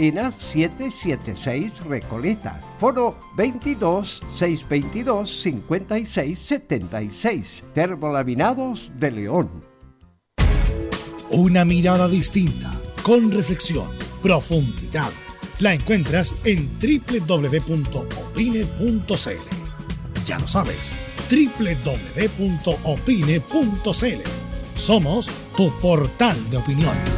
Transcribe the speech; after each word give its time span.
ENA 0.00 0.30
776 0.30 1.84
Recoleta. 1.86 2.60
Foro 2.78 3.18
22 3.34 4.22
622 4.32 5.28
56 5.28 6.38
76. 6.38 7.64
Termolaminados 7.74 8.92
de 8.94 9.10
León. 9.10 9.64
Una 11.30 11.64
mirada 11.64 12.06
distinta, 12.06 12.72
con 13.02 13.32
reflexión, 13.32 13.88
profundidad. 14.22 15.10
La 15.58 15.74
encuentras 15.74 16.32
en 16.44 16.70
www.opine.cl. 16.78 17.74
Ya 20.24 20.38
lo 20.38 20.46
sabes, 20.46 20.92
www.opine.cl. 21.28 21.88
Somos 24.76 25.28
tu 25.56 25.70
portal 25.80 26.50
de 26.50 26.56
opinión. 26.56 27.17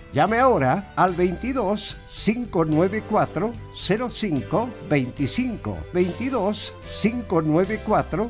Llame 0.13 0.39
ahora 0.39 0.91
al 0.97 1.15
22 1.15 1.95
594 2.25 3.53
05 3.73 4.69
25 4.89 5.77
22 5.93 6.73
594 7.01 8.29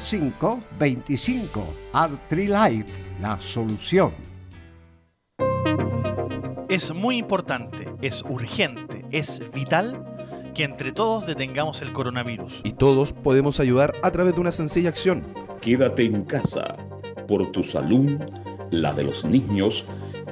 05 0.00 0.60
25 0.78 1.64
Artrilife, 1.94 3.00
la 3.22 3.40
solución. 3.40 4.12
Es 6.68 6.92
muy 6.92 7.16
importante, 7.16 7.88
es 8.02 8.22
urgente, 8.22 9.06
es 9.10 9.40
vital 9.52 10.04
que 10.54 10.64
entre 10.64 10.92
todos 10.92 11.26
detengamos 11.26 11.80
el 11.80 11.94
coronavirus. 11.94 12.60
Y 12.64 12.72
todos 12.72 13.14
podemos 13.14 13.60
ayudar 13.60 13.94
a 14.02 14.10
través 14.10 14.34
de 14.34 14.42
una 14.42 14.52
sencilla 14.52 14.90
acción. 14.90 15.24
Quédate 15.62 16.04
en 16.04 16.24
casa 16.24 16.76
por 17.26 17.50
tu 17.50 17.64
salud, 17.64 18.18
la 18.70 18.92
de 18.92 19.04
los 19.04 19.24
niños 19.24 19.86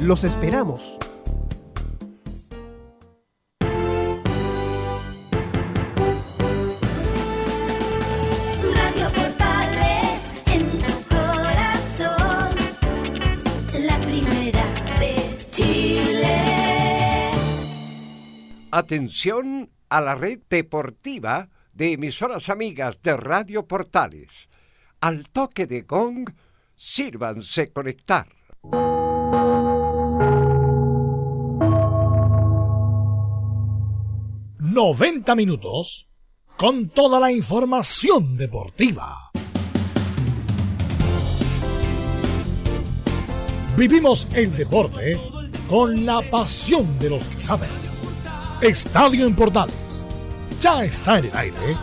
Los 0.00 0.22
esperamos. 0.22 0.96
Radio 8.74 9.10
Portales 9.12 10.32
en 10.46 10.68
tu 10.68 10.92
corazón, 11.08 12.54
la 13.84 13.98
primera 13.98 14.64
de 15.00 15.16
Chile. 15.50 16.38
Atención 18.70 19.68
a 19.88 20.00
la 20.00 20.14
red 20.14 20.38
deportiva 20.48 21.48
de 21.72 21.94
emisoras 21.94 22.48
amigas 22.50 23.02
de 23.02 23.16
Radio 23.16 23.66
Portales. 23.66 24.48
Al 25.00 25.28
toque 25.30 25.66
de 25.66 25.82
gong, 25.82 26.32
sírvanse 26.76 27.72
conectar. 27.72 28.37
90 34.78 35.34
minutos 35.34 36.08
con 36.56 36.88
toda 36.90 37.18
la 37.18 37.32
información 37.32 38.36
deportiva. 38.36 39.32
Vivimos 43.76 44.32
el 44.34 44.56
deporte 44.56 45.18
con 45.68 46.06
la 46.06 46.22
pasión 46.30 46.96
de 47.00 47.10
los 47.10 47.24
que 47.24 47.40
saben. 47.40 47.68
Estadio 48.60 49.26
en 49.26 49.34
Portales 49.34 50.04
ya 50.60 50.84
está 50.84 51.18
en 51.18 51.24
el 51.24 51.36
aire 51.36 51.76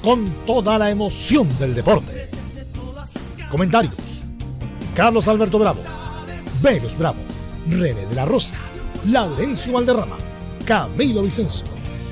con 0.00 0.30
toda 0.46 0.78
la 0.78 0.88
emoción 0.88 1.48
del 1.58 1.74
deporte. 1.74 2.30
Comentarios: 3.50 3.96
Carlos 4.94 5.26
Alberto 5.26 5.58
Bravo, 5.58 5.80
Venus 6.62 6.96
Bravo, 6.96 7.18
René 7.68 8.06
de 8.06 8.14
la 8.14 8.24
Rosa, 8.24 8.54
Laurencio 9.04 9.72
Valderrama, 9.72 10.16
Camilo 10.64 11.22
Vicencio, 11.22 11.75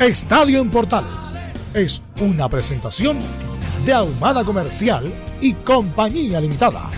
Estadio 0.00 0.60
en 0.60 0.70
Portales 0.70 1.36
es 1.72 2.02
una 2.20 2.48
presentación 2.48 3.16
de 3.86 3.92
Ahumada 3.92 4.42
Comercial 4.42 5.04
y 5.40 5.52
Compañía 5.54 6.40
Limitada. 6.40 6.90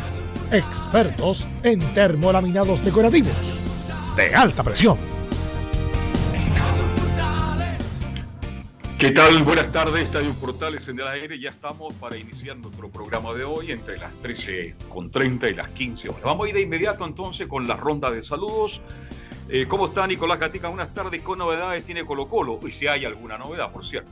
Expertos 0.51 1.47
en 1.63 1.79
termolaminados 1.93 2.83
decorativos 2.83 3.61
de 4.17 4.35
alta 4.35 4.63
presión. 4.63 4.97
¿Qué 8.99 9.11
tal? 9.11 9.43
Buenas 9.43 9.71
tardes, 9.73 10.07
Estadio 10.07 10.33
Portales 10.33 10.89
en 10.89 10.99
el 10.99 11.07
aire. 11.07 11.39
Ya 11.39 11.51
estamos 11.51 11.93
para 11.95 12.17
iniciar 12.17 12.57
nuestro 12.57 12.89
programa 12.89 13.35
de 13.35 13.45
hoy 13.45 13.73
entre 13.73 13.99
las 13.99 14.11
13.30 14.23 15.51
y 15.51 15.55
las 15.55 15.69
15 15.69 16.09
horas. 16.09 16.23
Vamos 16.23 16.47
a 16.47 16.49
ir 16.49 16.55
de 16.55 16.63
inmediato 16.63 17.05
entonces 17.05 17.47
con 17.47 17.69
la 17.69 17.77
ronda 17.77 18.11
de 18.11 18.25
saludos. 18.25 18.81
Eh, 19.49 19.67
¿Cómo 19.69 19.87
está 19.87 20.07
Nicolás 20.07 20.41
Gatica? 20.41 20.69
Buenas 20.69 20.93
tardes. 20.93 21.23
¿Con 21.23 21.39
novedades 21.39 21.85
tiene 21.85 22.05
Colo 22.05 22.29
Colo? 22.29 22.59
Y 22.67 22.73
si 22.73 22.87
hay 22.89 23.05
alguna 23.05 23.39
novedad, 23.39 23.71
por 23.71 23.87
cierto. 23.87 24.11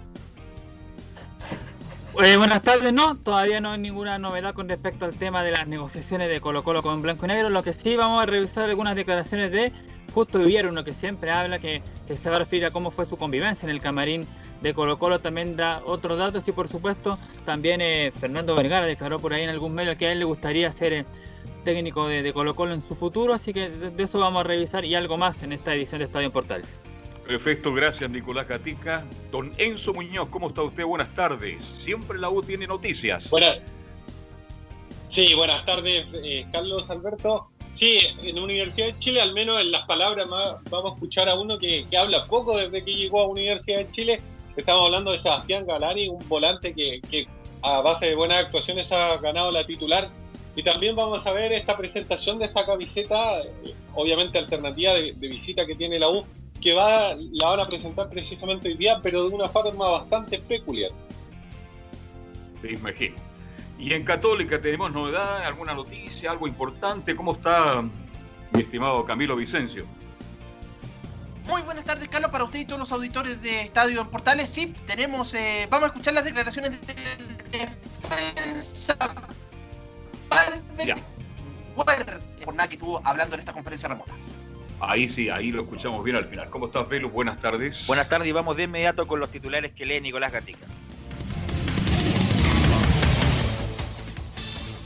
Eh, 2.23 2.37
buenas 2.37 2.63
tardes, 2.63 2.93
no, 2.93 3.17
todavía 3.17 3.61
no 3.61 3.73
hay 3.73 3.81
ninguna 3.81 4.19
novedad 4.19 4.55
con 4.55 4.69
respecto 4.69 5.05
al 5.05 5.15
tema 5.15 5.43
de 5.43 5.51
las 5.51 5.67
negociaciones 5.67 6.29
de 6.29 6.41
Colo 6.41 6.63
Colo 6.63 6.81
con 6.81 7.03
Blanco 7.03 7.27
y 7.27 7.29
Negro. 7.29 7.51
Lo 7.51 7.65
que 7.65 7.73
sí 7.73 7.97
vamos 7.97 8.23
a 8.23 8.27
revisar 8.27 8.67
algunas 8.67 8.95
declaraciones 8.95 9.51
de 9.51 9.73
Justo 10.15 10.39
Vivier, 10.39 10.69
uno 10.69 10.85
que 10.85 10.93
siempre 10.93 11.33
habla, 11.33 11.59
que, 11.59 11.83
se 12.15 12.31
va 12.31 12.37
a 12.37 12.39
referir 12.39 12.67
a 12.67 12.71
cómo 12.71 12.93
fue 12.93 13.05
su 13.05 13.17
convivencia 13.17 13.67
en 13.67 13.71
el 13.71 13.81
camarín 13.81 14.29
de 14.63 14.73
Colo 14.73 14.97
Colo 14.97 15.19
también 15.19 15.57
da 15.57 15.83
otros 15.85 16.17
datos 16.17 16.47
y 16.47 16.53
por 16.53 16.69
supuesto 16.69 17.19
también 17.45 17.81
eh, 17.83 18.13
Fernando 18.19 18.55
Vergara 18.55 18.87
declaró 18.87 19.19
por 19.19 19.35
ahí 19.35 19.43
en 19.43 19.51
algún 19.51 19.75
medio 19.75 19.99
que 19.99 20.07
a 20.07 20.13
él 20.13 20.21
le 20.21 20.25
gustaría 20.25 20.71
ser 20.71 21.05
técnico 21.65 22.07
de, 22.07 22.23
de, 22.23 22.33
Colo 22.33 22.55
Colo 22.55 22.75
en 22.75 22.83
su 22.83 22.95
futuro, 22.95 23.35
así 23.35 23.53
que 23.53 23.71
de, 23.71 23.91
de, 23.91 24.03
eso 24.05 24.19
vamos 24.21 24.41
a 24.41 24.45
revisar 24.45 24.85
y 24.85 24.95
algo 24.95 25.17
más 25.17 25.43
en 25.43 25.53
esta 25.53 25.75
edición 25.75 25.99
de 25.99 26.07
Estadio 26.07 26.27
en 26.27 26.33
Portales. 26.33 26.69
Perfecto, 27.27 27.73
gracias 27.73 28.11
Nicolás 28.11 28.47
Catica. 28.47 29.05
Don 29.33 29.53
Enzo 29.57 29.95
Muñoz, 29.95 30.29
¿cómo 30.29 30.49
está 30.49 30.63
usted? 30.63 30.85
Buenas 30.85 31.15
tardes. 31.15 31.57
Siempre 31.85 32.19
la 32.19 32.29
U 32.29 32.43
tiene 32.43 32.67
noticias. 32.67 33.29
Buenas. 33.31 33.59
Sí, 35.11 35.33
buenas 35.35 35.65
tardes, 35.65 36.07
eh, 36.23 36.47
Carlos 36.53 36.91
Alberto. 36.91 37.49
Sí, 37.73 37.99
en 38.23 38.37
la 38.37 38.43
Universidad 38.43 38.87
de 38.87 38.99
Chile, 38.99 39.21
al 39.21 39.33
menos 39.33 39.61
en 39.61 39.73
las 39.73 39.87
palabras, 39.87 40.29
más, 40.29 40.63
vamos 40.71 40.93
a 40.93 40.95
escuchar 40.95 41.29
a 41.29 41.35
uno 41.35 41.59
que, 41.59 41.87
que 41.91 41.97
habla 41.97 42.25
poco 42.27 42.57
desde 42.57 42.85
que 42.85 42.95
llegó 42.95 43.23
a 43.23 43.29
Universidad 43.29 43.79
de 43.79 43.91
Chile, 43.91 44.21
Estamos 44.57 44.85
hablando 44.85 45.11
de 45.11 45.19
Sebastián 45.19 45.67
Galani, 45.67 46.09
un 46.09 46.29
volante 46.29 46.75
que, 46.75 47.01
que, 47.11 47.27
a 47.63 47.81
base 47.81 48.07
de 48.07 48.15
buenas 48.15 48.45
actuaciones 48.45 48.93
ha 48.93 49.17
ganado 49.17 49.51
la 49.51 49.67
titular. 49.67 50.11
Y 50.56 50.62
también 50.62 50.95
vamos 50.95 51.27
a 51.27 51.33
ver 51.33 51.53
esta 51.53 51.77
presentación 51.77 52.39
de 52.39 52.47
esta 52.47 52.65
camiseta, 52.65 53.43
obviamente 53.95 54.39
alternativa 54.39 54.95
de, 54.95 55.12
de 55.15 55.29
visita 55.29 55.67
que 55.67 55.75
tiene 55.75 55.99
la 55.99 56.09
U, 56.09 56.25
que 56.61 56.73
va, 56.73 57.15
la 57.33 57.49
van 57.49 57.61
a 57.61 57.69
presentar 57.69 58.09
precisamente 58.09 58.69
hoy 58.69 58.75
día, 58.75 59.01
pero 59.03 59.29
de 59.29 59.35
una 59.35 59.49
forma 59.49 59.91
bastante 59.91 60.39
peculiar. 60.39 60.91
Te 62.62 62.73
imagino. 62.73 63.17
Y 63.79 63.93
en 63.93 64.05
Católica 64.05 64.61
tenemos 64.61 64.93
novedad, 64.93 65.45
alguna 65.45 65.75
noticia, 65.75 66.31
algo 66.31 66.47
importante. 66.47 67.15
¿Cómo 67.15 67.33
está 67.33 67.83
mi 68.53 68.61
estimado 68.62 69.05
Camilo 69.05 69.37
Vicencio? 69.37 69.85
Muy 71.47 71.61
buenas 71.62 71.85
tardes, 71.85 72.09
Carlos, 72.09 72.31
para 72.31 72.45
usted 72.45 72.61
y 72.61 72.65
todos 72.65 72.81
los 72.81 72.93
auditores 72.93 73.43
de 73.43 73.62
Estadio 73.62 74.01
en 74.01 74.09
Portales. 74.09 74.49
Sí, 74.49 74.75
tenemos, 74.87 75.35
eh, 75.35 75.67
vamos 75.69 75.85
a 75.85 75.93
escuchar 75.93 76.15
las 76.15 76.25
declaraciones 76.25 76.81
de 76.87 76.95
defensa 77.59 78.97
por 82.45 82.55
nada 82.55 82.69
que 82.69 82.75
estuvo 82.75 83.01
hablando 83.05 83.35
en 83.35 83.41
esta 83.41 83.53
conferencia 83.53 83.89
remota. 83.89 84.13
Ahí 84.81 85.09
sí, 85.11 85.31
ahí 85.31 85.51
lo 85.51 85.63
escuchamos 85.63 86.05
bien 86.05 86.17
al 86.17 86.27
final. 86.29 86.51
¿Cómo 86.51 86.67
estás, 86.67 86.89
Velo? 86.89 87.09
Buenas 87.09 87.41
tardes. 87.41 87.75
Buenas 87.87 88.09
tardes 88.09 88.29
y 88.29 88.33
vamos 88.33 88.57
de 88.57 88.65
inmediato 88.65 89.07
con 89.07 89.21
los 89.21 89.31
titulares 89.31 89.73
que 89.73 89.87
lee 89.87 90.01
Nicolás 90.01 90.33
Gatica. 90.33 90.67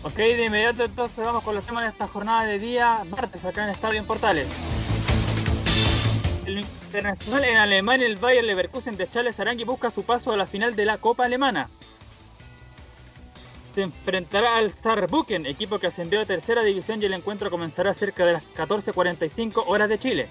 Ok, 0.04 0.14
de 0.14 0.44
inmediato 0.44 0.84
entonces 0.84 1.24
vamos 1.24 1.42
con 1.42 1.54
los 1.54 1.66
temas 1.66 1.82
de 1.82 1.90
esta 1.90 2.06
jornada 2.06 2.44
de 2.44 2.58
día 2.58 3.02
martes 3.10 3.44
acá 3.44 3.64
en 3.64 3.70
Estadio 3.70 3.98
en 3.98 4.06
Portales. 4.06 4.48
El 6.46 6.60
internacional 6.60 7.44
en 7.44 7.56
Alemania, 7.56 8.06
el 8.06 8.16
Bayer 8.16 8.44
Leverkusen 8.44 8.96
de 8.96 9.10
Charles 9.10 9.38
Arangui 9.40 9.64
busca 9.64 9.90
su 9.90 10.04
paso 10.04 10.32
a 10.32 10.36
la 10.36 10.46
final 10.46 10.76
de 10.76 10.86
la 10.86 10.98
Copa 10.98 11.24
Alemana. 11.24 11.68
Se 13.78 13.84
enfrentará 13.84 14.56
al 14.56 14.72
Saarbrücken, 14.72 15.46
equipo 15.46 15.78
que 15.78 15.86
ascendió 15.86 16.20
a 16.20 16.24
tercera 16.24 16.64
división 16.64 17.00
y 17.00 17.04
el 17.06 17.12
encuentro 17.12 17.48
comenzará 17.48 17.94
cerca 17.94 18.26
de 18.26 18.32
las 18.32 18.42
14.45 18.56 19.62
horas 19.68 19.88
de 19.88 20.00
Chile. 20.00 20.26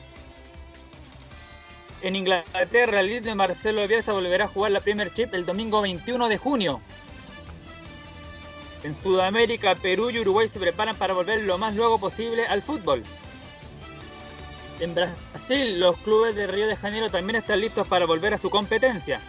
En 2.01 2.17
Inglaterra, 2.17 2.99
el 2.99 3.07
líder 3.07 3.35
Marcelo 3.35 3.87
Bielsa 3.87 4.11
volverá 4.11 4.43
a 4.43 4.47
jugar 4.49 4.73
la 4.73 4.81
Premier 4.81 5.13
Chip 5.13 5.33
el 5.33 5.45
domingo 5.45 5.81
21 5.81 6.27
de 6.27 6.37
junio. 6.37 6.81
En 8.83 8.93
Sudamérica, 8.93 9.75
Perú 9.75 10.09
y 10.09 10.19
Uruguay 10.19 10.49
se 10.49 10.59
preparan 10.59 10.97
para 10.97 11.13
volver 11.13 11.43
lo 11.43 11.57
más 11.57 11.73
luego 11.73 11.99
posible 11.99 12.45
al 12.47 12.61
fútbol. 12.61 13.01
En 14.81 14.93
Brasil, 14.93 15.79
los 15.79 15.95
clubes 15.95 16.35
de 16.35 16.47
Río 16.47 16.67
de 16.67 16.75
Janeiro 16.75 17.09
también 17.09 17.37
están 17.37 17.61
listos 17.61 17.87
para 17.87 18.05
volver 18.05 18.33
a 18.33 18.37
su 18.39 18.49
competencia. 18.49 19.21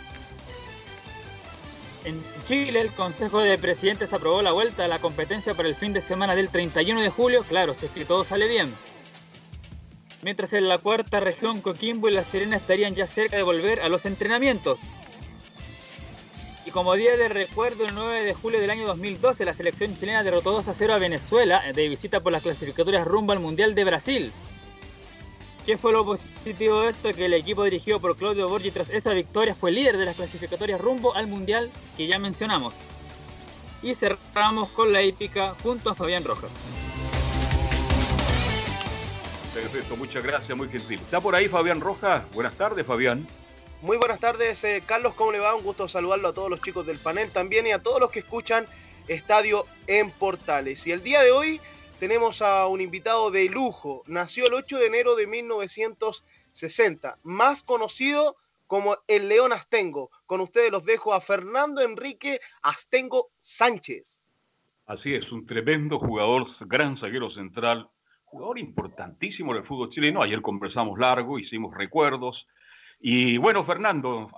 En 2.09 2.25
Chile, 2.47 2.81
el 2.81 2.91
Consejo 2.93 3.41
de 3.41 3.59
Presidentes 3.59 4.15
aprobó 4.15 4.41
la 4.41 4.53
vuelta 4.53 4.87
a 4.87 4.89
la 4.89 4.99
competencia 4.99 5.53
para 5.53 5.69
el 5.69 5.75
fin 5.75 5.93
de 5.93 6.01
semana 6.01 6.35
del 6.35 6.49
31 6.49 7.03
de 7.03 7.11
julio, 7.11 7.45
claro, 7.47 7.75
si 7.79 7.85
es 7.85 7.93
que 7.93 8.07
todo 8.07 8.25
sale 8.25 8.49
bien. 8.49 8.73
Mientras 10.23 10.55
en 10.55 10.69
la 10.69 10.79
cuarta 10.79 11.21
región, 11.21 11.61
Coquimbo 11.61 12.09
y 12.09 12.13
La 12.13 12.25
Serena 12.25 12.57
estarían 12.57 12.95
ya 12.95 13.07
cerca 13.07 13.37
de 13.37 13.43
volver 13.43 13.81
a 13.81 13.91
los 13.91 14.07
entrenamientos. 14.07 14.79
Y 16.65 16.71
como 16.71 16.95
día 16.95 17.15
de 17.15 17.29
recuerdo, 17.29 17.87
el 17.87 17.95
9 17.95 18.25
de 18.25 18.33
julio 18.33 18.59
del 18.59 18.71
año 18.71 18.87
2012, 18.87 19.45
la 19.45 19.53
selección 19.53 19.95
chilena 19.95 20.23
derrotó 20.23 20.53
2 20.53 20.67
a 20.67 20.73
0 20.73 20.95
a 20.95 20.99
Venezuela 20.99 21.63
de 21.75 21.89
visita 21.91 22.21
por 22.21 22.33
las 22.33 22.43
clasificatorias 22.43 23.07
rumbo 23.07 23.35
al 23.35 23.41
Mundial 23.41 23.75
de 23.75 23.85
Brasil. 23.85 24.33
¿Qué 25.69 25.77
fue 25.77 25.93
lo 25.93 26.03
positivo 26.03 26.81
de 26.81 26.93
esto? 26.93 27.13
Que 27.13 27.27
el 27.27 27.35
equipo 27.35 27.63
dirigido 27.63 28.01
por 28.01 28.17
Claudio 28.17 28.49
Borgi 28.49 28.71
tras 28.71 28.89
esa 28.89 29.13
victoria 29.13 29.55
fue 29.55 29.71
líder 29.71 29.99
de 29.99 30.07
las 30.07 30.17
clasificatorias 30.17 30.81
rumbo 30.81 31.15
al 31.15 31.27
Mundial 31.27 31.71
que 31.95 32.07
ya 32.07 32.19
mencionamos. 32.19 32.73
Y 33.83 33.95
cerramos 33.95 34.69
con 34.71 34.95
la 34.95 35.03
épica 35.03 35.55
junto 35.63 35.91
a 35.91 35.95
Fabián 35.95 36.25
Rojas. 36.25 36.51
Perfecto, 39.53 39.95
muchas 39.99 40.25
gracias, 40.25 40.57
muy 40.57 40.71
gentil. 40.71 41.01
¿Está 41.01 41.21
por 41.21 41.37
ahí 41.37 41.51
Fabián 41.51 41.83
Rojas? 41.83 42.23
Buenas 42.33 42.55
tardes, 42.55 42.87
Fabián. 42.87 43.27
Muy 43.83 43.99
buenas 43.99 44.21
tardes, 44.21 44.65
eh, 44.65 44.83
Carlos, 44.87 45.13
¿cómo 45.13 45.33
le 45.33 45.39
va? 45.39 45.55
Un 45.55 45.65
gusto 45.65 45.87
saludarlo 45.87 46.29
a 46.29 46.33
todos 46.33 46.49
los 46.49 46.63
chicos 46.63 46.87
del 46.87 46.97
panel 46.97 47.29
también 47.31 47.67
y 47.67 47.73
a 47.73 47.83
todos 47.83 48.01
los 48.01 48.11
que 48.11 48.21
escuchan 48.21 48.65
Estadio 49.07 49.67
en 49.87 50.13
Portales. 50.13 50.87
Y 50.87 50.93
el 50.93 51.03
día 51.03 51.23
de 51.23 51.31
hoy 51.31 51.61
tenemos 51.99 52.43
a 52.43 52.67
un 52.67 52.81
invitado 52.81 53.31
de 53.31 53.47
lujo. 53.47 54.03
Nació 54.07 54.47
el 54.47 54.55
8 54.55 54.79
de 54.79 54.87
enero 54.87 55.17
de 55.17 55.27
1960, 55.27 57.19
más 57.25 57.63
conocido 57.63 58.37
como 58.67 58.99
el 59.09 59.29
León 59.29 59.53
Astengo. 59.53 60.11
Con 60.27 60.41
ustedes 60.41 60.71
los 60.71 60.85
dejo 60.85 61.13
a 61.13 61.21
Fernando 61.21 61.81
Enrique 61.81 62.41
Astengo 62.63 63.31
Sánchez. 63.41 64.23
Así 64.87 65.15
es, 65.15 65.31
un 65.33 65.47
tremendo 65.47 65.99
jugador, 65.99 66.47
gran 66.61 66.97
zaguero 66.97 67.31
central, 67.31 67.91
jugador 68.25 68.59
importantísimo 68.59 69.53
del 69.53 69.65
fútbol 69.65 69.91
chileno. 69.91 70.23
Ayer 70.23 70.41
conversamos 70.41 70.99
largo, 70.99 71.39
hicimos 71.39 71.75
recuerdos. 71.75 72.47
Y 73.01 73.39
bueno, 73.39 73.65
Fernando, 73.65 74.31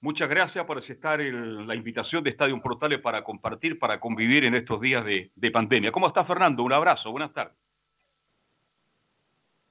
Muchas 0.00 0.28
gracias 0.28 0.64
por 0.64 0.78
aceptar 0.78 1.20
el, 1.20 1.66
la 1.66 1.74
invitación 1.74 2.22
de 2.22 2.30
Estadio 2.30 2.60
Portales 2.62 3.00
para 3.00 3.24
compartir, 3.24 3.80
para 3.80 3.98
convivir 3.98 4.44
en 4.44 4.54
estos 4.54 4.80
días 4.80 5.04
de, 5.04 5.32
de, 5.34 5.50
pandemia. 5.50 5.90
¿Cómo 5.90 6.06
está 6.06 6.24
Fernando? 6.24 6.62
Un 6.62 6.72
abrazo, 6.72 7.10
buenas 7.10 7.32
tardes. 7.32 7.56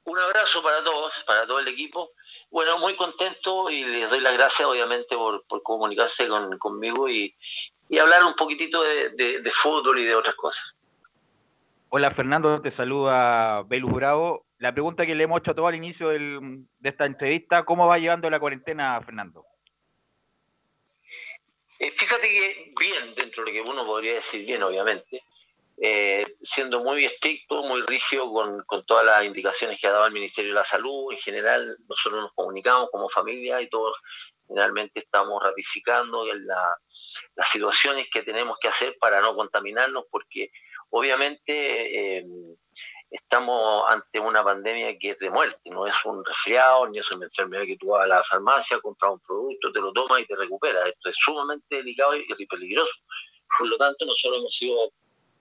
Un 0.04 0.20
abrazo 0.20 0.62
para 0.62 0.84
todos, 0.84 1.14
para 1.26 1.48
todo 1.48 1.60
el 1.60 1.68
equipo. 1.70 2.12
Bueno, 2.50 2.78
muy 2.80 2.96
contento 2.96 3.70
y 3.70 3.86
les 3.86 4.10
doy 4.10 4.20
las 4.20 4.34
gracias 4.34 4.68
obviamente 4.68 5.16
por, 5.16 5.46
por 5.48 5.64
comunicarse 5.64 6.28
con, 6.28 6.58
conmigo 6.58 7.08
y, 7.08 7.34
y, 7.88 7.98
hablar 7.98 8.26
un 8.26 8.34
poquitito 8.34 8.84
de, 8.84 9.10
de, 9.12 9.42
de, 9.42 9.52
fútbol 9.52 10.00
y 10.00 10.06
de 10.06 10.16
otras 10.16 10.36
cosas. 10.36 10.78
Hola 11.90 12.12
Fernando, 12.12 12.62
te 12.62 12.76
saluda 12.76 13.64
Belus 13.64 13.94
Bravo. 13.94 14.46
La 14.60 14.74
pregunta 14.74 15.06
que 15.06 15.16
le 15.16 15.24
hemos 15.24 15.40
hecho 15.40 15.52
a 15.52 15.56
todo 15.56 15.68
al 15.68 15.76
inicio 15.76 16.10
del, 16.10 16.66
de 16.80 16.90
esta 16.90 17.06
entrevista, 17.06 17.64
¿cómo 17.64 17.88
va 17.88 17.98
llevando 17.98 18.30
la 18.30 18.40
cuarentena, 18.40 19.00
Fernando? 19.06 19.46
Eh, 21.80 21.92
fíjate 21.92 22.28
que 22.28 22.74
bien, 22.80 23.14
dentro 23.16 23.44
de 23.44 23.52
lo 23.52 23.64
que 23.64 23.70
uno 23.70 23.86
podría 23.86 24.16
decir 24.16 24.46
bien, 24.46 24.64
obviamente, 24.64 25.24
eh, 25.80 26.26
siendo 26.42 26.84
muy 26.84 27.06
estricto, 27.06 27.62
muy 27.62 27.82
rígido 27.82 28.32
con, 28.32 28.64
con, 28.64 28.84
todas 28.84 29.06
las 29.06 29.26
indicaciones 29.26 29.80
que 29.80 29.88
ha 29.88 29.92
dado 29.92 30.08
el 30.08 30.14
Ministerio 30.14 30.52
de 30.52 30.56
la 30.56 30.66
Salud. 30.66 31.12
En 31.12 31.20
general, 31.20 31.78
nosotros 31.88 32.22
nos 32.22 32.34
comunicamos 32.34 32.90
como 32.92 33.10
familia 33.10 33.62
y 33.62 33.70
todos 33.70 33.96
generalmente 34.48 35.00
estamos 35.02 35.44
ratificando 35.44 36.26
la, 36.26 36.78
las 37.36 37.50
situaciones 37.50 38.08
que 38.12 38.24
tenemos 38.24 38.58
que 38.60 38.70
hacer 38.70 38.98
para 39.00 39.22
no 39.22 39.36
contaminarnos, 39.36 40.06
porque 40.10 40.52
obviamente 40.90 42.18
eh, 42.18 42.26
estamos 43.10 43.84
ante 43.90 44.20
una 44.20 44.44
pandemia 44.44 44.98
que 44.98 45.12
es 45.12 45.20
de 45.20 45.30
muerte, 45.30 45.70
no 45.70 45.88
es 45.88 46.06
un 46.06 46.24
resfriado, 46.26 46.88
ni 46.90 47.00
es 47.00 47.12
una 47.12 47.26
enfermedad 47.26 47.64
que 47.64 47.78
tú 47.78 47.88
vas 47.88 48.04
a 48.04 48.08
la 48.08 48.24
farmacia, 48.24 48.80
compras 48.80 49.14
un 49.14 49.20
producto, 49.20 49.72
te 49.72 49.80
lo 49.80 49.94
tomas 49.94 50.22
y 50.22 50.26
te 50.26 50.36
recuperas. 50.36 50.88
Esto 50.90 51.10
es 51.10 51.16
sumamente 51.18 51.78
delicado 51.78 52.16
y, 52.16 52.46
peligroso. 52.46 52.94
Por 53.58 53.70
lo 53.70 53.78
tanto, 53.78 54.06
nosotros 54.06 54.40
hemos 54.40 54.56
sido 54.56 54.78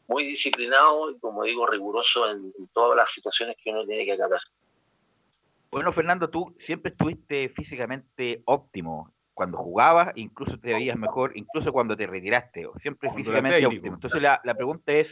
muy 0.08 0.24
disciplinados 0.24 1.14
y, 1.14 1.18
como 1.18 1.42
digo, 1.42 1.66
rigurosos 1.66 2.30
en, 2.30 2.52
en 2.58 2.68
todas 2.68 2.96
las 2.96 3.10
situaciones 3.10 3.56
que 3.62 3.70
uno 3.70 3.84
tiene 3.84 4.04
que 4.04 4.12
acatar. 4.12 4.40
Bueno, 5.70 5.92
Fernando, 5.92 6.30
tú 6.30 6.56
siempre 6.64 6.92
estuviste 6.92 7.48
físicamente 7.50 8.42
óptimo. 8.46 9.12
Cuando 9.34 9.58
jugabas, 9.58 10.12
incluso 10.14 10.58
te 10.58 10.72
veías 10.72 10.96
mejor, 10.96 11.36
incluso 11.36 11.70
cuando 11.70 11.94
te 11.94 12.06
retiraste, 12.06 12.64
o 12.64 12.72
siempre 12.78 13.10
Cuando 13.10 13.30
físicamente 13.30 13.66
óptimo. 13.66 13.96
Entonces 13.96 14.22
la, 14.22 14.40
la 14.44 14.54
pregunta 14.54 14.92
es, 14.92 15.08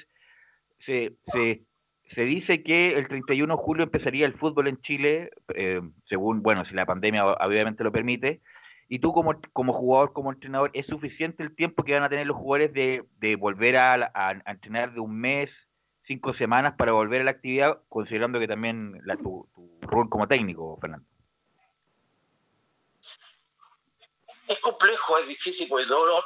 se, 0.78 1.16
se, 1.30 1.62
se 2.14 2.23
dice 2.23 2.62
que 2.62 2.97
el 2.97 3.09
31 3.09 3.56
de 3.56 3.62
julio 3.62 3.85
empezaría 3.85 4.26
el 4.26 4.35
fútbol 4.35 4.68
en 4.68 4.80
Chile, 4.80 5.30
eh, 5.54 5.80
según, 6.06 6.42
bueno, 6.42 6.64
si 6.64 6.75
la 6.75 6.87
pandemia 6.87 7.26
obviamente 7.26 7.85
lo 7.85 7.92
permite, 7.92 8.40
y 8.88 8.99
tú 8.99 9.12
como, 9.12 9.40
como 9.52 9.73
jugador, 9.73 10.12
como 10.12 10.33
entrenador, 10.33 10.71
¿es 10.75 10.87
suficiente 10.87 11.42
el 11.42 11.54
tiempo 11.54 11.85
que 11.85 11.94
van 11.94 12.02
a 12.02 12.09
tener 12.09 12.26
los 12.26 12.37
jugadores 12.37 12.73
de, 12.73 13.04
de 13.18 13.37
volver 13.37 13.76
a, 13.76 14.42
entrenar 14.47 14.92
de 14.92 15.00
un 15.00 15.18
mes, 15.18 15.50
cinco 16.06 16.35
semanas 16.35 16.75
para 16.76 16.92
volver 16.92 17.23
a 17.23 17.25
la 17.25 17.30
actividad, 17.33 17.80
considerando 17.88 18.38
que 18.38 18.49
también 18.49 19.00
la, 19.04 19.16
tu, 19.16 19.49
tu 19.54 19.78
rol 19.83 20.09
como 20.09 20.28
técnico, 20.28 20.78
Fernando? 20.80 21.06
Es 24.47 24.61
complejo, 24.61 25.18
es 25.18 25.28
difícil, 25.28 25.66
porque 25.68 25.87
todos 25.87 26.25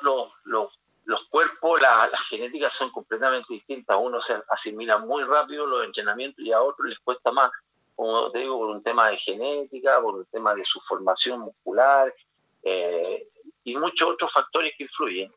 los 1.05 1.29
cuerpos, 1.29 1.48
la- 1.77 2.09
las 2.09 2.21
genéticas 2.29 2.73
son 2.73 2.91
completamente 2.91 3.53
distintas. 3.53 3.97
Uno 4.01 4.23
se 4.23 4.41
asimila 4.49 4.99
muy 4.99 5.25
rápido 5.25 5.67
los 5.67 5.85
entrenamientos 5.85 6.45
y 6.45 6.53
a 6.53 6.63
otros 6.63 6.89
les 6.89 6.99
cuesta 7.01 7.31
más. 7.33 7.51
Como 7.95 8.31
te 8.31 8.39
digo, 8.41 8.59
por 8.59 8.69
un 8.69 8.83
tema 8.83 9.09
de 9.09 9.19
genética, 9.19 10.01
por 10.01 10.15
un 10.15 10.27
tema 10.27 10.55
de 10.55 10.65
su 10.65 10.81
formación 10.81 11.41
muscular 11.41 12.15
eh, 12.63 13.29
y 13.65 13.77
muchos 13.77 14.09
otros 14.11 14.33
factores 14.33 14.73
que 14.77 14.85
influyen. 14.85 15.33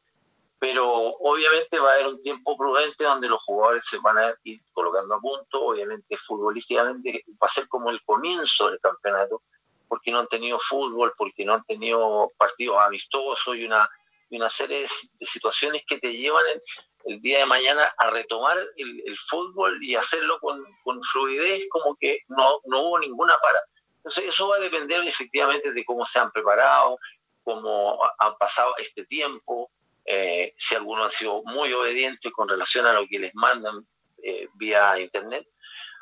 Pero 0.59 0.87
obviamente 0.91 1.79
va 1.79 1.89
a 1.89 1.93
haber 1.93 2.07
un 2.07 2.21
tiempo 2.21 2.55
prudente 2.55 3.03
donde 3.03 3.27
los 3.27 3.41
jugadores 3.43 3.83
se 3.85 3.97
van 3.97 4.19
a 4.19 4.35
ir 4.43 4.61
colocando 4.73 5.15
a 5.15 5.19
punto. 5.19 5.59
Obviamente, 5.65 6.15
futbolísticamente 6.17 7.25
va 7.41 7.47
a 7.47 7.49
ser 7.49 7.67
como 7.67 7.89
el 7.89 8.01
comienzo 8.03 8.69
del 8.69 8.79
campeonato 8.79 9.41
porque 9.87 10.11
no 10.11 10.19
han 10.19 10.27
tenido 10.27 10.57
fútbol, 10.59 11.13
porque 11.17 11.43
no 11.43 11.55
han 11.55 11.63
tenido 11.65 12.31
partidos 12.37 12.77
amistosos 12.79 13.55
y 13.57 13.65
una, 13.65 13.89
y 14.31 14.37
una 14.37 14.49
serie 14.49 14.81
de, 14.81 14.87
situaciones 15.25 15.83
que 15.85 15.99
te 15.99 16.11
llevan 16.13 16.43
el, 16.47 16.61
el 17.05 17.21
día 17.21 17.39
de 17.39 17.45
mañana 17.45 17.93
a 17.97 18.09
retomar 18.09 18.57
el, 18.77 19.03
el 19.05 19.17
fútbol 19.17 19.83
y 19.83 19.95
hacerlo 19.95 20.39
con, 20.39 20.63
con 20.83 21.03
fluidez, 21.03 21.67
como 21.69 21.95
que 21.97 22.19
no, 22.29 22.59
no 22.65 22.79
hubo 22.81 22.99
ninguna 22.99 23.37
para. 23.43 23.59
Entonces 23.97 24.25
eso 24.25 24.47
va 24.47 24.55
a 24.55 24.59
depender 24.59 25.05
efectivamente 25.07 25.71
de 25.71 25.85
cómo 25.85 26.05
se 26.05 26.17
han 26.17 26.31
preparado, 26.31 26.97
cómo 27.43 28.03
ha- 28.03 28.15
han 28.27 28.37
pasado 28.37 28.73
este 28.77 29.05
tiempo, 29.05 29.69
eh, 30.05 30.53
si 30.57 30.73
algunos 30.75 31.05
han 31.05 31.11
sido 31.11 31.43
muy 31.43 31.71
obedientes 31.73 32.31
con 32.31 32.47
relación 32.49 32.87
a 32.87 32.93
lo 32.93 33.05
que 33.07 33.19
les 33.19 33.35
mandan 33.35 33.85
eh, 34.23 34.47
vía 34.55 34.99
internet. 34.99 35.47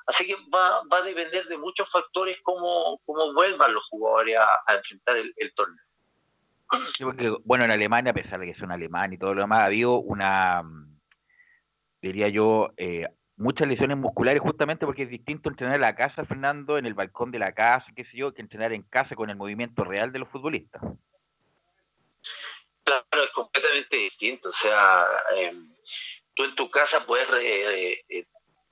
Así 0.06 0.26
que 0.26 0.36
va, 0.54 0.82
va 0.92 0.98
a 1.00 1.02
depender 1.02 1.46
de 1.46 1.58
muchos 1.58 1.90
factores 1.90 2.38
cómo, 2.44 3.00
cómo 3.06 3.34
vuelvan 3.34 3.74
los 3.74 3.86
jugadores 3.88 4.38
a, 4.38 4.48
a 4.68 4.76
enfrentar 4.76 5.18
el, 5.18 5.34
el 5.38 5.54
torneo. 5.54 5.84
Sí, 6.96 7.04
porque, 7.04 7.36
bueno, 7.46 7.66
en 7.66 7.72
Alemania, 7.72 8.12
a 8.12 8.16
pesar 8.16 8.40
de 8.40 8.48
que 8.48 8.60
son 8.60 8.72
alemán 8.72 9.14
y 9.14 9.18
todo 9.18 9.34
lo 9.34 9.42
demás, 9.42 9.60
ha 9.60 9.66
habido 9.66 10.00
una, 10.00 10.62
mm, 10.64 11.00
diría 12.02 12.30
yo, 12.30 12.72
eh, 12.78 13.08
muchas 13.40 13.68
lesiones 13.68 13.98
musculares 13.98 14.42
justamente 14.42 14.86
porque 14.86 15.04
es 15.04 15.10
distinto 15.10 15.50
entrenar 15.50 15.76
en 15.76 15.82
la 15.82 15.96
casa, 15.96 16.26
Fernando, 16.26 16.78
en 16.78 16.86
el 16.86 16.94
balcón 16.94 17.32
de 17.32 17.40
la 17.40 17.54
casa, 17.54 17.88
qué 17.96 18.04
sé 18.04 18.18
yo, 18.18 18.34
que 18.34 18.42
entrenar 18.42 18.74
en 18.74 18.84
casa 18.84 19.16
con 19.16 19.30
el 19.30 19.38
movimiento 19.38 19.84
real 19.84 20.12
de 20.12 20.20
los 20.20 20.30
futbolistas. 20.30 20.82
Claro, 22.84 23.24
es 23.24 23.32
completamente 23.32 23.96
distinto. 23.96 24.50
O 24.50 24.54
sea, 24.54 25.06
eh, 25.36 25.52
tú 26.34 26.44
en 26.44 26.56
tu 26.56 26.70
casa 26.70 27.06
puedes, 27.06 27.30
eh, 27.42 28.04
eh, 28.10 28.26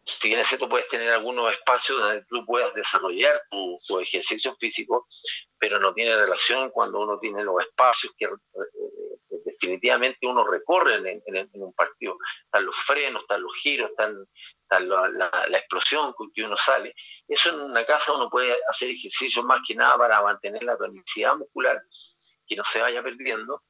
si 0.07 0.29
bien 0.29 0.39
es 0.39 0.47
cierto, 0.47 0.69
puedes 0.69 0.87
tener 0.87 1.11
algunos 1.11 1.51
espacios 1.51 1.99
donde 1.99 2.23
tú 2.25 2.45
puedas 2.45 2.73
desarrollar 2.73 3.41
tu, 3.51 3.99
ejercicio 3.99 4.55
físico, 4.55 5.05
pero 5.59 5.79
no 5.79 5.93
tiene 5.93 6.15
relación 6.15 6.69
cuando 6.71 7.01
uno 7.01 7.19
tiene 7.19 7.43
los 7.43 7.61
espacios 7.61 8.13
que 8.17 8.25
eh, 8.25 8.29
definitivamente 9.43 10.25
uno 10.25 10.47
recorre 10.47 10.95
en, 10.95 11.49
un 11.53 11.73
partido. 11.73 12.17
Están 12.45 12.65
los 12.65 12.77
frenos, 12.77 13.23
están 13.23 13.41
los 13.41 13.53
giros, 13.57 13.89
están, 13.89 14.25
la- 14.87 15.09
la 15.49 15.57
explosión 15.57 16.13
con 16.13 16.31
que 16.31 16.43
uno 16.43 16.55
sale. 16.55 16.95
Eso 17.27 17.49
en 17.49 17.61
una 17.61 17.85
casa 17.85 18.13
uno 18.13 18.29
puede 18.29 18.55
hacer 18.69 18.89
ejercicio 18.89 19.43
más 19.43 19.59
que 19.67 19.75
nada 19.75 19.97
para 19.97 20.21
mantener 20.21 20.63
la 20.63 20.77
tonicidad 20.77 21.35
muscular, 21.35 21.81
que 22.47 22.55
no 22.55 22.63
se 22.63 22.81
vaya 22.81 23.03
perdiendo 23.03 23.61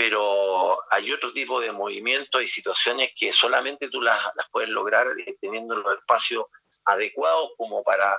pero 0.00 0.78
hay 0.90 1.12
otro 1.12 1.30
tipo 1.30 1.60
de 1.60 1.72
movimientos 1.72 2.42
y 2.42 2.48
situaciones 2.48 3.10
que 3.14 3.34
solamente 3.34 3.90
tú 3.90 4.00
las, 4.00 4.18
puedes 4.50 4.70
lograr 4.70 5.06
eh, 5.26 5.36
teniendo 5.38 5.74
los 5.74 5.98
espacios 5.98 6.46
adecuados 6.86 7.50
como 7.58 7.84
para, 7.84 8.18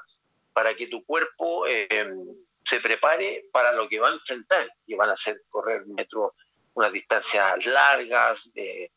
para 0.54 0.76
que 0.76 0.86
tu 0.86 1.04
cuerpo 1.04 1.66
eh, 1.66 2.14
se 2.64 2.80
prepare 2.82 3.46
para 3.52 3.74
lo 3.74 3.90
que 3.90 4.00
va 4.00 4.10
a 4.10 4.14
enfrentar, 4.14 4.72
que 4.86 4.96
van 4.96 5.10
a 5.10 5.18
ser 5.18 5.42
correr 5.50 5.84
metros, 5.88 6.34
unas 6.76 6.92
distancias 6.92 7.66
largas, 7.66 8.52
eh, 8.54 8.92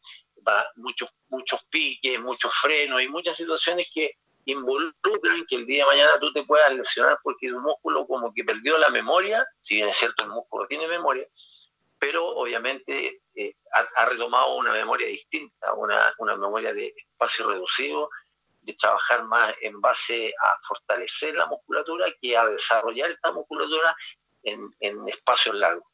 muchos, 0.77 1.09
muchos 1.31 1.65
piques, 1.71 2.21
muchos 2.21 2.53
frenos 2.53 3.01
y 3.01 3.09
muchas 3.09 3.35
situaciones 3.35 3.91
que 3.95 4.19
involucran 4.45 5.47
que 5.49 5.57
el 5.57 5.65
día 5.65 5.85
de 5.85 5.91
mañana 5.91 6.21
tú 6.21 6.31
te 6.35 6.43
puedas 6.43 6.71
lesionar 6.75 7.17
porque 7.23 7.49
tu 7.49 7.59
músculo 7.61 8.07
como 8.07 8.31
que 8.35 8.45
perdió 8.45 8.77
la 8.77 8.91
memoria, 8.91 9.47
si 9.63 9.77
bien 9.77 9.89
es 9.89 9.97
cierto 9.97 10.25
el 10.25 10.33
músculo 10.33 10.67
tiene 10.67 10.87
memoria, 10.87 11.27
pero 12.05 12.27
obviamente 12.27 13.23
eh, 13.35 13.55
ha, 13.73 14.03
ha 14.03 14.07
retomado 14.11 14.57
una 14.57 14.73
memoria 14.73 15.07
distinta, 15.09 15.73
una, 15.75 16.13
una 16.19 16.37
memoria 16.37 16.75
de 16.75 16.93
espacio 16.97 17.49
reducido, 17.51 18.11
de 18.61 18.75
trabajar 18.75 19.25
más 19.25 19.55
en 19.63 19.81
base 19.81 20.33
a 20.43 20.59
fortalecer 20.69 21.35
la 21.35 21.47
musculatura 21.47 22.07
que 22.21 22.37
a 22.37 22.45
desarrollar 22.47 23.11
esta 23.11 23.33
musculatura 23.33 23.95
en, 24.43 24.71
en 24.81 25.09
espacios 25.09 25.55
largos. 25.57 25.85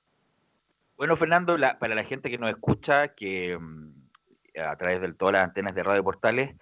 Bueno, 0.97 1.17
Fernando, 1.17 1.57
la- 1.57 1.79
para 1.79 1.95
la 1.95 2.05
gente 2.05 2.29
que 2.31 2.39
nos 2.39 2.51
escucha, 2.51 3.15
que 3.15 3.57
mm, 3.59 3.93
a 4.59 4.77
través 4.77 5.01
de 5.01 5.13
todas 5.15 5.33
las 5.35 5.45
antenas 5.45 5.75
de 5.75 5.83
Radio 5.85 6.03
Portales, 6.05 6.57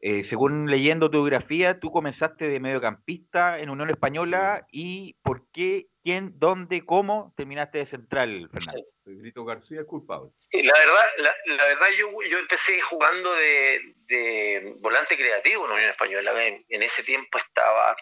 eh, 0.00 0.24
según 0.28 0.68
leyendo 0.70 1.10
tu 1.10 1.18
biografía, 1.22 1.78
tú 1.80 1.90
comenzaste 1.92 2.48
de 2.48 2.60
mediocampista 2.60 3.58
en 3.58 3.70
Unión 3.70 3.90
Española 3.90 4.66
y 4.70 5.14
¿por 5.22 5.46
qué, 5.52 5.86
quién, 6.02 6.38
dónde, 6.38 6.84
cómo 6.84 7.32
terminaste 7.36 7.78
de 7.78 7.86
central, 7.86 8.48
Fernando? 8.52 8.82
Pedrito 9.04 9.44
García 9.44 9.80
es 9.80 9.86
culpable. 9.86 10.30
Sí, 10.38 10.62
la 10.62 10.72
verdad, 10.78 11.04
la, 11.18 11.34
la 11.56 11.66
verdad 11.66 11.86
yo, 11.98 12.10
yo 12.28 12.38
empecé 12.38 12.80
jugando 12.80 13.32
de, 13.34 13.94
de 14.06 14.74
volante 14.80 15.16
creativo 15.16 15.64
en 15.64 15.70
la 15.70 15.74
Unión 15.76 15.90
Española. 15.90 16.46
En, 16.46 16.64
en 16.68 16.82
ese 16.82 17.02
tiempo 17.02 17.38
estaba 17.38 17.96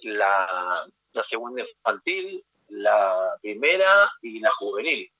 la, 0.00 0.86
la 1.12 1.22
segunda 1.22 1.62
infantil, 1.62 2.44
la 2.68 3.36
primera 3.40 4.10
y 4.22 4.40
la 4.40 4.50
juvenil. 4.50 5.10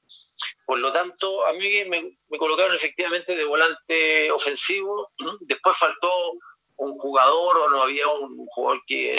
Por 0.67 0.79
lo 0.79 0.93
tanto, 0.93 1.47
a 1.47 1.53
mí 1.53 1.85
me, 1.85 2.17
me 2.29 2.39
colocaron 2.39 2.75
efectivamente 2.75 3.37
de 3.37 3.45
volante 3.45 4.31
ofensivo. 4.33 5.13
Después 5.41 5.77
faltó 5.79 6.33
un 6.77 6.99
jugador 6.99 7.57
o 7.59 7.71
no 7.71 7.83
había 7.83 8.09
un 8.09 8.47
jugador 8.47 8.83
que 8.87 9.17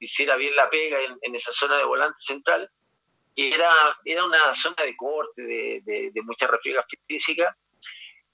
hiciera 0.00 0.36
bien 0.36 0.56
la 0.56 0.68
pega 0.68 1.00
en, 1.00 1.16
en 1.22 1.34
esa 1.36 1.52
zona 1.52 1.76
de 1.76 1.84
volante 1.84 2.18
central, 2.20 2.70
que 3.36 3.54
era, 3.54 3.72
era 4.04 4.24
una 4.24 4.54
zona 4.54 4.82
de 4.82 4.96
corte, 4.96 5.42
de, 5.42 5.82
de, 5.84 6.10
de 6.12 6.22
mucha 6.22 6.46
refriega 6.46 6.84
física. 7.06 7.56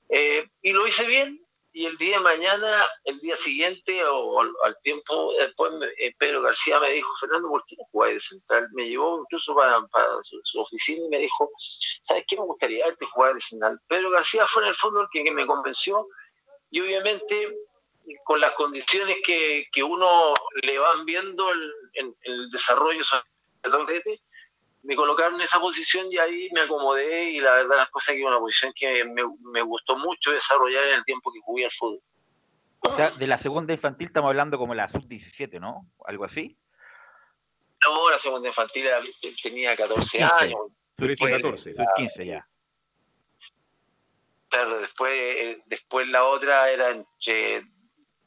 Eh, 0.08 0.48
y 0.62 0.72
lo 0.72 0.86
hice 0.86 1.06
bien, 1.06 1.42
y 1.72 1.84
el 1.84 1.98
día 1.98 2.16
de 2.16 2.22
mañana, 2.22 2.86
el 3.04 3.18
día 3.18 3.36
siguiente 3.36 4.02
o 4.06 4.40
al, 4.40 4.50
al 4.64 4.74
tiempo 4.80 5.34
después, 5.38 5.72
eh, 5.98 6.14
Pedro 6.16 6.40
García 6.40 6.80
me 6.80 6.90
dijo, 6.90 7.14
Fernando, 7.20 7.50
¿por 7.50 7.62
qué 7.66 7.76
no 7.76 7.84
jugáis 7.90 8.14
de 8.14 8.20
central? 8.20 8.68
Me 8.72 8.88
llevó 8.88 9.20
incluso 9.20 9.54
para, 9.54 9.86
para 9.88 10.22
su, 10.22 10.40
su 10.42 10.60
oficina 10.60 11.04
y 11.04 11.10
me 11.10 11.18
dijo, 11.18 11.50
¿sabes 11.56 12.24
qué 12.26 12.36
me 12.36 12.44
gustaría 12.44 12.86
verte 12.86 13.04
jugar 13.12 13.34
de 13.34 13.42
central? 13.42 13.78
Pedro 13.88 14.10
García 14.10 14.46
fue 14.48 14.62
en 14.62 14.70
el 14.70 14.76
fondo 14.76 15.02
el 15.02 15.08
que, 15.12 15.22
que 15.22 15.30
me 15.30 15.46
convenció 15.46 16.08
y 16.70 16.80
obviamente 16.80 17.54
con 18.24 18.40
las 18.40 18.52
condiciones 18.52 19.16
que, 19.24 19.66
que 19.72 19.82
uno 19.82 20.32
le 20.62 20.78
van 20.78 21.04
viendo 21.04 21.50
el- 21.50 21.72
en, 21.94 22.06
en 22.22 22.32
el 22.32 22.50
desarrollo 22.50 23.02
me 24.82 24.94
colocaron 24.94 25.34
en 25.34 25.40
esa 25.40 25.58
posición 25.58 26.06
y 26.12 26.18
ahí 26.18 26.48
me 26.52 26.60
acomodé 26.60 27.30
y 27.30 27.40
la 27.40 27.52
verdad 27.54 27.76
las 27.78 27.90
cosas 27.90 28.14
que 28.14 28.20
es 28.20 28.26
una 28.26 28.38
posición 28.38 28.72
que 28.72 29.04
me, 29.04 29.22
me 29.52 29.60
gustó 29.62 29.96
mucho 29.96 30.30
desarrollar 30.30 30.84
en 30.84 30.94
el 30.94 31.04
tiempo 31.04 31.32
que 31.32 31.40
jugué 31.40 31.64
al 31.64 31.72
fútbol. 31.72 32.00
O 32.82 32.94
sea, 32.96 33.10
de 33.10 33.26
la 33.26 33.42
segunda 33.42 33.72
infantil 33.72 34.06
estamos 34.06 34.28
hablando 34.28 34.58
como 34.58 34.74
la 34.74 34.88
sub-17, 34.88 35.58
¿no? 35.60 35.90
Algo 36.04 36.24
así. 36.24 36.56
No, 37.84 38.08
la 38.10 38.18
segunda 38.18 38.46
infantil 38.48 38.86
era- 38.86 39.00
tenía 39.42 39.74
14 39.76 40.18
15. 40.18 40.24
años. 40.24 40.60
Sub 40.96 41.08
Después, 41.08 41.32
14, 41.34 41.72
la- 41.74 41.84
sub 41.84 41.90
15 41.96 42.26
ya. 42.26 42.48
Claro, 44.48 44.78
después, 44.78 45.12
eh, 45.12 45.62
después 45.66 46.06
la 46.08 46.24
otra 46.24 46.70
era 46.70 46.90
entre 46.90 47.66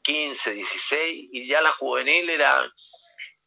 15, 0.02 0.52
16 0.54 1.28
y 1.32 1.46
ya 1.46 1.60
la 1.60 1.72
juvenil 1.72 2.30
era 2.30 2.70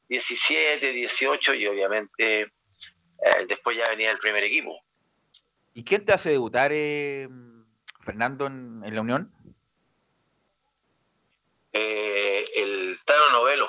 17, 0.10 0.91
18 0.91 1.53
y 1.55 1.67
obviamente 1.67 2.41
eh, 2.41 3.45
después 3.48 3.77
ya 3.77 3.89
venía 3.89 4.12
el 4.12 4.19
primer 4.19 4.43
equipo. 4.43 4.79
¿Y 5.74 5.83
quién 5.83 6.05
te 6.05 6.13
hace 6.13 6.29
debutar, 6.29 6.72
eh, 6.74 7.27
Fernando, 8.01 8.45
en, 8.45 8.83
en 8.86 8.95
la 8.95 9.01
Unión? 9.01 9.33
Eh, 11.72 12.45
el 12.55 13.00
Tano 13.05 13.31
Novelo. 13.31 13.67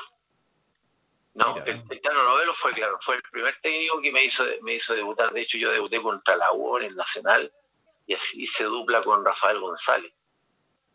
No, 1.34 1.56
el, 1.64 1.82
el 1.90 2.00
Tano 2.00 2.22
Novelo 2.22 2.52
fue, 2.52 2.72
claro, 2.74 2.98
fue 3.00 3.16
el 3.16 3.22
primer 3.22 3.56
técnico 3.60 4.00
que 4.00 4.12
me 4.12 4.24
hizo, 4.24 4.44
me 4.62 4.74
hizo 4.74 4.94
debutar. 4.94 5.32
De 5.32 5.40
hecho, 5.40 5.56
yo 5.56 5.72
debuté 5.72 6.00
contra 6.00 6.36
la 6.36 6.52
U 6.52 6.76
en 6.76 6.84
el 6.84 6.96
Nacional 6.96 7.50
y 8.06 8.14
así 8.14 8.46
se 8.46 8.64
dupla 8.64 9.00
con 9.00 9.24
Rafael 9.24 9.58
González. 9.58 10.12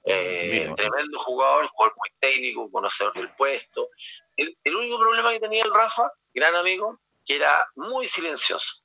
Eh, 0.06 0.72
tremendo 0.76 1.20
jugador, 1.20 1.68
jugador 1.68 1.96
muy 1.98 2.10
técnico, 2.20 2.72
conocedor 2.72 3.14
del 3.14 3.34
puesto. 3.36 3.90
El, 4.38 4.58
el 4.64 4.76
único 4.76 4.98
problema 4.98 5.32
que 5.32 5.40
tenía 5.40 5.64
el 5.64 5.74
Rafa, 5.74 6.12
gran 6.34 6.56
amigo, 6.56 7.00
que 7.26 7.36
era 7.36 7.68
muy 7.76 8.08
silencioso. 8.08 8.84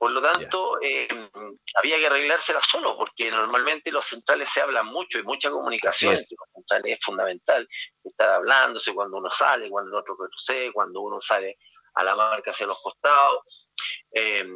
Por 0.00 0.12
lo 0.12 0.22
tanto, 0.22 0.80
eh, 0.80 1.08
había 1.74 1.98
que 1.98 2.06
arreglársela 2.06 2.60
solo, 2.62 2.96
porque 2.96 3.30
normalmente 3.30 3.90
los 3.92 4.06
centrales 4.06 4.48
se 4.48 4.62
hablan 4.62 4.86
mucho 4.86 5.18
y 5.18 5.22
mucha 5.24 5.50
comunicación 5.50 6.14
entre 6.14 6.36
los 6.38 6.48
centrales 6.54 6.98
es 6.98 7.04
fundamental. 7.04 7.68
Estar 8.02 8.30
hablándose 8.30 8.94
cuando 8.94 9.18
uno 9.18 9.30
sale, 9.30 9.68
cuando 9.68 9.90
el 9.90 9.98
otro 9.98 10.16
retrocede, 10.18 10.72
cuando 10.72 11.02
uno 11.02 11.20
sale 11.20 11.58
a 11.92 12.02
la 12.02 12.16
marca 12.16 12.50
hacia 12.50 12.66
los 12.66 12.80
costados. 12.82 13.70
Eh, 14.12 14.48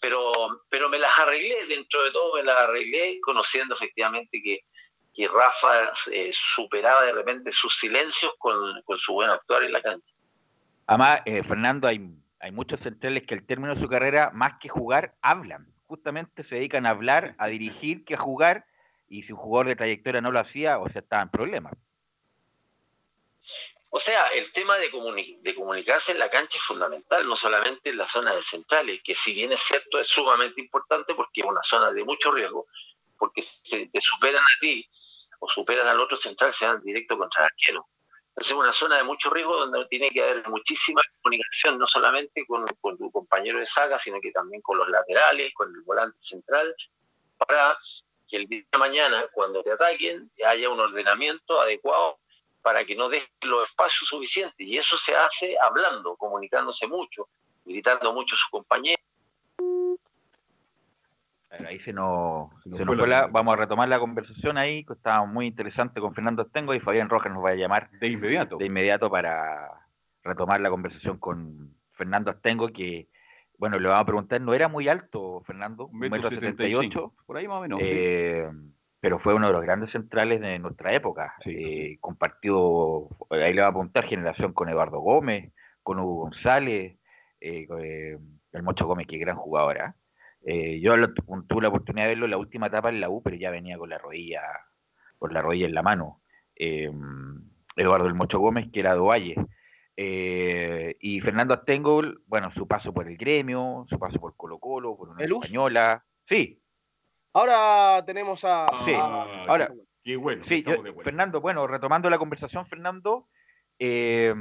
pero, 0.00 0.32
pero 0.68 0.88
me 0.88 0.98
las 0.98 1.16
arreglé, 1.16 1.64
dentro 1.66 2.02
de 2.02 2.10
todo 2.10 2.34
me 2.34 2.42
las 2.42 2.58
arreglé, 2.58 3.20
conociendo 3.20 3.76
efectivamente 3.76 4.40
que, 4.42 4.64
que 5.14 5.26
Rafa 5.26 5.92
eh, 6.12 6.30
superaba 6.32 7.04
de 7.04 7.12
repente 7.12 7.50
sus 7.50 7.76
silencios 7.76 8.34
con, 8.38 8.82
con 8.82 8.98
su 8.98 9.14
buen 9.14 9.30
actuar 9.30 9.62
en 9.64 9.72
la 9.72 9.82
cancha. 9.82 10.14
Además, 10.86 11.22
eh, 11.24 11.42
Fernando, 11.42 11.88
hay, 11.88 12.00
hay 12.40 12.52
muchos 12.52 12.80
centrales 12.80 13.26
que 13.26 13.34
al 13.34 13.44
término 13.44 13.74
de 13.74 13.80
su 13.80 13.88
carrera, 13.88 14.30
más 14.32 14.58
que 14.60 14.68
jugar, 14.68 15.14
hablan. 15.22 15.72
Justamente 15.86 16.44
se 16.44 16.54
dedican 16.56 16.86
a 16.86 16.90
hablar, 16.90 17.34
a 17.38 17.48
dirigir, 17.48 18.04
que 18.04 18.14
a 18.14 18.18
jugar. 18.18 18.64
Y 19.08 19.22
si 19.22 19.32
un 19.32 19.38
jugador 19.38 19.68
de 19.68 19.76
trayectoria 19.76 20.20
no 20.20 20.30
lo 20.30 20.38
hacía, 20.38 20.78
o 20.78 20.88
sea, 20.90 21.00
estaba 21.00 21.22
en 21.22 21.30
problemas. 21.30 21.72
O 23.90 23.98
sea, 23.98 24.26
el 24.28 24.52
tema 24.52 24.76
de, 24.76 24.92
comuni- 24.92 25.40
de 25.40 25.54
comunicarse 25.54 26.12
en 26.12 26.18
la 26.18 26.28
cancha 26.28 26.58
es 26.58 26.62
fundamental, 26.62 27.26
no 27.26 27.36
solamente 27.36 27.88
en 27.88 27.96
la 27.96 28.06
zona 28.06 28.34
de 28.34 28.42
centrales, 28.42 29.00
que 29.02 29.14
si 29.14 29.32
bien 29.32 29.50
es 29.50 29.60
cierto 29.60 29.98
es 29.98 30.08
sumamente 30.08 30.60
importante 30.60 31.14
porque 31.14 31.40
es 31.40 31.46
una 31.46 31.62
zona 31.62 31.90
de 31.92 32.04
mucho 32.04 32.30
riesgo, 32.30 32.66
porque 33.18 33.42
si 33.42 33.88
te 33.88 34.00
superan 34.00 34.42
a 34.42 34.60
ti 34.60 34.88
o 35.40 35.48
superan 35.48 35.86
al 35.86 36.00
otro 36.00 36.16
central, 36.16 36.52
se 36.52 36.66
van 36.66 36.82
directo 36.82 37.18
contra 37.18 37.42
el 37.42 37.46
arquero. 37.46 37.88
Es 38.36 38.52
una 38.52 38.72
zona 38.72 38.96
de 38.96 39.02
mucho 39.02 39.30
riesgo 39.30 39.56
donde 39.56 39.84
tiene 39.86 40.10
que 40.10 40.22
haber 40.22 40.48
muchísima 40.48 41.02
comunicación, 41.20 41.76
no 41.76 41.88
solamente 41.88 42.46
con, 42.46 42.64
tu 42.96 43.10
compañero 43.10 43.58
de 43.58 43.66
saga, 43.66 43.98
sino 43.98 44.20
que 44.20 44.30
también 44.30 44.62
con 44.62 44.78
los 44.78 44.88
laterales, 44.88 45.52
con 45.54 45.74
el 45.74 45.82
volante 45.82 46.18
central, 46.20 46.72
para 47.36 47.76
que 48.28 48.36
el 48.36 48.46
día 48.46 48.62
de 48.70 48.78
mañana, 48.78 49.26
cuando 49.32 49.62
te 49.64 49.72
ataquen, 49.72 50.30
haya 50.46 50.70
un 50.70 50.78
ordenamiento 50.78 51.60
adecuado 51.60 52.20
para 52.62 52.84
que 52.84 52.94
no 52.94 53.08
dejes 53.08 53.28
los 53.42 53.68
espacios 53.68 54.08
suficientes. 54.08 54.66
Y 54.66 54.78
eso 54.78 54.96
se 54.96 55.16
hace 55.16 55.56
hablando, 55.60 56.16
comunicándose 56.16 56.86
mucho, 56.86 57.28
gritando 57.64 58.12
mucho 58.12 58.36
a 58.36 58.38
sus 58.38 58.48
compañeros. 58.50 59.04
Ahí 61.50 61.78
se 61.80 61.92
nos, 61.92 62.50
Se 62.62 62.68
nos 62.68 62.78
se 62.78 62.84
fue 62.84 62.94
nos 62.96 63.02
fue 63.04 63.08
la 63.08 63.20
la- 63.22 63.26
vamos 63.28 63.54
a 63.54 63.56
retomar 63.56 63.88
la 63.88 63.98
conversación 63.98 64.58
ahí, 64.58 64.84
que 64.84 64.92
estaba 64.92 65.24
muy 65.24 65.46
interesante 65.46 66.00
con 66.00 66.14
Fernando 66.14 66.42
Estengo 66.42 66.74
y 66.74 66.80
Fabián 66.80 67.08
Rojas 67.08 67.32
nos 67.32 67.44
va 67.44 67.50
a 67.50 67.54
llamar 67.54 67.90
de 67.90 68.08
inmediato. 68.08 68.58
De 68.58 68.66
inmediato 68.66 69.10
para 69.10 69.70
retomar 70.22 70.60
la 70.60 70.68
conversación 70.70 71.18
con 71.18 71.74
Fernando 71.92 72.30
Estengo, 72.30 72.68
que, 72.68 73.08
bueno, 73.56 73.78
le 73.78 73.88
vamos 73.88 74.02
a 74.02 74.06
preguntar, 74.06 74.40
no 74.42 74.52
era 74.52 74.68
muy 74.68 74.88
alto, 74.88 75.42
Fernando, 75.46 75.86
un 75.86 75.98
Metro 75.98 76.16
metro 76.16 76.30
setenta 76.30 76.64
y 76.64 76.70
75, 76.72 76.98
ocho, 77.14 77.24
por 77.26 77.36
ahí 77.38 77.48
más 77.48 77.58
o 77.58 77.60
menos, 77.62 77.80
eh, 77.82 78.48
pero 79.00 79.18
fue 79.18 79.32
uno 79.34 79.46
de 79.46 79.52
los 79.54 79.62
grandes 79.62 79.90
centrales 79.90 80.40
de 80.40 80.58
nuestra 80.58 80.92
época. 80.92 81.34
Eh, 81.46 81.96
compartido, 82.00 83.08
ahí 83.30 83.54
le 83.54 83.60
va 83.62 83.68
a 83.68 83.70
apuntar 83.70 84.04
generación 84.04 84.52
con 84.52 84.68
Eduardo 84.68 85.00
Gómez, 85.00 85.52
con 85.82 85.98
Hugo 85.98 86.24
González, 86.24 86.98
eh, 87.40 87.66
con, 87.66 87.80
eh, 87.82 88.18
el 88.52 88.62
Mocho 88.62 88.86
Gómez, 88.86 89.06
que 89.06 89.18
gran 89.18 89.36
jugador. 89.36 89.94
¿Ah? 90.48 90.52
Eh, 90.54 90.80
yo 90.80 90.96
lo- 90.96 91.12
tuve 91.12 91.62
la 91.62 91.68
oportunidad 91.68 92.04
de 92.06 92.10
verlo 92.10 92.24
en 92.24 92.30
la 92.32 92.36
última 92.38 92.66
etapa 92.68 92.88
en 92.88 93.00
la 93.00 93.08
U, 93.10 93.22
pero 93.22 93.36
ya 93.36 93.50
venía 93.50 93.76
con 93.78 93.90
la 93.90 93.98
rodilla, 93.98 94.42
con 95.18 95.32
la 95.34 95.42
rodilla 95.42 95.66
en 95.66 95.74
la 95.74 95.82
mano. 95.82 96.22
Eh, 96.56 96.90
Eduardo 97.76 98.06
el 98.08 98.14
Mocho 98.14 98.38
Gómez, 98.40 98.68
que 98.72 98.80
era 98.80 98.94
de 98.94 99.00
Ovalle. 99.00 99.36
Eh, 99.96 100.96
y 101.00 101.20
Fernando 101.20 101.54
Astengol, 101.54 102.22
bueno, 102.26 102.50
su 102.52 102.66
paso 102.66 102.92
por 102.92 103.08
el 103.08 103.16
gremio, 103.16 103.84
su 103.88 103.98
paso 103.98 104.18
por 104.20 104.36
Colo 104.36 104.58
Colo, 104.58 104.96
por 104.96 105.08
una 105.10 105.24
española. 105.44 106.04
Sí, 106.28 106.60
Ahora 107.34 108.02
tenemos 108.06 108.42
a. 108.44 108.66
Sí, 108.84 108.92
a- 108.94 109.44
ahora, 109.46 109.70
qué 110.02 110.16
bueno. 110.16 110.44
sí, 110.48 110.64
yo- 110.64 110.82
Fernando, 111.04 111.40
bueno, 111.40 111.66
retomando 111.66 112.08
la 112.10 112.18
conversación, 112.18 112.66
Fernando, 112.66 113.28
eh, 113.78 114.34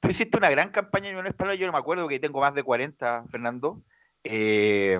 tú 0.00 0.08
hiciste 0.08 0.36
una 0.38 0.50
gran 0.50 0.70
campaña 0.70 1.08
en 1.08 1.16
Unión 1.16 1.26
Española, 1.28 1.54
yo 1.56 1.66
no 1.66 1.72
me 1.72 1.78
acuerdo 1.78 2.08
que 2.08 2.18
tengo 2.18 2.40
más 2.40 2.54
de 2.54 2.62
40, 2.62 3.24
Fernando. 3.30 3.82
Eh, 4.30 4.98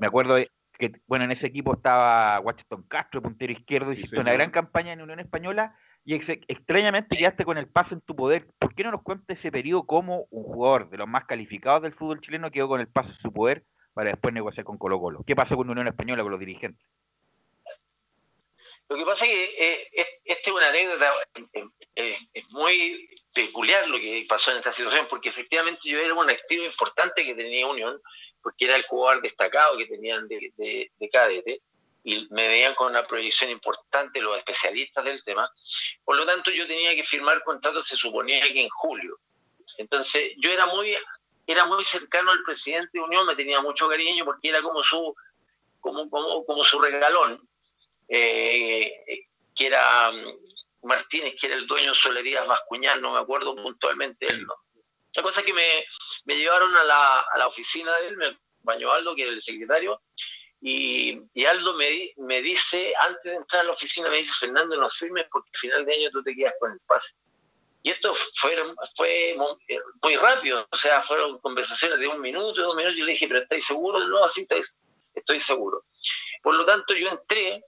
me 0.00 0.06
acuerdo 0.06 0.36
que, 0.78 0.92
bueno, 1.06 1.24
en 1.24 1.32
ese 1.32 1.46
equipo 1.46 1.74
estaba 1.74 2.38
Washington 2.40 2.84
Castro, 2.88 3.22
puntero 3.22 3.52
izquierdo, 3.52 3.92
hiciste 3.92 4.20
una 4.20 4.32
gran 4.32 4.50
campaña 4.50 4.92
en 4.92 5.00
Unión 5.02 5.20
Española 5.20 5.74
y 6.04 6.14
ex- 6.14 6.42
extrañamente 6.48 7.16
quedaste 7.16 7.44
con 7.44 7.58
el 7.58 7.68
pase 7.68 7.94
en 7.94 8.00
tu 8.02 8.14
poder. 8.14 8.46
¿Por 8.58 8.74
qué 8.74 8.84
no 8.84 8.90
nos 8.90 9.02
cuentas 9.02 9.38
ese 9.38 9.50
periodo 9.50 9.84
como 9.86 10.26
un 10.30 10.44
jugador 10.44 10.90
de 10.90 10.98
los 10.98 11.08
más 11.08 11.24
calificados 11.24 11.82
del 11.82 11.94
fútbol 11.94 12.20
chileno 12.20 12.50
quedó 12.50 12.68
con 12.68 12.80
el 12.80 12.88
pase 12.88 13.10
en 13.10 13.18
su 13.18 13.32
poder 13.32 13.64
para 13.94 14.10
después 14.10 14.34
negociar 14.34 14.64
con 14.64 14.76
Colo 14.78 15.00
Colo? 15.00 15.24
¿Qué 15.26 15.34
pasó 15.34 15.56
con 15.56 15.70
Unión 15.70 15.88
Española, 15.88 16.22
con 16.22 16.32
los 16.32 16.40
dirigentes? 16.40 16.86
Lo 18.88 18.96
que 18.96 19.04
pasa 19.04 19.24
es 19.26 19.30
que 19.32 19.44
eh, 19.58 19.88
es- 19.92 20.20
esta 20.24 20.50
es 20.50 20.56
una 20.56 20.68
anécdota, 20.68 21.10
eh, 21.54 21.64
eh, 21.96 22.16
es 22.34 22.50
muy 22.50 23.08
peculiar 23.34 23.88
lo 23.88 23.98
que 23.98 24.24
pasó 24.28 24.52
en 24.52 24.58
esta 24.58 24.72
situación, 24.72 25.06
porque 25.10 25.28
efectivamente 25.30 25.80
yo 25.88 25.98
era 25.98 26.14
un 26.14 26.30
activo 26.30 26.64
importante 26.64 27.24
que 27.24 27.34
tenía 27.34 27.66
Unión, 27.66 28.00
porque 28.46 28.66
era 28.66 28.76
el 28.76 28.84
jugador 28.84 29.22
destacado 29.22 29.76
que 29.76 29.86
tenían 29.86 30.28
de, 30.28 30.52
de, 30.56 30.92
de 31.00 31.08
cadete, 31.10 31.62
y 32.04 32.28
me 32.30 32.46
veían 32.46 32.76
con 32.76 32.92
una 32.92 33.04
proyección 33.04 33.50
importante 33.50 34.20
los 34.20 34.38
especialistas 34.38 35.04
del 35.04 35.24
tema. 35.24 35.50
Por 36.04 36.16
lo 36.16 36.24
tanto, 36.24 36.52
yo 36.52 36.64
tenía 36.64 36.94
que 36.94 37.02
firmar 37.02 37.42
contrato, 37.42 37.82
se 37.82 37.96
suponía 37.96 38.40
que 38.42 38.62
en 38.62 38.68
julio. 38.68 39.18
Entonces, 39.78 40.34
yo 40.36 40.52
era 40.52 40.64
muy, 40.66 40.96
era 41.44 41.64
muy 41.64 41.82
cercano 41.82 42.30
al 42.30 42.44
presidente 42.44 42.90
de 42.92 43.00
Unión, 43.00 43.26
me 43.26 43.34
tenía 43.34 43.60
mucho 43.60 43.88
cariño 43.88 44.24
porque 44.24 44.50
era 44.50 44.62
como 44.62 44.84
su, 44.84 45.12
como, 45.80 46.08
como, 46.08 46.62
su 46.62 46.78
regalón 46.78 47.40
eh, 48.06 49.26
que 49.56 49.66
era 49.66 50.12
mm, 50.12 50.86
Martínez, 50.86 51.34
que 51.36 51.48
era 51.48 51.56
el 51.56 51.66
dueño 51.66 51.88
de 51.88 51.98
Solerías 51.98 52.46
Bascuñán, 52.46 53.00
no 53.00 53.14
me 53.14 53.18
acuerdo 53.18 53.56
puntualmente 53.56 54.28
el. 54.28 54.46
La 55.16 55.22
cosa 55.22 55.40
es 55.40 55.46
que 55.46 55.52
me, 55.54 55.84
me 56.26 56.36
llevaron 56.36 56.76
a 56.76 56.84
la, 56.84 57.20
a 57.20 57.38
la 57.38 57.46
oficina 57.48 57.96
de 57.98 58.08
él, 58.08 58.16
me 58.16 58.26
acompañó 58.26 58.92
Aldo, 58.92 59.14
que 59.14 59.22
era 59.22 59.32
el 59.32 59.42
secretario, 59.42 60.02
y, 60.60 61.20
y 61.34 61.44
Aldo 61.44 61.74
me, 61.74 62.12
me 62.16 62.42
dice, 62.42 62.92
antes 63.00 63.22
de 63.24 63.34
entrar 63.36 63.62
a 63.62 63.64
la 63.64 63.72
oficina, 63.72 64.08
me 64.10 64.18
dice, 64.18 64.32
Fernando, 64.38 64.76
no 64.76 64.90
firmes 64.90 65.26
porque 65.30 65.50
al 65.54 65.60
final 65.60 65.84
de 65.86 65.94
año 65.94 66.10
tú 66.10 66.22
te 66.22 66.34
quedas 66.34 66.54
con 66.60 66.72
el 66.72 66.80
pase. 66.86 67.14
Y 67.82 67.90
esto 67.90 68.12
fue, 68.14 68.56
fue 68.96 69.34
mu- 69.36 69.56
muy 70.02 70.16
rápido, 70.16 70.66
o 70.70 70.76
sea, 70.76 71.02
fueron 71.02 71.38
conversaciones 71.38 71.98
de 72.00 72.08
un 72.08 72.20
minuto, 72.20 72.60
dos 72.60 72.74
minutos, 72.74 72.98
y 72.98 73.02
le 73.02 73.12
dije, 73.12 73.28
pero 73.28 73.40
¿estáis 73.40 73.64
seguros? 73.64 74.08
No, 74.08 74.24
así 74.24 74.42
estáis, 74.42 74.76
estoy 75.14 75.38
seguro. 75.40 75.84
Por 76.42 76.56
lo 76.56 76.64
tanto, 76.66 76.94
yo 76.94 77.08
entré 77.08 77.62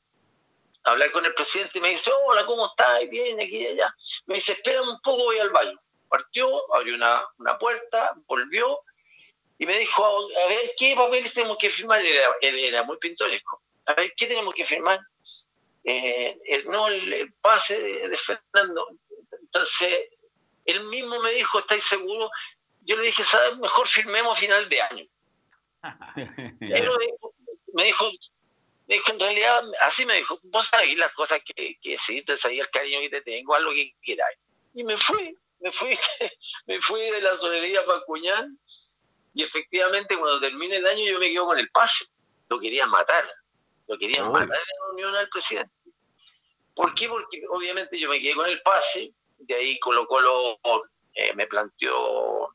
a 0.85 0.91
hablar 0.91 1.13
con 1.13 1.25
el 1.25 1.35
presidente 1.35 1.79
y 1.79 1.81
me 1.81 1.91
dice, 1.91 2.11
hola, 2.27 2.45
¿cómo 2.47 2.67
estás? 2.67 3.09
Bien, 3.09 3.39
aquí 3.41 3.59
y 3.59 3.67
allá. 3.69 3.95
Me 4.27 4.37
dice, 4.37 4.53
espérame 4.53 4.89
un 4.89 5.01
poco, 5.01 5.25
voy 5.25 5.39
al 5.39 5.51
baño. 5.51 5.79
Partió, 6.09 6.75
abrió 6.75 6.95
una, 6.95 7.25
una 7.39 7.59
puerta, 7.59 8.15
volvió 8.27 8.81
y 9.59 9.67
me 9.67 9.79
dijo, 9.79 10.05
a 10.05 10.49
ver, 10.49 10.73
¿qué 10.79 10.95
papeles 10.97 11.33
tenemos 11.33 11.57
que 11.59 11.71
firmar? 11.71 12.01
Él 12.01 12.07
era, 12.07 12.29
él 12.41 12.59
era 12.59 12.83
muy 12.85 12.97
pintoresco. 12.99 13.63
A 13.87 13.95
ver, 13.95 14.13
¿qué 14.17 14.27
tenemos 14.27 14.55
que 14.55 14.65
firmar? 14.65 15.01
Eh, 15.85 16.39
el, 16.45 16.67
no, 16.67 16.89
el, 16.89 17.13
el 17.13 17.33
pase 17.35 17.79
de, 17.79 18.09
de 18.09 18.19
Fernando. 18.19 18.87
Entonces, 19.41 20.05
él 20.65 20.85
mismo 20.85 21.19
me 21.21 21.31
dijo, 21.33 21.59
¿estáis 21.59 21.85
seguros? 21.85 22.31
Yo 22.83 22.97
le 22.97 23.07
dije, 23.07 23.23
¿sabes? 23.25 23.57
Mejor 23.59 23.89
firmemos 23.89 24.37
a 24.37 24.41
final 24.41 24.69
de 24.69 24.81
año. 24.83 25.07
Me 26.61 26.81
dijo- 26.81 26.99
me 27.75 27.85
dijo, 27.85 28.11
me 28.87 28.95
dijo, 28.95 29.13
en 29.13 29.21
realidad, 29.21 29.63
así 29.83 30.05
me 30.07 30.17
dijo, 30.17 30.41
vos 30.45 30.67
sabés 30.67 30.97
las 30.97 31.13
cosas 31.13 31.41
que, 31.45 31.77
que 31.81 31.99
sí, 31.99 32.23
te 32.23 32.37
sabía 32.37 32.63
el 32.63 32.71
cariño 32.71 33.01
que 33.01 33.11
te 33.11 33.23
tengo, 33.23 33.59
lo 33.59 33.71
que 33.73 33.95
quieras. 34.03 34.29
Y 34.75 34.83
me 34.85 34.97
fui, 34.97 35.37
me 35.61 35.73
fui, 35.73 35.99
me 36.67 36.81
fui 36.83 37.01
de 37.11 37.21
la 37.21 37.37
solería 37.37 37.85
para 37.85 38.01
Cuñán, 38.03 38.59
y 39.35 39.43
efectivamente 39.43 40.17
cuando 40.17 40.41
termine 40.41 40.77
el 40.77 40.87
año 40.87 41.05
yo 41.05 41.19
me 41.19 41.31
quedo 41.31 41.47
con 41.47 41.59
el 41.59 41.71
pase. 41.71 42.07
Lo 42.49 42.59
quería 42.59 42.87
matar. 42.87 43.25
Lo 43.87 43.99
querían 43.99 44.31
matar 44.33 44.45
en 44.47 44.51
la 44.51 44.87
reunión 44.87 45.15
al 45.17 45.29
presidente. 45.29 45.71
¿Por 46.75 46.95
qué? 46.95 47.09
Porque 47.09 47.43
obviamente 47.51 47.99
yo 47.99 48.09
me 48.09 48.21
quedé 48.21 48.35
con 48.35 48.47
el 48.49 48.61
pase, 48.63 49.13
de 49.39 49.55
ahí 49.55 49.79
Colo 49.81 50.07
Colo 50.07 50.59
eh, 51.15 51.35
me 51.35 51.47
planteó 51.47 52.55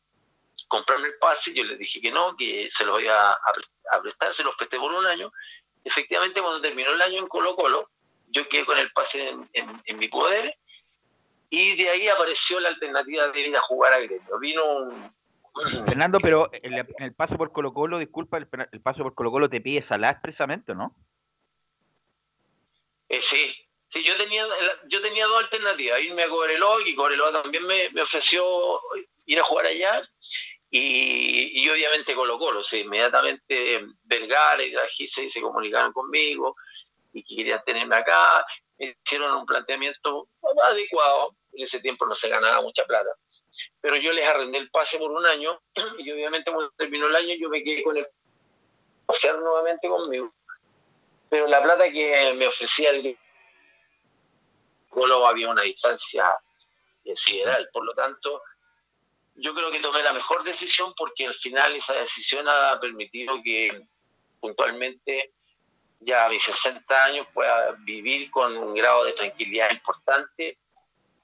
comprarme 0.67 1.07
el 1.09 1.15
pase, 1.19 1.53
yo 1.53 1.63
le 1.63 1.77
dije 1.77 2.01
que 2.01 2.11
no, 2.11 2.35
que 2.37 2.69
se 2.71 2.85
lo 2.85 2.99
iba 2.99 3.31
a, 3.31 3.37
a 3.91 4.01
prestar, 4.01 4.33
se 4.33 4.43
los 4.43 4.55
presté 4.55 4.79
por 4.79 4.91
un 4.93 5.05
año. 5.05 5.31
Efectivamente, 5.83 6.41
cuando 6.41 6.61
terminó 6.61 6.91
el 6.91 7.01
año 7.01 7.19
en 7.19 7.27
Colo 7.27 7.55
Colo, 7.55 7.89
yo 8.27 8.47
quedé 8.49 8.65
con 8.65 8.77
el 8.77 8.91
pase 8.93 9.29
en, 9.29 9.49
en- 9.53 9.81
en 9.85 9.97
mi 9.97 10.07
poder 10.07 10.57
y 11.55 11.75
de 11.75 11.87
ahí 11.87 12.07
apareció 12.07 12.59
la 12.59 12.69
alternativa 12.69 13.27
de 13.27 13.39
ir 13.39 13.55
a 13.55 13.61
jugar 13.61 13.93
a 13.93 13.99
Gremio. 13.99 14.39
Vino 14.39 14.65
un, 14.65 15.15
Fernando, 15.85 16.19
pero 16.19 16.49
el, 16.51 17.13
paso 17.13 17.37
por 17.37 17.51
Colo 17.51 17.71
Colo, 17.71 17.99
disculpa, 17.99 18.37
el, 18.37 18.47
el 18.71 18.81
paso 18.81 19.03
por 19.03 19.13
Colo 19.13 19.29
Colo 19.29 19.47
te 19.47 19.61
pide 19.61 19.85
Salah 19.87 20.09
expresamente, 20.09 20.73
¿no? 20.73 20.95
Eh, 23.07 23.21
sí, 23.21 23.53
sí, 23.87 24.01
yo 24.01 24.17
tenía, 24.17 24.47
yo 24.87 24.99
tenía 25.03 25.27
dos 25.27 25.43
alternativas, 25.43 26.01
irme 26.01 26.23
a 26.23 26.29
Cobreloa, 26.29 26.81
y 26.87 26.95
Cobreloa 26.95 27.43
también 27.43 27.67
me, 27.67 27.87
me 27.91 28.01
ofreció 28.01 28.43
ir 29.27 29.39
a 29.39 29.43
jugar 29.43 29.67
allá, 29.67 30.01
y, 30.71 31.61
y 31.61 31.69
obviamente 31.69 32.15
Colo 32.15 32.39
Colo, 32.39 32.63
sí, 32.63 32.79
inmediatamente 32.79 33.85
Vergara 34.05 34.63
y 34.63 34.71
Draghi 34.71 35.07
se 35.07 35.39
comunicaron 35.39 35.93
conmigo, 35.93 36.55
y 37.13 37.21
que 37.21 37.35
querían 37.35 37.63
tenerme 37.63 37.95
acá, 37.97 38.43
me 38.79 38.97
hicieron 39.05 39.35
un 39.35 39.45
planteamiento 39.45 40.27
adecuado, 40.67 41.35
en 41.53 41.63
ese 41.63 41.79
tiempo 41.79 42.05
no 42.05 42.15
se 42.15 42.29
ganaba 42.29 42.61
mucha 42.61 42.83
plata, 42.85 43.09
pero 43.81 43.95
yo 43.97 44.11
les 44.11 44.27
arrendé 44.27 44.57
el 44.57 44.69
pase 44.69 44.97
por 44.97 45.11
un 45.11 45.25
año, 45.25 45.61
y 45.99 46.11
obviamente 46.11 46.51
cuando 46.51 46.71
terminó 46.71 47.07
el 47.07 47.15
año 47.15 47.35
yo 47.39 47.49
me 47.49 47.63
quedé 47.63 47.83
con 47.83 47.97
el 47.97 48.07
hacer 49.07 49.37
nuevamente 49.39 49.87
conmigo, 49.87 50.33
pero 51.29 51.47
la 51.47 51.61
plata 51.61 51.91
que 51.91 52.33
me 52.37 52.47
ofrecía 52.47 52.91
el 52.91 53.17
Colo 54.89 55.25
había 55.25 55.49
una 55.49 55.63
distancia 55.63 56.37
sideral, 57.15 57.67
por 57.73 57.83
lo 57.83 57.93
tanto, 57.93 58.41
yo 59.35 59.53
creo 59.53 59.71
que 59.71 59.79
tomé 59.79 60.03
la 60.03 60.13
mejor 60.13 60.43
decisión 60.43 60.93
porque 60.95 61.25
al 61.25 61.35
final 61.35 61.75
esa 61.75 61.93
decisión 61.93 62.47
ha 62.47 62.79
permitido 62.79 63.41
que 63.43 63.87
puntualmente 64.39 65.33
ya 65.99 66.25
a 66.25 66.29
mis 66.29 66.43
60 66.43 67.03
años 67.03 67.27
pueda 67.33 67.71
vivir 67.79 68.29
con 68.29 68.55
un 68.55 68.73
grado 68.73 69.05
de 69.05 69.13
tranquilidad 69.13 69.71
importante, 69.71 70.57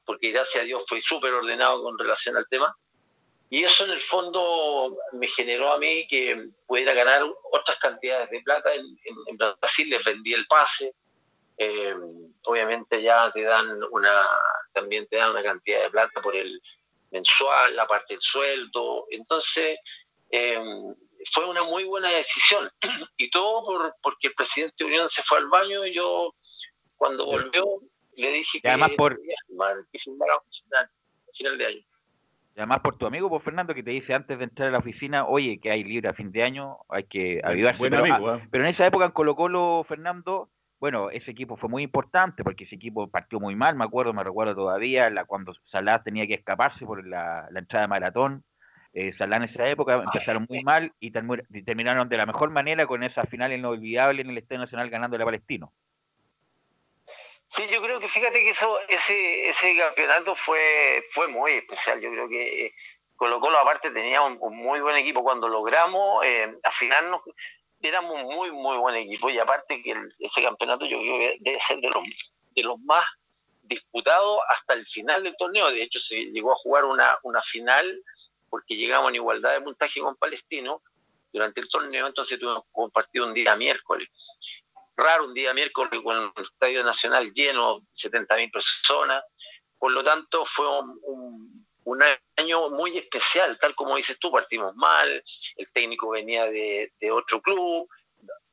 porque 0.10 0.32
gracias 0.32 0.64
a 0.64 0.66
Dios 0.66 0.84
fue 0.88 1.00
súper 1.02 1.32
ordenado 1.32 1.84
con 1.84 1.96
relación 2.00 2.36
al 2.36 2.48
tema. 2.50 2.76
Y 3.52 3.64
eso 3.64 3.86
en 3.86 3.92
el 3.92 4.00
fondo 4.00 4.98
me 5.12 5.28
generó 5.28 5.72
a 5.72 5.78
mí 5.78 6.08
que 6.08 6.48
pudiera 6.66 6.96
ganar 6.96 7.22
otras 7.52 7.78
cantidades 7.78 8.28
de 8.32 8.42
plata. 8.42 8.74
En, 8.74 8.82
en- 9.04 9.24
en 9.28 9.38
Brasil 9.38 9.88
les 9.88 10.04
vendí 10.04 10.34
el 10.34 10.48
pase. 10.48 10.96
Eh, 11.60 11.94
obviamente 12.46 13.04
ya 13.04 13.30
te 13.32 13.44
dan 13.44 13.80
una, 13.92 14.26
también 14.74 15.06
te 15.06 15.18
dan 15.18 15.30
una 15.30 15.44
cantidad 15.44 15.84
de 15.84 15.92
plata 15.92 16.20
por 16.24 16.36
el 16.36 16.60
mensual, 17.12 17.76
la 17.76 17.86
parte 17.86 18.16
del 18.16 18.22
sueldo. 18.24 19.06
Entonces, 19.12 19.78
eh, 20.32 20.58
fue 21.32 21.46
una 21.46 21.62
muy 21.66 21.84
buena 21.84 22.10
decisión. 22.10 22.68
Y 23.18 23.30
todo 23.30 23.64
por, 23.64 23.96
porque 24.02 24.30
el 24.30 24.34
presidente 24.34 24.74
de 24.80 24.86
Unión 24.86 25.08
se 25.08 25.22
fue 25.22 25.38
al 25.38 25.50
baño 25.50 25.86
y 25.86 25.94
yo, 25.94 26.34
cuando 26.98 27.28
volvió, 27.28 27.64
le 28.22 28.32
dije 28.32 28.60
Y 28.64 28.68
además 28.68 28.90
que 28.90 28.96
por- 28.96 29.20
que 29.92 30.00
firmara 30.00 30.34
a 30.34 30.42
final, 30.52 30.86
a 30.86 31.32
final 31.32 31.58
de 31.58 31.66
año. 31.66 31.80
Y 32.56 32.60
además 32.60 32.80
por 32.82 32.98
tu 32.98 33.06
amigo, 33.06 33.30
por 33.30 33.42
Fernando, 33.42 33.74
que 33.74 33.84
te 33.84 33.92
dice 33.92 34.14
antes 34.14 34.38
de 34.38 34.44
entrar 34.44 34.68
a 34.68 34.72
la 34.72 34.80
oficina, 34.80 35.26
oye, 35.26 35.60
que 35.62 35.72
hay 35.72 35.84
libre 35.84 36.10
a 36.10 36.14
fin 36.14 36.32
de 36.32 36.44
año, 36.44 36.78
hay 36.90 37.04
que 37.04 37.42
avivarse. 37.44 37.80
buen 37.80 37.92
pero, 37.92 38.04
amigo, 38.04 38.30
ah, 38.30 38.38
¿eh? 38.38 38.48
pero 38.52 38.66
en 38.66 38.72
esa 38.72 38.86
época 38.86 39.06
en 39.06 39.12
Colo 39.12 39.36
Colo, 39.36 39.86
Fernando, 39.88 40.50
bueno, 40.80 41.10
ese 41.10 41.32
equipo 41.32 41.58
fue 41.58 41.70
muy 41.70 41.84
importante 41.84 42.44
porque 42.44 42.64
ese 42.66 42.76
equipo 42.76 43.10
partió 43.10 43.40
muy 43.40 43.56
mal, 43.56 43.76
me 43.76 43.84
acuerdo, 43.86 44.14
me 44.14 44.24
recuerdo 44.24 44.56
todavía, 44.56 45.10
la, 45.10 45.26
cuando 45.26 45.54
Salah 45.66 46.02
tenía 46.04 46.26
que 46.28 46.34
escaparse 46.36 46.86
por 46.86 47.06
la, 47.08 47.48
la 47.52 47.60
entrada 47.60 47.84
de 47.84 47.90
maratón. 47.90 48.44
Eh, 48.92 49.14
Salah 49.18 49.38
en 49.38 49.44
esa 49.44 49.68
época 49.70 50.02
empezaron 50.04 50.46
muy 50.50 50.64
mal 50.64 50.92
y 51.00 51.12
terminaron 51.12 52.10
de 52.10 52.18
la 52.18 52.26
mejor 52.26 52.50
manera 52.50 52.88
con 52.88 53.04
esa 53.04 53.24
final 53.24 53.54
inolvidable 53.54 54.22
en 54.22 54.32
el 54.32 54.38
Estadio 54.38 54.62
Nacional 54.62 54.90
ganando 54.90 55.16
a 55.16 55.24
Palestino. 55.26 55.72
Sí, 57.50 57.66
yo 57.68 57.82
creo 57.82 58.00
que 58.00 58.08
fíjate 58.08 58.44
que 58.44 58.52
eso, 58.52 58.80
ese, 58.88 59.50
ese 59.50 59.76
campeonato 59.76 60.36
fue, 60.36 61.04
fue 61.10 61.28
muy 61.28 61.54
especial. 61.54 62.00
Yo 62.00 62.12
creo 62.12 62.30
que 62.30 62.76
Colo 63.16 63.40
Colo 63.40 63.58
aparte 63.58 63.90
tenía 63.90 64.22
un, 64.22 64.38
muy 64.56 64.80
buen 64.82 64.96
equipo. 64.96 65.24
Cuando 65.24 65.50
logramos, 65.50 66.24
eh, 66.24 66.56
al 66.62 66.72
final 66.72 67.10
nos, 67.10 67.22
éramos 67.82 68.22
un 68.22 68.36
muy, 68.36 68.52
muy 68.52 68.78
buen 68.78 68.96
equipo. 68.98 69.32
Y 69.32 69.40
aparte 69.40 69.82
que 69.82 69.96
ese 70.20 70.44
campeonato 70.44 70.86
yo 70.86 71.00
creo 71.00 71.18
que 71.18 71.38
debe 71.40 71.60
ser 71.60 71.80
de 71.80 71.90
los, 71.90 72.04
de 72.52 72.64
los 72.64 72.80
más 72.82 73.06
disputados 73.64 74.42
hasta 74.50 74.76
el 74.76 74.86
final 74.86 75.24
del 75.24 75.36
torneo. 75.36 75.72
De 75.72 75.82
hecho, 75.82 76.00
se 76.00 76.26
llegó 76.26 76.52
a 76.52 76.58
jugar 76.58 76.86
una, 76.86 77.18
una 77.24 77.42
final 77.42 78.00
porque 78.52 78.76
llegamos 78.76 79.10
en 79.10 79.16
igualdad 79.16 79.54
de 79.54 79.62
puntaje 79.62 80.00
con 80.02 80.16
Palestino 80.18 80.84
durante 81.34 81.62
el 81.62 81.70
torneo, 81.70 82.08
entonces 82.08 82.40
tuvimos 82.40 82.64
un 82.74 82.90
partido 82.90 83.28
un 83.28 83.36
día 83.36 83.56
miércoles 83.56 84.08
raro 85.00 85.26
un 85.26 85.34
día 85.34 85.54
miércoles 85.54 86.00
con 86.04 86.16
el 86.36 86.42
Estadio 86.42 86.84
Nacional 86.84 87.32
lleno, 87.34 87.82
70.000 87.96 88.52
personas. 88.52 89.24
Por 89.78 89.92
lo 89.92 90.04
tanto, 90.04 90.46
fue 90.46 90.68
un, 90.80 91.00
un- 91.04 91.66
un 91.86 92.04
año 92.36 92.70
muy 92.70 92.98
especial, 92.98 93.58
tal 93.60 93.74
como 93.74 93.96
dices 93.96 94.20
tú, 94.20 94.32
partimos 94.32 94.76
mal, 94.76 95.24
el 95.56 95.72
técnico 95.72 96.10
venía 96.10 96.46
de, 96.46 96.94
de 97.00 97.12
otro 97.12 97.42
club, 97.42 97.90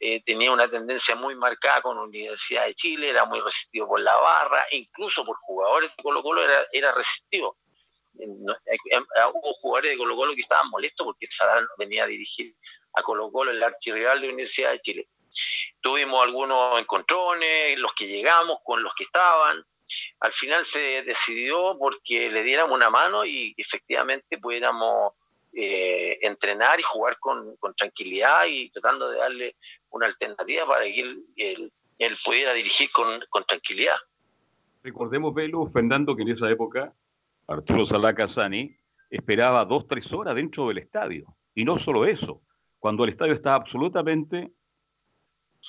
eh, 0.00 0.22
tenía 0.24 0.50
una 0.52 0.70
tendencia 0.70 1.14
muy 1.16 1.34
marcada 1.34 1.82
con 1.82 1.98
Universidad 1.98 2.64
de 2.66 2.74
Chile, 2.74 3.10
era 3.10 3.26
muy 3.26 3.40
resistido 3.40 3.88
por 3.88 4.00
la 4.00 4.14
barra, 4.16 4.64
incluso 4.70 5.22
por 5.24 5.36
jugadores 5.38 5.90
de 5.94 6.02
Colo 6.02 6.22
Colo 6.22 6.42
era, 6.42 6.66
era 6.72 6.92
resistido. 6.92 7.56
Eh, 8.18 8.26
eh, 8.90 9.00
Hubo 9.34 9.52
jugadores 9.54 9.90
de 9.90 9.98
Colo 9.98 10.16
Colo 10.16 10.34
que 10.34 10.40
estaban 10.40 10.70
molestos 10.70 11.04
porque 11.04 11.26
Sadal 11.28 11.68
venía 11.76 12.04
a 12.04 12.06
dirigir 12.06 12.54
a 12.94 13.02
Colo 13.02 13.30
Colo, 13.30 13.50
el 13.50 13.62
archirrival 13.62 14.18
de 14.20 14.28
la 14.28 14.32
Universidad 14.32 14.70
de 14.70 14.80
Chile. 14.80 15.08
Tuvimos 15.80 16.22
algunos 16.22 16.80
encontrones, 16.80 17.78
los 17.78 17.92
que 17.94 18.06
llegamos 18.06 18.58
con 18.64 18.82
los 18.82 18.94
que 18.94 19.04
estaban. 19.04 19.62
Al 20.20 20.32
final 20.32 20.64
se 20.64 21.02
decidió 21.02 21.76
porque 21.78 22.30
le 22.30 22.42
diéramos 22.42 22.74
una 22.74 22.90
mano 22.90 23.24
y 23.24 23.54
efectivamente 23.56 24.38
pudiéramos 24.38 25.12
eh, 25.52 26.18
entrenar 26.22 26.80
y 26.80 26.82
jugar 26.82 27.18
con, 27.18 27.56
tranquilidad 27.76 28.46
y 28.46 28.68
tratando 28.70 29.08
de 29.10 29.18
darle 29.18 29.56
una 29.90 30.06
alternativa 30.06 30.66
para 30.66 30.84
que 30.84 31.00
él 31.36 32.18
pudiera 32.24 32.52
dirigir 32.52 32.90
con, 32.90 33.24
con 33.30 33.44
tranquilidad. 33.44 33.96
Recordemos, 34.82 35.34
Velo, 35.34 35.68
Fernando, 35.72 36.14
que 36.14 36.22
en 36.22 36.28
esa 36.28 36.48
época 36.48 36.92
Arturo 37.48 37.86
Salá 37.86 38.14
Casani 38.14 38.76
esperaba 39.10 39.64
dos, 39.64 39.86
tres 39.88 40.12
horas 40.12 40.34
dentro 40.34 40.68
del 40.68 40.78
estadio. 40.78 41.26
Y 41.54 41.64
no 41.64 41.78
solo 41.78 42.04
eso, 42.06 42.42
cuando 42.78 43.04
el 43.04 43.10
estadio 43.10 43.34
estaba 43.34 43.56
absolutamente 43.56 44.52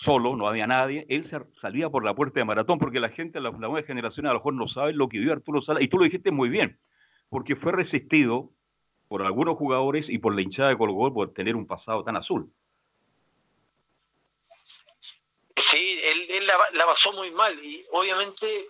solo, 0.03 0.35
no 0.35 0.47
había 0.47 0.67
nadie, 0.67 1.05
él 1.09 1.29
se- 1.29 1.59
salía 1.61 1.89
por 1.89 2.03
la 2.03 2.13
puerta 2.15 2.39
de 2.39 2.45
maratón, 2.45 2.79
porque 2.79 2.99
la 2.99 3.09
gente, 3.09 3.39
la, 3.39 3.51
la 3.51 3.57
nueva 3.57 3.83
generación 3.83 4.25
a 4.25 4.29
lo 4.29 4.35
mejor 4.39 4.53
no 4.53 4.67
sabe 4.67 4.93
lo 4.93 5.09
que 5.09 5.19
vio 5.19 5.31
Arturo 5.33 5.61
Sala, 5.61 5.81
y 5.81 5.87
tú 5.87 5.97
lo 5.97 6.03
dijiste 6.03 6.31
muy 6.31 6.49
bien, 6.49 6.79
porque 7.29 7.55
fue 7.55 7.71
resistido 7.71 8.51
por 9.07 9.23
algunos 9.23 9.57
jugadores 9.57 10.07
y 10.09 10.17
por 10.19 10.35
la 10.35 10.41
hinchada 10.41 10.69
de 10.69 10.77
Colo 10.77 11.13
por 11.13 11.33
tener 11.33 11.55
un 11.55 11.65
pasado 11.65 12.03
tan 12.03 12.17
azul. 12.17 12.51
Sí, 15.55 15.99
él, 16.03 16.27
él 16.29 16.47
la, 16.47 16.53
la 16.73 16.85
pasó 16.85 17.11
muy 17.13 17.31
mal 17.31 17.57
y 17.63 17.85
obviamente, 17.91 18.67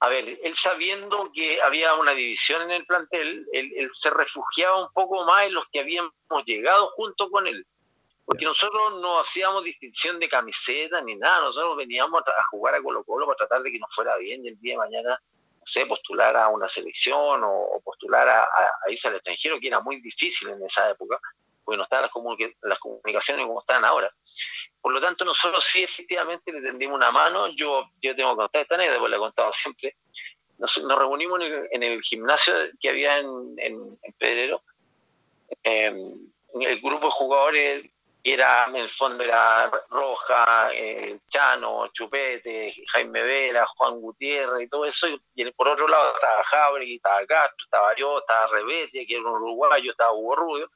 a 0.00 0.08
ver, 0.08 0.38
él 0.42 0.54
sabiendo 0.54 1.30
que 1.32 1.60
había 1.60 1.94
una 1.94 2.12
división 2.12 2.62
en 2.62 2.70
el 2.70 2.86
plantel, 2.86 3.46
él, 3.52 3.72
él 3.76 3.90
se 3.92 4.10
refugiaba 4.10 4.82
un 4.86 4.92
poco 4.92 5.24
más 5.26 5.46
en 5.46 5.54
los 5.54 5.64
que 5.70 5.80
habíamos 5.80 6.12
llegado 6.46 6.90
junto 6.96 7.30
con 7.30 7.46
él. 7.46 7.66
Porque 8.28 8.44
nosotros 8.44 9.00
no 9.00 9.20
hacíamos 9.20 9.64
distinción 9.64 10.18
de 10.20 10.28
camiseta 10.28 11.00
ni 11.00 11.16
nada, 11.16 11.40
nosotros 11.40 11.78
veníamos 11.78 12.20
a, 12.26 12.44
jugar 12.50 12.74
a 12.74 12.82
Colo 12.82 13.02
Colo 13.02 13.24
para 13.24 13.36
tratar 13.38 13.62
de 13.62 13.72
que 13.72 13.78
nos 13.78 13.88
fuera 13.94 14.16
bien 14.18 14.44
y 14.44 14.48
el 14.48 14.60
día 14.60 14.74
de 14.74 14.78
mañana, 14.78 15.18
no 15.58 15.62
sé, 15.64 15.86
postular 15.86 16.36
a 16.36 16.48
una 16.48 16.68
selección 16.68 17.42
o, 17.42 17.50
o 17.50 17.80
postular 17.80 18.28
a, 18.28 18.42
a- 18.42 18.72
a 18.86 18.90
irse 18.90 19.08
al 19.08 19.14
extranjero, 19.14 19.58
que 19.58 19.68
era 19.68 19.80
muy 19.80 20.02
difícil 20.02 20.50
en 20.50 20.62
esa 20.62 20.90
época, 20.90 21.18
porque 21.64 21.78
no 21.78 21.84
estaban 21.84 22.02
las, 22.02 22.12
comunica- 22.12 22.54
las 22.64 22.78
comunicaciones 22.78 23.46
como 23.46 23.60
están 23.60 23.82
ahora. 23.86 24.12
Por 24.78 24.92
lo 24.92 25.00
tanto, 25.00 25.24
nosotros 25.24 25.64
sí 25.64 25.82
efectivamente 25.84 26.52
le 26.52 26.60
tendimos 26.60 26.96
una 26.96 27.10
mano. 27.10 27.48
Yo, 27.56 27.84
yo 28.02 28.14
tengo 28.14 28.32
que 28.32 28.36
contar 28.36 28.60
esta 28.62 28.74
anécdota, 28.74 28.98
porque 28.98 29.10
la 29.10 29.16
he 29.16 29.20
contado 29.20 29.52
siempre. 29.54 29.96
Nos, 30.58 30.82
nos 30.84 30.98
reunimos 30.98 31.40
en 31.46 31.52
el, 31.52 31.68
en 31.72 31.82
el 31.82 32.02
gimnasio 32.02 32.52
que 32.78 32.90
había 32.90 33.18
en, 33.20 33.54
en, 33.56 33.98
en 34.02 34.12
Pedrero. 34.18 34.62
Eh, 35.64 35.92
el 36.60 36.80
grupo 36.80 37.06
de 37.06 37.12
jugadores 37.12 37.90
que 38.28 38.34
era, 38.34 38.66
en 38.66 38.76
el 38.76 38.88
fondo 38.90 39.24
era 39.24 39.70
Roja, 39.88 40.70
eh, 40.74 41.18
Chano, 41.28 41.88
Chupete, 41.94 42.74
Jaime 42.88 43.22
Vera, 43.22 43.64
Juan 43.66 44.00
Gutiérrez 44.00 44.64
y 44.64 44.68
todo 44.68 44.84
eso. 44.84 45.06
Y 45.34 45.50
por 45.52 45.68
otro 45.68 45.88
lado 45.88 46.14
estaba 46.14 46.42
Jabri, 46.42 46.96
estaba 46.96 47.24
Castro, 47.24 47.64
estaba 47.64 47.96
yo, 47.96 48.18
estaba 48.18 48.46
Rebete, 48.48 49.06
que 49.06 49.14
era 49.14 49.22
un 49.22 49.42
uruguayo, 49.42 49.90
estaba 49.90 50.12
Hugo 50.12 50.36
Rubio. 50.36 50.70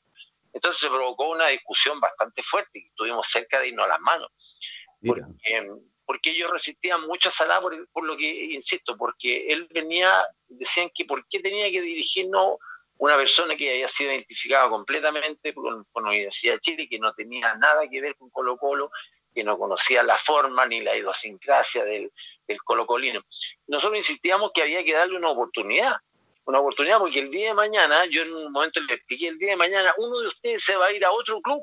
Entonces 0.50 0.80
se 0.80 0.88
provocó 0.88 1.30
una 1.30 1.48
discusión 1.48 2.00
bastante 2.00 2.42
fuerte 2.42 2.78
y 2.78 2.86
estuvimos 2.86 3.26
cerca 3.26 3.60
de 3.60 3.68
irnos 3.68 3.84
a 3.84 3.88
las 3.88 4.00
manos. 4.00 4.60
porque, 5.04 5.70
porque 6.06 6.30
ellos 6.30 6.50
resistían 6.50 7.02
mucho 7.02 7.28
a 7.28 7.32
Salah 7.32 7.60
por, 7.60 7.86
por 7.88 8.04
lo 8.04 8.16
que, 8.16 8.28
insisto, 8.54 8.96
porque 8.96 9.52
él 9.52 9.68
venía, 9.70 10.24
decían 10.48 10.90
que 10.94 11.04
por 11.04 11.26
qué 11.28 11.40
tenía 11.40 11.70
que 11.70 11.82
dirigirnos 11.82 12.56
una 13.02 13.16
persona 13.16 13.56
que 13.56 13.68
había 13.68 13.88
sido 13.88 14.12
identificada 14.12 14.68
completamente 14.68 15.52
con, 15.52 15.82
con 15.90 16.04
la 16.04 16.10
Universidad 16.10 16.54
de 16.54 16.60
Chile, 16.60 16.88
que 16.88 17.00
no 17.00 17.12
tenía 17.12 17.52
nada 17.56 17.88
que 17.88 18.00
ver 18.00 18.14
con 18.14 18.30
Colo 18.30 18.56
Colo, 18.56 18.92
que 19.34 19.42
no 19.42 19.58
conocía 19.58 20.04
la 20.04 20.16
forma 20.16 20.66
ni 20.66 20.82
la 20.82 20.96
idiosincrasia 20.96 21.82
del, 21.82 22.12
del 22.46 22.62
colocolino. 22.62 23.20
Nosotros 23.66 23.98
insistíamos 23.98 24.52
que 24.54 24.62
había 24.62 24.84
que 24.84 24.92
darle 24.92 25.16
una 25.16 25.30
oportunidad, 25.30 25.96
una 26.44 26.60
oportunidad 26.60 27.00
porque 27.00 27.18
el 27.18 27.32
día 27.32 27.48
de 27.48 27.54
mañana, 27.54 28.06
yo 28.06 28.22
en 28.22 28.34
un 28.34 28.52
momento 28.52 28.78
le 28.78 28.94
expliqué, 28.94 29.26
el 29.26 29.38
día 29.38 29.50
de 29.50 29.56
mañana 29.56 29.92
uno 29.98 30.20
de 30.20 30.28
ustedes 30.28 30.62
se 30.62 30.76
va 30.76 30.86
a 30.86 30.92
ir 30.92 31.04
a 31.04 31.10
otro 31.10 31.40
club 31.40 31.60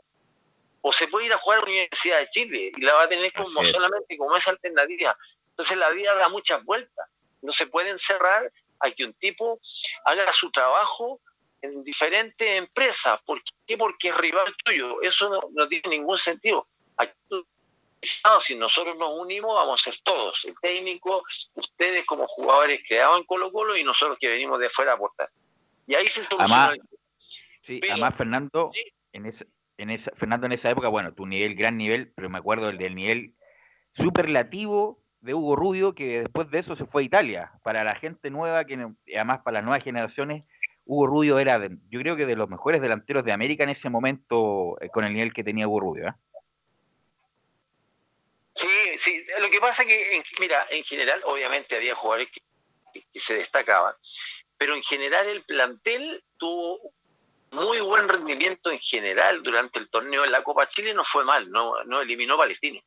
o 0.82 0.92
se 0.92 1.08
puede 1.08 1.28
ir 1.28 1.34
a 1.34 1.38
jugar 1.38 1.60
a 1.60 1.62
la 1.62 1.68
Universidad 1.68 2.20
de 2.20 2.30
Chile 2.32 2.72
y 2.76 2.82
la 2.82 2.96
va 2.96 3.04
a 3.04 3.10
tener 3.10 3.32
como 3.32 3.64
solamente 3.64 4.18
como 4.18 4.36
esa 4.36 4.52
alternativa. 4.52 5.16
Entonces 5.52 5.78
la 5.78 5.90
vida 5.92 6.14
da 6.16 6.28
muchas 6.28 6.62
vueltas. 6.66 7.08
No 7.42 7.54
se 7.54 7.66
puede 7.66 7.92
encerrar 7.92 8.52
a 8.82 8.92
que 8.92 9.06
un 9.06 9.14
tipo 9.14 9.58
haga 10.04 10.34
su 10.34 10.52
trabajo 10.52 11.22
en 11.62 11.84
diferentes 11.84 12.48
empresas. 12.58 13.20
¿Por 13.26 13.42
qué? 13.66 13.78
Porque 13.78 14.10
es 14.10 14.18
rival 14.18 14.54
tuyo. 14.64 15.02
Eso 15.02 15.30
no, 15.30 15.42
no 15.54 15.68
tiene 15.68 15.90
ningún 15.90 16.18
sentido. 16.18 16.68
Aquí, 16.98 17.12
no, 17.32 18.40
si 18.40 18.56
nosotros 18.56 18.98
nos 18.98 19.20
unimos, 19.20 19.54
vamos 19.56 19.82
a 19.82 19.92
ser 19.92 20.00
todos. 20.04 20.44
El 20.46 20.56
técnico, 20.62 21.24
ustedes 21.56 22.06
como 22.06 22.28
jugadores 22.28 22.82
creados 22.88 23.20
en 23.20 23.26
Colo 23.26 23.52
Colo 23.52 23.76
y 23.76 23.84
nosotros 23.84 24.18
que 24.20 24.30
venimos 24.30 24.60
de 24.60 24.68
afuera 24.68 24.92
a 24.92 24.96
aportar. 24.96 25.30
Y 25.86 25.96
ahí 25.96 26.08
se 26.08 26.24
solucionó 26.24 26.44
Además, 26.56 26.76
el- 26.76 27.00
sí, 27.66 27.80
Pero- 27.82 27.94
además 27.94 28.16
Fernando, 28.16 28.72
en 29.12 29.26
esa, 29.26 29.46
en 29.78 29.90
esa, 29.90 30.12
Fernando 30.18 30.46
en 30.46 30.54
esa 30.54 30.70
época, 30.70 30.88
bueno, 30.88 31.14
tu 31.14 31.26
nivel, 31.26 31.56
gran 31.56 31.78
nivel, 31.78 32.12
pero 32.16 32.30
me 32.30 32.38
acuerdo 32.38 32.68
del, 32.68 32.78
del 32.78 32.96
nivel 32.96 33.34
superlativo 33.96 35.02
de 35.22 35.34
Hugo 35.34 35.56
Rubio, 35.56 35.94
que 35.96 36.22
después 36.22 36.50
de 36.50 36.60
eso 36.60 36.76
se 36.76 36.86
fue 36.86 37.02
a 37.02 37.06
Italia. 37.06 37.52
Para 37.64 37.84
la 37.84 37.96
gente 37.96 38.30
nueva, 38.30 38.64
que 38.66 38.76
además 39.14 39.42
para 39.44 39.56
las 39.56 39.64
nuevas 39.66 39.84
generaciones, 39.84 40.46
Hugo 40.92 41.06
Rubio 41.06 41.38
era, 41.38 41.60
de- 41.60 41.78
yo 41.92 42.00
creo 42.00 42.16
que 42.16 42.26
de 42.26 42.36
los 42.36 42.50
mejores 42.50 42.82
delanteros 42.82 43.24
de 43.24 43.32
América 43.32 43.64
en 43.64 43.70
ese 43.70 43.92
momento, 43.92 44.76
eh, 44.82 44.90
con 44.90 45.04
el 45.06 45.14
nivel 45.14 45.32
que 45.32 45.44
tenía 45.44 45.68
Hugo 45.68 45.82
Rubio. 45.82 46.08
¿eh? 46.08 46.14
Sí, 48.56 48.68
sí. 48.98 49.24
Lo 49.40 49.52
que 49.52 49.60
pasa 49.62 49.86
que, 49.86 50.18
en- 50.18 50.24
mira, 50.40 50.66
en 50.72 50.84
general, 50.84 51.22
obviamente 51.26 51.76
había 51.76 51.94
jugadores 51.94 52.30
que 52.32 53.20
se 53.20 53.36
destacaban, 53.36 53.94
pero 54.58 54.74
en 54.76 54.82
general 54.82 55.28
el 55.28 55.44
plantel 55.44 56.24
tuvo 56.38 56.80
muy 57.52 57.80
buen 57.82 58.10
rendimiento 58.10 58.72
en 58.72 58.80
general 58.80 59.44
durante 59.44 59.78
el 59.78 59.90
torneo 59.92 60.26
en 60.26 60.32
la 60.32 60.42
Copa 60.42 60.68
Chile, 60.70 60.96
no 60.96 61.04
fue 61.06 61.24
mal, 61.24 61.52
no, 61.52 61.84
no 61.84 62.02
eliminó 62.02 62.36
Palestino, 62.36 62.82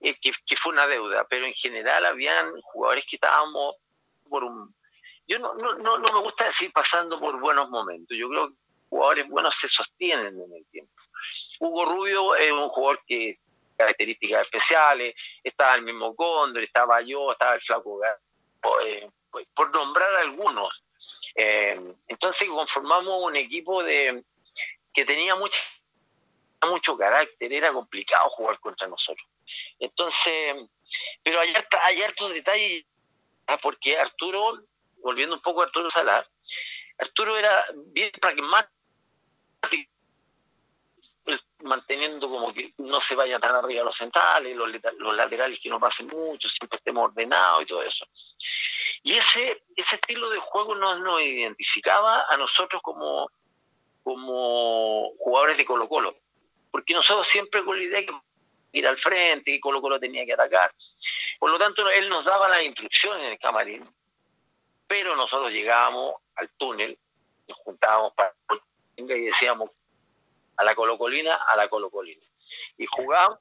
eh, 0.00 0.14
que, 0.20 0.30
que 0.46 0.56
fue 0.56 0.72
una 0.72 0.86
deuda, 0.86 1.26
pero 1.28 1.44
en 1.44 1.54
general 1.54 2.06
habían 2.06 2.52
jugadores 2.62 3.04
que 3.04 3.16
estábamos 3.16 3.74
por 4.28 4.44
un... 4.44 4.75
Yo 5.28 5.38
no, 5.38 5.54
no, 5.54 5.74
no, 5.74 5.98
no 5.98 6.12
me 6.12 6.20
gusta 6.20 6.44
decir 6.44 6.72
pasando 6.72 7.18
por 7.18 7.40
buenos 7.40 7.68
momentos, 7.70 8.16
yo 8.16 8.28
creo 8.28 8.48
que 8.48 8.54
jugadores 8.88 9.28
buenos 9.28 9.56
se 9.56 9.68
sostienen 9.68 10.40
en 10.40 10.52
el 10.52 10.66
tiempo. 10.66 10.92
Hugo 11.60 11.84
Rubio 11.84 12.34
es 12.36 12.52
un 12.52 12.68
jugador 12.68 13.00
que 13.06 13.38
características 13.76 14.42
especiales, 14.42 15.14
estaba 15.42 15.74
el 15.74 15.82
mismo 15.82 16.14
Cóndor, 16.14 16.62
estaba 16.62 17.00
yo, 17.02 17.32
estaba 17.32 17.54
el 17.54 17.60
Flaco 17.60 18.00
eh, 18.84 19.10
pues, 19.30 19.46
por 19.54 19.70
nombrar 19.72 20.14
algunos. 20.16 20.82
Eh, 21.34 21.78
entonces 22.08 22.48
conformamos 22.48 23.22
un 23.22 23.36
equipo 23.36 23.82
de 23.82 24.24
que 24.92 25.04
tenía 25.04 25.34
mucho, 25.34 25.60
mucho 26.66 26.96
carácter, 26.96 27.52
era 27.52 27.72
complicado 27.72 28.30
jugar 28.30 28.58
contra 28.60 28.88
nosotros. 28.88 29.28
Entonces, 29.78 30.56
pero 31.22 31.40
hay, 31.40 31.52
hay 31.82 32.02
hartos 32.02 32.32
detalles, 32.32 32.84
ah, 33.46 33.58
porque 33.60 33.98
Arturo, 33.98 34.62
volviendo 35.06 35.36
un 35.36 35.42
poco 35.42 35.62
a 35.62 35.66
Arturo 35.66 35.88
Salar, 35.88 36.28
Arturo 36.98 37.36
era 37.38 37.64
bien 37.92 38.10
pragmático 38.20 38.74
manteniendo 41.62 42.28
como 42.28 42.52
que 42.52 42.72
no 42.78 43.00
se 43.00 43.14
vayan 43.14 43.40
tan 43.40 43.54
arriba 43.54 43.82
los 43.82 43.96
centrales, 43.96 44.56
los, 44.56 44.68
los 44.98 45.16
laterales 45.16 45.58
que 45.60 45.68
no 45.68 45.80
pasen 45.80 46.06
mucho, 46.06 46.48
siempre 46.48 46.76
estemos 46.76 47.10
ordenados 47.10 47.62
y 47.62 47.66
todo 47.66 47.82
eso. 47.82 48.06
Y 49.02 49.14
ese, 49.14 49.64
ese 49.74 49.96
estilo 49.96 50.30
de 50.30 50.38
juego 50.38 50.74
nos, 50.74 51.00
nos 51.00 51.20
identificaba 51.20 52.26
a 52.28 52.36
nosotros 52.36 52.80
como, 52.82 53.30
como 54.02 55.12
jugadores 55.18 55.56
de 55.56 55.64
Colo 55.64 55.88
Colo, 55.88 56.16
porque 56.70 56.94
nosotros 56.94 57.26
siempre 57.26 57.64
con 57.64 57.76
la 57.76 57.84
idea 57.84 58.00
de 58.00 58.06
que 58.06 58.12
ir 58.72 58.86
al 58.86 58.98
frente 58.98 59.50
y 59.50 59.60
Colo 59.60 59.80
Colo 59.80 59.98
tenía 59.98 60.24
que 60.24 60.34
atacar. 60.34 60.72
Por 61.38 61.50
lo 61.50 61.58
tanto, 61.58 61.88
él 61.90 62.08
nos 62.08 62.24
daba 62.24 62.48
las 62.48 62.62
instrucciones 62.62 63.24
en 63.24 63.32
el 63.32 63.38
camarín, 63.38 63.84
pero 64.86 65.16
nosotros 65.16 65.50
llegábamos 65.50 66.14
al 66.36 66.48
túnel, 66.56 66.98
nos 67.48 67.58
juntábamos 67.58 68.12
para 68.14 68.34
y 68.96 69.04
decíamos 69.04 69.70
a 70.56 70.64
la 70.64 70.74
colocolina, 70.74 71.34
a 71.34 71.56
la 71.56 71.68
colocolina. 71.68 72.24
Y 72.78 72.86
jugábamos, 72.86 73.38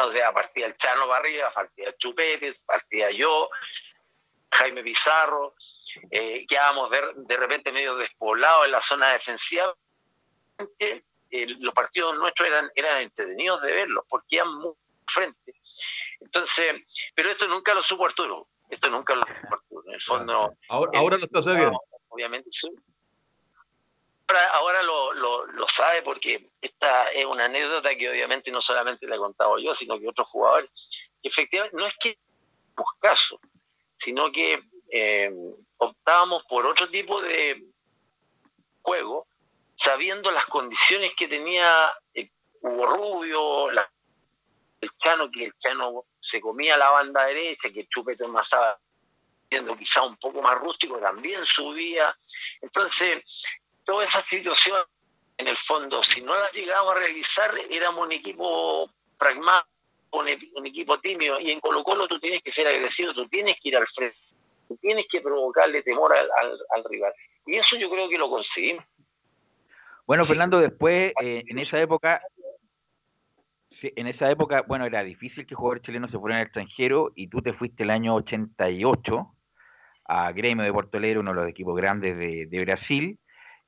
o 0.00 0.12
sea, 0.12 0.32
partía 0.32 0.66
el 0.66 0.76
Chano 0.76 1.06
para 1.06 1.20
arriba, 1.20 1.52
partía 1.52 1.88
el 1.88 1.96
Chupete, 1.96 2.54
partía 2.66 3.10
yo, 3.10 3.50
Jaime 4.50 4.82
Pizarro, 4.82 5.54
eh, 6.10 6.46
quedábamos 6.46 6.90
de, 6.90 7.02
de 7.16 7.36
repente 7.36 7.72
medio 7.72 7.96
despoblados 7.96 8.66
en 8.66 8.72
la 8.72 8.82
zona 8.82 9.12
defensiva. 9.12 9.74
Eh, 10.78 11.02
los 11.30 11.74
partidos 11.74 12.16
nuestros 12.16 12.48
eran, 12.48 12.70
eran 12.74 13.02
entretenidos 13.02 13.60
de 13.62 13.72
verlos, 13.72 14.04
porque 14.08 14.36
iban 14.36 14.54
muy 14.54 14.72
frente. 15.06 15.54
Entonces, 16.20 17.10
pero 17.14 17.30
esto 17.30 17.46
nunca 17.46 17.74
lo 17.74 17.82
supo 17.82 18.06
Arturo, 18.06 18.48
esto 18.70 18.88
nunca 18.88 19.14
lo 19.14 19.26
supo 19.26 19.54
Arturo. 19.54 19.67
En 19.88 19.94
el 19.94 20.02
fondo, 20.02 20.54
Ahora, 20.68 20.98
ahora 20.98 21.16
lo 21.16 21.24
está 21.24 21.42
sabiendo. 21.42 21.80
obviamente 22.08 22.48
sí. 22.52 22.68
Ahora, 24.28 24.50
ahora 24.50 24.82
lo, 24.82 25.12
lo, 25.14 25.46
lo 25.46 25.66
sabe 25.68 26.02
porque 26.02 26.50
esta 26.60 27.10
es 27.12 27.24
una 27.24 27.46
anécdota 27.46 27.96
que 27.96 28.10
obviamente 28.10 28.50
no 28.50 28.60
solamente 28.60 29.06
la 29.06 29.16
he 29.16 29.18
contado 29.18 29.58
yo, 29.58 29.74
sino 29.74 29.98
que 29.98 30.06
otros 30.08 30.28
jugadores, 30.28 30.70
que 31.22 31.28
efectivamente 31.28 31.74
no 31.76 31.86
es 31.86 31.94
que 31.98 32.18
hagamos 32.76 32.92
caso, 33.00 33.40
sino 33.96 34.30
que 34.30 34.62
eh, 34.90 35.30
optábamos 35.78 36.44
por 36.44 36.66
otro 36.66 36.88
tipo 36.90 37.22
de 37.22 37.64
juego, 38.82 39.26
sabiendo 39.74 40.30
las 40.30 40.44
condiciones 40.46 41.12
que 41.16 41.26
tenía 41.28 41.90
el 42.12 42.30
Hugo 42.60 42.86
Rubio, 42.86 43.70
la- 43.70 43.90
el 44.82 44.90
Chano, 44.98 45.30
que 45.30 45.46
el 45.46 45.56
Chano 45.58 46.04
se 46.20 46.40
comía 46.40 46.76
la 46.76 46.90
banda 46.90 47.24
derecha, 47.24 47.70
que 47.72 47.80
el 47.80 47.88
Chupete 47.88 48.26
Mazaba 48.28 48.78
siendo 49.50 49.76
quizá 49.76 50.02
un 50.02 50.16
poco 50.16 50.42
más 50.42 50.58
rústico, 50.58 50.98
también 50.98 51.44
subía. 51.44 52.14
Entonces, 52.60 53.44
toda 53.84 54.04
esa 54.04 54.20
situación, 54.22 54.80
en 55.38 55.48
el 55.48 55.56
fondo, 55.56 56.02
si 56.02 56.20
no 56.20 56.34
las 56.34 56.52
llegábamos 56.52 56.92
a 56.96 56.98
realizar, 56.98 57.52
éramos 57.70 58.06
un 58.06 58.12
equipo 58.12 58.90
pragmático, 59.16 59.68
un, 60.12 60.26
un 60.54 60.66
equipo 60.66 60.98
tímido, 61.00 61.38
y 61.40 61.50
en 61.50 61.60
Colo 61.60 61.82
Colo 61.84 62.08
tú 62.08 62.18
tienes 62.18 62.42
que 62.42 62.52
ser 62.52 62.66
agresivo, 62.66 63.12
tú 63.14 63.28
tienes 63.28 63.56
que 63.60 63.68
ir 63.70 63.76
al 63.76 63.86
frente, 63.86 64.16
tú 64.66 64.76
tienes 64.78 65.06
que 65.10 65.20
provocarle 65.20 65.82
temor 65.82 66.14
al, 66.16 66.28
al- 66.42 66.58
al 66.74 66.84
rival. 66.84 67.12
Y 67.46 67.56
eso 67.56 67.76
yo 67.78 67.90
creo 67.90 68.08
que 68.08 68.18
lo 68.18 68.28
conseguimos. 68.30 68.84
Bueno, 70.06 70.24
Fernando, 70.24 70.58
después, 70.58 71.12
eh, 71.22 71.44
en 71.46 71.58
esa 71.58 71.78
época, 71.80 72.22
sí, 73.80 73.92
en 73.96 74.06
esa 74.06 74.30
época, 74.30 74.62
bueno, 74.66 74.86
era 74.86 75.02
difícil 75.04 75.46
que 75.46 75.54
jugadores 75.54 75.82
chilenos 75.82 76.10
se 76.10 76.18
fueran 76.18 76.38
al 76.40 76.46
extranjero 76.46 77.12
y 77.14 77.28
tú 77.28 77.42
te 77.42 77.52
fuiste 77.52 77.82
el 77.82 77.90
año 77.90 78.14
88 78.14 79.34
a 80.08 80.32
Gremio 80.32 80.64
de 80.64 80.72
Porto 80.72 80.98
uno 80.98 81.30
de 81.30 81.40
los 81.40 81.48
equipos 81.48 81.76
grandes 81.76 82.16
de, 82.16 82.64
Brasil. 82.64 83.18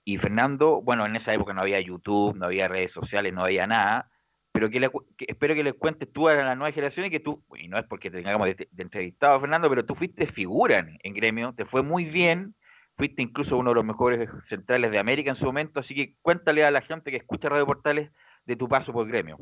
Y 0.04 0.16
Fernando, 0.16 0.80
bueno, 0.80 1.04
en 1.04 1.14
esa 1.14 1.34
época 1.34 1.52
no 1.52 1.60
había 1.60 1.78
YouTube, 1.80 2.34
no 2.34 2.46
había 2.46 2.66
redes 2.66 2.92
sociales, 2.92 3.32
no 3.34 3.44
había 3.44 3.66
nada, 3.66 4.10
pero 4.50 4.70
que, 4.70 4.80
le 4.80 4.90
espero 5.18 5.54
que 5.54 5.62
les 5.62 5.74
cuentes 5.74 6.10
tú 6.10 6.28
a 6.28 6.34
la 6.34 6.54
nueva 6.56 6.72
generación 6.72 7.06
y 7.06 7.10
que 7.10 7.20
tú, 7.20 7.44
y 7.56 7.68
no 7.68 7.78
es 7.78 7.84
porque 7.84 8.10
te 8.10 8.22
tengamos 8.22 8.48
de, 8.48 8.68
entrevistado, 8.78 9.38
Fernando, 9.38 9.68
pero 9.68 9.84
tú 9.84 9.94
fuiste 9.94 10.26
figura 10.32 10.78
en, 11.02 11.14
Gremio, 11.14 11.52
te 11.54 11.66
fue 11.66 11.82
muy 11.82 12.06
bien, 12.06 12.54
fuiste 12.96 13.20
incluso 13.20 13.58
uno 13.58 13.70
de 13.70 13.74
los 13.74 13.84
mejores 13.84 14.28
centrales 14.48 14.90
de 14.90 14.98
América 14.98 15.30
en 15.30 15.36
su 15.36 15.44
momento, 15.44 15.80
así 15.80 15.94
que 15.94 16.14
cuéntale 16.22 16.64
a 16.64 16.70
la 16.70 16.80
gente 16.80 17.10
que 17.10 17.18
escucha 17.18 17.50
Radio 17.50 17.66
Portales 17.66 18.10
de 18.46 18.56
tu 18.56 18.66
paso 18.66 18.92
por 18.94 19.06
Gremio. 19.06 19.36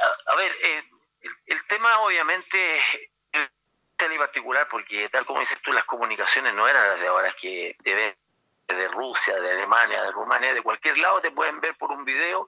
A, 0.00 0.32
a 0.32 0.36
ver, 0.36 0.50
eh, 0.64 0.82
el 1.46 1.58
tema 1.68 2.00
obviamente 2.00 2.58
es 4.02 4.08
tal 4.08 4.16
y 4.16 4.18
particular 4.18 4.68
porque 4.70 5.08
tal 5.08 5.24
como 5.26 5.40
dices 5.40 5.60
tú, 5.62 5.72
las 5.72 5.84
comunicaciones 5.84 6.52
no 6.54 6.66
eran 6.66 6.88
las 6.88 7.00
de 7.00 7.06
ahora, 7.06 7.32
que 7.32 7.76
te 7.82 7.94
ven 7.94 8.14
de 8.66 8.88
Rusia, 8.88 9.38
de 9.40 9.50
Alemania, 9.50 10.02
de 10.02 10.12
Rumania, 10.12 10.54
de 10.54 10.62
cualquier 10.62 10.96
lado 10.98 11.20
te 11.20 11.30
pueden 11.30 11.60
ver 11.60 11.76
por 11.76 11.90
un 11.90 12.04
video 12.04 12.46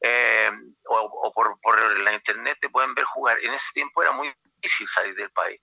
eh, 0.00 0.50
o, 0.88 1.32
por, 1.32 1.60
por 1.60 1.98
la 2.00 2.12
internet 2.12 2.58
te 2.60 2.68
pueden 2.68 2.94
ver 2.94 3.04
jugar. 3.04 3.38
En 3.42 3.54
ese 3.54 3.72
tiempo 3.72 4.02
era 4.02 4.12
muy 4.12 4.32
difícil 4.60 4.86
salir 4.88 5.14
del 5.14 5.30
país. 5.30 5.60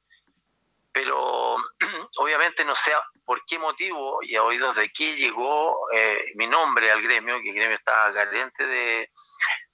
Pero 0.91 1.57
obviamente 2.17 2.63
no 2.63 2.75
sé 2.75 2.93
por 3.25 3.43
qué 3.45 3.59
motivo 3.59 4.19
y 4.23 4.35
a 4.35 4.43
oídos 4.43 4.75
de 4.75 4.89
qué 4.89 5.15
llegó 5.15 5.77
eh, 5.93 6.31
mi 6.35 6.47
nombre 6.47 6.89
al 6.89 7.01
gremio, 7.01 7.41
que 7.41 7.49
el 7.49 7.55
gremio 7.55 7.77
estaba 7.77 8.13
carente 8.13 8.65
de, 8.65 9.11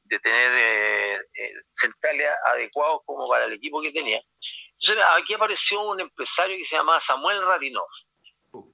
de 0.06 0.20
tener 0.20 0.52
eh, 0.56 1.16
eh, 1.34 1.54
centrales 1.72 2.28
adecuados 2.52 3.02
como 3.06 3.28
para 3.28 3.46
el 3.46 3.54
equipo 3.54 3.82
que 3.82 3.92
tenía. 3.92 4.22
Entonces 4.80 5.04
aquí 5.16 5.34
apareció 5.34 5.82
un 5.82 6.00
empresario 6.00 6.58
que 6.58 6.66
se 6.66 6.76
llama 6.76 7.00
Samuel 7.00 7.42
Radinov. 7.46 7.88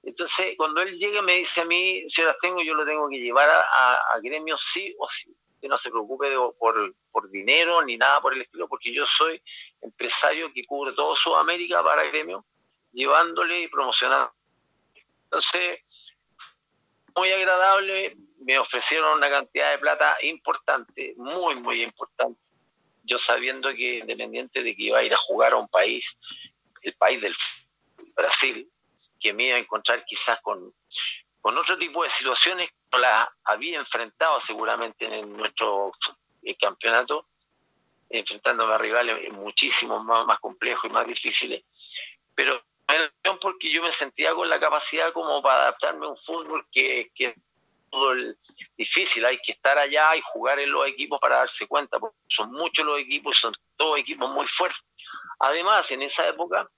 Entonces 0.03 0.55
cuando 0.57 0.81
él 0.81 0.97
llega 0.97 1.21
me 1.21 1.35
dice 1.35 1.61
a 1.61 1.65
mí, 1.65 2.03
si 2.09 2.21
las 2.23 2.37
tengo, 2.39 2.61
yo 2.61 2.73
lo 2.73 2.85
tengo 2.85 3.07
que 3.09 3.17
llevar 3.19 3.49
a, 3.49 3.61
a, 3.61 3.93
a 4.13 4.19
gremio 4.21 4.57
sí 4.57 4.95
o 4.99 5.07
sí. 5.07 5.33
Que 5.61 5.67
no 5.67 5.77
se 5.77 5.89
preocupe 5.89 6.29
de- 6.29 6.37
por, 6.57 6.95
por 7.11 7.29
dinero 7.29 7.81
ni 7.83 7.97
nada 7.97 8.21
por 8.21 8.33
el 8.33 8.41
estilo, 8.41 8.67
porque 8.67 8.93
yo 8.93 9.05
soy 9.05 9.41
empresario 9.81 10.51
que 10.53 10.63
cubre 10.63 10.93
todo 10.93 11.15
Sudamérica 11.15 11.83
para 11.83 12.03
gremio, 12.05 12.45
llevándole 12.93 13.61
y 13.61 13.67
promocionando. 13.67 14.33
Entonces, 15.25 16.15
muy 17.15 17.29
agradable, 17.31 18.15
me 18.39 18.57
ofrecieron 18.57 19.17
una 19.17 19.29
cantidad 19.29 19.71
de 19.71 19.77
plata 19.79 20.17
importante, 20.21 21.13
muy, 21.17 21.55
muy 21.55 21.83
importante. 21.83 22.39
Yo 23.09 23.17
sabiendo 23.17 23.73
que 23.73 23.97
independiente 23.97 24.61
de 24.61 24.75
que 24.75 24.83
iba 24.83 24.99
a 24.99 25.03
ir 25.03 25.13
a 25.13 25.17
jugar 25.17 25.53
a 25.53 25.57
un 25.57 25.67
país, 25.67 26.15
el 26.83 26.93
país 26.93 27.19
del 27.19 27.35
Brasil, 28.15 28.71
que 29.19 29.33
me 29.33 29.45
iba 29.45 29.55
a 29.57 29.59
encontrar 29.59 30.05
quizás 30.05 30.39
con, 30.41 30.73
con 31.41 31.57
otro 31.57 31.75
tipo 31.75 32.03
de 32.03 32.11
situaciones 32.11 32.69
que 32.69 32.99
las 32.99 33.27
había 33.45 33.79
enfrentado 33.79 34.39
seguramente 34.39 35.05
en 35.05 35.35
nuestro 35.35 35.91
eh, 36.43 36.55
campeonato, 36.55 37.27
enfrentándome 38.09 38.75
a 38.75 38.77
rivales 38.77 39.31
muchísimo 39.31 40.03
más, 40.03 40.27
más 40.27 40.39
complejos 40.39 40.87
y 40.87 40.93
más 40.93 41.07
difíciles, 41.07 41.63
pero 42.35 42.63
porque 43.41 43.69
yo 43.69 43.81
me 43.81 43.91
sentía 43.91 44.33
con 44.33 44.49
la 44.49 44.59
capacidad 44.59 45.13
como 45.13 45.41
para 45.41 45.61
adaptarme 45.61 46.05
a 46.05 46.09
un 46.09 46.17
fútbol 46.17 46.67
que, 46.71 47.11
que 47.15 47.35
fútbol 47.89 48.37
difícil, 48.77 49.25
hay 49.25 49.37
que 49.39 49.53
estar 49.53 49.77
allá 49.77 50.15
y 50.15 50.21
jugar 50.33 50.59
en 50.59 50.71
los 50.71 50.87
equipos 50.87 51.19
para 51.19 51.37
darse 51.37 51.67
cuenta, 51.67 51.99
porque 51.99 52.17
son 52.27 52.51
muchos 52.51 52.85
los 52.85 52.99
equipos 52.99 53.37
son 53.37 53.53
todos 53.75 53.99
equipos 53.99 54.29
muy 54.31 54.47
fuertes. 54.47 54.83
Además, 55.39 55.89
en 55.91 56.01
esa 56.01 56.27
época, 56.27 56.69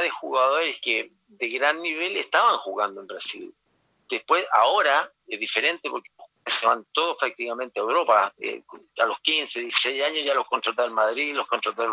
de 0.00 0.10
jugadores 0.10 0.78
que 0.80 1.12
de 1.26 1.48
gran 1.48 1.80
nivel 1.80 2.16
estaban 2.16 2.58
jugando 2.58 3.00
en 3.00 3.06
Brasil. 3.06 3.54
Después, 4.08 4.44
ahora 4.52 5.10
es 5.26 5.40
diferente 5.40 5.88
porque 5.88 6.10
se 6.46 6.66
van 6.66 6.84
todos 6.92 7.16
prácticamente 7.18 7.80
a 7.80 7.82
Europa. 7.82 8.32
Eh, 8.38 8.62
a 8.98 9.06
los 9.06 9.18
15, 9.20 9.60
16 9.60 10.04
años 10.04 10.24
ya 10.24 10.34
los 10.34 10.46
contrató 10.46 10.84
el 10.84 10.90
Madrid, 10.90 11.34
los 11.34 11.46
contrató 11.46 11.84
el 11.84 11.92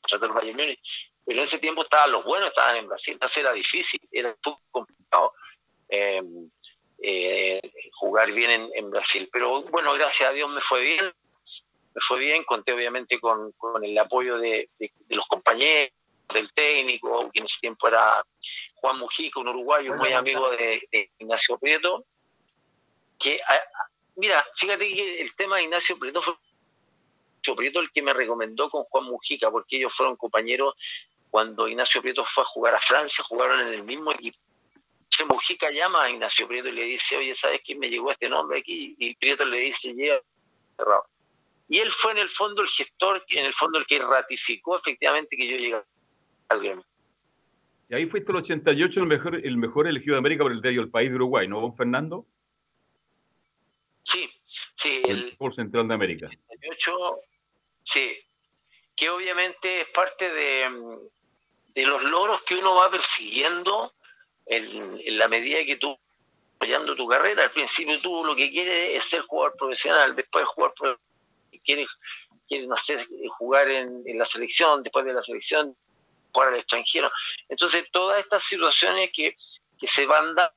contrató 0.00 0.26
el 0.26 0.32
Bayern 0.32 0.56
Múnich. 0.56 1.12
Pero 1.24 1.38
en 1.38 1.44
ese 1.44 1.58
tiempo 1.58 1.82
estaban 1.82 2.12
los 2.12 2.24
buenos, 2.24 2.48
estaban 2.48 2.76
en 2.76 2.88
Brasil. 2.88 3.14
Entonces 3.14 3.38
era 3.38 3.52
difícil, 3.52 4.00
era 4.10 4.36
muy 4.44 4.56
complicado 4.70 5.32
eh, 5.92 6.22
eh, 7.02 7.60
jugar 7.92 8.32
bien 8.32 8.50
en, 8.50 8.70
en 8.74 8.90
Brasil. 8.90 9.28
Pero 9.32 9.62
bueno, 9.64 9.92
gracias 9.94 10.30
a 10.30 10.32
Dios 10.32 10.50
me 10.50 10.60
fue 10.60 10.82
bien. 10.82 11.12
Me 11.94 12.00
fue 12.00 12.18
bien, 12.18 12.42
conté 12.44 12.72
obviamente 12.72 13.20
con, 13.20 13.52
con 13.52 13.84
el 13.84 13.98
apoyo 13.98 14.38
de, 14.38 14.70
de, 14.78 14.90
de 15.08 15.14
los 15.14 15.26
compañeros, 15.26 15.92
del 16.32 16.50
técnico, 16.54 17.30
que 17.30 17.40
en 17.40 17.44
ese 17.44 17.58
tiempo 17.60 17.86
era 17.86 18.24
Juan 18.76 18.98
Mujica, 18.98 19.40
un 19.40 19.48
uruguayo 19.48 19.94
muy 19.96 20.12
amigo 20.12 20.48
de, 20.50 20.88
de 20.90 21.10
Ignacio 21.18 21.58
Prieto, 21.58 22.06
que, 23.18 23.38
a, 23.46 23.56
a, 23.56 23.90
mira, 24.16 24.42
fíjate 24.54 24.88
que 24.88 25.20
el 25.20 25.36
tema 25.36 25.56
de 25.56 25.64
Ignacio 25.64 25.98
Prieto 25.98 26.22
fue 26.22 26.34
Ignacio 27.42 27.56
Prieto 27.56 27.80
el 27.80 27.92
que 27.92 28.00
me 28.00 28.14
recomendó 28.14 28.70
con 28.70 28.84
Juan 28.84 29.04
Mujica, 29.04 29.50
porque 29.50 29.76
ellos 29.76 29.94
fueron 29.94 30.16
compañeros 30.16 30.74
cuando 31.30 31.68
Ignacio 31.68 32.00
Prieto 32.00 32.24
fue 32.24 32.44
a 32.44 32.46
jugar 32.46 32.74
a 32.74 32.80
Francia, 32.80 33.22
jugaron 33.22 33.60
en 33.60 33.74
el 33.74 33.82
mismo 33.82 34.12
equipo. 34.12 34.38
Entonces 35.12 35.26
Mujica 35.28 35.70
llama 35.70 36.04
a 36.04 36.10
Ignacio 36.10 36.48
Prieto 36.48 36.68
y 36.68 36.72
le 36.72 36.84
dice, 36.84 37.18
oye, 37.18 37.34
¿sabes 37.34 37.60
quién 37.62 37.78
me 37.78 37.90
llegó 37.90 38.10
este 38.10 38.30
nombre 38.30 38.60
aquí? 38.60 38.96
Y 38.98 39.14
Prieto 39.16 39.44
le 39.44 39.58
dice, 39.58 39.92
llega 39.92 40.18
cerrado. 40.74 41.04
Y 41.68 41.78
él 41.80 41.90
fue 41.90 42.12
en 42.12 42.18
el 42.18 42.30
fondo 42.30 42.62
el 42.62 42.68
gestor, 42.68 43.22
en 43.28 43.44
el 43.44 43.52
fondo 43.52 43.78
el 43.78 43.84
que 43.84 43.98
ratificó 43.98 44.78
efectivamente 44.78 45.36
que 45.36 45.46
yo 45.46 45.56
llegara 45.58 45.84
al 46.48 46.60
gremio. 46.60 46.86
Y 47.90 47.94
ahí 47.94 48.06
fuiste 48.06 48.32
el 48.32 48.38
88 48.38 49.00
el 49.00 49.06
mejor, 49.06 49.34
el 49.34 49.56
mejor 49.58 49.86
elegido 49.86 50.14
de 50.14 50.20
América 50.20 50.44
por 50.44 50.52
el 50.52 50.62
diario 50.62 50.80
El 50.80 50.90
País 50.90 51.10
de 51.10 51.16
Uruguay, 51.16 51.46
¿no, 51.46 51.60
don 51.60 51.76
Fernando? 51.76 52.26
Sí, 54.04 54.30
sí. 54.76 55.02
El, 55.04 55.36
por 55.36 55.54
Central 55.54 55.88
de 55.88 55.94
América. 55.94 56.26
88, 56.26 57.20
sí. 57.82 58.18
Que 58.96 59.10
obviamente 59.10 59.82
es 59.82 59.88
parte 59.88 60.32
de, 60.32 61.00
de 61.74 61.86
los 61.86 62.02
logros 62.02 62.40
que 62.42 62.56
uno 62.56 62.76
va 62.76 62.90
persiguiendo 62.90 63.92
en, 64.46 65.18
la 65.18 65.28
medida 65.28 65.64
que 65.64 65.76
tú 65.76 65.98
apoyando 66.56 66.94
tu 66.94 67.06
carrera. 67.08 67.44
Al 67.44 67.50
principio 67.50 68.00
tú 68.00 68.24
lo 68.24 68.36
que 68.36 68.50
quieres 68.50 68.96
es 68.96 69.04
ser 69.10 69.22
jugador 69.22 69.56
profesional, 69.56 70.14
después 70.14 70.44
jugar 70.46 70.72
quieres, 71.64 71.88
quieres 72.48 72.68
no 72.68 72.76
jugar 73.38 73.68
en, 73.70 74.02
en 74.06 74.18
la 74.18 74.24
selección, 74.24 74.82
después 74.82 75.04
de 75.04 75.12
la 75.12 75.22
selección 75.22 75.76
jugar 76.32 76.48
al 76.48 76.60
extranjero. 76.60 77.10
Entonces, 77.48 77.84
todas 77.90 78.20
estas 78.20 78.42
situaciones 78.42 79.10
que, 79.12 79.36
que 79.78 79.86
se 79.86 80.06
van 80.06 80.34
dando 80.34 80.52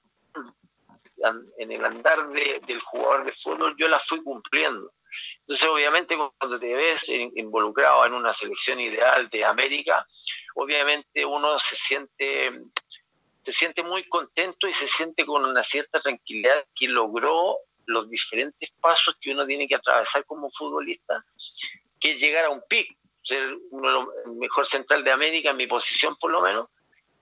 en 1.58 1.72
el 1.72 1.84
andar 1.84 2.28
de, 2.30 2.62
del 2.68 2.80
jugador 2.82 3.26
de 3.26 3.34
fútbol, 3.34 3.76
yo 3.78 3.88
las 3.88 4.06
fui 4.06 4.22
cumpliendo. 4.24 4.92
Entonces, 5.40 5.70
obviamente, 5.70 6.18
cuando 6.18 6.60
te 6.60 6.74
ves 6.74 7.08
involucrado 7.10 8.06
en 8.06 8.14
una 8.14 8.34
selección 8.34 8.80
ideal 8.80 9.30
de 9.30 9.46
América, 9.46 10.06
obviamente 10.56 11.26
uno 11.26 11.58
se 11.60 11.76
siente, 11.76 12.62
se 13.46 13.52
siente 13.52 13.84
muy 13.84 14.04
contento 14.10 14.68
y 14.68 14.74
se 14.74 14.88
siente 14.88 15.24
con 15.24 15.46
una 15.46 15.64
cierta 15.64 16.00
tranquilidad 16.00 16.66
que 16.74 16.88
logró 16.88 17.60
los 17.86 18.10
diferentes 18.10 18.72
pasos 18.82 19.16
que 19.22 19.32
uno 19.32 19.46
tiene 19.46 19.68
que 19.68 19.76
atravesar 19.76 20.26
como 20.26 20.50
futbolista, 20.50 21.24
que 22.00 22.14
es 22.14 22.20
llegar 22.20 22.46
a 22.46 22.50
un 22.50 22.64
pic, 22.68 22.98
ser 23.22 23.56
uno 23.70 23.88
de 23.88 23.94
los 23.94 24.36
mejor 24.38 24.66
central 24.66 25.04
de 25.04 25.12
América, 25.12 25.52
en 25.52 25.58
mi 25.58 25.68
posición 25.68 26.16
por 26.16 26.32
lo 26.32 26.42
menos, 26.42 26.70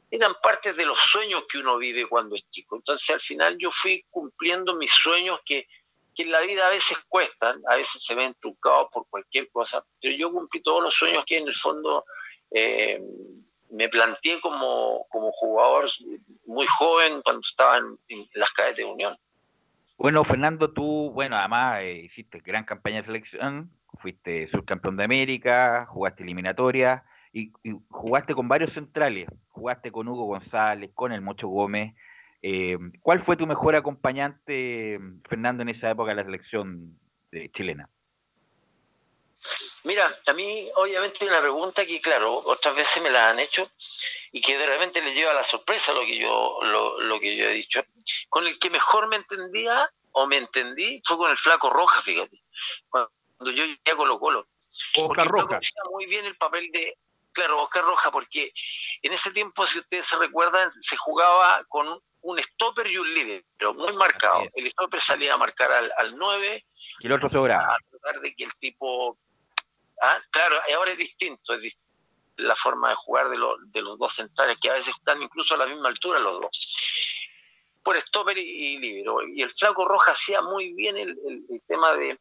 eran 0.09 0.33
parte 0.41 0.71
de 0.71 0.85
los 0.85 0.97
sueños 0.97 1.43
que 1.49 1.57
uno 1.57 1.77
vive 1.77 2.07
cuando 2.07 2.35
es 2.35 2.49
chico. 2.49 2.77
Entonces 2.77 3.09
al 3.09 3.21
final 3.21 3.57
yo 3.59 3.69
fui 3.73 4.05
cumpliendo 4.09 4.75
mis 4.75 4.91
sueños 4.91 5.41
que, 5.45 5.67
que 6.15 6.23
en 6.23 6.31
la 6.31 6.39
vida 6.39 6.67
a 6.67 6.69
veces 6.69 6.99
cuestan, 7.09 7.61
a 7.67 7.75
veces 7.75 8.01
se 8.01 8.15
ven 8.15 8.33
truncados 8.39 8.87
por 8.93 9.09
cualquier 9.09 9.49
cosa, 9.51 9.83
pero 9.99 10.15
yo 10.15 10.31
cumplí 10.31 10.61
todos 10.61 10.83
los 10.83 10.93
sueños 10.93 11.25
que 11.25 11.39
en 11.39 11.49
el 11.49 11.55
fondo 11.55 12.05
eh, 12.51 13.01
me 13.73 13.89
planteé 13.89 14.39
como, 14.39 15.05
como 15.09 15.31
jugador 15.31 15.89
muy 16.45 16.65
joven 16.67 17.21
cuando 17.23 17.41
estaba 17.41 17.77
en, 17.77 18.25
las 18.35 18.51
cadetes 18.51 18.77
de 18.77 18.85
Unión. 18.85 19.17
Bueno, 19.97 20.23
Fernando, 20.23 20.71
tú, 20.71 21.11
bueno, 21.11 21.35
además 21.35 21.81
eh, 21.81 22.01
hiciste 22.05 22.39
gran 22.39 22.65
campaña 22.65 22.97
de 22.97 23.05
selección, 23.05 23.71
fuiste 23.99 24.47
subcampeón 24.49 24.97
de 24.97 25.03
América, 25.03 25.87
jugaste 25.89 26.23
eliminatoria 26.23 27.03
y, 27.31 27.51
y, 27.63 27.75
jugaste 27.89 28.35
con 28.35 28.47
varios 28.47 28.73
centrales, 28.73 29.27
jugaste 29.49 29.91
con 29.91 30.07
Hugo 30.07 30.25
González, 30.25 30.91
con 30.93 31.11
el 31.11 31.21
Mocho 31.21 31.47
Gómez. 31.47 31.95
Eh, 32.43 32.77
¿Cuál 33.01 33.23
fue 33.23 33.37
tu 33.37 33.47
mejor 33.47 33.75
acompañante, 33.75 34.99
Fernando, 35.27 35.63
en 35.63 35.69
esa 35.69 35.89
época 35.89 36.11
de 36.11 36.15
la 36.15 36.25
selección 36.25 36.99
de, 37.31 37.49
chilena? 37.51 37.89
Mira, 39.83 40.17
a 40.25 40.33
mí 40.33 40.69
obviamente 40.75 41.25
una 41.25 41.41
pregunta 41.41 41.85
que, 41.85 41.99
claro, 41.99 42.37
otras 42.45 42.75
veces 42.75 43.03
me 43.03 43.09
la 43.09 43.29
han 43.29 43.39
hecho 43.39 43.69
y 44.31 44.41
que 44.41 44.57
de 44.57 44.65
repente 44.65 45.01
le 45.01 45.13
lleva 45.13 45.31
a 45.31 45.35
la 45.35 45.43
sorpresa 45.43 45.93
lo 45.93 46.01
que 46.01 46.17
yo 46.17 46.59
lo, 46.61 47.01
lo 47.01 47.19
que 47.19 47.35
yo 47.35 47.45
he 47.49 47.53
dicho. 47.53 47.83
Con 48.29 48.47
el 48.47 48.57
que 48.59 48.69
mejor 48.69 49.07
me 49.07 49.17
entendía 49.17 49.89
o 50.11 50.25
me 50.27 50.37
entendí 50.37 51.01
fue 51.03 51.17
con 51.17 51.31
el 51.31 51.37
flaco 51.37 51.69
Roja, 51.69 52.01
fíjate. 52.01 52.41
Cuando 52.89 53.11
yo 53.39 53.65
llegué 53.65 53.91
a 53.91 53.95
Colo 53.95 54.19
Colo. 54.19 54.47
Oscar 54.97 55.27
Roja. 55.27 55.59
muy 55.91 56.05
bien 56.05 56.25
el 56.25 56.37
papel 56.37 56.71
de, 56.71 56.97
claro, 57.31 57.61
Oscar 57.61 57.83
Roja, 57.83 58.11
porque 58.11 58.53
en 59.01 59.13
ese 59.13 59.31
tiempo, 59.31 59.67
si 59.67 59.79
ustedes 59.79 60.07
se 60.07 60.17
recuerdan, 60.17 60.71
se 60.81 60.95
jugaba 60.97 61.63
con 61.67 62.01
un 62.23 62.39
stopper 62.39 62.87
y 62.87 62.97
un 62.97 63.13
líder, 63.13 63.43
pero 63.57 63.73
muy 63.73 63.93
marcado. 63.93 64.43
El 64.55 64.69
stopper 64.71 65.01
salía 65.01 65.33
a 65.33 65.37
marcar 65.37 65.71
al, 65.71 65.91
al 65.97 66.17
9. 66.17 66.65
Y 66.99 67.05
el 67.05 67.11
otro 67.11 67.29
sobraba. 67.29 67.75
A 67.75 67.77
tratar 67.89 68.21
de 68.21 68.33
que 68.33 68.45
el 68.45 68.55
tipo... 68.59 69.17
Ah, 70.01 70.19
claro, 70.31 70.57
ahora 70.75 70.91
es 70.91 70.97
distinto, 70.97 71.53
es 71.53 71.61
distinto 71.61 71.83
la 72.37 72.55
forma 72.55 72.89
de 72.89 72.95
jugar 72.95 73.29
de, 73.29 73.37
lo, 73.37 73.57
de 73.59 73.81
los 73.81 73.97
dos 73.99 74.15
centrales, 74.15 74.57
que 74.59 74.69
a 74.69 74.73
veces 74.73 74.93
están 74.97 75.21
incluso 75.21 75.53
a 75.53 75.57
la 75.57 75.67
misma 75.67 75.89
altura 75.89 76.17
los 76.19 76.41
dos. 76.41 76.77
Por 77.83 77.99
stopper 78.01 78.37
y, 78.37 78.41
y 78.41 78.77
libero. 78.79 79.27
Y 79.27 79.41
el 79.41 79.51
flaco 79.51 79.85
Roja 79.85 80.13
hacía 80.13 80.41
muy 80.41 80.73
bien 80.73 80.97
el, 80.97 81.09
el, 81.09 81.43
el 81.49 81.61
tema 81.67 81.93
de, 81.93 82.19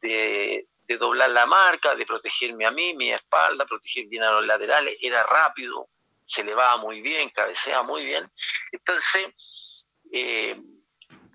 de, 0.00 0.66
de 0.86 0.96
doblar 0.96 1.30
la 1.30 1.46
marca, 1.46 1.94
de 1.94 2.06
protegerme 2.06 2.66
a 2.66 2.70
mí, 2.70 2.94
mi 2.94 3.10
espalda, 3.10 3.64
proteger 3.64 4.06
bien 4.06 4.22
a 4.22 4.32
los 4.32 4.46
laterales, 4.46 4.96
era 5.00 5.24
rápido, 5.24 5.88
se 6.24 6.42
elevaba 6.42 6.76
muy 6.78 7.00
bien, 7.00 7.30
cabeceaba 7.30 7.82
muy 7.82 8.04
bien. 8.04 8.30
Entonces, 8.70 9.86
eh, 10.12 10.60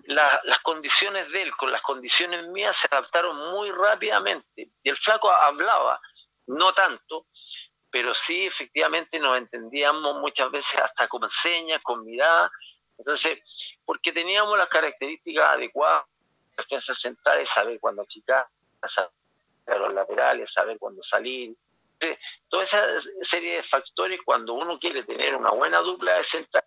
la, 0.04 0.40
las 0.44 0.58
condiciones 0.60 1.30
de 1.30 1.42
él 1.42 1.56
con 1.56 1.70
las 1.70 1.82
condiciones 1.82 2.46
mías 2.48 2.76
se 2.76 2.88
adaptaron 2.90 3.36
muy 3.52 3.70
rápidamente. 3.70 4.70
Y 4.82 4.88
el 4.88 4.96
flaco 4.96 5.30
hablaba, 5.30 6.00
no 6.46 6.72
tanto, 6.72 7.26
pero 7.90 8.14
sí 8.14 8.46
efectivamente 8.46 9.18
nos 9.18 9.38
entendíamos 9.38 10.16
muchas 10.16 10.50
veces 10.50 10.80
hasta 10.80 11.08
con 11.08 11.28
señas, 11.30 11.80
con 11.82 12.04
mirada. 12.04 12.50
Entonces, 12.96 13.76
porque 13.84 14.12
teníamos 14.12 14.58
las 14.58 14.68
características 14.68 15.54
adecuadas 15.54 16.04
defensas 16.58 17.00
centrales, 17.00 17.48
saber 17.48 17.78
cuándo 17.80 18.02
achicar, 18.02 18.46
saber 18.86 19.10
los 19.80 19.94
laterales, 19.94 20.52
saber 20.52 20.78
cuándo 20.78 21.02
salir. 21.02 21.54
Entonces, 22.00 22.18
toda 22.48 22.62
esa 22.64 22.86
serie 23.22 23.56
de 23.56 23.62
factores, 23.62 24.20
cuando 24.24 24.54
uno 24.54 24.78
quiere 24.78 25.02
tener 25.02 25.34
una 25.34 25.50
buena 25.50 25.80
dupla 25.80 26.16
de 26.16 26.24
central, 26.24 26.64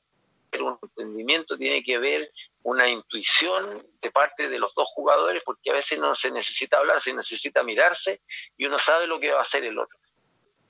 un 0.60 0.78
entendimiento 0.82 1.58
tiene 1.58 1.82
que 1.84 1.98
ver 1.98 2.32
una 2.64 2.88
intuición 2.88 3.88
de 4.02 4.12
parte 4.12 4.50
de 4.50 4.60
los 4.60 4.76
dos 4.76 4.88
jugadores, 4.90 5.42
porque 5.46 5.72
a 5.72 5.76
veces 5.76 6.00
no 6.00 6.14
se 6.14 6.32
necesita 6.32 6.78
hablar, 6.78 7.02
se 7.02 7.14
necesita 7.14 7.64
mirarse 7.64 8.22
y 8.58 8.66
uno 8.66 8.78
sabe 8.78 9.08
lo 9.08 9.20
que 9.20 9.32
va 9.32 9.40
a 9.40 9.44
hacer 9.44 9.64
el 9.64 9.80
otro. 9.80 9.98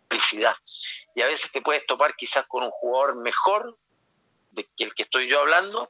Felicidad. 0.10 0.56
Y 1.16 1.22
a 1.22 1.28
veces 1.28 1.52
te 1.52 1.62
puedes 1.62 1.86
topar 1.86 2.16
quizás 2.16 2.46
con 2.48 2.64
un 2.64 2.72
jugador 2.72 3.16
mejor 3.16 3.78
que 4.54 4.84
el 4.84 4.94
que 4.94 5.04
estoy 5.04 5.28
yo 5.28 5.40
hablando, 5.40 5.90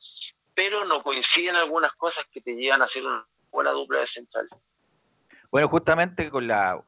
pero 0.54 0.86
no 0.86 1.04
coinciden 1.04 1.56
algunas 1.56 1.94
cosas 1.94 2.26
que 2.32 2.42
te 2.42 2.56
llevan 2.56 2.82
a 2.82 2.86
hacer 2.86 3.06
una 3.06 3.28
buena 3.50 3.72
dupla 3.72 4.00
de 4.00 4.08
central. 4.08 4.48
Bueno, 5.50 5.68
justamente 5.68 6.30
con 6.30 6.48
la, 6.48 6.82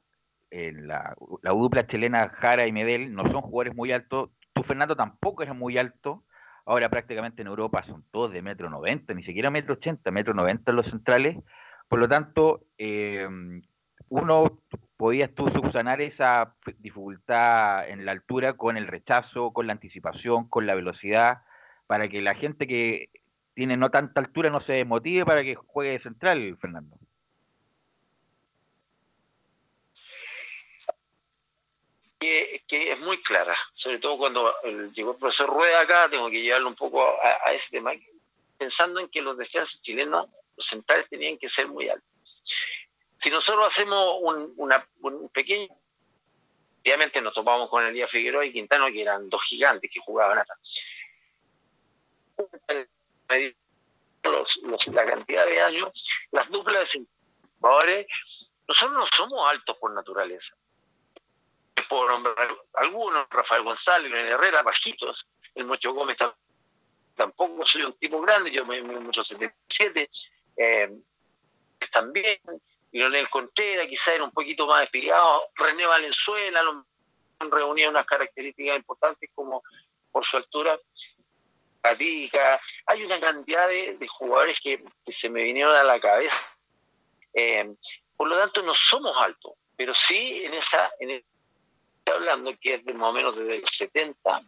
eh, 0.54 0.72
la, 0.72 1.16
la 1.42 1.52
dupla 1.52 1.88
chilena 1.88 2.30
Jara 2.30 2.68
y 2.68 2.72
Medel 2.72 3.14
no 3.14 3.24
son 3.24 3.42
jugadores 3.42 3.76
muy 3.76 3.92
altos. 3.92 4.30
Tú, 4.54 4.64
Fernando, 4.64 4.96
tampoco 4.96 5.42
eres 5.42 5.56
muy 5.56 5.78
alto. 5.78 6.24
Ahora 6.66 6.90
prácticamente 6.90 7.42
en 7.42 7.48
Europa 7.48 7.84
son 7.84 8.06
todos 8.12 8.32
de 8.32 8.42
metro 8.42 8.70
noventa, 8.70 9.14
ni 9.14 9.24
siquiera 9.24 9.50
metro 9.50 9.74
ochenta, 9.74 10.12
metro 10.12 10.34
noventa 10.34 10.72
los 10.72 10.86
centrales. 10.86 11.36
Por 11.90 12.00
lo 12.00 12.08
tanto, 12.08 12.62
eh, 12.78 13.28
uno 14.10 14.60
podías 14.96 15.32
tú 15.34 15.50
subsanar 15.50 16.00
esa 16.02 16.56
dificultad 16.78 17.90
en 17.90 18.06
la 18.06 18.12
altura 18.12 18.54
con 18.54 18.78
el 18.78 18.88
rechazo, 18.88 19.52
con 19.52 19.66
la 19.68 19.74
anticipación, 19.74 20.48
con 20.48 20.66
la 20.66 20.76
velocidad, 20.76 21.42
para 21.88 22.08
que 22.08 22.22
la 22.22 22.36
gente 22.36 22.66
que 22.66 23.10
tiene 23.56 23.76
no 23.76 23.90
tanta 23.90 24.22
altura 24.22 24.50
no 24.50 24.62
se 24.62 24.74
desmotive 24.74 25.26
para 25.26 25.44
que 25.44 25.56
juegue 25.56 26.00
central, 26.00 26.58
Fernando. 26.62 26.96
Que, 32.68 32.92
es 32.92 33.00
muy 33.00 33.22
clara, 33.22 33.56
sobre 33.74 34.00
todo 34.00 34.18
cuando 34.18 34.54
el- 34.64 34.94
llegó 34.94 35.12
el 35.12 35.18
profesor 35.18 35.50
Rueda 35.50 35.82
acá, 35.82 36.10
tengo 36.10 36.30
que 36.30 36.42
llevarlo 36.42 36.70
un 36.70 36.76
poco 36.76 37.04
a, 37.22 37.54
ese 37.54 37.70
tema, 37.70 37.92
pensando 38.58 39.00
en 39.00 39.10
que 39.10 39.22
los 39.22 39.38
defensas 39.38 39.82
chilenos, 39.82 40.28
los 40.56 40.66
centrales 40.66 41.10
tenían 41.10 41.38
que 41.38 41.50
ser 41.50 41.68
muy 41.68 41.90
altos. 41.90 42.08
Si 43.18 43.30
nosotros 43.30 43.68
hacemos 43.68 44.18
un, 44.22 45.30
pequeño, 45.34 45.68
obviamente 46.82 47.22
nos 47.22 47.34
topamos 47.34 47.70
con 47.70 47.86
Elías 47.86 48.12
Figueroa 48.12 48.46
y 48.46 48.54
Quintano, 48.54 48.88
que 48.88 49.02
eran 49.02 49.30
dos 49.30 49.42
gigantes 49.44 49.90
que 49.92 50.00
jugaban 50.00 50.40
acá. 50.40 50.58
Los- 54.24 54.88
la 54.88 55.06
cantidad 55.06 55.46
de 55.46 55.62
años, 55.62 56.10
las 56.32 56.50
duplas 56.50 56.92
de 56.94 57.06
jugadores, 57.60 58.08
nosotros 58.68 58.98
no 58.98 59.06
somos 59.08 59.50
altos 59.50 59.78
por 59.78 59.92
naturaleza 59.94 60.56
puedo 61.94 62.10
nombrar 62.10 62.50
algunos, 62.74 63.28
Rafael 63.30 63.64
González, 63.64 64.12
Leonel 64.12 64.34
Herrera, 64.34 64.64
bajitos, 64.64 65.28
el 65.54 65.66
Mocho 65.66 65.94
Gómez 65.94 66.18
tam- 66.18 66.34
tampoco 67.16 67.66
soy 67.66 67.84
un 67.84 67.94
tipo 67.94 68.20
grande, 68.22 68.50
yo 68.50 68.66
me 68.66 68.82
mucho 68.82 69.24
77, 69.24 70.10
eh, 70.58 70.92
también, 71.92 72.40
Leonel 72.92 73.30
Contreras 73.30 73.88
quizá 73.88 74.14
era 74.16 74.24
un 74.24 74.32
poquito 74.32 74.66
más 74.66 74.82
despegado, 74.82 75.44
René 75.56 75.86
Valenzuela, 75.86 76.64
lo- 76.64 76.86
reunía 77.40 77.90
unas 77.90 78.06
características 78.06 78.78
importantes 78.78 79.30
como 79.36 79.62
por 80.12 80.26
su 80.26 80.38
altura, 80.38 80.80
Gatica, 81.84 82.62
hay 82.86 83.04
una 83.04 83.20
cantidad 83.20 83.68
de, 83.68 83.98
jugadores 84.08 84.60
que, 84.62 84.84
se 85.08 85.30
me 85.30 85.44
vinieron 85.44 85.76
a 85.76 85.84
la 85.84 86.00
cabeza. 86.00 86.38
Eh, 87.34 87.76
por 88.16 88.30
lo 88.30 88.38
tanto, 88.38 88.64
no 88.64 88.74
somos 88.74 89.18
altos, 89.18 89.54
pero 89.76 89.94
sí 89.94 90.44
en 90.46 90.54
esa, 90.54 90.90
el- 92.06 92.14
hablando 92.14 92.54
que 92.60 92.76
es 92.76 92.86
de 92.86 92.94
más 92.94 93.10
o 93.10 93.14
menos 93.14 93.36
desde 93.36 93.60
los 93.60 93.70
70 93.70 94.42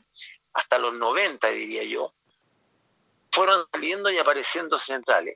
hasta 0.53 0.78
los 0.78 0.93
90, 0.93 1.49
diría 1.49 1.84
yo, 1.84 2.14
fueron 3.32 3.66
saliendo 3.72 4.10
y 4.10 4.18
apareciendo 4.18 4.80
centrales 4.80 5.36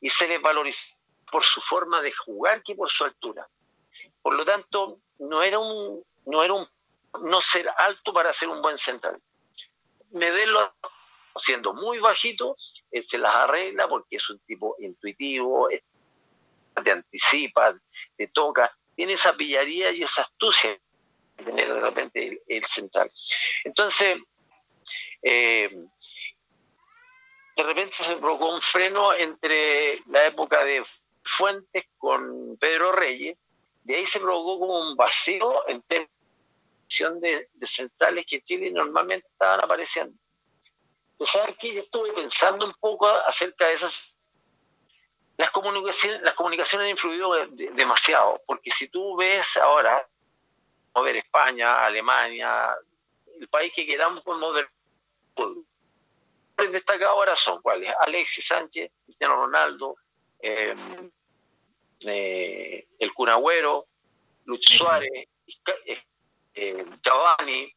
y 0.00 0.10
se 0.10 0.28
les 0.28 0.40
valorizó 0.40 0.96
por 1.30 1.44
su 1.44 1.60
forma 1.60 2.02
de 2.02 2.12
jugar 2.12 2.62
que 2.62 2.74
por 2.74 2.90
su 2.90 3.04
altura. 3.04 3.48
Por 4.20 4.34
lo 4.34 4.44
tanto, 4.44 5.00
no 5.18 5.42
era 5.42 5.58
un 5.58 6.02
no 6.26 6.42
era 6.42 6.52
un 6.52 6.68
no 7.22 7.40
ser 7.40 7.68
alto 7.78 8.12
para 8.12 8.32
ser 8.32 8.50
un 8.50 8.60
buen 8.60 8.76
central. 8.76 9.20
Medelo 10.10 10.74
siendo 11.36 11.72
muy 11.72 11.98
bajito, 11.98 12.54
él 12.90 13.02
se 13.02 13.16
las 13.16 13.34
arregla 13.34 13.88
porque 13.88 14.16
es 14.16 14.28
un 14.28 14.38
tipo 14.40 14.76
intuitivo, 14.80 15.68
te 16.82 16.90
anticipa, 16.90 17.74
te 18.16 18.26
toca, 18.28 18.76
tiene 18.94 19.14
esa 19.14 19.34
pillaría 19.34 19.90
y 19.92 20.02
esa 20.02 20.22
astucia 20.22 20.78
tener 21.44 21.72
de 21.72 21.80
repente 21.80 22.26
el, 22.26 22.42
el 22.46 22.64
central. 22.64 23.10
Entonces, 23.64 24.18
eh, 25.22 25.70
de 27.56 27.62
repente 27.62 27.96
se 28.02 28.16
provocó 28.16 28.54
un 28.54 28.60
freno 28.60 29.12
entre 29.14 30.02
la 30.06 30.26
época 30.26 30.64
de 30.64 30.84
Fuentes 31.24 31.84
con 31.98 32.56
Pedro 32.58 32.92
Reyes, 32.92 33.36
de 33.82 33.96
ahí 33.96 34.06
se 34.06 34.20
provocó 34.20 34.60
como 34.60 34.80
un 34.80 34.96
vacío 34.96 35.66
en 35.68 35.82
términos 35.82 36.10
de, 37.20 37.48
de 37.52 37.66
centrales 37.66 38.24
que 38.26 38.36
en 38.36 38.42
Chile 38.42 38.70
normalmente 38.70 39.26
estaban 39.28 39.60
apareciendo. 39.62 40.16
Pues, 41.16 41.30
¿sabes 41.30 41.56
qué? 41.58 41.74
Yo 41.74 41.80
estuve 41.80 42.12
pensando 42.12 42.64
un 42.64 42.74
poco 42.74 43.06
acerca 43.08 43.66
de 43.66 43.74
esas. 43.74 44.14
Las 45.36 45.50
comunicaciones, 45.50 46.20
las 46.22 46.34
comunicaciones 46.34 46.86
han 46.86 46.90
influido 46.90 47.32
de- 47.32 47.70
demasiado, 47.72 48.42
porque 48.46 48.70
si 48.70 48.88
tú 48.88 49.16
ves 49.16 49.56
ahora, 49.56 50.08
ver 51.04 51.16
España, 51.16 51.84
Alemania, 51.84 52.74
el 53.40 53.48
país 53.48 53.72
que 53.74 53.86
queramos 53.86 54.22
podemos 54.22 54.54
ver 54.54 54.68
fútbol. 55.34 55.64
Los 56.56 56.72
destacados 56.72 57.14
ahora 57.14 57.36
son 57.36 57.62
cuáles? 57.62 57.92
Alexis 58.00 58.46
Sánchez, 58.46 58.90
Cristiano 59.04 59.36
Ronaldo, 59.36 59.96
eh, 60.40 60.74
eh, 62.06 62.86
el 62.98 63.12
Cunagüero, 63.14 63.86
Lucho 64.44 64.74
Suárez, 64.74 65.10
eh, 65.84 66.02
eh, 66.54 66.84
Cavani, 67.02 67.72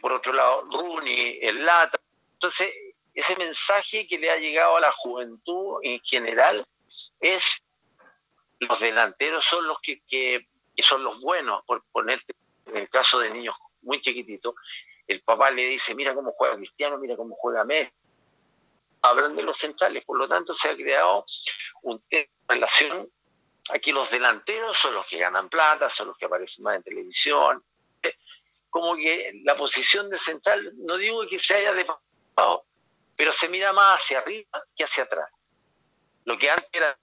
por 0.00 0.12
otro 0.12 0.32
lado 0.32 0.62
Rooney, 0.70 1.38
el 1.42 1.64
Lata. 1.64 1.98
Entonces, 2.34 2.70
ese 3.14 3.36
mensaje 3.36 4.06
que 4.06 4.18
le 4.18 4.30
ha 4.30 4.36
llegado 4.36 4.76
a 4.76 4.80
la 4.80 4.92
juventud 4.92 5.78
en 5.82 5.98
general 6.00 6.66
es 7.20 7.62
los 8.58 8.80
delanteros 8.80 9.44
son 9.44 9.66
los 9.66 9.78
que, 9.80 10.00
que- 10.06 10.46
que 10.76 10.82
son 10.82 11.02
los 11.02 11.20
buenos, 11.22 11.64
por 11.64 11.82
ponerte 11.90 12.36
en 12.66 12.76
el 12.76 12.90
caso 12.90 13.18
de 13.18 13.30
niños 13.30 13.56
muy 13.82 14.00
chiquititos, 14.00 14.54
el 15.06 15.22
papá 15.22 15.50
le 15.50 15.66
dice, 15.66 15.94
mira 15.94 16.14
cómo 16.14 16.32
juega 16.32 16.56
Cristiano, 16.56 16.98
mira 16.98 17.16
cómo 17.16 17.34
juega 17.36 17.64
Messi. 17.64 17.92
Hablan 19.02 19.36
de 19.36 19.42
los 19.42 19.56
centrales, 19.56 20.04
por 20.04 20.18
lo 20.18 20.28
tanto 20.28 20.52
se 20.52 20.68
ha 20.68 20.74
creado 20.74 21.24
un 21.82 22.00
tema 22.08 22.24
de 22.24 22.54
relación. 22.54 23.10
Aquí 23.72 23.92
los 23.92 24.10
delanteros 24.10 24.76
son 24.76 24.94
los 24.94 25.06
que 25.06 25.18
ganan 25.18 25.48
plata, 25.48 25.88
son 25.88 26.08
los 26.08 26.18
que 26.18 26.26
aparecen 26.26 26.64
más 26.64 26.76
en 26.76 26.82
televisión. 26.82 27.64
Como 28.68 28.96
que 28.96 29.40
la 29.44 29.56
posición 29.56 30.10
de 30.10 30.18
central, 30.18 30.72
no 30.76 30.96
digo 30.96 31.26
que 31.28 31.38
se 31.38 31.54
haya 31.54 31.72
despajado, 31.72 32.64
pero 33.16 33.32
se 33.32 33.48
mira 33.48 33.72
más 33.72 34.02
hacia 34.02 34.18
arriba 34.18 34.62
que 34.74 34.84
hacia 34.84 35.04
atrás. 35.04 35.30
Lo 36.24 36.36
que 36.36 36.50
antes 36.50 36.68
era, 36.72 36.98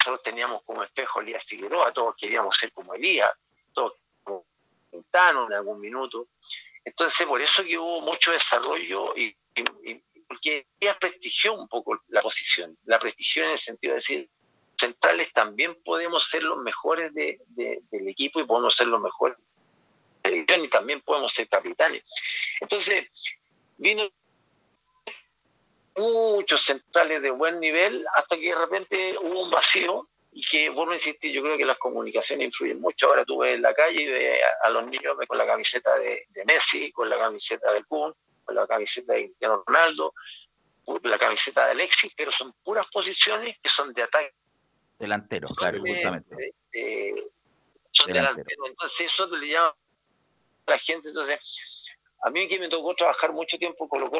nosotros 0.00 0.22
teníamos 0.22 0.62
como 0.64 0.82
espejo 0.82 1.20
Elías 1.20 1.44
Figueroa, 1.44 1.92
todos 1.92 2.14
queríamos 2.16 2.56
ser 2.56 2.72
como 2.72 2.94
Elías, 2.94 3.30
todos 3.72 3.92
como 4.22 4.46
Quintano 4.90 5.46
en 5.46 5.52
algún 5.54 5.80
minuto. 5.80 6.28
Entonces, 6.84 7.26
por 7.26 7.40
eso 7.40 7.62
que 7.62 7.78
hubo 7.78 8.00
mucho 8.00 8.32
desarrollo 8.32 9.14
y, 9.16 9.36
porque 10.26 10.66
Elías 10.80 10.96
prestigió 10.96 11.52
un 11.54 11.68
poco 11.68 12.00
la 12.08 12.22
posición, 12.22 12.76
la 12.84 12.98
prestigió 12.98 13.44
en 13.44 13.50
el 13.50 13.58
sentido 13.58 13.92
de 13.92 13.96
decir, 13.96 14.30
centrales 14.78 15.30
también 15.34 15.74
podemos 15.84 16.28
ser 16.28 16.42
los 16.42 16.58
mejores 16.58 17.12
de- 17.12 17.38
de- 17.48 17.80
del 17.90 18.08
equipo 18.08 18.40
y 18.40 18.44
podemos 18.44 18.74
ser 18.74 18.86
los 18.86 19.00
mejores 19.00 19.36
de 20.22 20.46
y 20.62 20.68
también 20.68 21.00
podemos 21.02 21.32
ser 21.34 21.48
capitanes. 21.48 22.14
Entonces, 22.60 23.08
vino 23.76 24.08
muchos 25.96 26.62
centrales 26.62 27.22
de 27.22 27.30
buen 27.30 27.58
nivel 27.60 28.04
hasta 28.14 28.36
que 28.36 28.48
de 28.48 28.54
repente 28.54 29.16
hubo 29.20 29.42
un 29.44 29.50
vacío 29.50 30.08
y 30.32 30.42
que, 30.46 30.68
vuelvo 30.70 30.92
a 30.92 30.94
insistir, 30.94 31.32
yo 31.32 31.42
creo 31.42 31.56
que 31.58 31.64
las 31.64 31.78
comunicaciones 31.78 32.46
influyen 32.46 32.80
mucho. 32.80 33.08
Ahora 33.08 33.24
tú 33.24 33.38
ves 33.38 33.56
en 33.56 33.62
la 33.62 33.74
calle 33.74 34.02
y 34.02 34.06
ves 34.06 34.40
a, 34.62 34.66
a 34.66 34.70
los 34.70 34.86
niños 34.86 35.16
con 35.26 35.36
la 35.36 35.46
camiseta 35.46 35.98
de, 35.98 36.24
de 36.28 36.44
Messi, 36.44 36.92
con 36.92 37.08
la 37.10 37.18
camiseta 37.18 37.72
del 37.72 37.84
Kun, 37.86 38.14
con 38.44 38.54
la 38.54 38.66
camiseta 38.66 39.14
de 39.14 39.24
Cristiano 39.26 39.64
Ronaldo, 39.66 40.14
con 40.84 41.00
la 41.02 41.18
camiseta 41.18 41.64
de 41.66 41.70
Alexis, 41.72 42.12
pero 42.16 42.30
son 42.30 42.52
puras 42.62 42.86
posiciones 42.92 43.56
que 43.60 43.68
son 43.68 43.92
de 43.92 44.02
ataque. 44.04 44.32
Delanteros, 44.98 45.52
claro, 45.56 45.80
de- 45.82 45.90
justamente. 45.90 46.34
de- 46.72 47.30
son 47.90 48.06
Delantero. 48.12 48.34
delanteros. 48.44 48.68
Entonces 48.68 49.00
eso 49.12 49.26
le 49.36 49.48
llama 49.48 49.74
a 50.66 50.70
la 50.70 50.78
gente. 50.78 51.08
Entonces, 51.08 51.86
a 52.22 52.30
mí 52.30 52.46
que 52.46 52.58
me 52.60 52.68
tocó 52.68 52.94
trabajar 52.94 53.32
mucho 53.32 53.58
tiempo 53.58 53.88
con 53.88 54.00
los 54.00 54.10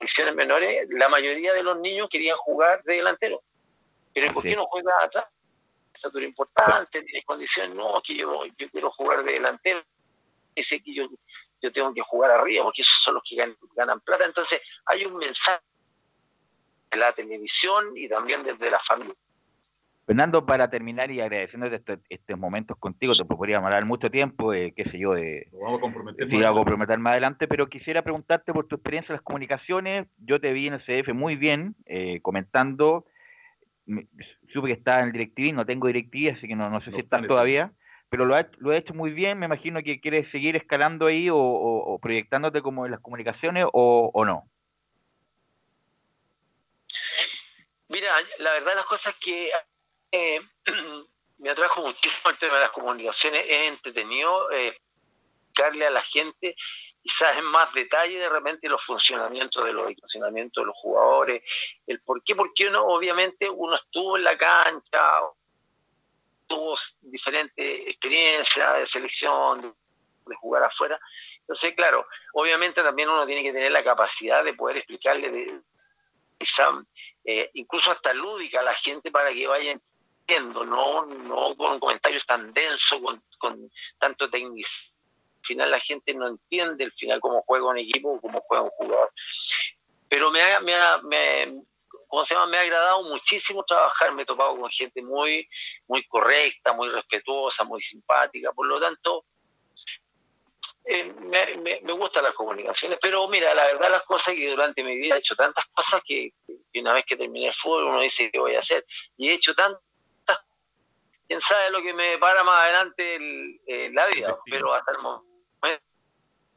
divisiones 0.00 0.34
menores, 0.34 0.88
la 0.90 1.08
mayoría 1.08 1.52
de 1.52 1.62
los 1.62 1.78
niños 1.78 2.08
querían 2.10 2.36
jugar 2.38 2.82
de 2.84 2.94
delantero. 2.94 3.42
Pero 4.14 4.32
¿por 4.32 4.42
Sí. 4.42 4.48
qué 4.50 4.56
no 4.56 4.66
juega 4.66 4.92
atrás? 5.02 5.26
Estatura 5.92 6.24
importante, 6.24 7.02
tienes 7.02 7.24
condiciones, 7.24 7.74
no, 7.76 8.00
que 8.02 8.14
yo, 8.14 8.44
yo 8.56 8.70
quiero 8.70 8.90
jugar 8.92 9.22
de 9.24 9.32
delantero, 9.32 9.84
ese 10.54 10.82
que 10.82 10.94
yo, 10.94 11.08
yo 11.60 11.70
tengo 11.70 11.92
que 11.92 12.00
jugar 12.00 12.30
arriba, 12.30 12.64
porque 12.64 12.82
esos 12.82 13.02
son 13.02 13.14
los 13.14 13.22
que 13.24 13.36
ganan, 13.36 13.56
ganan 13.74 14.00
plata. 14.00 14.24
Entonces, 14.24 14.60
hay 14.86 15.04
un 15.04 15.16
mensaje 15.16 15.62
de 16.90 16.96
la 16.96 17.12
televisión 17.12 17.96
y 17.96 18.08
también 18.08 18.42
desde 18.42 18.70
la 18.70 18.80
familia. 18.80 19.14
Fernando, 20.10 20.44
para 20.44 20.68
terminar 20.68 21.08
y 21.12 21.20
agradeciéndote 21.20 21.76
estos, 21.76 22.00
estos 22.08 22.36
momentos 22.36 22.76
contigo, 22.78 23.14
te 23.14 23.24
podríamos 23.24 23.66
hablar 23.66 23.84
mucho 23.84 24.10
tiempo, 24.10 24.52
eh, 24.52 24.72
qué 24.76 24.82
sé 24.90 24.98
yo, 24.98 25.12
de, 25.14 25.46
Lo 25.52 25.60
vamos 25.60 25.78
a 25.78 25.80
comprometer. 25.82 26.28
Sí, 26.28 26.42
a 26.42 26.50
comprometer 26.52 26.98
más 26.98 27.12
adelante, 27.12 27.46
pero 27.46 27.68
quisiera 27.68 28.02
preguntarte 28.02 28.52
por 28.52 28.66
tu 28.66 28.74
experiencia 28.74 29.12
en 29.12 29.18
las 29.18 29.22
comunicaciones. 29.22 30.08
Yo 30.18 30.40
te 30.40 30.52
vi 30.52 30.66
en 30.66 30.74
el 30.74 30.80
CF 30.80 31.12
muy 31.12 31.36
bien, 31.36 31.76
eh, 31.86 32.18
comentando. 32.22 33.06
Me- 33.86 34.08
Supe 34.52 34.66
que 34.66 34.72
estaba 34.72 34.98
en 35.02 35.06
el 35.06 35.12
DirecTV, 35.12 35.52
no 35.54 35.64
tengo 35.64 35.86
DirecTV, 35.86 36.32
así 36.36 36.48
que 36.48 36.56
no, 36.56 36.68
no 36.70 36.80
sé 36.80 36.90
No 36.90 36.96
si 36.96 37.02
está 37.02 37.18
estás 37.18 37.28
todavía, 37.28 37.70
pero 38.08 38.24
lo 38.24 38.34
ha, 38.34 38.48
lo 38.58 38.70
ha 38.72 38.76
hecho 38.76 38.94
muy 38.94 39.12
bien. 39.12 39.38
Me 39.38 39.46
imagino 39.46 39.80
que 39.84 40.00
quieres 40.00 40.28
seguir 40.32 40.56
escalando 40.56 41.06
ahí 41.06 41.30
o, 41.30 41.36
o- 41.36 41.94
o 41.94 41.98
proyectándote 42.00 42.62
como 42.62 42.84
en 42.84 42.90
las 42.90 43.00
comunicaciones 43.00 43.64
o, 43.72 44.10
o 44.12 44.24
no. 44.24 44.42
Mira, 47.88 48.08
la 48.40 48.50
verdad 48.54 48.74
las 48.74 48.86
cosas 48.86 49.14
que 49.20 49.50
eh, 50.12 50.40
me 51.38 51.50
atrajo 51.50 51.82
muchísimo 51.82 52.30
el 52.30 52.38
tema 52.38 52.54
de 52.54 52.60
las 52.60 52.70
comunicaciones, 52.70 53.44
es 53.48 53.68
entretenido 53.68 54.50
eh, 54.52 54.76
a 55.62 55.90
la 55.90 56.00
gente 56.00 56.56
quizás 57.02 57.36
en 57.36 57.44
más 57.44 57.72
detalle 57.72 58.18
de 58.18 58.28
repente 58.28 58.68
los 58.68 58.84
funcionamientos 58.84 59.64
de 59.64 59.72
los 59.72 59.90
estacionamientos 59.90 60.62
de 60.62 60.66
los 60.66 60.76
jugadores, 60.76 61.42
el 61.86 62.00
por 62.00 62.22
qué, 62.22 62.34
porque 62.34 62.68
uno 62.68 62.84
obviamente 62.86 63.48
uno 63.48 63.76
estuvo 63.76 64.16
en 64.16 64.24
la 64.24 64.36
cancha, 64.36 65.20
tuvo 66.46 66.76
diferentes 67.00 67.88
experiencias 67.88 68.78
de 68.78 68.86
selección, 68.86 69.62
de, 69.62 70.34
jugar 70.36 70.62
afuera. 70.62 71.00
Entonces, 71.40 71.74
claro, 71.74 72.06
obviamente 72.34 72.82
también 72.82 73.08
uno 73.08 73.26
tiene 73.26 73.42
que 73.42 73.52
tener 73.52 73.72
la 73.72 73.82
capacidad 73.82 74.44
de 74.44 74.54
poder 74.54 74.76
explicarle 74.76 75.30
de, 75.30 75.60
eh, 77.24 77.50
incluso 77.54 77.90
hasta 77.90 78.14
lúdica 78.14 78.60
a 78.60 78.62
la 78.62 78.74
gente 78.74 79.10
para 79.10 79.32
que 79.32 79.46
vaya 79.46 79.72
entendiendo, 80.30 80.64
no, 80.64 81.06
no 81.06 81.56
con 81.56 81.78
comentarios 81.80 82.24
tan 82.26 82.52
densos, 82.52 83.00
con, 83.00 83.22
con 83.38 83.70
tanto 83.98 84.30
técnico. 84.30 84.68
Al 85.38 85.44
final 85.44 85.70
la 85.70 85.80
gente 85.80 86.14
no 86.14 86.28
entiende 86.28 86.84
el 86.84 86.92
final 86.92 87.20
cómo 87.20 87.42
juega 87.46 87.66
un 87.66 87.78
equipo, 87.78 88.20
cómo 88.20 88.40
juega 88.42 88.64
un 88.64 88.70
jugador. 88.70 89.12
Pero 90.08 90.30
me 90.30 90.42
ha, 90.42 90.60
me 90.60 90.74
ha, 90.74 90.98
me, 90.98 91.62
¿cómo 92.06 92.24
se 92.24 92.34
llama? 92.34 92.48
Me 92.48 92.58
ha 92.58 92.62
agradado 92.62 93.02
muchísimo 93.04 93.64
trabajar, 93.64 94.12
me 94.12 94.22
he 94.22 94.26
topado 94.26 94.56
con 94.56 94.70
gente 94.70 95.02
muy, 95.02 95.48
muy 95.86 96.06
correcta, 96.06 96.72
muy 96.72 96.88
respetuosa, 96.88 97.64
muy 97.64 97.80
simpática, 97.80 98.52
por 98.52 98.66
lo 98.66 98.80
tanto, 98.80 99.24
eh, 100.84 101.04
me, 101.04 101.56
me, 101.58 101.80
me, 101.82 101.92
gustan 101.92 102.24
las 102.24 102.34
comunicaciones, 102.34 102.98
pero 103.00 103.28
mira, 103.28 103.54
la 103.54 103.64
verdad 103.64 103.90
las 103.90 104.02
cosas 104.02 104.34
que 104.34 104.50
durante 104.50 104.82
mi 104.82 104.96
vida 104.96 105.14
he 105.14 105.18
hecho 105.18 105.36
tantas 105.36 105.66
cosas 105.68 106.02
que, 106.04 106.32
que 106.46 106.80
una 106.80 106.94
vez 106.94 107.04
que 107.04 107.16
terminé 107.16 107.48
el 107.48 107.54
fútbol 107.54 107.84
uno 107.84 108.00
dice 108.00 108.30
qué 108.30 108.38
voy 108.38 108.56
a 108.56 108.60
hacer, 108.60 108.84
y 109.16 109.28
he 109.28 109.34
hecho 109.34 109.54
tantas, 109.54 109.82
quién 111.30 111.40
sabe 111.40 111.70
lo 111.70 111.80
que 111.80 111.94
me 111.94 112.18
para 112.18 112.42
más 112.42 112.64
adelante 112.64 113.14
el, 113.14 113.60
eh, 113.64 113.90
la 113.92 114.08
vida, 114.08 114.36
pero 114.46 114.74
hasta 114.74 114.90
el 114.90 114.98
momento 114.98 115.84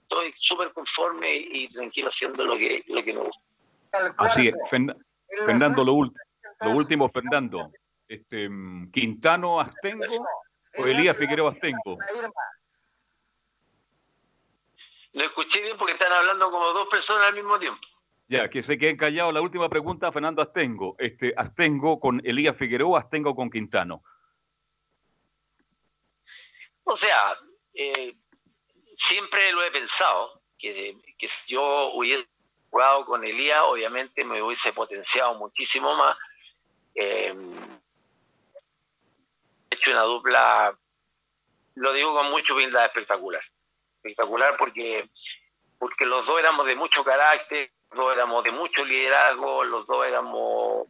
estoy 0.02 0.34
súper 0.36 0.74
conforme 0.74 1.32
y, 1.32 1.66
y, 1.66 1.68
tranquilo 1.68 2.08
haciendo 2.08 2.44
lo 2.44 2.58
que, 2.58 2.84
lo 2.88 3.04
que 3.04 3.14
me 3.14 3.20
gusta. 3.20 3.44
Así 4.18 4.48
es, 4.48 4.56
Fernando, 5.46 5.84
lo, 5.84 5.94
último, 5.94 6.20
lo 6.62 6.72
último, 6.72 7.10
Fernando, 7.10 7.72
este, 8.08 8.50
Quintano 8.92 9.60
Astengo 9.60 10.26
o 10.76 10.86
Elías 10.88 11.18
Figueroa 11.18 11.52
Astengo. 11.52 12.00
Lo 15.12 15.24
escuché 15.24 15.62
bien 15.62 15.78
porque 15.78 15.94
están 15.94 16.12
hablando 16.12 16.50
como 16.50 16.74
dos 16.74 16.88
personas 16.88 17.28
al 17.28 17.36
mismo 17.36 17.60
tiempo. 17.60 17.80
Ya, 18.28 18.50
que 18.50 18.64
se 18.64 18.80
queden 18.80 18.98
callados. 18.98 19.32
La 19.36 19.42
última 19.42 19.70
pregunta, 19.70 20.12
Fernando 20.12 20.42
Astengo. 20.42 20.96
Este, 20.98 21.36
Astengo 21.38 22.00
con 22.00 22.20
Elías 22.24 22.58
Figueroa, 22.58 23.02
Astengo 23.02 23.36
con 23.36 23.52
Quintano. 23.52 24.02
O 26.84 26.98
sea, 26.98 27.38
eh, 27.74 28.16
siempre 28.98 29.52
lo 29.52 29.64
he 29.64 29.72
pensado, 29.72 30.42
que, 30.58 30.98
que 31.18 31.28
si 31.28 31.54
yo 31.54 31.92
hubiese 31.94 32.28
jugado 32.70 33.06
con 33.06 33.24
Elías, 33.24 33.62
obviamente 33.64 34.24
me 34.24 34.42
hubiese 34.42 34.74
potenciado 34.74 35.36
muchísimo 35.36 35.96
más. 35.96 36.18
Eh, 36.96 37.34
he 39.70 39.76
hecho 39.76 39.92
una 39.92 40.02
dupla, 40.02 40.78
lo 41.76 41.94
digo 41.94 42.14
con 42.16 42.32
mucho 42.32 42.54
humildad, 42.54 42.86
espectacular. 42.86 43.44
Espectacular 43.98 44.58
porque, 44.58 45.10
porque 45.80 46.06
los 46.06 46.26
dos 46.26 46.40
éramos 46.40 46.66
de 46.66 46.76
mucho 46.76 47.04
carácter, 47.04 47.72
los 47.92 48.00
dos 48.00 48.14
éramos 48.14 48.44
de 48.44 48.52
mucho 48.52 48.84
liderazgo, 48.84 49.64
los 49.64 49.86
dos 49.86 50.06
éramos 50.06 50.88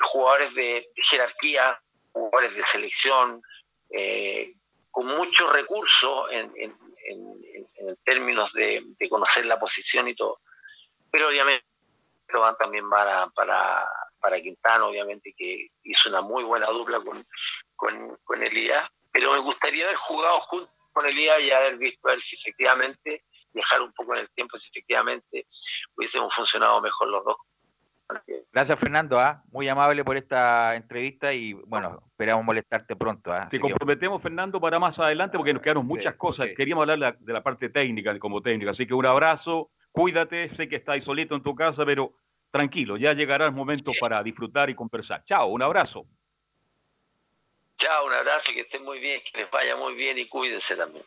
jugadores 0.00 0.54
de 0.54 0.90
jerarquía, 0.96 1.80
jugadores 2.12 2.54
de 2.54 2.66
selección, 2.66 3.42
eh, 3.90 4.54
con 4.94 5.06
muchos 5.06 5.52
recursos 5.52 6.30
en, 6.30 6.52
en, 6.54 6.72
en, 7.08 7.96
términos 8.04 8.52
de, 8.52 8.80
de, 8.96 9.08
conocer 9.08 9.44
la 9.44 9.58
posición 9.58 10.06
y 10.06 10.14
todo. 10.14 10.40
Pero 11.10 11.28
obviamente 11.28 11.66
van 12.32 12.56
también 12.56 12.88
para, 12.88 13.26
para, 13.30 13.84
para 14.20 14.40
Quintano, 14.40 14.86
obviamente 14.86 15.34
que 15.36 15.66
hizo 15.82 16.08
una 16.08 16.20
muy 16.20 16.44
buena 16.44 16.68
dupla 16.68 17.00
con, 17.00 17.24
con, 17.74 18.16
con 18.22 18.42
Elías, 18.42 18.88
pero 19.10 19.32
me 19.32 19.38
gustaría 19.38 19.84
haber 19.86 19.96
jugado 19.96 20.40
junto 20.42 20.72
con 20.92 21.06
Elías 21.06 21.42
y 21.42 21.50
haber 21.50 21.76
visto 21.76 22.06
a 22.06 22.12
ver 22.12 22.22
si 22.22 22.36
efectivamente, 22.36 23.24
viajar 23.52 23.82
un 23.82 23.92
poco 23.94 24.14
en 24.14 24.20
el 24.20 24.30
tiempo, 24.30 24.56
si 24.56 24.70
efectivamente 24.70 25.44
hubiésemos 25.96 26.32
funcionado 26.32 26.80
mejor 26.80 27.08
los 27.08 27.24
dos. 27.24 27.36
Gracias, 28.52 28.78
Fernando. 28.78 29.18
¿ah? 29.18 29.42
Muy 29.50 29.68
amable 29.68 30.04
por 30.04 30.16
esta 30.16 30.76
entrevista 30.76 31.32
y 31.32 31.54
bueno, 31.54 32.02
esperamos 32.10 32.44
molestarte 32.44 32.94
pronto. 32.96 33.32
¿ah? 33.32 33.48
Te 33.50 33.58
comprometemos, 33.58 34.22
Fernando, 34.22 34.60
para 34.60 34.78
más 34.78 34.98
adelante 34.98 35.36
porque 35.36 35.52
nos 35.52 35.62
quedaron 35.62 35.86
muchas 35.86 36.12
sí, 36.12 36.18
cosas. 36.18 36.46
Sí. 36.48 36.54
Queríamos 36.54 36.82
hablar 36.82 36.98
de 36.98 37.04
la, 37.04 37.16
de 37.18 37.32
la, 37.32 37.42
parte 37.42 37.68
técnica 37.68 38.16
como 38.18 38.40
técnico. 38.40 38.70
Así 38.70 38.86
que 38.86 38.94
un 38.94 39.06
abrazo, 39.06 39.70
cuídate. 39.90 40.54
Sé 40.56 40.68
que 40.68 40.76
estás 40.76 41.02
solito 41.04 41.34
en 41.34 41.42
tu 41.42 41.54
casa, 41.54 41.84
pero 41.84 42.14
tranquilo, 42.54 42.96
ya 42.96 43.12
llegará 43.14 43.46
el 43.46 43.52
momento 43.52 43.90
para 43.98 44.22
disfrutar 44.22 44.70
y 44.70 44.76
conversar. 44.76 45.24
Chao, 45.24 45.48
un 45.48 45.60
abrazo. 45.60 46.06
Chao, 47.76 48.06
un 48.06 48.12
abrazo, 48.12 48.52
que 48.52 48.60
estén 48.60 48.84
muy 48.84 49.00
bien, 49.00 49.20
que 49.24 49.40
les 49.40 49.50
vaya 49.50 49.74
muy 49.74 49.94
bien 49.94 50.16
y 50.18 50.28
cuídense 50.28 50.76
también. 50.76 51.04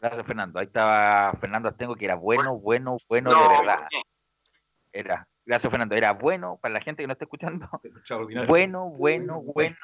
Gracias, 0.00 0.26
Fernando. 0.26 0.58
Ahí 0.58 0.64
estaba 0.64 1.34
Fernando 1.38 1.68
Astengo, 1.68 1.94
que 1.94 2.06
era 2.06 2.14
bueno, 2.14 2.56
bueno, 2.56 2.96
bueno 3.06 3.30
no, 3.30 3.42
de 3.42 3.48
verdad. 3.58 3.88
Era, 4.90 5.28
gracias, 5.48 5.70
Fernando. 5.70 5.96
Era 5.96 6.12
bueno 6.12 6.58
para 6.62 6.74
la 6.74 6.80
gente 6.80 7.02
que 7.02 7.06
no 7.06 7.14
está 7.14 7.24
escuchando. 7.24 7.68
Bueno, 8.46 8.90
bueno, 8.90 9.42
bueno. 9.42 9.76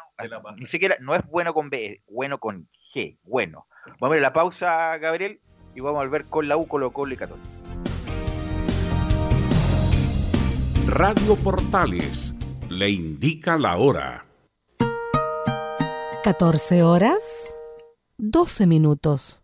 Ni 0.57 0.67
siquiera, 0.67 0.97
no 1.01 1.15
es 1.15 1.27
bueno 1.27 1.53
con 1.53 1.71
B, 1.71 1.87
es 1.87 2.01
bueno 2.09 2.39
con 2.39 2.69
G. 2.95 3.19
Bueno. 3.25 3.67
Vamos 4.01 4.03
a 4.03 4.09
ver 4.09 4.23
la 4.23 4.33
pausa, 4.33 4.97
Gabriel, 4.99 5.41
y 5.75 5.81
vamos 5.81 6.01
a 6.01 6.05
volver 6.05 6.25
con 6.27 6.49
la 6.49 6.57
U, 6.57 6.67
Colo 6.67 6.91
Colo 6.91 7.13
y 7.13 7.17
Católica. 7.17 7.49
Radio 10.87 11.37
Portales 11.43 12.35
le 12.71 12.91
indica 12.91 13.59
la 13.59 13.77
hora. 13.77 14.25
14 16.23 16.83
horas, 16.83 17.55
12 18.17 18.67
minutos. 18.67 19.44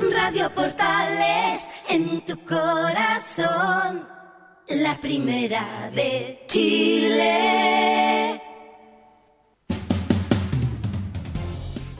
Radio 0.00 0.50
Portales 0.54 1.82
en 1.90 2.24
tu 2.24 2.38
corazón, 2.46 4.08
la 4.68 4.98
primera 4.98 5.90
de 5.94 6.42
Chile. 6.46 8.40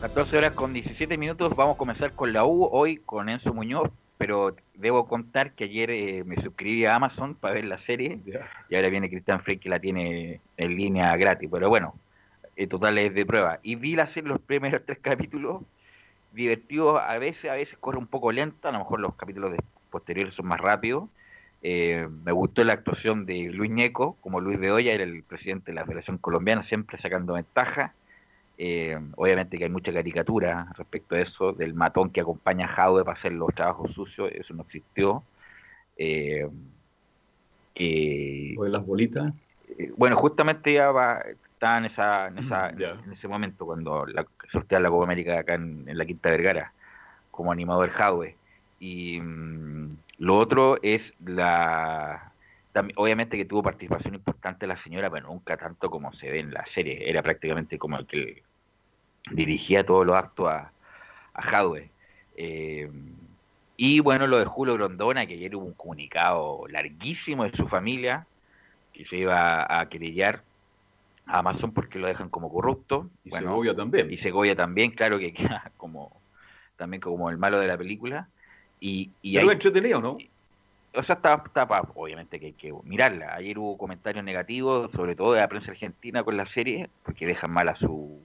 14 0.00 0.38
horas 0.38 0.52
con 0.54 0.72
17 0.72 1.18
minutos, 1.18 1.54
vamos 1.54 1.74
a 1.74 1.78
comenzar 1.78 2.12
con 2.14 2.32
la 2.32 2.46
U 2.46 2.64
hoy 2.72 2.96
con 3.04 3.28
Enzo 3.28 3.52
Muñoz, 3.52 3.90
pero 4.16 4.56
debo 4.74 5.06
contar 5.06 5.52
que 5.52 5.64
ayer 5.64 5.90
eh, 5.90 6.24
me 6.24 6.36
suscribí 6.36 6.86
a 6.86 6.94
Amazon 6.94 7.34
para 7.34 7.52
ver 7.54 7.66
la 7.66 7.78
serie 7.84 8.18
y 8.70 8.74
ahora 8.74 8.88
viene 8.88 9.10
Cristian 9.10 9.42
Frey 9.42 9.58
que 9.58 9.68
la 9.68 9.78
tiene 9.78 10.40
en 10.56 10.74
línea 10.74 11.14
gratis, 11.18 11.50
pero 11.52 11.68
bueno, 11.68 11.94
en 12.56 12.68
total 12.70 12.96
es 12.96 13.14
de 13.14 13.26
prueba. 13.26 13.60
Y 13.62 13.74
vi 13.74 13.94
la 13.94 14.06
serie 14.06 14.30
los 14.30 14.40
primeros 14.40 14.82
tres 14.86 14.98
capítulos, 15.02 15.62
divertido 16.32 16.98
a 16.98 17.18
veces, 17.18 17.50
a 17.50 17.54
veces 17.54 17.76
corre 17.78 17.98
un 17.98 18.06
poco 18.06 18.32
lenta, 18.32 18.68
a 18.68 18.72
lo 18.72 18.78
mejor 18.78 19.00
los 19.00 19.14
capítulos 19.14 19.52
de- 19.52 19.62
posteriores 19.90 20.34
son 20.34 20.46
más 20.46 20.60
rápidos. 20.60 21.08
Eh, 21.62 22.08
me 22.24 22.32
gustó 22.32 22.64
la 22.64 22.74
actuación 22.74 23.26
de 23.26 23.50
Luis 23.50 23.70
Ñeco, 23.70 24.16
como 24.20 24.40
Luis 24.40 24.58
Bedoya, 24.58 24.92
era 24.92 25.04
el 25.04 25.22
presidente 25.24 25.72
de 25.72 25.74
la 25.74 25.84
Federación 25.84 26.18
Colombiana, 26.18 26.62
siempre 26.64 27.00
sacando 27.00 27.34
ventaja. 27.34 27.92
Eh, 28.56 28.98
obviamente 29.16 29.56
que 29.56 29.64
hay 29.64 29.70
mucha 29.70 29.92
caricatura 29.92 30.68
respecto 30.76 31.14
a 31.14 31.20
eso, 31.20 31.52
del 31.52 31.74
matón 31.74 32.10
que 32.10 32.20
acompaña 32.20 32.66
a 32.66 32.68
Jaude 32.68 33.04
para 33.04 33.18
hacer 33.18 33.32
los 33.32 33.54
trabajos 33.54 33.92
sucios, 33.94 34.30
eso 34.32 34.54
no 34.54 34.62
existió. 34.62 35.22
Eh, 35.96 36.46
eh, 37.74 38.54
¿O 38.58 38.64
de 38.64 38.70
las 38.70 38.84
bolitas? 38.84 39.32
eh, 39.78 39.90
bueno, 39.96 40.16
justamente 40.16 40.72
ya 40.74 40.90
va, 40.90 41.22
estaba 41.60 41.76
en, 41.76 41.84
esa, 41.84 42.28
en, 42.28 42.38
esa, 42.38 42.70
Mm, 42.70 43.04
en 43.04 43.12
ese 43.12 43.28
momento 43.28 43.66
cuando 43.66 44.06
la, 44.06 44.24
sortea 44.50 44.80
la 44.80 44.88
Copa 44.88 45.04
América 45.04 45.40
acá 45.40 45.54
en, 45.54 45.84
en 45.86 45.98
la 45.98 46.06
Quinta 46.06 46.30
Vergara, 46.30 46.72
como 47.30 47.52
animador 47.52 47.90
Jaude. 47.90 48.36
Y 48.78 49.20
mm, 49.20 49.96
lo 50.18 50.38
otro 50.38 50.78
es 50.82 51.02
la... 51.22 52.32
Obviamente 52.96 53.36
que 53.36 53.44
tuvo 53.44 53.62
participación 53.62 54.14
importante 54.14 54.66
la 54.66 54.82
señora, 54.82 55.10
pero 55.10 55.26
nunca 55.26 55.56
tanto 55.58 55.90
como 55.90 56.14
se 56.14 56.30
ve 56.30 56.40
en 56.40 56.54
la 56.54 56.64
serie. 56.72 57.10
Era 57.10 57.20
prácticamente 57.22 57.78
como 57.78 57.98
el 57.98 58.06
que 58.06 58.42
dirigía 59.32 59.84
todos 59.84 60.06
los 60.06 60.16
actos 60.16 60.48
a, 60.48 60.72
a 61.34 61.42
Jadwe. 61.42 61.90
Eh, 62.36 62.90
y 63.76 64.00
bueno, 64.00 64.26
lo 64.26 64.38
de 64.38 64.46
Julio 64.46 64.74
Grondona, 64.74 65.26
que 65.26 65.34
ayer 65.34 65.54
hubo 65.56 65.66
un 65.66 65.74
comunicado 65.74 66.64
larguísimo 66.68 67.44
de 67.44 67.52
su 67.56 67.66
familia, 67.68 68.26
que 68.94 69.04
se 69.04 69.16
iba 69.16 69.80
a 69.80 69.88
querellar 69.88 70.42
a 71.26 71.38
Amazon 71.38 71.72
porque 71.72 71.98
lo 71.98 72.06
dejan 72.06 72.28
como 72.28 72.50
corrupto. 72.52 73.08
Y 73.24 73.30
Segovia 73.30 73.74
también. 73.74 74.12
Y 74.12 74.18
Segovia 74.18 74.56
también, 74.56 74.90
claro 74.92 75.18
que 75.18 75.32
queda 75.34 75.70
como 75.76 76.20
también 76.76 77.00
como 77.00 77.28
el 77.30 77.36
malo 77.38 77.58
de 77.58 77.68
la 77.68 77.76
película. 77.76 78.28
Y, 78.80 79.10
y 79.22 79.34
Pero 79.34 79.48
hay- 79.48 79.54
entretenido, 79.54 80.00
¿no? 80.00 80.16
o 80.92 81.02
sea, 81.04 81.14
está, 81.16 81.42
está 81.46 81.64
obviamente 81.94 82.40
que 82.40 82.46
hay 82.46 82.52
que 82.52 82.72
mirarla. 82.84 83.34
Ayer 83.34 83.58
hubo 83.58 83.78
comentarios 83.78 84.24
negativos, 84.24 84.90
sobre 84.92 85.14
todo 85.14 85.34
de 85.34 85.40
la 85.40 85.46
prensa 85.48 85.70
argentina 85.70 86.24
con 86.24 86.36
la 86.36 86.46
serie, 86.46 86.90
porque 87.04 87.26
dejan 87.26 87.52
mal 87.52 87.68
a 87.68 87.76
su 87.76 88.20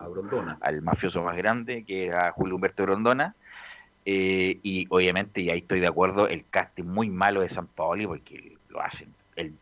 al 0.61 0.81
mafioso 0.81 1.21
más 1.21 1.37
grande, 1.37 1.83
que 1.83 2.07
era 2.07 2.31
Julio 2.31 2.55
Humberto 2.55 2.83
Grondona. 2.83 3.35
Eh, 4.05 4.59
y 4.63 4.87
obviamente, 4.89 5.41
y 5.41 5.49
ahí 5.49 5.59
estoy 5.59 5.79
de 5.79 5.87
acuerdo, 5.87 6.27
el 6.27 6.45
casting 6.49 6.85
muy 6.85 7.09
malo 7.09 7.41
de 7.41 7.49
San 7.49 7.67
Paoli, 7.67 8.07
porque 8.07 8.57
lo 8.69 8.81
hacen 8.81 9.13
el, 9.35 9.53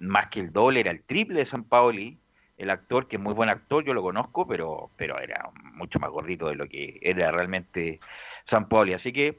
más 0.00 0.28
que 0.28 0.40
el 0.40 0.52
doble, 0.52 0.80
era 0.80 0.90
el 0.90 1.02
triple 1.02 1.40
de 1.40 1.46
San 1.46 1.64
Paoli. 1.64 2.16
El 2.58 2.70
actor, 2.70 3.06
que 3.06 3.16
es 3.16 3.22
muy 3.22 3.34
buen 3.34 3.48
actor, 3.48 3.84
yo 3.84 3.94
lo 3.94 4.02
conozco, 4.02 4.46
pero, 4.46 4.90
pero 4.96 5.18
era 5.20 5.50
mucho 5.74 5.98
más 6.00 6.10
gordito 6.10 6.48
de 6.48 6.56
lo 6.56 6.66
que 6.66 6.98
era 7.00 7.30
realmente 7.30 8.00
San 8.50 8.68
Paoli. 8.68 8.94
Así 8.94 9.12
que 9.12 9.38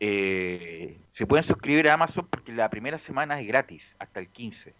eh, 0.00 0.98
se 1.16 1.26
pueden 1.26 1.46
suscribir 1.46 1.88
a 1.88 1.94
Amazon 1.94 2.26
porque 2.28 2.52
la 2.52 2.68
primera 2.68 2.98
semana 3.00 3.40
es 3.40 3.46
gratis, 3.46 3.82
hasta 3.98 4.20
el 4.20 4.28
15. 4.28 4.74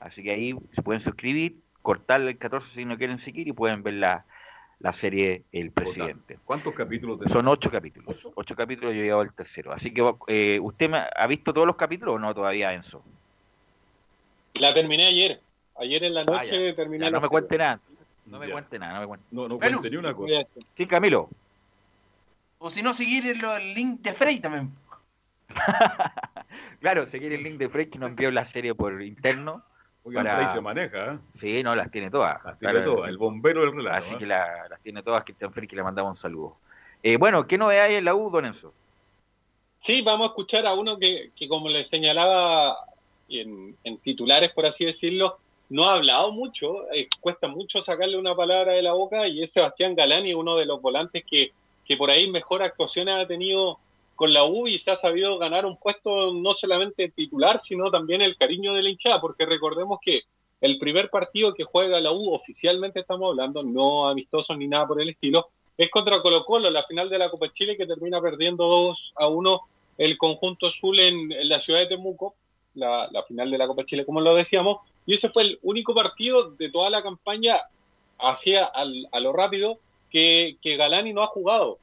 Así 0.00 0.22
que 0.22 0.30
ahí 0.30 0.54
se 0.74 0.82
pueden 0.82 1.02
suscribir, 1.02 1.56
cortar 1.82 2.20
el 2.20 2.38
14 2.38 2.66
si 2.74 2.84
no 2.84 2.96
quieren 2.96 3.18
seguir 3.24 3.48
y 3.48 3.52
pueden 3.52 3.82
ver 3.82 3.94
la, 3.94 4.24
la 4.82 4.92
serie 4.94 5.42
El 5.52 5.70
Presidente. 5.70 6.38
¿Cuántos 6.44 6.74
capítulos 6.74 7.20
Son 7.30 7.46
ocho 7.46 7.70
capítulos. 7.70 8.16
Ocho, 8.34 8.56
capítulos, 8.56 8.94
yo 8.94 9.00
he 9.00 9.04
llegado 9.04 9.20
al 9.20 9.32
tercero. 9.32 9.72
Así 9.72 9.92
que, 9.94 10.02
eh, 10.26 10.58
¿usted 10.60 10.90
me 10.90 11.02
ha 11.14 11.26
visto 11.28 11.54
todos 11.54 11.66
los 11.66 11.76
capítulos 11.76 12.16
o 12.16 12.18
no 12.18 12.34
todavía, 12.34 12.72
Enzo? 12.72 13.02
La 14.54 14.74
terminé 14.74 15.06
ayer. 15.06 15.40
Ayer 15.76 16.04
en 16.04 16.14
la 16.14 16.20
Ah, 16.22 16.24
noche 16.24 16.68
ya. 16.70 16.76
terminé 16.76 17.04
Ya, 17.06 17.10
la 17.10 17.16
no 17.16 17.20
me 17.22 17.28
cuente 17.28 17.58
nada. 17.58 17.80
No 18.26 18.38
me 18.38 18.48
cuente 18.50 18.78
nada, 18.78 18.94
no 18.94 19.00
me 19.00 19.06
cuente. 19.06 19.26
No, 19.30 19.48
no 19.48 19.56
Bueno. 19.58 19.78
cuente 19.78 19.90
ni 19.90 19.96
una 19.96 20.14
cosa. 20.14 20.34
Sí, 20.76 20.86
Camilo. 20.86 21.28
O 22.58 22.70
si 22.70 22.82
no, 22.82 22.94
seguir 22.94 23.26
el, 23.26 23.42
el 23.44 23.74
link 23.74 24.00
de 24.02 24.12
Frey 24.12 24.40
también. 24.40 24.70
Claro, 26.80 27.08
seguir 27.10 27.32
el 27.32 27.44
link 27.44 27.58
de 27.58 27.68
Frey 27.68 27.86
que 27.86 27.98
nos 27.98 28.10
envió 28.10 28.30
la 28.32 28.50
serie 28.50 28.74
por 28.74 29.00
interno. 29.02 29.62
Oigan, 30.02 30.24
para- 30.24 30.36
Frey 30.36 30.54
se 30.56 30.60
maneja, 30.60 31.12
¿eh? 31.14 31.18
Sí, 31.40 31.62
no, 31.62 31.76
las 31.76 31.90
tiene 31.92 32.10
todas. 32.10 32.42
Las 32.44 32.58
tiene 32.58 32.80
todas, 32.80 33.08
el 33.08 33.18
bombero 33.18 33.60
del 33.60 33.72
relato. 33.72 34.04
Así 34.04 34.14
¿eh? 34.14 34.18
que 34.18 34.26
la- 34.26 34.66
las 34.68 34.80
tiene 34.80 35.00
todas 35.02 35.22
Cristian 35.22 35.52
Frey, 35.52 35.68
que 35.68 35.76
le 35.76 35.84
mandamos 35.84 36.16
un 36.16 36.20
saludo. 36.22 36.56
Eh, 37.04 37.16
bueno, 37.18 37.46
¿qué 37.46 37.56
novedad 37.56 37.84
hay 37.84 37.94
en 37.96 38.04
la 38.04 38.14
U, 38.16 38.30
Don 38.30 38.46
Enzo? 38.46 38.74
Sí, 39.80 40.02
vamos 40.02 40.26
a 40.26 40.30
escuchar 40.30 40.66
a 40.66 40.74
uno 40.74 40.98
que, 40.98 41.30
que 41.36 41.46
como 41.48 41.68
le 41.68 41.84
señalaba 41.84 42.76
en, 43.28 43.76
en 43.84 43.98
titulares, 43.98 44.50
por 44.50 44.66
así 44.66 44.84
decirlo, 44.84 45.38
no 45.72 45.86
ha 45.86 45.94
hablado 45.94 46.32
mucho, 46.32 46.90
eh, 46.92 47.08
cuesta 47.18 47.48
mucho 47.48 47.82
sacarle 47.82 48.18
una 48.18 48.36
palabra 48.36 48.72
de 48.72 48.82
la 48.82 48.92
boca 48.92 49.26
y 49.26 49.42
es 49.42 49.52
Sebastián 49.52 49.94
Galani, 49.94 50.34
uno 50.34 50.56
de 50.56 50.66
los 50.66 50.82
volantes 50.82 51.24
que, 51.28 51.52
que 51.86 51.96
por 51.96 52.10
ahí 52.10 52.30
mejor 52.30 52.62
actuaciones 52.62 53.14
ha 53.14 53.26
tenido 53.26 53.78
con 54.14 54.34
la 54.34 54.44
U 54.44 54.68
y 54.68 54.76
se 54.76 54.90
ha 54.90 54.96
sabido 54.96 55.38
ganar 55.38 55.64
un 55.64 55.78
puesto 55.78 56.34
no 56.34 56.52
solamente 56.52 57.08
titular, 57.08 57.58
sino 57.58 57.90
también 57.90 58.20
el 58.20 58.36
cariño 58.36 58.74
de 58.74 58.82
la 58.82 58.90
hinchada, 58.90 59.18
porque 59.18 59.46
recordemos 59.46 59.98
que 60.02 60.20
el 60.60 60.78
primer 60.78 61.08
partido 61.08 61.54
que 61.54 61.64
juega 61.64 62.00
la 62.00 62.12
U, 62.12 62.34
oficialmente 62.34 63.00
estamos 63.00 63.30
hablando, 63.30 63.62
no 63.62 64.08
amistosos 64.08 64.58
ni 64.58 64.68
nada 64.68 64.86
por 64.86 65.00
el 65.00 65.08
estilo, 65.08 65.48
es 65.78 65.90
contra 65.90 66.20
Colo 66.20 66.44
Colo, 66.44 66.70
la 66.70 66.82
final 66.82 67.08
de 67.08 67.18
la 67.18 67.30
Copa 67.30 67.50
Chile 67.50 67.78
que 67.78 67.86
termina 67.86 68.20
perdiendo 68.20 68.66
2 68.66 69.14
a 69.16 69.26
1 69.26 69.60
el 69.96 70.18
conjunto 70.18 70.66
azul 70.66 71.00
en, 71.00 71.48
la 71.48 71.62
ciudad 71.62 71.80
de 71.80 71.86
Temuco, 71.86 72.34
la, 72.74 73.08
la 73.10 73.22
final 73.22 73.50
de 73.50 73.56
la 73.56 73.66
Copa 73.66 73.86
Chile, 73.86 74.04
como 74.04 74.20
lo 74.20 74.34
decíamos, 74.34 74.80
y 75.06 75.14
ese 75.14 75.28
fue 75.30 75.42
el 75.44 75.58
único 75.62 75.94
partido 75.94 76.50
de 76.50 76.70
toda 76.70 76.90
la 76.90 77.02
campaña 77.02 77.58
hacia 78.18 78.64
al- 78.64 79.08
a 79.12 79.20
lo 79.20 79.32
rápido 79.32 79.78
que, 80.10 80.56
que 80.62 80.76
Galani 80.76 81.12
no 81.12 81.22
ha 81.22 81.26
jugado. 81.28 81.78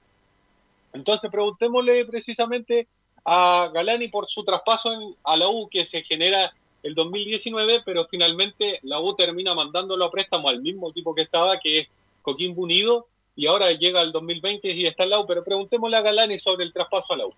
Entonces 0.94 1.30
preguntémosle 1.30 2.06
precisamente 2.06 2.88
a 3.26 3.70
Galani 3.74 4.08
por 4.08 4.28
su 4.30 4.44
traspaso 4.44 4.92
en- 4.94 5.16
a 5.24 5.36
la 5.38 5.48
U 5.50 5.68
que 5.70 5.86
se 5.86 6.02
genera 6.04 6.52
el 6.82 6.96
2019, 6.96 7.82
pero 7.86 8.08
finalmente 8.10 8.80
la 8.84 9.00
U 9.00 9.14
termina 9.16 9.54
mandándolo 9.54 10.06
a 10.06 10.12
préstamo 10.12 10.48
al 10.48 10.62
mismo 10.62 10.90
equipo 10.90 11.14
que 11.14 11.24
estaba, 11.24 11.60
que 11.60 11.80
es 11.80 11.88
Coquimbo 12.22 12.62
Unido, 12.64 13.08
y 13.36 13.48
ahora 13.48 13.72
llega 13.72 14.02
el 14.02 14.12
2020 14.12 14.72
y 14.72 14.86
está 14.86 15.04
en 15.04 15.10
la 15.12 15.20
U, 15.20 15.26
pero 15.28 15.44
preguntémosle 15.44 15.98
a 15.98 16.02
Galani 16.02 16.40
sobre 16.40 16.64
el 16.66 16.74
traspaso 16.74 17.14
a 17.14 17.18
la 17.18 17.26
U. 17.28 17.34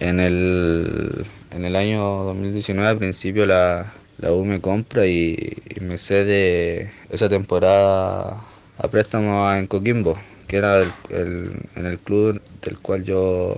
En 0.00 0.18
el, 0.20 1.24
en 1.50 1.64
el 1.64 1.76
año 1.76 2.24
2019, 2.24 2.88
al 2.88 2.98
principio, 2.98 3.46
la, 3.46 3.92
la 4.22 4.32
U 4.32 4.44
me 4.44 4.60
compra 4.60 5.06
y, 5.06 5.36
me 5.80 5.98
cede 5.98 6.92
esa 7.10 7.28
temporada 7.28 8.44
a 8.78 8.88
préstamo 8.88 9.52
en 9.54 9.66
Coquimbo, 9.66 10.16
que 10.48 10.56
era 10.58 10.82
el, 10.82 10.94
en 11.76 11.86
el 11.86 11.98
club 11.98 12.40
del 12.62 12.78
cual 12.78 13.04
yo, 13.04 13.56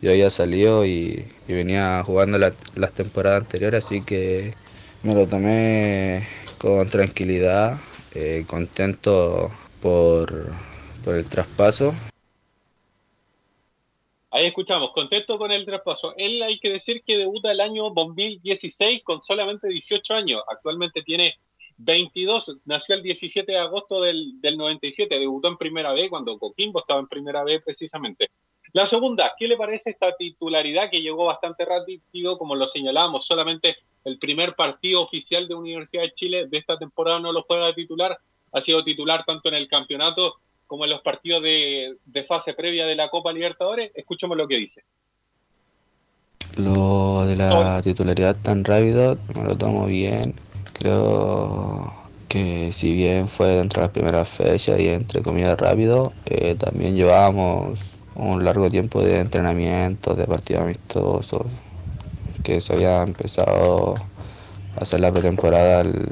yo 0.00 0.10
había 0.10 0.30
salido 0.30 0.84
y, 0.86 1.28
y 1.46 1.52
venía 1.52 2.02
jugando 2.04 2.38
la- 2.38 2.54
las 2.74 2.92
temporadas 2.92 3.42
anteriores, 3.42 3.84
así 3.84 4.02
que 4.02 4.54
me 5.02 5.14
lo 5.14 5.26
tomé 5.28 6.26
con 6.58 6.88
tranquilidad, 6.88 7.78
eh, 8.12 8.44
contento 8.48 9.50
por, 9.80 10.52
por 11.04 11.14
el 11.16 11.26
traspaso. 11.28 11.94
Ahí 14.30 14.46
escuchamos, 14.46 14.92
contento 14.92 15.38
con 15.38 15.50
el 15.50 15.64
traspaso. 15.64 16.14
Él 16.16 16.42
hay 16.42 16.58
que 16.58 16.70
decir 16.70 17.02
que 17.02 17.16
debuta 17.16 17.50
el 17.50 17.60
año 17.60 17.90
2016 17.90 19.02
con 19.02 19.22
solamente 19.22 19.68
18 19.68 20.14
años. 20.14 20.42
Actualmente 20.48 21.02
tiene 21.02 21.38
22, 21.78 22.58
nació 22.66 22.96
el 22.96 23.02
17 23.02 23.52
de 23.52 23.58
agosto 23.58 24.02
del, 24.02 24.40
del 24.40 24.58
97, 24.58 25.18
debutó 25.18 25.48
en 25.48 25.56
Primera 25.56 25.92
B 25.92 26.10
cuando 26.10 26.38
Coquimbo 26.38 26.80
estaba 26.80 27.00
en 27.00 27.06
Primera 27.06 27.42
B 27.44 27.60
precisamente. 27.60 28.30
La 28.72 28.86
segunda, 28.86 29.32
¿qué 29.38 29.48
le 29.48 29.56
parece 29.56 29.90
esta 29.90 30.14
titularidad 30.14 30.90
que 30.90 31.00
llegó 31.00 31.24
bastante 31.26 31.64
rápido, 31.64 32.36
como 32.36 32.54
lo 32.54 32.68
señalábamos, 32.68 33.26
solamente 33.26 33.76
el 34.04 34.18
primer 34.18 34.54
partido 34.54 35.02
oficial 35.02 35.48
de 35.48 35.54
Universidad 35.54 36.02
de 36.02 36.12
Chile 36.12 36.46
de 36.48 36.58
esta 36.58 36.78
temporada 36.78 37.18
no 37.18 37.32
lo 37.32 37.42
juega 37.42 37.74
titular, 37.74 38.18
ha 38.52 38.60
sido 38.60 38.84
titular 38.84 39.24
tanto 39.24 39.48
en 39.48 39.54
el 39.54 39.68
campeonato 39.68 40.36
como 40.68 40.84
en 40.84 40.90
los 40.90 41.00
partidos 41.00 41.42
de, 41.42 41.96
de 42.04 42.22
fase 42.22 42.54
previa 42.54 42.86
de 42.86 42.94
la 42.94 43.08
Copa 43.08 43.32
Libertadores? 43.32 43.90
Escuchemos 43.94 44.36
lo 44.36 44.46
que 44.46 44.56
dice. 44.58 44.84
Lo 46.56 47.24
de 47.24 47.36
la 47.36 47.80
titularidad 47.82 48.36
tan 48.36 48.64
rápido 48.64 49.18
me 49.34 49.44
lo 49.44 49.56
tomo 49.56 49.86
bien. 49.86 50.34
Creo 50.74 51.92
que 52.28 52.70
si 52.72 52.92
bien 52.94 53.28
fue 53.28 53.48
dentro 53.48 53.80
de 53.80 53.86
las 53.86 53.92
primeras 53.92 54.28
fechas 54.28 54.78
y 54.78 54.88
entre 54.88 55.22
comillas 55.22 55.58
rápido, 55.58 56.12
eh, 56.26 56.54
también 56.54 56.94
llevábamos 56.94 57.78
un 58.14 58.44
largo 58.44 58.68
tiempo 58.68 59.00
de 59.00 59.20
entrenamientos, 59.20 60.16
de 60.16 60.26
partidos 60.26 60.62
amistosos, 60.62 61.46
que 62.42 62.60
se 62.60 62.74
había 62.74 63.02
empezado 63.02 63.94
hacer 64.80 65.00
la 65.00 65.12
pretemporada 65.12 65.80
el- 65.82 66.08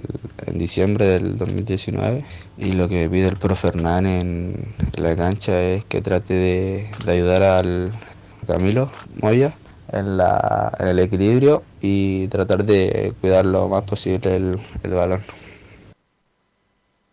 en 0.47 0.59
diciembre 0.59 1.07
del 1.07 1.37
2019 1.39 2.25
y 2.59 2.73
lo 2.73 2.89
que 2.89 2.97
me 3.03 3.09
pide 3.11 3.29
el 3.29 3.37
pro 3.37 3.55
Fernán 3.55 4.07
en, 4.07 4.55
en 4.97 5.03
la 5.03 5.17
cancha 5.17 5.61
es 5.61 5.85
que 5.85 6.01
trate 6.01 6.35
de, 6.35 6.91
de 7.05 7.12
ayudar 7.12 7.43
al 7.43 7.93
Camilo 8.47 8.91
Moya 9.23 9.53
en, 9.93 10.17
la, 10.17 10.73
en 10.79 10.89
el 10.89 10.99
equilibrio 11.01 11.62
y 11.81 12.29
tratar 12.29 12.64
de 12.64 13.12
cuidar 13.21 13.45
lo 13.47 13.69
más 13.69 13.85
posible 13.85 14.37
el, 14.37 14.59
el 14.83 14.91
balón. 14.93 15.21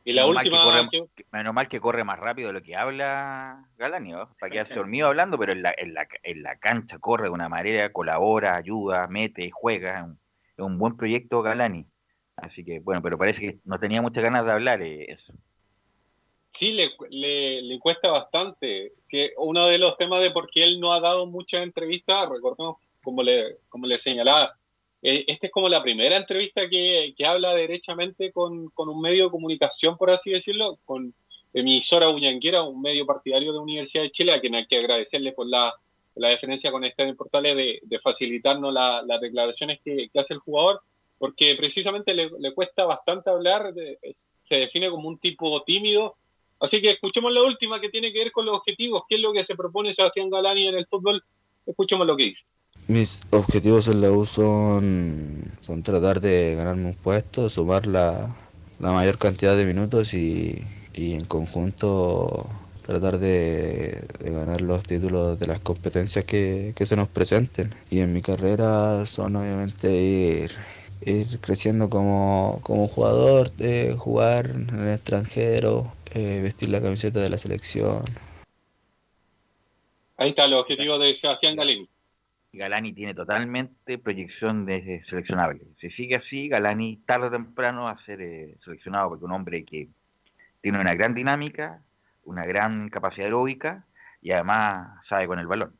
Y 0.06 0.12
la 0.12 0.24
Menos 0.28 0.36
mal 0.36 0.44
última, 0.46 0.58
que 0.58 0.64
corre- 0.64 0.90
que- 0.92 1.24
que- 1.24 1.26
menos 1.32 1.54
mal 1.54 1.70
que 1.70 1.80
corre 1.80 2.04
más 2.04 2.20
rápido 2.20 2.48
de 2.48 2.54
lo 2.54 2.62
que 2.62 2.76
habla 2.76 3.64
Galani, 3.78 4.12
¿no? 4.12 4.30
Para 4.40 4.52
quedarse 4.52 4.74
dormido 4.76 5.08
hablando, 5.08 5.38
pero 5.38 5.54
en 5.54 5.62
la, 5.64 5.74
en, 5.78 5.94
la, 5.94 6.06
en 6.24 6.44
la 6.44 6.58
cancha 6.58 7.00
corre 7.00 7.26
de 7.26 7.30
una 7.30 7.48
manera, 7.48 7.92
colabora, 7.94 8.56
ayuda, 8.58 9.08
mete, 9.08 9.50
juega. 9.52 10.14
Es 10.58 10.64
un, 10.64 10.78
buen 10.78 10.98
proyecto 10.98 11.42
Galani. 11.42 11.86
Así 12.36 12.64
que, 12.64 12.80
bueno, 12.80 13.02
pero 13.02 13.18
parece 13.18 13.40
que 13.40 13.60
no 13.66 13.80
tenía 13.80 14.02
muchas 14.02 14.24
ganas 14.24 14.46
de 14.46 14.52
hablar 14.52 14.82
eh, 14.82 15.06
eso. 15.12 15.34
sí 16.52 16.72
le, 16.72 16.92
le, 17.10 17.62
le 17.62 17.80
cuesta 17.80 18.10
bastante. 18.12 18.94
Uno 19.38 19.68
de 19.68 19.78
los 19.78 19.98
temas 19.98 20.22
de 20.22 20.32
por 20.32 20.50
qué 20.50 20.64
él 20.64 20.80
no 20.80 20.94
ha 20.94 21.00
dado 21.00 21.26
muchas 21.26 21.62
entrevistas, 21.62 22.30
recordemos, 22.30 22.78
como 23.04 23.22
le, 23.22 23.58
como 23.70 23.86
le 23.86 24.00
señalaba, 24.00 24.58
eh, 25.06 25.26
esta 25.28 25.48
es 25.48 25.52
como 25.52 25.68
la 25.68 25.84
primera 25.84 26.16
entrevista 26.16 26.70
que, 26.70 27.14
que 27.18 27.26
habla 27.26 27.54
derechamente 27.54 28.32
con, 28.32 28.70
con 28.70 28.88
un 28.88 29.02
medio 29.02 29.26
de 29.26 29.32
comunicación, 29.32 29.98
por 29.98 30.10
así 30.10 30.32
decirlo, 30.32 30.80
con 30.86 31.14
emisora 31.54 32.10
Uñanguera, 32.10 32.64
un 32.64 32.82
medio 32.82 33.06
partidario 33.06 33.52
de 33.52 33.60
Universidad 33.60 34.04
de 34.04 34.12
Chile, 34.12 34.32
a 34.32 34.40
quien 34.40 34.56
hay 34.56 34.66
que 34.66 34.78
agradecerle 34.78 35.34
por 35.34 35.48
la, 35.48 35.74
la 36.16 36.30
deferencia 36.30 36.72
con 36.72 36.84
este 36.84 37.14
portales 37.16 37.56
de, 37.56 37.80
de 37.84 38.00
facilitarnos 38.00 38.74
la- 38.74 39.02
las 39.06 39.20
declaraciones 39.22 39.80
que, 39.84 40.10
que 40.12 40.20
hace 40.20 40.34
el 40.34 40.40
jugador, 40.40 40.82
porque 41.18 41.56
precisamente 41.56 42.14
le, 42.14 42.30
le 42.40 42.54
cuesta 42.54 42.86
bastante 42.86 43.30
hablar, 43.30 43.74
de- 43.74 43.98
se 44.48 44.56
define 44.56 44.90
como 44.90 45.08
un 45.08 45.18
tipo 45.20 45.62
tímido, 45.64 46.16
Así 46.60 46.82
que 46.82 46.92
escuchemos 46.92 47.34
la 47.34 47.44
última 47.44 47.82
que 47.82 47.90
tiene 47.90 48.14
que 48.14 48.20
ver 48.20 48.32
con 48.32 48.46
los 48.46 48.56
objetivos, 48.58 49.04
qué 49.10 49.16
es 49.16 49.22
lo 49.22 49.34
que 49.34 49.44
se 49.44 49.54
propone 49.54 49.94
Sebastián 49.94 50.30
Galani 50.30 50.68
en 50.68 50.76
el 50.76 50.88
fútbol. 50.88 51.22
Escuchemos 51.66 52.08
lo 52.08 52.16
que 52.16 52.24
dice. 52.24 52.46
Mis 52.88 53.20
objetivos 53.32 53.90
en 53.90 54.00
la 54.00 54.10
U 54.12 54.26
son, 54.26 55.44
son 55.60 55.84
tratar 55.84 56.22
de 56.22 56.56
ganarme 56.56 56.86
un 56.88 56.96
puesto, 56.96 57.50
sumar 57.50 57.86
la, 57.86 58.34
la 58.80 58.92
mayor 58.94 59.18
cantidad 59.18 59.58
de 59.58 59.66
minutos 59.66 60.14
y, 60.14 60.56
y 60.94 61.16
en 61.16 61.26
conjunto 61.26 62.48
tratar 62.84 63.18
de, 63.18 64.06
de 64.20 64.32
ganar 64.32 64.62
los 64.62 64.84
títulos 64.84 65.40
de 65.40 65.48
las 65.48 65.60
competencias 65.60 66.26
que, 66.26 66.74
que 66.76 66.86
se 66.86 66.96
nos 66.96 67.08
presenten. 67.08 67.72
Y 67.90 68.00
en 68.02 68.14
mi 68.14 68.22
carrera 68.22 69.06
son 69.06 69.36
obviamente 69.36 69.92
ir, 69.92 70.52
ir 71.02 71.40
creciendo 71.40 71.90
como, 71.90 72.60
como 72.62 72.88
jugador, 72.88 73.52
de 73.54 73.96
jugar 73.98 74.52
en 74.52 74.70
el 74.70 74.94
extranjero, 74.94 75.92
eh, 76.14 76.42
vestir 76.42 76.70
la 76.70 76.82
camiseta 76.82 77.20
de 77.20 77.30
la 77.30 77.38
selección. 77.38 78.04
Ahí 80.18 80.30
está 80.30 80.46
el 80.46 80.54
objetivo 80.54 81.00
de 81.00 81.16
Sebastián 81.16 81.56
Galani. 81.56 81.90
Galani 82.54 82.94
tiene 82.94 83.16
totalmente 83.16 83.98
proyección 83.98 84.66
de 84.68 85.04
seleccionable. 85.10 85.62
Si 85.82 85.90
sigue 85.90 86.18
así, 86.18 86.48
Galani 86.50 86.98
tarde 87.08 87.28
o 87.28 87.32
temprano 87.32 87.86
va 87.86 87.92
a 87.92 88.06
ser 88.06 88.22
eh, 88.22 88.56
seleccionado 88.64 89.10
porque 89.10 89.26
un 89.26 89.32
hombre 89.32 89.66
que 89.66 89.90
tiene 90.62 90.80
una 90.80 90.94
gran 90.94 91.16
dinámica, 91.16 91.82
una 92.26 92.46
gran 92.46 92.90
capacidad 92.90 93.26
aeróbica 93.26 93.86
y 94.22 94.32
además 94.32 95.06
sabe 95.08 95.28
con 95.28 95.40
el 95.40 95.48
balón. 95.48 95.78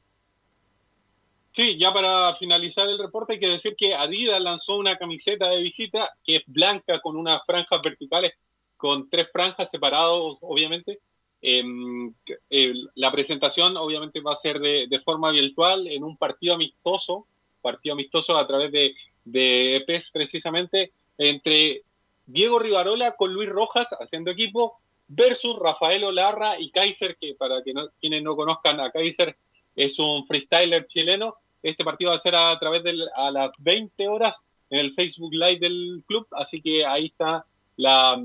Sí, 1.52 1.78
ya 1.78 1.94
para 1.94 2.34
finalizar 2.36 2.88
el 2.90 2.98
reporte 2.98 3.34
hay 3.34 3.40
que 3.40 3.50
decir 3.50 3.76
que 3.76 3.94
Adidas 3.94 4.42
lanzó 4.42 4.78
una 4.78 4.98
camiseta 4.98 5.50
de 5.50 5.62
visita 5.62 6.10
que 6.24 6.38
es 6.38 6.44
blanca 6.48 7.00
con 7.00 7.16
unas 7.16 7.42
franjas 7.46 7.80
verticales, 7.82 8.34
con 8.76 9.08
tres 9.08 9.30
franjas 9.32 9.70
separadas, 9.70 10.10
obviamente, 10.42 11.00
eh, 11.42 12.74
la 12.96 13.12
presentación 13.12 13.78
obviamente 13.78 14.22
va 14.22 14.34
a 14.34 14.38
ser 14.38 14.60
de, 14.60 14.88
de, 14.88 15.00
forma 15.02 15.30
virtual 15.30 15.88
en 15.88 16.04
un 16.04 16.18
partido 16.18 16.56
amistoso, 16.56 17.28
partido 17.62 17.94
amistoso 17.94 18.38
a 18.38 18.48
través 18.48 18.72
de, 18.72 18.96
de 19.26 19.76
EPES 19.76 20.10
precisamente, 20.12 20.94
entre 21.18 21.84
Diego 22.26 22.60
Rivarola 22.60 23.16
con 23.16 23.34
Luis 23.34 23.50
Rojas 23.50 23.90
haciendo 24.00 24.32
equipo 24.32 24.80
versus 25.08 25.58
Rafael 25.60 26.04
Olarra 26.04 26.60
y 26.60 26.72
Kaiser, 26.72 27.18
que 27.18 27.36
para 27.36 27.62
que 27.64 27.74
no, 27.74 27.90
quienes 28.00 28.24
no 28.24 28.36
conozcan 28.36 28.80
a 28.80 28.92
Kaiser 28.92 29.38
es 29.76 30.00
un 30.00 30.26
freestyler 30.28 30.86
chileno. 30.88 31.36
Este 31.62 31.84
partido 31.84 32.12
va 32.12 32.18
a 32.18 32.20
ser 32.20 32.36
a 32.36 32.58
través 32.60 32.84
de 32.84 32.96
a 33.16 33.32
las 33.32 33.52
20 33.58 34.08
horas 34.08 34.46
en 34.70 34.80
el 34.80 34.94
Facebook 34.94 35.34
Live 35.34 35.60
del 35.60 36.04
club, 36.08 36.28
así 36.32 36.62
que 36.62 36.86
ahí 36.86 37.06
está 37.06 37.46
la, 37.76 38.22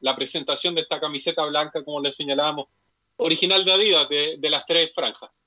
la 0.00 0.16
presentación 0.16 0.74
de 0.74 0.82
esta 0.82 1.00
camiseta 1.00 1.44
blanca, 1.44 1.84
como 1.84 2.00
le 2.00 2.12
señalábamos, 2.12 2.66
original 3.16 3.64
de 3.64 3.72
Adidas, 3.72 4.08
de, 4.08 4.36
de 4.38 4.50
las 4.50 4.64
tres 4.66 4.92
franjas. 4.94 5.44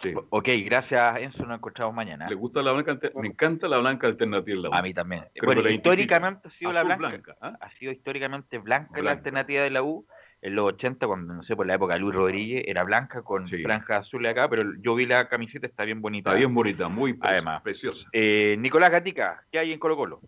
Sí. 0.00 0.14
Ok, 0.30 0.48
gracias 0.64 1.18
Enzo, 1.18 1.44
nos 1.44 1.56
encontramos 1.56 1.94
mañana. 1.94 2.28
¿Le 2.28 2.36
gusta 2.36 2.62
la 2.62 2.72
blanca? 2.72 2.98
Me 3.16 3.28
encanta 3.28 3.66
la 3.66 3.78
blanca 3.78 4.06
alternativa. 4.06 4.68
A 4.70 4.82
mí 4.82 4.94
también. 4.94 5.24
bueno, 5.42 5.68
históricamente 5.68 6.48
ha 6.48 6.50
sido 6.52 6.72
la 6.72 6.84
blanca. 6.84 7.08
blanca 7.08 7.36
¿eh? 7.42 7.52
Ha 7.60 7.70
sido 7.78 7.90
históricamente 7.90 8.58
blanca, 8.58 8.90
blanca, 8.92 9.02
la 9.02 9.10
alternativa 9.10 9.64
de 9.64 9.70
la 9.70 9.82
U. 9.82 10.06
En 10.40 10.54
los 10.54 10.66
80, 10.66 11.06
cuando 11.06 11.34
no 11.34 11.42
sé, 11.42 11.56
por 11.56 11.66
la 11.66 11.74
época 11.74 11.94
de 11.94 12.00
Luis 12.00 12.14
Rodríguez, 12.14 12.64
era 12.66 12.84
blanca 12.84 13.22
con 13.22 13.48
sí. 13.48 13.62
franja 13.62 13.96
azul 13.98 14.24
acá, 14.26 14.48
pero 14.48 14.62
yo 14.80 14.94
vi 14.94 15.06
la 15.06 15.28
camiseta, 15.28 15.66
está 15.66 15.84
bien 15.84 16.00
bonita. 16.00 16.30
Está 16.30 16.38
bien 16.38 16.54
bonita, 16.54 16.88
muy 16.88 17.12
preciosa. 17.12 17.32
Además. 17.32 17.62
preciosa. 17.62 18.06
Eh, 18.12 18.56
Nicolás 18.58 18.90
Gatica, 18.90 19.44
¿qué 19.50 19.58
hay 19.58 19.72
en 19.72 19.78
Colo 19.78 19.96
Colo? 19.96 20.20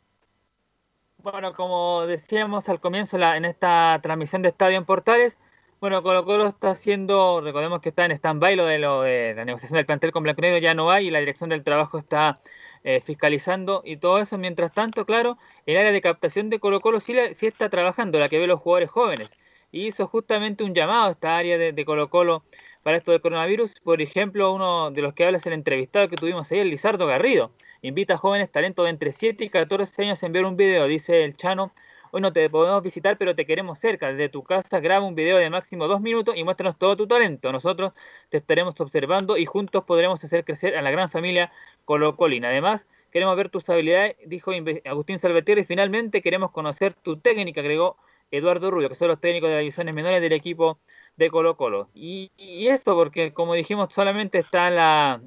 Bueno, 1.18 1.54
como 1.54 2.06
decíamos 2.06 2.68
al 2.68 2.80
comienzo 2.80 3.18
la, 3.18 3.36
en 3.36 3.44
esta 3.44 4.00
transmisión 4.02 4.42
de 4.42 4.48
Estadio 4.48 4.78
en 4.78 4.84
Portales, 4.84 5.38
bueno, 5.80 6.02
Colo 6.02 6.24
Colo 6.26 6.48
está 6.48 6.70
haciendo, 6.70 7.40
recordemos 7.40 7.80
que 7.80 7.88
está 7.88 8.04
en 8.04 8.12
stand-by 8.12 8.54
lo 8.54 8.66
de, 8.66 8.78
lo 8.78 9.02
de 9.02 9.34
la 9.34 9.46
negociación 9.46 9.76
del 9.76 9.86
plantel 9.86 10.12
con 10.12 10.22
Blanco 10.22 10.42
Negro, 10.42 10.58
ya 10.58 10.74
no 10.74 10.90
hay 10.90 11.08
y 11.08 11.10
la 11.10 11.20
dirección 11.20 11.48
del 11.48 11.64
trabajo 11.64 11.98
está 11.98 12.40
eh, 12.84 13.00
fiscalizando 13.00 13.82
y 13.84 13.96
todo 13.96 14.18
eso. 14.20 14.36
Mientras 14.36 14.72
tanto, 14.72 15.06
claro, 15.06 15.38
el 15.64 15.78
área 15.78 15.92
de 15.92 16.02
captación 16.02 16.50
de 16.50 16.58
Colo 16.58 16.80
Colo 16.80 17.00
sí, 17.00 17.14
sí, 17.36 17.46
está 17.46 17.70
trabajando, 17.70 18.18
la 18.18 18.28
que 18.28 18.38
ve 18.38 18.46
los 18.46 18.60
jugadores 18.60 18.90
jóvenes. 18.90 19.30
Y 19.72 19.86
hizo 19.86 20.06
justamente 20.06 20.64
un 20.64 20.74
llamado 20.74 21.08
a 21.08 21.10
esta 21.12 21.36
área 21.36 21.58
de, 21.58 21.84
Colo 21.84 22.10
Colo 22.10 22.42
para 22.82 22.96
esto 22.96 23.12
del 23.12 23.20
coronavirus. 23.20 23.80
Por 23.80 24.02
ejemplo, 24.02 24.52
uno 24.52 24.90
de 24.90 25.02
los 25.02 25.14
que 25.14 25.24
habla 25.24 25.38
es 25.38 25.46
el 25.46 25.52
entrevistado 25.52 26.08
que 26.08 26.16
tuvimos 26.16 26.50
el 26.52 26.70
Lizardo 26.70 27.06
Garrido. 27.06 27.52
Invita 27.82 28.14
a 28.14 28.18
jóvenes 28.18 28.50
talentos 28.50 28.84
de 28.84 28.90
entre 28.90 29.12
7 29.12 29.44
y 29.44 29.48
14 29.48 30.02
años 30.02 30.22
a 30.22 30.26
enviar 30.26 30.44
un 30.44 30.56
video, 30.56 30.86
dice 30.86 31.24
el 31.24 31.36
Chano 31.36 31.72
Hoy 32.12 32.20
no 32.20 32.32
te 32.32 32.50
podemos 32.50 32.82
visitar, 32.82 33.16
pero 33.16 33.36
te 33.36 33.46
queremos 33.46 33.78
cerca. 33.78 34.08
Desde 34.08 34.28
tu 34.28 34.42
casa 34.42 34.80
graba 34.80 35.06
un 35.06 35.14
video 35.14 35.36
de 35.36 35.48
máximo 35.48 35.86
dos 35.86 36.00
minutos 36.00 36.36
y 36.36 36.42
muéstranos 36.42 36.76
todo 36.76 36.96
tu 36.96 37.06
talento. 37.06 37.52
Nosotros 37.52 37.92
te 38.30 38.38
estaremos 38.38 38.80
observando 38.80 39.36
y 39.36 39.46
juntos 39.46 39.84
podremos 39.84 40.22
hacer 40.24 40.44
crecer 40.44 40.76
a 40.76 40.82
la 40.82 40.90
gran 40.90 41.08
familia 41.08 41.52
Colocolina. 41.84 42.48
Además, 42.48 42.88
queremos 43.12 43.36
ver 43.36 43.48
tus 43.48 43.68
habilidades, 43.70 44.16
dijo 44.26 44.50
Agustín 44.86 45.20
Salvatierra, 45.20 45.60
y 45.60 45.64
finalmente 45.64 46.20
queremos 46.20 46.50
conocer 46.50 46.94
tu 46.94 47.16
técnica, 47.16 47.60
agregó 47.60 47.96
Eduardo 48.30 48.70
Rubio, 48.70 48.88
que 48.88 48.94
son 48.94 49.08
los 49.08 49.20
técnicos 49.20 49.48
de 49.48 49.54
las 49.56 49.60
divisiones 49.60 49.94
menores 49.94 50.20
del 50.20 50.32
equipo 50.32 50.80
de 51.16 51.30
Colo 51.30 51.56
Colo. 51.56 51.90
Y, 51.94 52.30
eso 52.68 52.94
porque, 52.94 53.32
como 53.32 53.54
dijimos, 53.54 53.92
solamente 53.92 54.38
está 54.38 54.68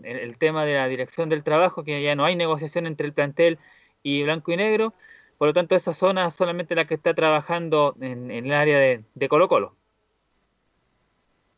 el, 0.04 0.38
tema 0.38 0.66
de 0.66 0.76
la 0.76 0.88
dirección 0.88 1.30
del 1.30 1.44
trabajo, 1.44 1.84
que 1.84 2.02
ya 2.02 2.16
no 2.16 2.26
hay 2.26 2.36
negociación 2.36 2.88
entre 2.88 3.08
el 3.08 3.14
plantel 3.14 3.60
y 4.02 4.24
blanco 4.24 4.52
y 4.52 4.58
negro. 4.58 4.94
Por 5.38 5.50
lo 5.50 5.54
tanto, 5.54 5.76
esa 5.76 5.94
zona 5.94 6.28
es 6.28 6.36
solamente 6.36 6.76
la 6.76 6.86
que 6.86 6.96
está 6.96 7.14
trabajando 7.14 7.96
en, 8.00 8.32
el 8.32 8.52
área 8.54 8.80
de, 8.80 9.04
de, 9.14 9.30
Colo 9.30 9.48
Colo. 9.48 9.76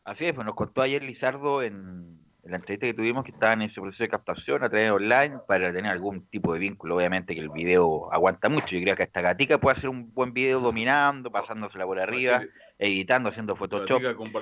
Así 0.04 0.26
es, 0.26 0.34
pues 0.34 0.46
nos 0.46 0.54
contó 0.54 0.82
ayer 0.82 1.02
Lizardo 1.02 1.62
en, 1.62 2.25
en, 2.46 2.50
la 2.52 2.56
entrevista 2.56 2.86
que 2.86 2.94
tuvimos 2.94 3.24
que 3.24 3.32
estaban 3.32 3.60
en 3.60 3.70
ese 3.70 3.80
proceso 3.80 4.02
de 4.02 4.08
captación 4.08 4.62
a 4.62 4.68
través 4.68 4.86
de 4.86 4.90
online 4.90 5.38
para 5.46 5.72
tener 5.72 5.90
algún 5.90 6.26
tipo 6.26 6.52
de 6.52 6.60
vínculo. 6.60 6.96
Obviamente 6.96 7.34
que 7.34 7.40
el 7.40 7.50
video 7.50 8.12
aguanta 8.12 8.48
mucho. 8.48 8.68
Yo 8.68 8.82
creo 8.82 8.96
que 8.96 9.02
esta 9.02 9.20
gatica 9.20 9.58
puede 9.58 9.76
hacer 9.76 9.90
un 9.90 10.12
buen 10.14 10.32
video 10.32 10.60
dominando, 10.60 11.30
pasándosela 11.30 11.84
por 11.84 11.98
arriba, 11.98 12.42
editando, 12.78 13.30
haciendo 13.30 13.56
Photoshop. 13.56 14.14
Con 14.16 14.32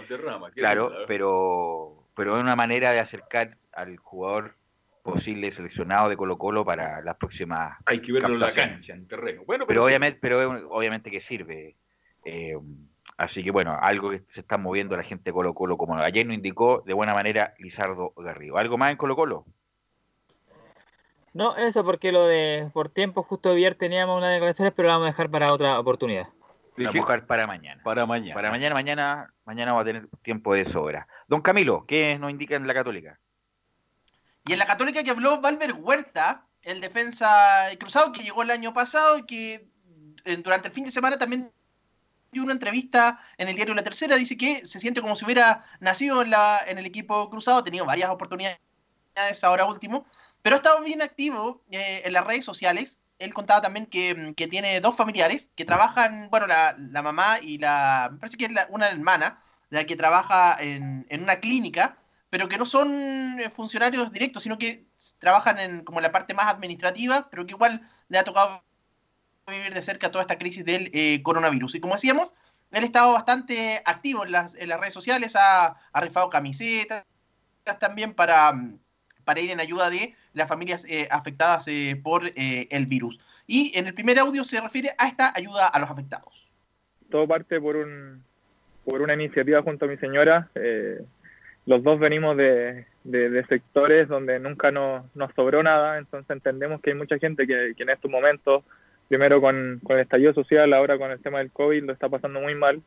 claro, 0.54 0.92
pero, 1.08 2.08
pero 2.14 2.36
es 2.36 2.42
una 2.42 2.56
manera 2.56 2.92
de 2.92 3.00
acercar 3.00 3.56
al 3.72 3.96
jugador 3.96 4.54
posible 5.02 5.54
seleccionado 5.54 6.08
de 6.08 6.16
Colo 6.16 6.38
Colo 6.38 6.64
para 6.64 7.02
las 7.02 7.16
próximas 7.16 7.76
hay 7.84 8.00
que 8.00 8.10
verlo 8.10 8.34
en 8.34 8.40
la 8.40 8.54
cancha 8.54 8.94
en 8.94 9.06
terreno 9.06 9.42
bueno 9.44 9.66
pero, 9.66 9.82
pero 9.82 9.84
obviamente 9.84 10.18
pero 10.18 10.66
obviamente 10.70 11.10
que 11.10 11.20
sirve 11.20 11.76
eh, 12.24 12.56
así 13.16 13.42
que 13.44 13.50
bueno 13.50 13.78
algo 13.80 14.10
que 14.10 14.22
se 14.34 14.40
está 14.40 14.58
moviendo 14.58 14.96
la 14.96 15.02
gente 15.02 15.24
de 15.24 15.32
Colo 15.32 15.54
Colo 15.54 15.76
como 15.76 15.96
ayer 15.96 16.26
nos 16.26 16.34
indicó 16.34 16.82
de 16.86 16.94
buena 16.94 17.14
manera 17.14 17.54
Lizardo 17.58 18.12
Garrido. 18.16 18.56
Algo 18.58 18.78
más 18.78 18.90
en 18.90 18.96
Colo 18.96 19.16
Colo 19.16 19.44
no 21.32 21.56
eso 21.56 21.84
porque 21.84 22.12
lo 22.12 22.26
de 22.26 22.70
por 22.72 22.88
tiempo 22.90 23.22
justo 23.22 23.50
ayer 23.50 23.74
teníamos 23.74 24.16
una 24.16 24.30
declaraciones 24.30 24.72
pero 24.76 24.88
la 24.88 24.94
vamos 24.94 25.06
a 25.08 25.10
dejar 25.10 25.30
para 25.30 25.52
otra 25.52 25.78
oportunidad. 25.78 26.28
Vamos 26.76 26.94
a 26.94 26.98
dejar 26.98 27.26
para 27.26 27.46
mañana. 27.46 27.80
Para 27.84 28.04
mañana. 28.04 28.34
Para 28.34 28.50
mañana 28.50 28.74
mañana 28.74 29.34
mañana 29.44 29.72
va 29.72 29.82
a 29.82 29.84
tener 29.84 30.08
tiempo 30.22 30.54
de 30.54 30.70
sobra. 30.72 31.06
Don 31.28 31.40
Camilo 31.40 31.84
qué 31.86 32.18
nos 32.18 32.30
indica 32.30 32.56
en 32.56 32.66
la 32.66 32.74
Católica 32.74 33.18
y 34.46 34.52
en 34.52 34.58
la 34.58 34.66
Católica 34.66 35.02
que 35.02 35.10
habló 35.10 35.40
Valver 35.40 35.72
Huerta, 35.72 36.46
el 36.62 36.80
defensa 36.80 37.28
cruzado 37.78 38.12
que 38.12 38.22
llegó 38.22 38.42
el 38.42 38.50
año 38.50 38.74
pasado 38.74 39.18
y 39.18 39.24
que 39.24 39.66
durante 40.42 40.68
el 40.68 40.74
fin 40.74 40.84
de 40.84 40.90
semana 40.90 41.18
también 41.18 41.50
una 42.42 42.52
entrevista 42.52 43.20
en 43.38 43.48
el 43.48 43.56
diario 43.56 43.74
La 43.74 43.82
Tercera, 43.82 44.16
dice 44.16 44.36
que 44.36 44.64
se 44.64 44.80
siente 44.80 45.00
como 45.00 45.16
si 45.16 45.24
hubiera 45.24 45.64
nacido 45.80 46.22
en, 46.22 46.30
la, 46.30 46.60
en 46.66 46.78
el 46.78 46.86
equipo 46.86 47.30
cruzado, 47.30 47.58
ha 47.58 47.64
tenido 47.64 47.86
varias 47.86 48.10
oportunidades 48.10 48.58
ahora 49.42 49.66
último, 49.66 50.06
pero 50.42 50.56
ha 50.56 50.58
estado 50.58 50.82
bien 50.82 51.02
activo 51.02 51.62
eh, 51.70 52.02
en 52.04 52.12
las 52.12 52.26
redes 52.26 52.44
sociales. 52.44 53.00
Él 53.18 53.32
contaba 53.32 53.62
también 53.62 53.86
que, 53.86 54.34
que 54.36 54.48
tiene 54.48 54.80
dos 54.80 54.96
familiares 54.96 55.50
que 55.54 55.64
trabajan, 55.64 56.28
bueno, 56.30 56.46
la, 56.46 56.74
la, 56.78 57.02
mamá 57.02 57.38
y 57.40 57.58
la, 57.58 58.08
me 58.12 58.18
parece 58.18 58.36
que 58.36 58.46
es 58.46 58.52
la, 58.52 58.66
una 58.70 58.88
hermana, 58.88 59.42
la 59.70 59.84
que 59.86 59.96
trabaja 59.96 60.56
en, 60.60 61.06
en 61.08 61.22
una 61.22 61.36
clínica 61.36 61.96
pero 62.34 62.48
que 62.48 62.58
no 62.58 62.66
son 62.66 63.38
funcionarios 63.52 64.10
directos, 64.10 64.42
sino 64.42 64.58
que 64.58 64.88
trabajan 65.20 65.56
en 65.60 65.84
como 65.84 66.00
la 66.00 66.10
parte 66.10 66.34
más 66.34 66.48
administrativa, 66.48 67.28
pero 67.30 67.46
que 67.46 67.52
igual 67.52 67.88
le 68.08 68.18
ha 68.18 68.24
tocado 68.24 68.64
vivir 69.52 69.74
de 69.74 69.82
cerca 69.82 70.10
toda 70.10 70.22
esta 70.22 70.38
crisis 70.38 70.64
del 70.64 70.90
eh, 70.92 71.22
coronavirus. 71.22 71.74
Y 71.74 71.80
como 71.80 71.94
decíamos, 71.94 72.34
él 72.72 72.82
ha 72.82 72.86
estado 72.86 73.12
bastante 73.12 73.82
activo 73.84 74.24
en 74.24 74.32
las, 74.32 74.54
en 74.54 74.68
las 74.68 74.80
redes 74.80 74.94
sociales, 74.94 75.36
ha, 75.36 75.76
ha, 75.92 76.00
rifado 76.00 76.28
camisetas 76.28 77.04
también 77.78 78.14
para, 78.14 78.52
para 79.24 79.40
ir 79.40 79.50
en 79.50 79.60
ayuda 79.60 79.90
de 79.90 80.14
las 80.32 80.48
familias 80.48 80.84
eh, 80.88 81.06
afectadas 81.10 81.68
eh, 81.68 82.00
por 82.02 82.32
el 82.34 82.86
virus. 82.86 83.18
Y 83.46 83.76
en 83.78 83.86
el 83.86 83.94
primer 83.94 84.18
audio 84.18 84.42
se 84.44 84.60
refiere 84.60 84.90
a 84.98 85.06
esta 85.06 85.32
ayuda 85.36 85.68
a 85.68 85.78
los 85.78 85.90
afectados. 85.90 86.52
Todo 87.10 87.28
parte 87.28 87.60
por, 87.60 87.76
un, 87.76 88.24
por 88.84 89.02
una 89.02 89.14
iniciativa 89.14 89.62
junto 89.62 89.84
a 89.84 89.88
mi 89.88 89.96
señora 89.98 90.50
los 91.66 91.82
dos 91.82 91.98
venimos 91.98 92.36
de, 92.36 92.86
de, 93.04 93.30
de 93.30 93.46
sectores 93.46 94.08
donde 94.08 94.38
nunca 94.38 94.70
nos, 94.70 95.04
nos, 95.14 95.32
sobró 95.34 95.62
nada, 95.62 95.98
entonces 95.98 96.28
entendemos 96.30 96.80
que 96.80 96.90
hay 96.90 96.96
mucha 96.96 97.18
gente 97.18 97.46
que, 97.46 97.74
que 97.76 97.82
en 97.82 97.90
estos 97.90 98.10
momentos, 98.10 98.64
primero 99.14 99.40
con, 99.40 99.80
el 99.88 99.98
estallido 100.00 100.34
social, 100.34 100.72
ahora 100.72 100.98
con 100.98 101.12
el 101.12 101.20
tema 101.20 101.38
del 101.38 101.52
COVID, 101.52 101.84
lo 101.84 101.92
está 101.92 102.08
pasando 102.08 102.40
muy 102.40 102.56
mal 102.56 102.82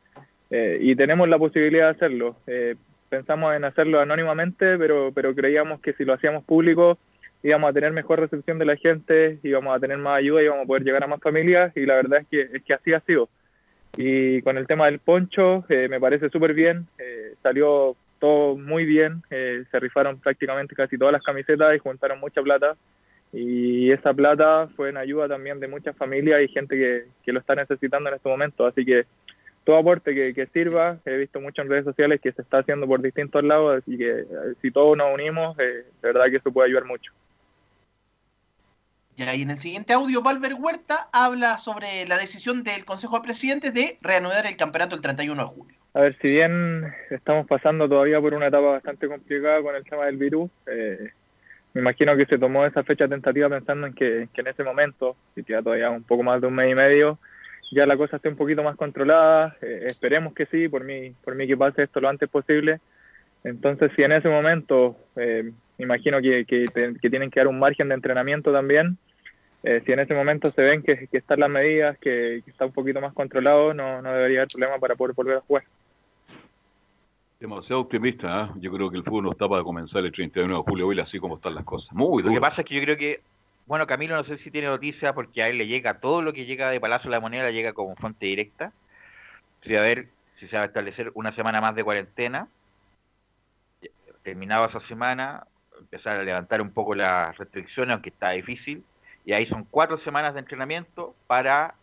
eh, 0.50 0.76
y 0.78 0.94
tenemos 0.94 1.26
la 1.26 1.38
posibilidad 1.38 1.86
de 1.86 1.90
hacerlo. 1.92 2.36
Eh, 2.46 2.74
pensamos 3.08 3.56
en 3.56 3.64
hacerlo 3.64 3.98
anónimamente, 3.98 4.76
pero, 4.76 5.10
pero 5.14 5.34
creíamos 5.34 5.80
que 5.80 5.94
si 5.94 6.04
lo 6.04 6.12
hacíamos 6.12 6.44
público 6.44 6.98
íbamos 7.42 7.70
a 7.70 7.72
tener 7.72 7.92
mejor 7.92 8.20
recepción 8.20 8.58
de 8.58 8.66
la 8.66 8.76
gente, 8.76 9.38
íbamos 9.42 9.74
a 9.74 9.80
tener 9.80 9.96
más 9.96 10.18
ayuda, 10.18 10.42
íbamos 10.42 10.64
a 10.64 10.66
poder 10.66 10.84
llegar 10.84 11.02
a 11.02 11.06
más 11.06 11.22
familias 11.22 11.74
y 11.74 11.86
la 11.86 11.94
verdad 11.94 12.20
es 12.20 12.26
que, 12.28 12.56
es 12.58 12.62
que 12.62 12.74
así 12.74 12.92
ha 12.92 13.00
sido. 13.00 13.30
Y 13.96 14.42
con 14.42 14.58
el 14.58 14.66
tema 14.66 14.84
del 14.84 14.98
poncho, 14.98 15.64
eh, 15.70 15.88
me 15.88 15.98
parece 15.98 16.28
súper 16.28 16.52
bien, 16.52 16.88
salió 17.42 17.96
todo 18.18 18.54
muy 18.54 18.84
bien, 18.84 19.22
eh, 19.30 19.64
se 19.70 19.80
rifaron 19.80 20.18
prácticamente 20.20 20.74
casi 20.74 20.98
todas 20.98 21.12
las 21.12 21.22
camisetas 21.22 21.74
y 21.74 21.78
juntaron 21.78 22.20
mucha 22.20 22.42
plata 22.42 22.76
y 23.32 23.90
esa 23.92 24.14
plata 24.14 24.68
fue 24.76 24.88
en 24.88 24.96
ayuda 24.96 25.28
también 25.28 25.60
de 25.60 25.68
muchas 25.68 25.96
familias 25.96 26.40
y 26.42 26.48
gente 26.48 26.76
que, 26.76 27.04
que 27.22 27.32
lo 27.32 27.40
está 27.40 27.54
necesitando 27.54 28.08
en 28.08 28.16
este 28.16 28.28
momento, 28.28 28.66
así 28.66 28.84
que 28.84 29.04
todo 29.64 29.76
aporte 29.76 30.14
que, 30.14 30.32
que, 30.32 30.46
sirva, 30.46 30.98
he 31.04 31.16
visto 31.16 31.40
mucho 31.40 31.60
en 31.60 31.68
redes 31.68 31.84
sociales 31.84 32.20
que 32.22 32.32
se 32.32 32.40
está 32.40 32.58
haciendo 32.58 32.86
por 32.86 33.02
distintos 33.02 33.44
lados 33.44 33.82
y 33.86 33.98
que 33.98 34.24
si 34.62 34.70
todos 34.70 34.96
nos 34.96 35.12
unimos, 35.12 35.58
eh, 35.58 35.84
de 36.00 36.12
verdad 36.12 36.30
que 36.30 36.36
eso 36.36 36.50
puede 36.50 36.68
ayudar 36.68 36.86
mucho. 36.86 37.12
Y 39.18 39.24
ahí 39.24 39.42
en 39.42 39.50
el 39.50 39.58
siguiente 39.58 39.92
audio, 39.92 40.22
Valver 40.22 40.54
Huerta 40.54 41.08
habla 41.12 41.58
sobre 41.58 42.06
la 42.06 42.16
decisión 42.16 42.62
del 42.62 42.84
Consejo 42.84 43.16
de 43.16 43.24
Presidentes 43.24 43.74
de 43.74 43.98
reanudar 44.00 44.46
el 44.46 44.56
campeonato 44.56 44.94
el 44.94 45.02
31 45.02 45.42
de 45.42 45.48
julio. 45.48 45.76
A 45.92 46.02
ver, 46.02 46.16
si 46.22 46.28
bien 46.28 46.94
estamos 47.10 47.46
pasando 47.46 47.88
todavía 47.88 48.20
por 48.20 48.32
una 48.32 48.46
etapa 48.46 48.68
bastante 48.68 49.08
complicada 49.08 49.60
con 49.60 49.74
el 49.74 49.82
tema 49.84 50.06
del 50.06 50.16
virus, 50.18 50.50
eh, 50.66 51.10
me 51.74 51.80
imagino 51.80 52.16
que 52.16 52.26
se 52.26 52.38
tomó 52.38 52.64
esa 52.64 52.82
fecha 52.82 53.08
tentativa 53.08 53.48
pensando 53.48 53.86
en 53.86 53.94
que, 53.94 54.28
en 54.32 54.46
ese 54.46 54.64
momento, 54.64 55.16
y 55.36 55.42
queda 55.42 55.62
todavía 55.62 55.90
un 55.90 56.02
poco 56.02 56.22
más 56.22 56.40
de 56.40 56.46
un 56.46 56.54
mes 56.54 56.70
y 56.70 56.74
medio, 56.74 57.18
ya 57.70 57.86
la 57.86 57.96
cosa 57.96 58.16
esté 58.16 58.28
un 58.28 58.36
poquito 58.36 58.62
más 58.62 58.76
controlada. 58.76 59.56
Eh, 59.60 59.84
esperemos 59.86 60.34
que 60.34 60.46
sí, 60.46 60.68
por 60.68 60.84
mí, 60.84 61.12
por 61.22 61.34
mí 61.34 61.46
que 61.46 61.56
pase 61.56 61.82
esto 61.82 62.00
lo 62.00 62.08
antes 62.08 62.28
posible. 62.28 62.80
Entonces, 63.44 63.92
si 63.94 64.02
en 64.02 64.12
ese 64.12 64.28
momento, 64.28 64.96
eh, 65.16 65.52
imagino 65.78 66.20
que, 66.20 66.44
que, 66.44 66.64
que, 67.00 67.10
tienen 67.10 67.30
que 67.30 67.40
dar 67.40 67.48
un 67.48 67.58
margen 67.58 67.88
de 67.88 67.94
entrenamiento 67.94 68.52
también, 68.52 68.98
eh, 69.62 69.82
si 69.84 69.92
en 69.92 70.00
ese 70.00 70.14
momento 70.14 70.50
se 70.50 70.62
ven 70.62 70.82
que, 70.82 71.06
que 71.08 71.18
están 71.18 71.40
las 71.40 71.50
medidas, 71.50 71.98
que, 71.98 72.38
está 72.46 72.66
un 72.66 72.72
poquito 72.72 73.00
más 73.00 73.12
controlado, 73.12 73.74
no, 73.74 74.02
no 74.02 74.12
debería 74.12 74.40
haber 74.40 74.48
problema 74.48 74.78
para 74.78 74.96
poder 74.96 75.14
volver 75.14 75.36
a 75.36 75.40
jugar. 75.40 75.64
Demasiado 77.40 77.82
optimista, 77.82 78.46
¿eh? 78.46 78.58
yo 78.60 78.72
creo 78.72 78.90
que 78.90 78.96
el 78.96 79.04
fútbol 79.04 79.24
no 79.24 79.30
está 79.30 79.48
para 79.48 79.62
comenzar 79.62 80.04
el 80.04 80.10
31 80.10 80.56
de 80.56 80.62
julio, 80.62 80.88
hoy 80.88 80.98
así 80.98 81.20
como 81.20 81.36
están 81.36 81.54
las 81.54 81.64
cosas. 81.64 81.92
Muy 81.92 82.22
Lo 82.24 82.32
que 82.32 82.40
pasa 82.40 82.62
es 82.62 82.66
que 82.66 82.74
yo 82.74 82.82
creo 82.82 82.96
que, 82.96 83.20
bueno, 83.66 83.86
Camilo 83.86 84.16
no 84.16 84.24
sé 84.24 84.38
si 84.38 84.50
tiene 84.50 84.66
noticia 84.66 85.12
porque 85.12 85.44
a 85.44 85.48
él 85.48 85.56
le 85.56 85.68
llega 85.68 86.00
todo 86.00 86.20
lo 86.20 86.32
que 86.32 86.46
llega 86.46 86.68
de 86.70 86.80
Palacio 86.80 87.08
de 87.08 87.16
la 87.16 87.20
Moneda, 87.20 87.44
le 87.44 87.52
llega 87.52 87.74
como 87.74 87.94
fuente 87.94 88.26
directa. 88.26 88.72
Si 89.62 89.76
a 89.76 89.82
ver 89.82 90.08
si 90.40 90.48
se 90.48 90.56
va 90.56 90.64
a 90.64 90.66
establecer 90.66 91.12
una 91.14 91.32
semana 91.32 91.60
más 91.60 91.76
de 91.76 91.84
cuarentena. 91.84 92.48
Terminaba 94.24 94.66
esa 94.66 94.80
semana, 94.88 95.46
empezar 95.78 96.18
a 96.18 96.24
levantar 96.24 96.60
un 96.60 96.72
poco 96.72 96.96
las 96.96 97.36
restricciones, 97.38 97.92
aunque 97.92 98.10
está 98.10 98.30
difícil. 98.30 98.82
Y 99.24 99.32
ahí 99.32 99.46
son 99.46 99.64
cuatro 99.64 99.98
semanas 99.98 100.34
de 100.34 100.40
entrenamiento 100.40 101.14
para 101.28 101.74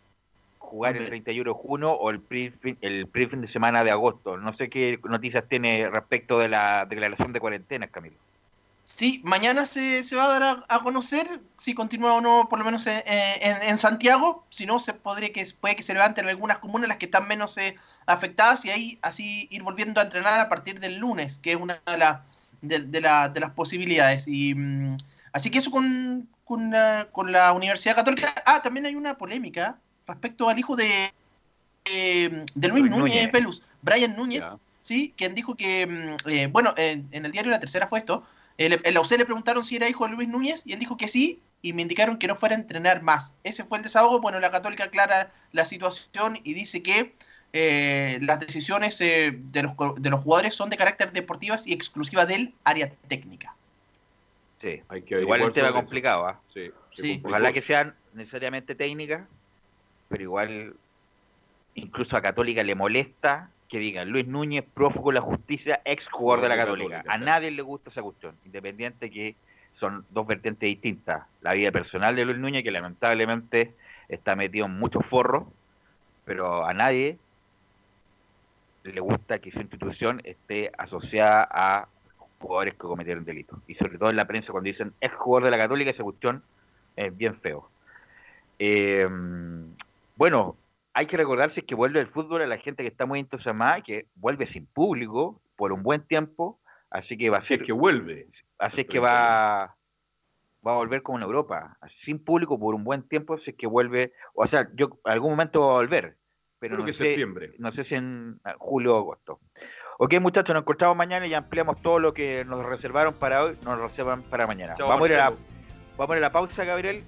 jugar 0.66 0.96
el 0.96 1.06
31 1.06 1.50
de 1.50 1.58
junio 1.58 1.92
o 1.92 2.10
el 2.10 2.20
pre, 2.20 2.52
el 2.80 3.08
fin 3.12 3.40
de 3.40 3.48
semana 3.48 3.82
de 3.82 3.90
agosto. 3.90 4.36
No 4.36 4.54
sé 4.56 4.68
qué 4.68 4.98
noticias 5.04 5.44
tiene 5.48 5.88
respecto 5.88 6.38
de 6.38 6.48
la 6.48 6.84
declaración 6.84 7.32
de 7.32 7.40
cuarentena, 7.40 7.86
Camilo. 7.88 8.16
Sí, 8.86 9.20
mañana 9.24 9.66
se, 9.66 10.04
se 10.04 10.14
va 10.14 10.26
a 10.26 10.38
dar 10.38 10.64
a, 10.68 10.78
conocer 10.84 11.26
si 11.58 11.74
continúa 11.74 12.14
o 12.14 12.20
no, 12.20 12.46
por 12.48 12.60
lo 12.60 12.64
menos 12.64 12.86
en, 12.86 13.02
en, 13.40 13.78
Santiago. 13.78 14.44
Si 14.48 14.64
no, 14.64 14.78
se 14.78 14.94
podría 14.94 15.32
que 15.32 15.44
puede 15.60 15.74
que 15.74 15.82
se 15.82 15.92
levanten 15.92 16.28
algunas 16.28 16.58
comunas 16.58 16.86
las 16.86 16.96
que 16.98 17.06
están 17.06 17.26
menos 17.26 17.58
eh, 17.58 17.74
afectadas 18.06 18.64
y 18.64 18.70
ahí 18.70 18.98
así 19.02 19.48
ir 19.50 19.64
volviendo 19.64 20.00
a 20.00 20.04
entrenar 20.04 20.38
a 20.38 20.48
partir 20.48 20.78
del 20.78 20.98
lunes, 20.98 21.38
que 21.38 21.50
es 21.50 21.56
una 21.56 21.80
de, 21.84 21.98
la, 21.98 22.22
de, 22.62 23.00
la, 23.00 23.28
de 23.28 23.40
las 23.40 23.50
posibilidades. 23.50 24.28
Y 24.28 24.54
mm, 24.54 24.98
así 25.32 25.50
que 25.50 25.58
eso 25.58 25.72
con, 25.72 26.28
con, 26.44 26.72
con 27.10 27.32
la 27.32 27.52
Universidad 27.54 27.96
Católica. 27.96 28.28
Ah, 28.44 28.62
también 28.62 28.86
hay 28.86 28.94
una 28.94 29.18
polémica 29.18 29.78
respecto 30.06 30.48
al 30.48 30.58
hijo 30.58 30.76
de, 30.76 31.12
de 31.84 32.68
Luis, 32.68 32.90
Núñez, 32.90 33.28
Pelus, 33.28 33.62
Brian 33.82 34.16
Núñez, 34.16 34.44
¿sí? 34.82 35.12
quien 35.16 35.34
dijo 35.34 35.54
que, 35.54 35.86
mm, 35.86 36.28
eh, 36.28 36.46
bueno, 36.48 36.74
en, 36.76 37.08
el 37.12 37.32
diario 37.32 37.50
La 37.50 37.60
Tercera 37.60 37.86
fue 37.86 37.98
esto, 37.98 38.24
en 38.58 38.94
la 38.94 39.00
UC 39.00 39.10
le 39.18 39.24
preguntaron 39.24 39.64
si 39.64 39.76
era 39.76 39.88
hijo 39.88 40.06
de 40.06 40.14
Luis 40.14 40.28
Núñez 40.28 40.62
y 40.64 40.72
él 40.72 40.78
dijo 40.78 40.96
que 40.96 41.08
sí, 41.08 41.40
y 41.60 41.72
me 41.72 41.82
indicaron 41.82 42.18
que 42.18 42.26
no 42.26 42.36
fuera 42.36 42.54
a 42.54 42.58
entrenar 42.58 43.02
más. 43.02 43.34
Ese 43.44 43.64
fue 43.64 43.78
el 43.78 43.84
desahogo. 43.84 44.20
Bueno, 44.20 44.40
la 44.40 44.50
Católica 44.50 44.84
aclara 44.84 45.32
la 45.52 45.64
situación 45.64 46.38
y 46.42 46.54
dice 46.54 46.82
que 46.82 47.12
eh, 47.52 48.18
las 48.22 48.40
decisiones 48.40 49.00
eh, 49.00 49.32
de, 49.32 49.62
los, 49.62 49.74
de 49.96 50.10
los 50.10 50.22
jugadores 50.22 50.54
son 50.54 50.70
de 50.70 50.76
carácter 50.76 51.12
deportivas 51.12 51.66
y 51.66 51.72
exclusivas 51.72 52.28
del 52.28 52.54
área 52.64 52.92
técnica. 53.08 53.54
Sí, 54.60 54.80
Hay 54.88 55.02
que 55.02 55.20
igual 55.20 55.42
un 55.42 55.52
tema 55.52 55.72
complicado. 55.72 56.26
¿ah? 56.26 56.40
Sí, 56.52 57.20
Ojalá 57.24 57.52
que 57.52 57.62
sean 57.62 57.94
necesariamente 58.14 58.74
técnicas, 58.74 59.26
pero 60.08 60.22
igual 60.22 60.74
incluso 61.74 62.16
a 62.16 62.22
Católica 62.22 62.62
le 62.62 62.74
molesta 62.74 63.50
que 63.68 63.78
digan 63.78 64.10
Luis 64.10 64.26
Núñez, 64.26 64.64
prófugo 64.74 65.10
de 65.10 65.16
la 65.16 65.20
justicia, 65.20 65.80
ex 65.84 66.06
jugador 66.08 66.42
de 66.42 66.48
la 66.48 66.56
Católica. 66.56 67.04
A 67.08 67.18
nadie 67.18 67.50
le 67.50 67.62
gusta 67.62 67.90
esa 67.90 68.02
cuestión, 68.02 68.36
independiente 68.44 69.10
que 69.10 69.34
son 69.78 70.04
dos 70.10 70.26
vertientes 70.26 70.68
distintas. 70.68 71.24
La 71.42 71.52
vida 71.52 71.72
personal 71.72 72.14
de 72.16 72.24
Luis 72.24 72.38
Núñez, 72.38 72.62
que 72.62 72.70
lamentablemente 72.70 73.74
está 74.08 74.36
metido 74.36 74.66
en 74.66 74.78
muchos 74.78 75.04
forros, 75.06 75.44
pero 76.24 76.64
a 76.64 76.72
nadie 76.74 77.18
le 78.84 79.00
gusta 79.00 79.40
que 79.40 79.50
su 79.50 79.60
institución 79.60 80.20
esté 80.24 80.70
asociada 80.78 81.48
a 81.50 81.88
jugadores 82.38 82.74
que 82.74 82.80
cometieron 82.80 83.24
delitos. 83.24 83.58
Y 83.66 83.74
sobre 83.74 83.98
todo 83.98 84.10
en 84.10 84.16
la 84.16 84.26
prensa 84.26 84.52
cuando 84.52 84.68
dicen 84.68 84.92
ex 85.00 85.14
jugador 85.16 85.46
de 85.46 85.50
la 85.50 85.58
Católica, 85.58 85.90
esa 85.90 86.04
cuestión 86.04 86.42
es 86.94 87.16
bien 87.16 87.36
feo. 87.40 87.68
Eh, 88.58 89.08
bueno, 90.16 90.56
hay 90.94 91.06
que 91.06 91.16
recordarse 91.16 91.62
que 91.62 91.74
vuelve 91.74 92.00
el 92.00 92.08
fútbol 92.08 92.42
a 92.42 92.46
la 92.46 92.58
gente 92.58 92.82
que 92.82 92.88
está 92.88 93.06
muy 93.06 93.20
entusiasmada, 93.20 93.82
que 93.82 94.06
vuelve 94.14 94.46
sin 94.46 94.66
público 94.66 95.40
por 95.56 95.72
un 95.72 95.82
buen 95.82 96.06
tiempo, 96.06 96.58
así 96.90 97.16
que 97.18 97.30
va 97.30 97.38
a 97.38 97.46
ser... 97.46 97.64
que 97.64 97.72
vuelve. 97.72 98.28
Así 98.58 98.86
que 98.86 98.98
va, 98.98 99.76
va 100.66 100.72
a 100.72 100.76
volver 100.76 101.02
como 101.02 101.18
en 101.18 101.24
Europa, 101.24 101.76
sin 102.04 102.24
público 102.24 102.58
por 102.58 102.74
un 102.74 102.82
buen 102.82 103.06
tiempo, 103.08 103.34
así 103.34 103.52
que 103.52 103.66
vuelve, 103.66 104.12
o 104.34 104.46
sea, 104.46 104.68
yo 104.74 104.98
algún 105.04 105.32
momento 105.32 105.60
va 105.60 105.72
a 105.72 105.76
volver, 105.76 106.16
pero 106.58 106.78
no 106.78 106.86
sé, 106.86 106.94
septiembre. 106.94 107.52
no 107.58 107.72
sé 107.72 107.84
si 107.84 107.94
en 107.94 108.40
ah, 108.44 108.54
julio 108.58 108.96
o 108.96 108.98
agosto. 108.98 109.40
Ok, 109.98 110.14
muchachos, 110.20 110.54
nos 110.54 110.62
encontramos 110.62 110.96
mañana 110.96 111.26
y 111.26 111.34
ampliamos 111.34 111.80
todo 111.82 111.98
lo 111.98 112.14
que 112.14 112.44
nos 112.44 112.64
reservaron 112.64 113.14
para 113.14 113.44
hoy, 113.44 113.56
nos 113.64 113.78
reservan 113.78 114.22
para 114.22 114.46
mañana. 114.46 114.74
vamos, 114.78 115.02
a 115.02 115.12
ir 115.12 115.18
a 115.18 115.30
la, 115.30 115.36
vamos 115.96 116.14
a 116.14 116.18
ir 116.18 116.24
a 116.24 116.26
la 116.26 116.32
pausa, 116.32 116.64
Gabriel, 116.64 117.02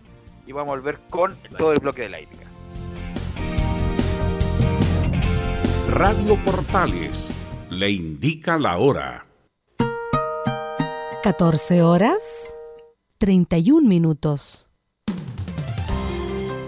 y 0.46 0.52
vamos 0.52 0.72
a 0.72 0.76
volver 0.76 0.98
con 1.10 1.34
todo 1.56 1.72
el 1.72 1.80
bloque 1.80 2.02
de 2.02 2.08
la 2.10 2.18
ética. 2.18 2.47
Radio 5.98 6.36
Portales 6.44 7.34
le 7.70 7.90
indica 7.90 8.56
la 8.56 8.78
hora. 8.78 9.26
14 11.24 11.82
horas 11.82 12.54
31 13.18 13.88
minutos. 13.88 14.70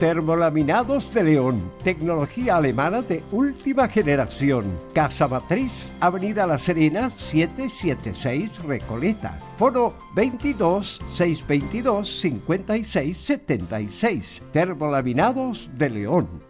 Termolaminados 0.00 1.14
de 1.14 1.22
León, 1.22 1.62
tecnología 1.84 2.56
alemana 2.56 3.02
de 3.02 3.22
última 3.30 3.86
generación. 3.86 4.76
Casa 4.92 5.28
Matriz, 5.28 5.92
Avenida 6.00 6.44
La 6.44 6.58
Serena, 6.58 7.08
776 7.08 8.64
Recoleta. 8.64 9.38
Foro 9.56 9.94
22 10.16 11.00
622 11.12 12.20
5676. 12.20 14.42
Termolaminados 14.50 15.70
de 15.74 15.88
León. 15.88 16.49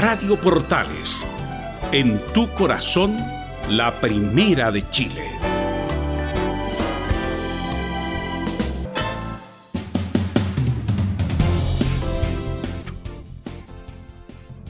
Radio 0.00 0.36
Portales, 0.40 1.28
en 1.92 2.24
tu 2.32 2.48
corazón, 2.54 3.18
la 3.68 4.00
primera 4.00 4.72
de 4.72 4.88
Chile. 4.88 5.26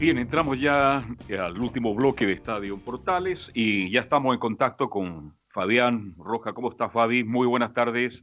Bien, 0.00 0.18
entramos 0.18 0.58
ya 0.60 1.06
al 1.38 1.60
último 1.60 1.94
bloque 1.94 2.26
de 2.26 2.32
Estadio 2.32 2.76
Portales 2.78 3.38
y 3.54 3.88
ya 3.92 4.00
estamos 4.00 4.34
en 4.34 4.40
contacto 4.40 4.90
con 4.90 5.36
Fabián 5.50 6.16
Roja. 6.18 6.54
¿Cómo 6.54 6.72
está 6.72 6.90
Fabi? 6.90 7.22
Muy 7.22 7.46
buenas 7.46 7.72
tardes. 7.72 8.20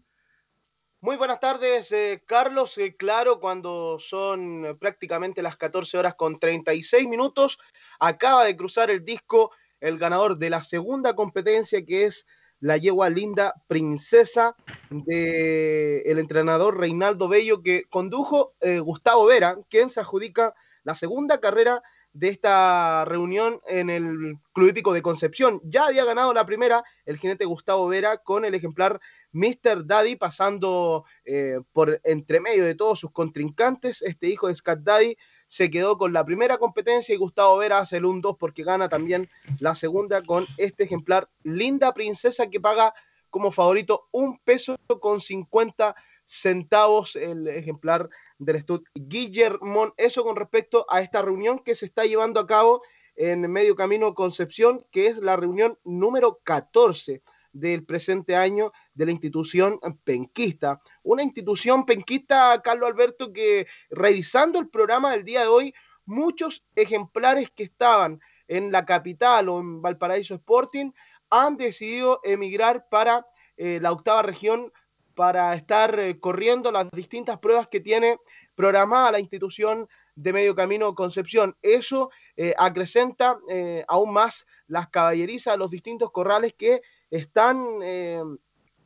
Muy 1.00 1.16
buenas 1.16 1.40
tardes, 1.40 1.92
eh, 1.92 2.24
Carlos. 2.26 2.76
Eh, 2.80 2.96
claro, 2.98 3.40
cuando 3.40 4.00
son 4.00 4.66
eh, 4.66 4.74
prácticamente 4.74 5.44
las 5.44 5.56
14 5.56 5.96
horas 5.96 6.16
con 6.16 6.40
36 6.40 7.08
minutos, 7.08 7.60
acaba 8.00 8.44
de 8.44 8.58
cruzar 8.58 8.90
el 8.90 9.06
disco 9.06 9.52
el 9.80 10.00
ganador 10.00 10.40
de 10.40 10.50
la 10.50 10.64
segunda 10.64 11.14
competencia, 11.14 11.86
que 11.86 12.06
es 12.06 12.26
la 12.60 12.78
yegua 12.78 13.12
linda 13.12 13.54
princesa 13.68 14.56
del 14.90 16.02
el 16.04 16.18
entrenador 16.18 16.80
Reinaldo 16.80 17.28
Bello, 17.28 17.62
que 17.62 17.84
condujo 17.88 18.56
Gustavo 18.82 19.28
Vera, 19.28 19.56
quien 19.70 19.92
se 19.92 20.00
adjudica 20.00 20.56
la 20.84 20.96
segunda 20.96 21.40
carrera 21.40 21.84
de 22.18 22.30
esta 22.30 23.06
reunión 23.06 23.62
en 23.68 23.92
el 23.92 24.38
Club 24.54 24.70
Hípico 24.70 24.92
de 24.94 25.04
Concepción. 25.04 25.62
Ya 25.64 25.86
había 25.86 26.04
ganado 26.04 26.34
la 26.34 26.46
primera 26.46 26.84
el 27.06 27.18
jinete 27.18 27.46
Gustavo 27.46 27.88
Vera 27.88 28.18
con 28.18 28.44
el 28.44 28.56
ejemplar 28.56 29.00
Mr. 29.34 29.86
Daddy 29.86 30.16
pasando 30.16 31.06
eh, 31.26 31.60
por 31.74 32.02
entre 32.04 32.40
medio 32.40 32.66
de 32.66 32.74
todos 32.74 33.00
sus 33.00 33.12
contrincantes. 33.12 34.02
Este 34.02 34.28
hijo 34.28 34.48
de 34.48 34.56
Scat 34.56 34.80
Daddy 34.80 35.16
se 35.48 35.70
quedó 35.70 35.98
con 35.98 36.12
la 36.12 36.26
primera 36.26 36.58
competencia 36.58 37.14
y 37.14 37.20
Gustavo 37.20 37.58
Vera 37.58 37.80
hace 37.80 37.98
el 37.98 38.06
1-2 38.06 38.36
porque 38.40 38.64
gana 38.64 38.90
también 38.90 39.30
la 39.60 39.76
segunda 39.76 40.24
con 40.24 40.44
este 40.58 40.86
ejemplar 40.86 41.30
Linda 41.44 41.94
Princesa 41.94 42.48
que 42.48 42.60
paga 42.60 42.94
como 43.30 43.52
favorito 43.52 44.08
un 44.12 44.40
peso 44.40 44.76
con 45.00 45.22
50 45.22 45.96
centavos 46.28 47.16
el 47.16 47.48
ejemplar 47.48 48.10
del 48.38 48.60
Stud 48.62 48.84
Guillermo. 48.94 49.94
Eso 49.98 50.24
con 50.24 50.36
respecto 50.36 50.86
a 50.90 51.02
esta 51.02 51.22
reunión 51.22 51.60
que 51.60 51.76
se 51.76 51.86
está 51.86 52.06
llevando 52.06 52.40
a 52.40 52.48
cabo 52.48 52.82
en 53.16 53.50
Medio 53.52 53.76
Camino 53.76 54.14
Concepción, 54.14 54.86
que 54.92 55.08
es 55.08 55.18
la 55.18 55.36
reunión 55.36 55.80
número 55.84 56.40
14 56.44 57.24
del 57.52 57.84
presente 57.84 58.36
año 58.36 58.72
de 58.94 59.06
la 59.06 59.12
institución 59.12 59.80
penquista. 60.04 60.80
Una 61.02 61.24
institución 61.24 61.86
penquista, 61.86 62.62
Carlos 62.62 62.90
Alberto, 62.90 63.34
que 63.34 63.66
revisando 63.90 64.60
el 64.60 64.70
programa 64.70 65.12
del 65.12 65.24
día 65.24 65.42
de 65.42 65.48
hoy, 65.48 65.74
muchos 66.06 66.64
ejemplares 66.76 67.50
que 67.50 67.64
estaban 67.64 68.20
en 68.48 68.72
la 68.72 68.86
capital 68.86 69.50
o 69.50 69.60
en 69.60 69.82
Valparaíso 69.82 70.36
Sporting 70.36 70.92
han 71.30 71.58
decidido 71.58 72.22
emigrar 72.24 72.88
para 72.90 73.26
eh, 73.58 73.80
la 73.82 73.92
octava 73.92 74.22
región 74.22 74.72
para 75.18 75.56
estar 75.56 76.00
eh, 76.00 76.20
corriendo 76.20 76.72
las 76.72 76.92
distintas 76.92 77.40
pruebas 77.40 77.68
que 77.68 77.80
tiene 77.80 78.20
programada 78.54 79.14
la 79.14 79.20
institución 79.20 79.90
de 80.16 80.32
Medio 80.32 80.54
Camino 80.54 80.94
Concepción. 80.94 81.58
Eso 81.64 82.12
eh, 82.36 82.54
acrecenta 82.56 83.40
eh, 83.50 83.84
aún 83.88 84.14
más 84.14 84.46
las 84.68 84.90
caballerizas 84.90 85.58
los 85.58 85.72
distintos 85.72 86.12
corrales 86.12 86.54
que 86.54 86.82
están 87.10 87.82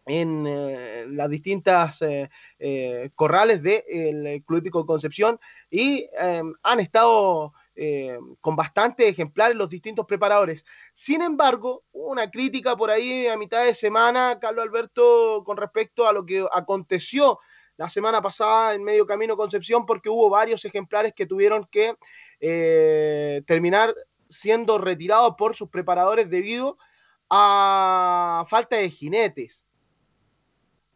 en 0.05 1.17
las 1.17 1.29
distintas 1.29 1.99
corrales 3.15 3.63
del 3.63 4.43
Club 4.45 4.59
Hípico 4.59 4.85
Concepción 4.85 5.39
y 5.71 6.07
han 6.63 6.79
estado 6.79 7.53
eh, 7.75 8.19
con 8.41 8.55
bastante 8.55 9.07
ejemplares 9.07 9.55
los 9.55 9.69
distintos 9.69 10.05
preparadores. 10.05 10.65
Sin 10.93 11.21
embargo, 11.21 11.83
una 11.93 12.29
crítica 12.29 12.75
por 12.75 12.91
ahí 12.91 13.27
a 13.27 13.37
mitad 13.37 13.63
de 13.63 13.73
semana, 13.73 14.39
Carlos 14.41 14.63
Alberto, 14.63 15.43
con 15.45 15.55
respecto 15.57 16.07
a 16.07 16.13
lo 16.13 16.25
que 16.25 16.45
aconteció 16.51 17.39
la 17.77 17.87
semana 17.87 18.21
pasada 18.21 18.75
en 18.75 18.83
Medio 18.83 19.05
Camino 19.05 19.37
Concepción, 19.37 19.85
porque 19.85 20.09
hubo 20.09 20.29
varios 20.29 20.65
ejemplares 20.65 21.13
que 21.15 21.25
tuvieron 21.25 21.65
que 21.71 21.95
eh, 22.41 23.41
terminar 23.47 23.95
siendo 24.29 24.77
retirados 24.77 25.35
por 25.37 25.55
sus 25.55 25.69
preparadores 25.69 26.29
debido 26.29 26.77
a 27.29 28.45
falta 28.49 28.75
de 28.75 28.89
jinetes. 28.89 29.65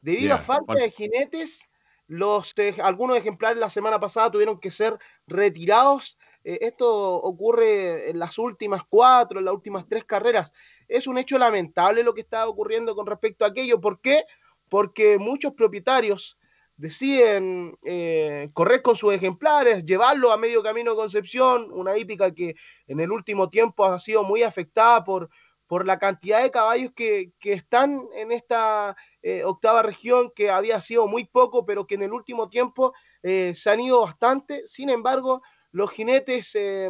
Debido 0.02 0.36
a 0.36 0.40
falta 0.40 0.74
de 0.74 0.92
jinetes, 0.92 1.62
los, 2.08 2.54
eh, 2.58 2.76
algunos 2.84 3.18
ejemplares 3.18 3.58
la 3.58 3.70
semana 3.70 4.00
pasada 4.00 4.30
tuvieron 4.30 4.60
que 4.60 4.72
ser 4.72 5.00
retirados 5.26 6.18
eh, 6.46 6.60
esto 6.62 7.16
ocurre 7.16 8.12
en 8.12 8.20
las 8.20 8.38
últimas 8.38 8.84
cuatro, 8.88 9.40
en 9.40 9.46
las 9.46 9.54
últimas 9.54 9.88
tres 9.90 10.06
carreras. 10.06 10.54
Es 10.88 11.08
un 11.08 11.18
hecho 11.18 11.40
lamentable 11.40 12.04
lo 12.04 12.14
que 12.14 12.22
está 12.22 12.48
ocurriendo 12.48 12.96
con 12.96 13.08
respecto 13.08 13.44
a 13.44 13.48
aquello. 13.48 13.82
¿Por 13.82 14.00
qué? 14.00 14.26
Porque 14.70 15.18
muchos 15.18 15.54
propietarios 15.54 16.38
deciden 16.78 17.76
eh, 17.84 18.50
correr 18.54 18.84
con 18.84 18.96
sus 18.96 19.14
ejemplares, 19.14 19.86
llevarlo 19.86 20.32
a 20.32 20.38
medio 20.38 20.62
camino 20.62 20.92
de 20.92 20.98
Concepción, 20.98 21.72
una 21.72 21.98
hípica 21.98 22.32
que 22.32 22.56
en 22.86 23.00
el 23.00 23.12
último 23.12 23.50
tiempo 23.50 23.86
ha 23.86 23.98
sido 23.98 24.24
muy 24.24 24.44
afectada 24.44 25.04
por, 25.04 25.30
por 25.68 25.88
la 25.88 25.98
cantidad 25.98 26.44
de 26.44 26.52
caballos 26.52 26.92
que, 26.94 27.32
están 27.42 28.04
en 28.14 28.32
esta 28.32 28.96
eh, 29.24 29.44
octava 29.46 29.82
región, 29.82 30.32
que 30.36 30.52
había 30.52 30.80
sido 30.80 31.08
muy 31.08 31.26
poco, 31.26 31.66
pero 31.66 31.88
que 31.88 31.96
en 31.96 32.04
el 32.04 32.14
último 32.14 32.50
tiempo 32.50 32.94
se 33.24 33.72
han 33.72 33.80
ido 33.80 34.02
bastante. 34.02 34.68
Sin 34.68 34.92
embargo, 34.92 35.42
los 35.76 35.92
jinetes, 35.92 36.56
eh, 36.56 36.90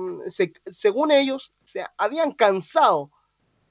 según 0.67 1.09
ellos, 1.09 1.55
se 1.63 1.83
habían 1.97 2.33
cansado, 2.33 3.09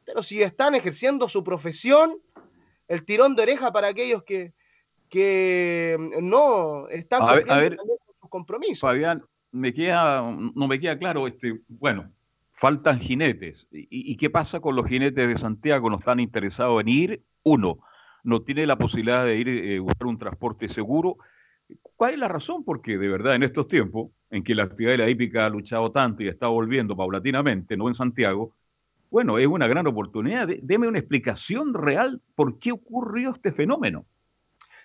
pero 0.04 0.24
si 0.24 0.42
están 0.42 0.74
ejerciendo 0.74 1.28
su 1.28 1.44
profesión, 1.44 2.16
el 2.88 3.04
tirón 3.04 3.36
de 3.36 3.42
oreja 3.42 3.72
para 3.72 3.86
aquellos 3.86 4.24
que, 4.24 4.54
que 5.08 5.96
no 6.20 6.88
están 6.88 7.20
cumpliendo 7.20 7.86
con 7.86 8.16
sus 8.20 8.28
compromisos. 8.28 8.80
Fabián, 8.80 9.22
me 9.52 9.72
queda, 9.72 10.20
no 10.20 10.66
me 10.66 10.80
queda 10.80 10.98
claro, 10.98 11.28
este, 11.28 11.60
bueno, 11.68 12.10
faltan 12.54 12.98
jinetes. 12.98 13.68
¿Y, 13.70 14.16
qué 14.16 14.30
pasa 14.30 14.58
con 14.58 14.74
los 14.74 14.88
jinetes 14.88 15.28
de 15.28 15.38
Santiago? 15.38 15.90
¿No 15.90 16.00
están 16.00 16.18
interesados 16.18 16.80
en 16.80 16.88
ir? 16.88 17.22
Uno, 17.44 17.78
no 18.24 18.42
tiene 18.42 18.66
la 18.66 18.74
posibilidad 18.74 19.24
de 19.24 19.36
ir 19.36 19.46
a 19.46 19.52
eh, 19.52 19.78
buscar 19.78 20.08
un 20.08 20.18
transporte 20.18 20.68
seguro. 20.70 21.18
¿Cuál 21.94 22.14
es 22.14 22.18
la 22.18 22.26
razón? 22.26 22.64
Porque 22.64 22.98
de 22.98 23.08
verdad 23.08 23.36
en 23.36 23.44
estos 23.44 23.68
tiempos 23.68 24.10
en 24.34 24.42
que 24.42 24.54
la 24.54 24.64
actividad 24.64 24.92
de 24.92 24.98
la 24.98 25.08
hípica 25.08 25.46
ha 25.46 25.48
luchado 25.48 25.92
tanto 25.92 26.24
y 26.24 26.28
está 26.28 26.48
volviendo 26.48 26.96
paulatinamente, 26.96 27.76
no 27.76 27.86
en 27.86 27.94
Santiago, 27.94 28.52
bueno, 29.08 29.38
es 29.38 29.46
una 29.46 29.68
gran 29.68 29.86
oportunidad. 29.86 30.48
Deme 30.60 30.88
una 30.88 30.98
explicación 30.98 31.72
real 31.72 32.20
por 32.34 32.58
qué 32.58 32.72
ocurrió 32.72 33.30
este 33.30 33.52
fenómeno. 33.52 34.06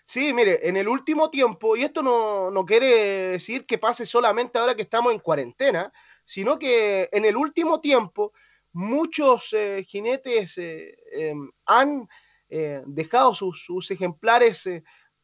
Sí, 0.06 0.34
mire, 0.34 0.68
en 0.68 0.78
el 0.78 0.88
último 0.88 1.32
tiempo, 1.32 1.76
y 1.76 1.84
esto 1.84 2.04
no, 2.04 2.64
quiere 2.68 3.32
decir 3.32 3.66
que 3.66 3.80
pase 3.80 4.06
solamente 4.06 4.60
ahora 4.60 4.76
que 4.76 4.84
estamos 4.84 5.14
en 5.14 5.20
cuarentena, 5.20 5.92
sino 6.26 6.60
que 6.60 7.10
en 7.12 7.26
el 7.26 7.36
último 7.36 7.82
tiempo 7.82 8.34
muchos 8.72 9.52
eh, 9.54 9.84
jinetes 9.88 10.60
eh, 10.60 10.96
em, 11.12 11.50
han 11.66 12.08
eh, 12.50 12.84
dejado 12.86 13.34
sus 13.34 13.90
ejemplares 13.90 14.70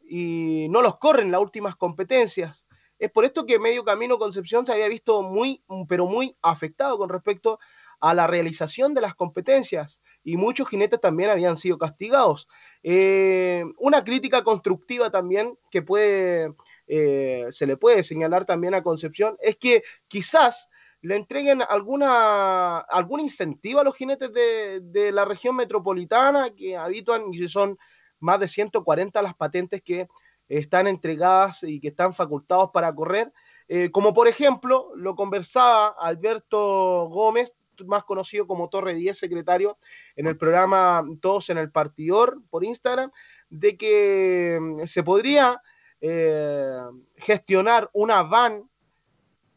y 0.01 0.67
no 0.69 0.81
los 0.81 0.97
corren 0.97 1.29
las 1.29 1.41
últimas 1.41 1.75
competencias. 1.75 2.64
Es 2.97 3.11
por 3.11 3.25
esto 3.25 3.45
que 3.45 3.59
Medio 3.59 3.83
Camino 3.83 4.17
Concepción 4.17 4.65
se 4.65 4.73
había 4.73 4.87
visto 4.87 5.21
muy, 5.21 5.61
pero 5.87 6.05
muy 6.05 6.35
afectado 6.41 6.97
con 6.97 7.09
respecto 7.09 7.59
a 7.99 8.13
la 8.13 8.27
realización 8.27 8.93
de 8.93 9.01
las 9.01 9.15
competencias 9.15 10.01
y 10.23 10.37
muchos 10.37 10.69
jinetes 10.69 10.99
también 11.01 11.29
habían 11.29 11.57
sido 11.57 11.77
castigados. 11.77 12.47
Eh, 12.83 13.63
una 13.77 14.03
crítica 14.03 14.43
constructiva 14.43 15.09
también 15.09 15.57
que 15.71 15.81
puede, 15.81 16.53
eh, 16.87 17.47
se 17.51 17.65
le 17.65 17.77
puede 17.77 18.03
señalar 18.03 18.45
también 18.45 18.73
a 18.73 18.83
Concepción 18.83 19.37
es 19.39 19.55
que 19.57 19.83
quizás 20.07 20.69
le 21.01 21.15
entreguen 21.15 21.61
alguna, 21.67 22.79
algún 22.79 23.19
incentivo 23.19 23.79
a 23.79 23.83
los 23.83 23.95
jinetes 23.95 24.31
de, 24.33 24.79
de 24.81 25.11
la 25.11 25.25
región 25.25 25.55
metropolitana 25.55 26.49
que 26.55 26.75
habituan 26.75 27.33
y 27.33 27.47
son 27.47 27.77
más 28.19 28.39
de 28.39 28.47
140 28.47 29.21
las 29.21 29.35
patentes 29.35 29.81
que 29.83 30.07
están 30.47 30.87
entregadas 30.87 31.63
y 31.63 31.79
que 31.79 31.89
están 31.89 32.13
facultados 32.13 32.71
para 32.71 32.93
correr. 32.93 33.31
Eh, 33.67 33.89
como 33.91 34.13
por 34.13 34.27
ejemplo, 34.27 34.91
lo 34.95 35.15
conversaba 35.15 35.95
Alberto 35.99 37.07
Gómez, 37.09 37.53
más 37.85 38.03
conocido 38.03 38.47
como 38.47 38.69
Torre 38.69 38.93
10, 38.93 39.17
secretario, 39.17 39.77
en 40.15 40.27
el 40.27 40.37
programa 40.37 41.05
Todos 41.21 41.49
en 41.49 41.57
el 41.57 41.71
Partidor 41.71 42.41
por 42.49 42.63
Instagram, 42.63 43.11
de 43.49 43.77
que 43.77 44.57
mm, 44.61 44.85
se 44.85 45.03
podría 45.03 45.61
eh, 46.01 46.79
gestionar 47.17 47.89
una 47.93 48.23
van 48.23 48.69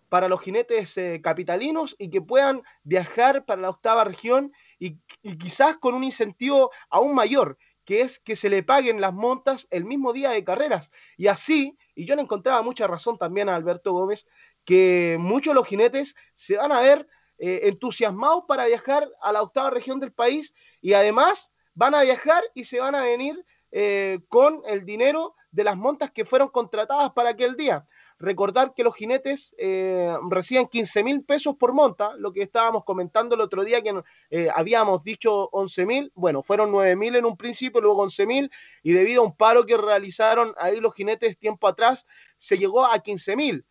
para 0.08 0.28
los 0.28 0.40
jinetes 0.40 0.96
eh, 0.96 1.20
capitalinos 1.22 1.94
y 1.98 2.08
que 2.08 2.22
puedan 2.22 2.62
viajar 2.82 3.44
para 3.44 3.60
la 3.60 3.70
octava 3.70 4.04
región 4.04 4.52
y, 4.78 4.96
y, 5.22 5.36
quizás 5.36 5.76
con 5.76 5.94
un 5.94 6.04
incentivo 6.04 6.70
aún 6.88 7.14
mayor, 7.14 7.58
que 7.88 8.02
es 8.02 8.18
que 8.20 8.36
se 8.36 8.50
le 8.50 8.62
paguen 8.62 9.00
las 9.00 9.14
montas 9.14 9.66
el 9.70 9.86
mismo 9.86 10.12
día 10.12 10.32
de 10.32 10.44
carreras. 10.44 10.90
Y 11.16 11.28
así, 11.28 11.78
y 11.94 12.04
yo 12.04 12.16
le 12.16 12.20
encontraba 12.20 12.60
mucha 12.60 12.86
razón 12.86 13.16
también 13.16 13.48
a 13.48 13.56
Alberto 13.56 13.94
Gómez, 13.94 14.26
que 14.66 15.16
muchos 15.18 15.54
los 15.54 15.66
jinetes 15.66 16.14
se 16.34 16.58
van 16.58 16.70
a 16.70 16.82
ver 16.82 17.08
eh, 17.38 17.60
entusiasmados 17.62 18.44
para 18.46 18.66
viajar 18.66 19.08
a 19.22 19.32
la 19.32 19.40
octava 19.40 19.70
región 19.70 20.00
del 20.00 20.12
país 20.12 20.52
y 20.82 20.92
además 20.92 21.50
van 21.72 21.94
a 21.94 22.02
viajar 22.02 22.44
y 22.52 22.64
se 22.64 22.78
van 22.78 22.94
a 22.94 23.04
venir 23.04 23.42
eh, 23.72 24.18
con 24.28 24.60
el 24.66 24.84
dinero 24.84 25.34
de 25.50 25.64
las 25.64 25.78
montas 25.78 26.10
que 26.10 26.26
fueron 26.26 26.50
contratadas 26.50 27.12
para 27.14 27.30
aquel 27.30 27.56
día. 27.56 27.88
Recordar 28.20 28.74
que 28.74 28.82
los 28.82 28.96
jinetes 28.96 29.54
eh, 29.58 30.12
reciben 30.28 30.66
15 30.66 31.04
mil 31.04 31.22
pesos 31.22 31.54
por 31.56 31.72
monta, 31.72 32.14
lo 32.16 32.32
que 32.32 32.42
estábamos 32.42 32.84
comentando 32.84 33.36
el 33.36 33.40
otro 33.40 33.62
día, 33.62 33.80
que 33.80 34.02
eh, 34.30 34.48
habíamos 34.52 35.04
dicho 35.04 35.48
11 35.52 35.86
mil, 35.86 36.12
bueno, 36.16 36.42
fueron 36.42 36.72
9 36.72 36.96
mil 36.96 37.14
en 37.14 37.24
un 37.24 37.36
principio, 37.36 37.80
luego 37.80 38.02
11 38.02 38.26
mil, 38.26 38.50
y 38.82 38.92
debido 38.92 39.22
a 39.22 39.26
un 39.26 39.36
paro 39.36 39.64
que 39.64 39.76
realizaron 39.76 40.52
ahí 40.58 40.80
los 40.80 40.94
jinetes 40.94 41.38
tiempo 41.38 41.68
atrás, 41.68 42.06
se 42.36 42.58
llegó 42.58 42.84
a 42.84 42.98
15 42.98 43.36
mil. 43.36 43.64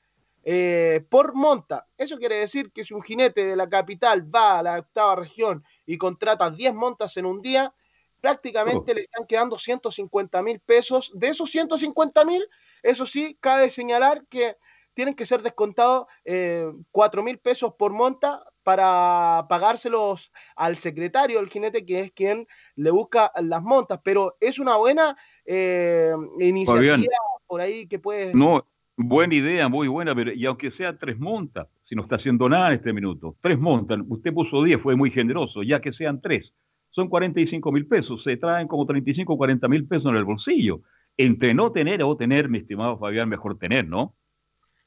Eh, 0.50 1.06
por 1.10 1.34
monta. 1.34 1.86
Eso 1.98 2.18
quiere 2.18 2.40
decir 2.40 2.72
que 2.72 2.86
si 2.86 2.94
un 2.94 3.02
jinete 3.02 3.46
de 3.46 3.56
la 3.58 3.68
capital 3.68 4.34
va 4.34 4.60
a 4.60 4.64
la 4.64 4.80
octava 4.80 5.18
región 5.18 5.62
y 5.86 5.98
contrata 5.98 6.50
10 6.50 6.74
montas 6.74 7.18
en 7.18 7.26
un 7.26 7.42
día, 7.42 7.74
prácticamente 8.22 8.94
le 8.94 9.02
están 9.02 9.28
quedando 9.28 9.58
150 9.58 10.42
mil 10.44 10.62
pesos. 10.62 11.12
De 11.14 11.28
esos 11.28 11.52
150 11.52 12.24
mil, 12.24 12.48
eso 12.84 13.06
sí, 13.06 13.38
cabe 13.40 13.70
señalar 13.70 14.26
que 14.30 14.56
tienen 14.94 15.14
que 15.14 15.28
ser 15.28 15.44
descontados 15.44 16.08
eh, 16.26 16.72
4 16.92 17.24
mil 17.24 17.38
pesos 17.38 17.74
por 17.78 17.94
monta 17.94 18.44
para 18.64 19.46
pagárselos 19.48 20.32
al 20.56 20.78
secretario 20.78 21.40
del 21.40 21.50
jinete, 21.50 21.86
que 21.86 22.00
es 22.00 22.12
quien 22.12 22.48
le 22.76 22.90
busca 22.90 23.32
las 23.42 23.62
montas. 23.62 24.00
Pero 24.04 24.36
es 24.40 24.58
una 24.60 24.76
buena 24.76 25.16
eh, 25.46 26.14
iniciativa 26.40 26.96
Fabián. 26.96 27.06
por 27.46 27.62
ahí 27.62 27.88
que 27.88 28.00
puede... 28.00 28.34
No, 28.34 28.66
buena 28.98 29.36
idea, 29.36 29.70
muy 29.70 29.88
buena, 29.88 30.16
pero 30.16 30.34
y 30.34 30.46
aunque 30.46 30.72
sea 30.72 30.98
tres 30.98 31.20
montas, 31.20 31.68
si 31.86 31.96
no 31.96 32.02
está 32.02 32.16
haciendo 32.16 32.50
nada 32.50 32.70
en 32.70 32.74
este 32.74 32.92
minuto, 32.92 33.38
tres 33.40 33.60
montas, 33.60 34.00
usted 34.10 34.34
puso 34.34 34.64
10, 34.64 34.82
fue 34.82 34.96
muy 34.96 35.12
generoso, 35.12 35.62
ya 35.62 35.80
que 35.80 35.94
sean 35.94 36.20
tres, 36.20 36.52
son 36.90 37.08
45 37.08 37.72
mil 37.72 37.86
pesos, 37.86 38.24
se 38.24 38.36
traen 38.38 38.68
como 38.68 38.86
35 38.86 39.32
o 39.32 39.38
40 39.38 39.68
mil 39.68 39.88
pesos 39.88 40.12
en 40.12 40.18
el 40.18 40.26
bolsillo. 40.26 40.82
Entre 41.18 41.54
no 41.54 41.72
tener 41.72 42.04
o 42.04 42.16
tener, 42.16 42.48
mi 42.48 42.60
estimado 42.60 42.98
Fabián, 42.98 43.28
mejor 43.28 43.58
tener, 43.58 43.88
¿no? 43.88 44.16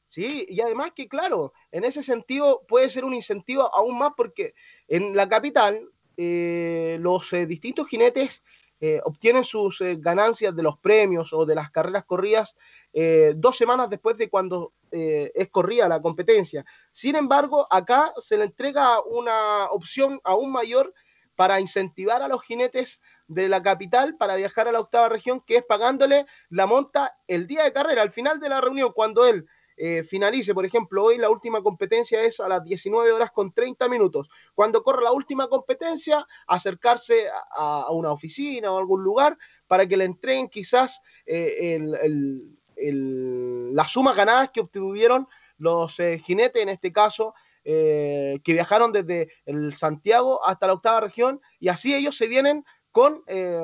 Sí, 0.05 0.45
y 0.49 0.59
además 0.59 0.91
que, 0.93 1.07
claro, 1.07 1.53
en 1.71 1.85
ese 1.85 2.03
sentido 2.03 2.65
puede 2.67 2.89
ser 2.89 3.05
un 3.05 3.13
incentivo 3.13 3.73
aún 3.73 3.97
más 3.97 4.11
porque 4.17 4.53
en 4.89 5.15
la 5.15 5.29
capital 5.29 5.87
eh, 6.17 6.97
los 6.99 7.31
eh, 7.31 7.45
distintos 7.45 7.87
jinetes 7.87 8.43
eh, 8.81 8.99
obtienen 9.05 9.45
sus 9.45 9.81
ganancias 9.99 10.53
de 10.53 10.63
los 10.63 10.77
premios 10.79 11.31
o 11.31 11.45
de 11.45 11.55
las 11.55 11.71
carreras 11.71 12.03
corridas 12.05 12.55
dos 13.35 13.55
semanas 13.55 13.89
después 13.89 14.17
de 14.17 14.29
cuando 14.29 14.73
es 14.91 15.47
corrida 15.47 15.87
la 15.87 16.01
competencia. 16.01 16.65
Sin 16.91 17.15
embargo, 17.15 17.65
acá 17.69 18.11
se 18.17 18.37
le 18.37 18.43
entrega 18.43 19.01
una 19.01 19.67
opción 19.71 20.19
aún 20.25 20.51
mayor 20.51 20.93
para 21.37 21.61
incentivar 21.61 22.21
a 22.21 22.27
los 22.27 22.43
jinetes 22.43 22.99
de 23.33 23.47
la 23.47 23.63
capital 23.63 24.17
para 24.17 24.35
viajar 24.35 24.67
a 24.67 24.71
la 24.71 24.79
octava 24.79 25.09
región, 25.09 25.41
que 25.41 25.57
es 25.57 25.63
pagándole 25.63 26.25
la 26.49 26.65
monta 26.65 27.15
el 27.27 27.47
día 27.47 27.63
de 27.63 27.71
carrera, 27.71 28.01
al 28.01 28.11
final 28.11 28.39
de 28.39 28.49
la 28.49 28.59
reunión, 28.59 28.91
cuando 28.93 29.25
él 29.25 29.45
eh, 29.77 30.03
finalice, 30.03 30.53
por 30.53 30.65
ejemplo, 30.65 31.05
hoy 31.05 31.17
la 31.17 31.29
última 31.29 31.63
competencia 31.63 32.21
es 32.21 32.39
a 32.39 32.47
las 32.49 32.63
19 32.63 33.11
horas 33.13 33.31
con 33.31 33.53
30 33.53 33.87
minutos. 33.87 34.29
Cuando 34.53 34.83
corra 34.83 35.01
la 35.01 35.11
última 35.13 35.47
competencia, 35.47 36.27
acercarse 36.45 37.27
a, 37.55 37.89
una 37.91 38.11
oficina 38.11 38.71
o 38.71 38.77
algún 38.77 39.01
lugar 39.01 39.37
para 39.67 39.87
que 39.87 39.97
le 39.97 40.05
entreguen 40.05 40.49
quizás 40.49 41.01
eh, 41.25 41.75
el, 41.75 41.95
el, 41.95 42.59
el, 42.75 43.73
las 43.73 43.91
sumas 43.91 44.15
ganadas 44.15 44.49
que 44.51 44.59
obtuvieron 44.59 45.27
los 45.57 45.99
eh, 45.99 46.19
jinetes, 46.19 46.61
en 46.61 46.69
este 46.69 46.91
caso, 46.91 47.33
eh, 47.63 48.39
que 48.43 48.53
viajaron 48.53 48.91
desde 48.91 49.31
el 49.45 49.75
Santiago 49.75 50.43
hasta 50.43 50.65
la 50.65 50.73
octava 50.73 50.99
región, 50.99 51.39
y 51.59 51.69
así 51.69 51.93
ellos 51.93 52.17
se 52.17 52.27
vienen 52.27 52.65
con 52.91 53.23
eh, 53.27 53.61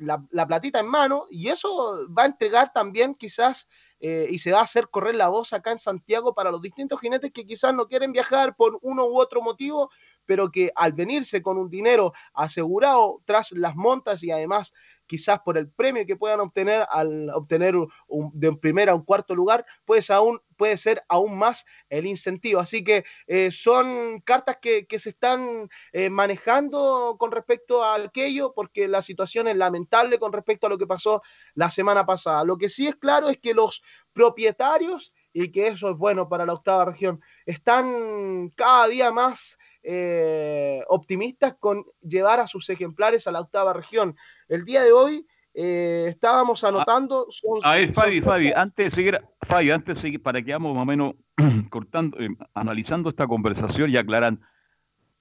la, 0.00 0.24
la, 0.30 0.46
platita 0.46 0.80
en 0.80 0.86
mano, 0.86 1.26
y 1.30 1.48
eso 1.48 2.06
va 2.16 2.24
a 2.24 2.26
entregar 2.26 2.72
también 2.72 3.14
quizás 3.14 3.68
eh, 4.04 4.26
y 4.28 4.38
se 4.40 4.50
va 4.50 4.58
a 4.58 4.64
hacer 4.64 4.88
correr 4.88 5.14
la 5.14 5.28
voz 5.28 5.52
acá 5.52 5.70
en 5.70 5.78
Santiago 5.78 6.34
para 6.34 6.50
los 6.50 6.60
distintos 6.60 7.00
jinetes 7.00 7.30
que 7.32 7.46
quizás 7.46 7.72
no 7.72 7.86
quieren 7.86 8.10
viajar 8.10 8.56
por 8.56 8.80
uno 8.82 9.06
u 9.06 9.16
otro 9.16 9.40
motivo, 9.42 9.90
pero 10.26 10.50
que 10.50 10.72
al 10.74 10.92
venirse 10.92 11.42
con 11.42 11.58
un 11.58 11.68
dinero 11.68 12.12
asegurado 12.34 13.22
tras 13.24 13.52
las 13.52 13.76
montas 13.76 14.22
y 14.22 14.30
además 14.30 14.72
quizás 15.12 15.40
por 15.40 15.58
el 15.58 15.68
premio 15.68 16.06
que 16.06 16.16
puedan 16.16 16.40
obtener 16.40 16.86
al 16.90 17.28
obtener 17.34 17.76
un, 17.76 17.90
de 18.32 18.48
un 18.48 18.58
primer 18.58 18.88
a 18.88 18.94
un 18.94 19.04
cuarto 19.04 19.34
lugar, 19.34 19.66
pues 19.84 20.10
aún 20.10 20.40
puede 20.56 20.78
ser 20.78 21.02
aún 21.06 21.36
más 21.36 21.66
el 21.90 22.06
incentivo. 22.06 22.60
Así 22.60 22.82
que 22.82 23.04
eh, 23.26 23.50
son 23.50 24.20
cartas 24.20 24.56
que, 24.62 24.86
se 24.98 25.10
están 25.10 25.68
eh, 25.92 26.08
manejando 26.08 27.16
con 27.18 27.30
respecto 27.30 27.84
a 27.84 27.96
aquello, 27.96 28.54
porque 28.54 28.88
la 28.88 29.02
situación 29.02 29.48
es 29.48 29.56
lamentable 29.56 30.18
con 30.18 30.32
respecto 30.32 30.66
a 30.66 30.70
lo 30.70 30.78
que 30.78 30.86
pasó 30.86 31.20
la 31.54 31.70
semana 31.70 32.06
pasada. 32.06 32.44
Lo 32.44 32.56
que 32.56 32.68
sí 32.68 32.86
es 32.86 32.96
claro 32.96 33.28
es 33.28 33.38
que 33.38 33.52
los 33.52 33.82
propietarios, 34.14 35.12
y 35.34 35.52
que 35.52 35.66
eso 35.66 35.90
es 35.90 35.96
bueno 35.98 36.28
para 36.28 36.46
la 36.46 36.54
octava 36.54 36.86
región, 36.86 37.20
están 37.44 38.50
cada 38.56 38.88
día 38.88 39.10
más 39.10 39.58
eh, 39.82 40.82
optimistas 40.88 41.54
con 41.54 41.84
llevar 42.00 42.40
a 42.40 42.46
sus 42.46 42.68
ejemplares 42.70 43.26
a 43.26 43.32
la 43.32 43.40
octava 43.40 43.72
región. 43.72 44.16
El 44.48 44.64
día 44.64 44.82
de 44.82 44.92
hoy 44.92 45.26
eh, 45.54 46.06
estábamos 46.08 46.64
anotando. 46.64 47.26
Son, 47.30 47.60
a 47.62 47.74
ver, 47.74 47.92
Fabi, 47.92 48.20
son... 48.20 48.28
Fabi, 48.28 48.52
antes 48.52 48.90
de 48.90 48.96
seguir, 48.96 49.20
Fabi, 49.46 49.70
antes 49.70 49.96
de 49.96 50.00
seguir, 50.00 50.22
para 50.22 50.42
que 50.42 50.52
vamos 50.52 50.74
más 50.74 50.82
o 50.82 50.86
menos 50.86 51.14
cortando, 51.70 52.18
eh, 52.18 52.28
analizando 52.54 53.10
esta 53.10 53.26
conversación 53.26 53.90
y 53.90 53.96
aclaran, 53.96 54.40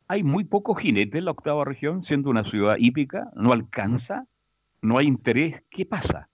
hay 0.08 0.24
muy 0.24 0.44
pocos 0.44 0.80
jinetes 0.80 1.16
en 1.16 1.26
la 1.26 1.32
octava 1.32 1.66
región, 1.66 2.04
siendo 2.04 2.30
una 2.30 2.44
ciudad 2.44 2.76
hípica, 2.78 3.30
no 3.36 3.54
alcanza, 3.54 4.26
no 4.82 4.98
hay 4.98 5.08
interés, 5.08 5.64
¿qué 5.70 5.86
pasa? 5.86 6.28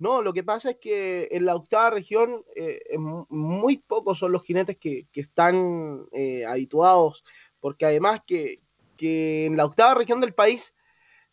No, 0.00 0.22
lo 0.22 0.32
que 0.32 0.42
pasa 0.42 0.70
es 0.70 0.76
que 0.78 1.28
en 1.30 1.44
la 1.44 1.54
octava 1.54 1.90
región 1.90 2.42
eh, 2.56 2.96
muy 2.96 3.76
pocos 3.76 4.18
son 4.18 4.32
los 4.32 4.42
jinetes 4.42 4.78
que, 4.78 5.06
que 5.12 5.20
están 5.20 6.06
eh, 6.12 6.46
habituados, 6.46 7.22
porque 7.60 7.84
además 7.84 8.22
que, 8.26 8.60
que, 8.96 9.44
en 9.44 9.58
la 9.58 9.66
octava 9.66 9.94
región 9.94 10.22
del 10.22 10.32
país 10.32 10.74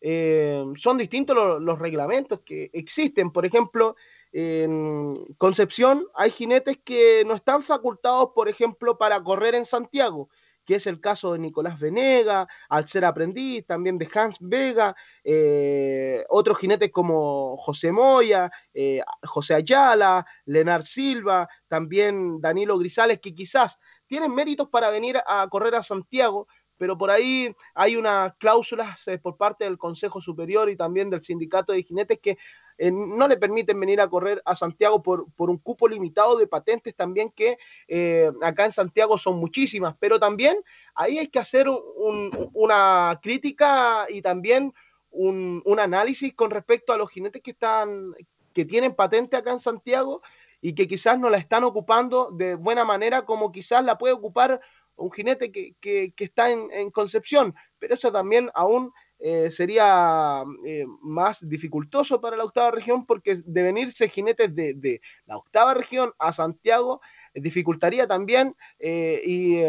eh, 0.02 0.62
son 0.76 0.98
distintos 0.98 1.34
los, 1.34 1.62
los, 1.62 1.78
reglamentos 1.78 2.40
que 2.44 2.68
existen. 2.74 3.30
Por 3.30 3.46
ejemplo, 3.46 3.96
en 4.32 5.16
Concepción 5.38 6.06
hay 6.14 6.30
jinetes 6.30 6.76
que 6.84 7.24
no 7.26 7.34
están 7.34 7.62
facultados, 7.62 8.32
por 8.34 8.50
ejemplo, 8.50 8.98
para 8.98 9.22
correr 9.22 9.54
en 9.54 9.64
Santiago 9.64 10.28
que 10.68 10.74
es 10.74 10.86
el 10.86 11.00
caso 11.00 11.32
de 11.32 11.38
Nicolás 11.38 11.80
Venega, 11.80 12.46
al 12.68 12.86
ser 12.86 13.06
aprendiz, 13.06 13.64
también 13.64 13.96
de 13.96 14.06
Hans 14.14 14.36
Vega, 14.38 14.94
eh, 15.24 16.22
otros 16.28 16.58
jinetes 16.58 16.90
como 16.92 17.56
José 17.56 17.90
Moya, 17.90 18.50
eh, 18.74 19.00
José 19.22 19.54
Ayala, 19.54 20.26
Lenar 20.44 20.82
Silva, 20.82 21.48
también 21.68 22.38
Danilo 22.42 22.76
Grisales, 22.76 23.18
que 23.18 23.34
quizás 23.34 23.78
tienen 24.06 24.34
méritos 24.34 24.68
para 24.68 24.90
venir 24.90 25.18
a 25.26 25.48
correr 25.48 25.74
a 25.74 25.82
Santiago, 25.82 26.46
pero 26.76 26.98
por 26.98 27.10
ahí 27.10 27.50
hay 27.74 27.96
unas 27.96 28.34
cláusulas 28.36 29.08
eh, 29.08 29.16
por 29.16 29.38
parte 29.38 29.64
del 29.64 29.78
Consejo 29.78 30.20
Superior 30.20 30.68
y 30.68 30.76
también 30.76 31.08
del 31.08 31.22
Sindicato 31.22 31.72
de 31.72 31.82
Jinetes 31.82 32.18
que 32.22 32.36
eh, 32.78 32.92
no 32.92 33.26
le 33.26 33.36
permiten 33.36 33.78
venir 33.78 34.00
a 34.00 34.08
correr 34.08 34.40
a 34.44 34.54
Santiago 34.54 35.02
por, 35.02 35.30
por 35.32 35.50
un 35.50 35.58
cupo 35.58 35.88
limitado 35.88 36.36
de 36.36 36.46
patentes 36.46 36.94
también 36.94 37.30
que 37.30 37.58
eh, 37.88 38.30
acá 38.40 38.64
en 38.64 38.72
Santiago 38.72 39.18
son 39.18 39.36
muchísimas, 39.38 39.96
pero 39.98 40.20
también 40.20 40.58
ahí 40.94 41.18
hay 41.18 41.26
que 41.26 41.40
hacer 41.40 41.68
un, 41.68 42.50
una 42.54 43.18
crítica 43.20 44.06
y 44.08 44.22
también 44.22 44.72
un, 45.10 45.60
un, 45.64 45.80
análisis 45.80 46.32
con 46.34 46.50
respecto 46.50 46.92
a 46.92 46.96
los 46.96 47.10
jinetes 47.10 47.42
que 47.42 47.50
están 47.50 48.14
que 48.52 48.64
tienen 48.64 48.94
patente 48.94 49.36
acá 49.36 49.52
en 49.52 49.60
Santiago 49.60 50.22
y 50.60 50.74
que 50.74 50.86
quizás 50.86 51.18
no 51.18 51.30
la 51.30 51.38
están 51.38 51.64
ocupando 51.64 52.30
de 52.30 52.54
buena 52.54 52.84
manera 52.84 53.22
como 53.22 53.52
quizás 53.52 53.84
la 53.84 53.98
puede 53.98 54.14
ocupar 54.14 54.60
un 54.96 55.12
jinete 55.12 55.50
que, 55.52 55.74
que, 55.80 56.12
que 56.14 56.24
está 56.24 56.50
en, 56.50 56.68
en, 56.72 56.90
Concepción, 56.90 57.54
pero 57.78 57.94
eso 57.94 58.10
también 58.10 58.50
aún 58.54 58.92
eh, 59.20 59.50
sería 59.50 60.44
eh, 60.64 60.86
más 61.02 61.46
dificultoso 61.48 62.20
para 62.20 62.36
la 62.36 62.44
octava 62.44 62.70
región 62.70 63.04
porque 63.04 63.34
de 63.44 63.62
venirse 63.64 64.08
jinetes 64.08 64.54
de, 64.54 65.00
la 65.26 65.36
octava 65.36 65.74
región 65.74 66.12
a 66.20 66.32
Santiago 66.32 67.00
eh, 67.34 67.40
dificultaría 67.40 68.06
también 68.06 68.54
y 68.78 69.60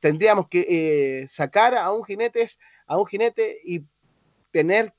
tendríamos 0.00 0.48
que 0.48 1.26
sacar 1.28 1.74
a 1.74 1.92
un 1.92 2.02
jinete 2.02 2.46
a 2.86 2.96
un 2.96 3.06
jinete 3.06 3.58
y 3.62 3.84
tener 4.50 4.94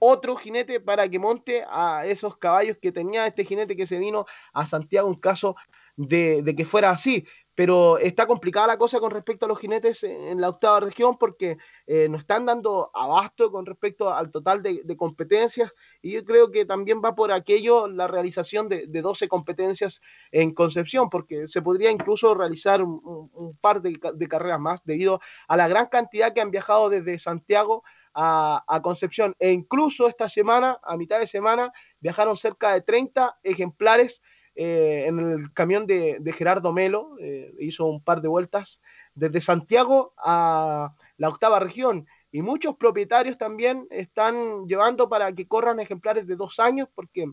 otro 0.00 0.34
jinete 0.34 0.80
para 0.80 1.08
que 1.08 1.20
monte 1.20 1.64
a 1.68 2.04
esos 2.04 2.36
caballos 2.36 2.78
que 2.82 2.90
tenía 2.90 3.28
este 3.28 3.44
jinete 3.44 3.76
que 3.76 3.86
se 3.86 4.00
vino 4.00 4.26
a 4.52 4.66
Santiago 4.66 5.08
en 5.08 5.14
caso 5.14 5.54
de 5.94 6.54
que 6.56 6.64
fuera 6.64 6.90
así 6.90 7.26
pero 7.54 7.98
está 7.98 8.26
complicada 8.26 8.66
la 8.66 8.78
cosa 8.78 8.98
con 8.98 9.10
respecto 9.10 9.44
a 9.44 9.48
los 9.48 9.58
jinetes 9.58 10.02
en 10.04 10.40
la 10.40 10.48
octava 10.48 10.80
región 10.80 11.18
porque 11.18 11.58
eh, 11.86 12.08
nos 12.08 12.22
están 12.22 12.46
dando 12.46 12.90
abasto 12.94 13.50
con 13.50 13.66
respecto 13.66 14.12
al 14.12 14.30
total 14.30 14.62
de, 14.62 14.96
competencias 14.96 15.74
y 16.00 16.12
yo 16.12 16.24
creo 16.24 16.50
que 16.50 16.64
también 16.64 17.02
va 17.04 17.14
por 17.14 17.32
aquello 17.32 17.88
la 17.88 18.06
realización 18.06 18.68
de, 18.68 18.86
12 18.86 19.28
competencias 19.28 20.00
en 20.30 20.54
Concepción 20.54 21.10
porque 21.10 21.46
se 21.46 21.60
podría 21.60 21.90
incluso 21.90 22.34
realizar 22.34 22.82
un, 22.82 23.58
par 23.60 23.82
de, 23.82 23.98
carreras 24.28 24.60
más 24.60 24.84
debido 24.84 25.20
a 25.48 25.56
la 25.56 25.68
gran 25.68 25.86
cantidad 25.86 26.32
que 26.32 26.40
han 26.40 26.50
viajado 26.50 26.88
desde 26.88 27.18
Santiago 27.18 27.82
a, 28.14 28.64
a, 28.66 28.80
Concepción 28.80 29.34
e 29.38 29.50
incluso 29.50 30.06
esta 30.08 30.28
semana, 30.28 30.78
a 30.82 30.96
mitad 30.96 31.18
de 31.18 31.26
semana, 31.26 31.72
viajaron 32.00 32.36
cerca 32.36 32.74
de 32.74 32.82
30 32.82 33.38
ejemplares 33.42 34.22
eh, 34.54 35.04
en 35.06 35.18
el 35.18 35.52
camión 35.52 35.86
de, 35.86 36.20
Gerardo 36.36 36.72
Melo, 36.72 37.16
eh, 37.20 37.54
hizo 37.60 37.86
un 37.86 38.02
par 38.02 38.20
de 38.20 38.28
vueltas 38.28 38.80
desde 39.14 39.40
Santiago 39.40 40.12
a 40.18 40.94
la 41.16 41.28
octava 41.28 41.58
región. 41.58 42.06
Y 42.30 42.42
muchos 42.42 42.76
propietarios 42.76 43.36
también 43.36 43.86
están 43.90 44.66
llevando 44.66 45.08
para 45.08 45.32
que 45.32 45.46
corran 45.46 45.80
ejemplares 45.80 46.26
de 46.26 46.36
dos 46.36 46.58
años, 46.58 46.88
porque 46.94 47.30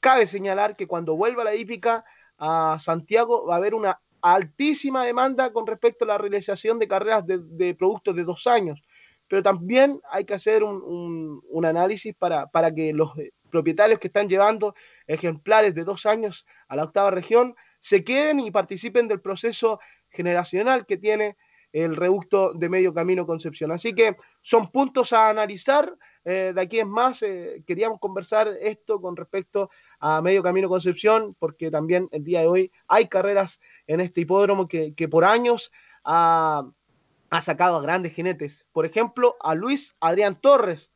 cabe 0.00 0.26
señalar 0.26 0.76
que 0.76 0.86
cuando 0.86 1.16
vuelva 1.16 1.44
la 1.44 1.54
hípica 1.54 2.04
a 2.38 2.76
Santiago 2.78 3.46
va 3.46 3.54
a 3.54 3.58
haber 3.58 3.74
una 3.74 4.00
altísima 4.20 5.04
demanda 5.04 5.52
con 5.52 5.66
respecto 5.66 6.04
a 6.04 6.08
la 6.08 6.18
realización 6.18 6.78
de 6.78 6.88
carreras 6.88 7.24
de, 7.26 7.74
productos 7.74 8.14
de 8.16 8.24
dos 8.24 8.46
años. 8.46 8.82
Pero 9.28 9.42
también 9.42 10.00
hay 10.10 10.24
que 10.24 10.34
hacer 10.34 10.62
un, 10.62 11.64
análisis 11.64 12.14
para, 12.14 12.46
para 12.46 12.72
que 12.72 12.92
los 12.92 13.12
propietarios 13.50 13.98
que 13.98 14.08
están 14.08 14.28
llevando 14.28 14.74
ejemplares 15.06 15.74
de 15.74 15.84
dos 15.84 16.06
años 16.06 16.46
a 16.68 16.76
la 16.76 16.84
octava 16.84 17.10
región 17.10 17.54
se 17.80 18.04
queden 18.04 18.40
y 18.40 18.50
participen 18.50 19.08
del 19.08 19.20
proceso 19.20 19.80
generacional 20.10 20.86
que 20.86 20.96
tiene 20.96 21.36
el 21.72 21.94
reducto 21.94 22.52
de 22.54 22.68
medio 22.68 22.94
camino 22.94 23.26
Concepción. 23.26 23.70
Así 23.70 23.92
que 23.92 24.16
son 24.40 24.70
puntos 24.70 25.12
a 25.12 25.28
analizar. 25.28 25.94
Eh, 26.24 26.52
de 26.54 26.60
aquí 26.60 26.80
es 26.80 26.86
más, 26.86 27.22
eh, 27.22 27.62
queríamos 27.66 28.00
conversar 28.00 28.48
esto 28.60 29.00
con 29.00 29.14
respecto 29.14 29.70
a 30.00 30.22
medio 30.22 30.42
camino 30.42 30.68
Concepción, 30.68 31.36
porque 31.38 31.70
también 31.70 32.08
el 32.12 32.24
día 32.24 32.40
de 32.40 32.46
hoy 32.46 32.72
hay 32.88 33.08
carreras 33.08 33.60
en 33.86 34.00
este 34.00 34.22
hipódromo 34.22 34.66
que, 34.68 35.08
por 35.10 35.24
años 35.24 35.70
ha, 36.04 36.66
ha, 37.30 37.40
sacado 37.40 37.76
a 37.76 37.82
grandes 37.82 38.14
jinetes. 38.14 38.66
Por 38.72 38.86
ejemplo, 38.86 39.36
a 39.40 39.54
Luis 39.54 39.96
Adrián 40.00 40.40
Torres, 40.40 40.92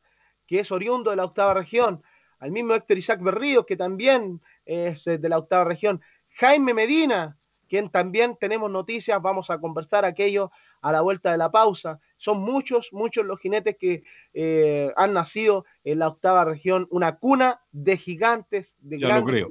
que 0.47 0.59
es 0.59 0.71
oriundo 0.71 1.11
de 1.11 1.17
la 1.17 1.25
octava 1.25 1.53
región, 1.53 2.03
al 2.39 2.51
mismo 2.51 2.73
Héctor 2.73 2.97
Isaac 2.97 3.21
Berrío, 3.21 3.65
que 3.65 3.77
también 3.77 4.41
es 4.65 5.05
eh, 5.07 5.17
de 5.17 5.29
la 5.29 5.37
octava 5.37 5.63
región, 5.63 6.01
Jaime 6.35 6.73
Medina, 6.73 7.37
quien 7.67 7.89
también 7.89 8.35
tenemos 8.37 8.69
noticias, 8.69 9.21
vamos 9.21 9.49
a 9.49 9.59
conversar 9.59 10.03
aquello 10.03 10.51
a 10.81 10.91
la 10.91 11.01
vuelta 11.01 11.31
de 11.31 11.37
la 11.37 11.51
pausa. 11.51 11.99
Son 12.17 12.39
muchos, 12.39 12.91
muchos 12.91 13.25
los 13.25 13.39
jinetes 13.39 13.77
que 13.77 14.03
eh, 14.33 14.91
han 14.97 15.13
nacido 15.13 15.65
en 15.83 15.99
la 15.99 16.09
octava 16.09 16.43
región, 16.43 16.87
una 16.89 17.17
cuna 17.17 17.61
de 17.71 17.95
gigantes, 17.95 18.75
de 18.81 18.99
ya 18.99 19.19
lo 19.19 19.25
creo. 19.25 19.49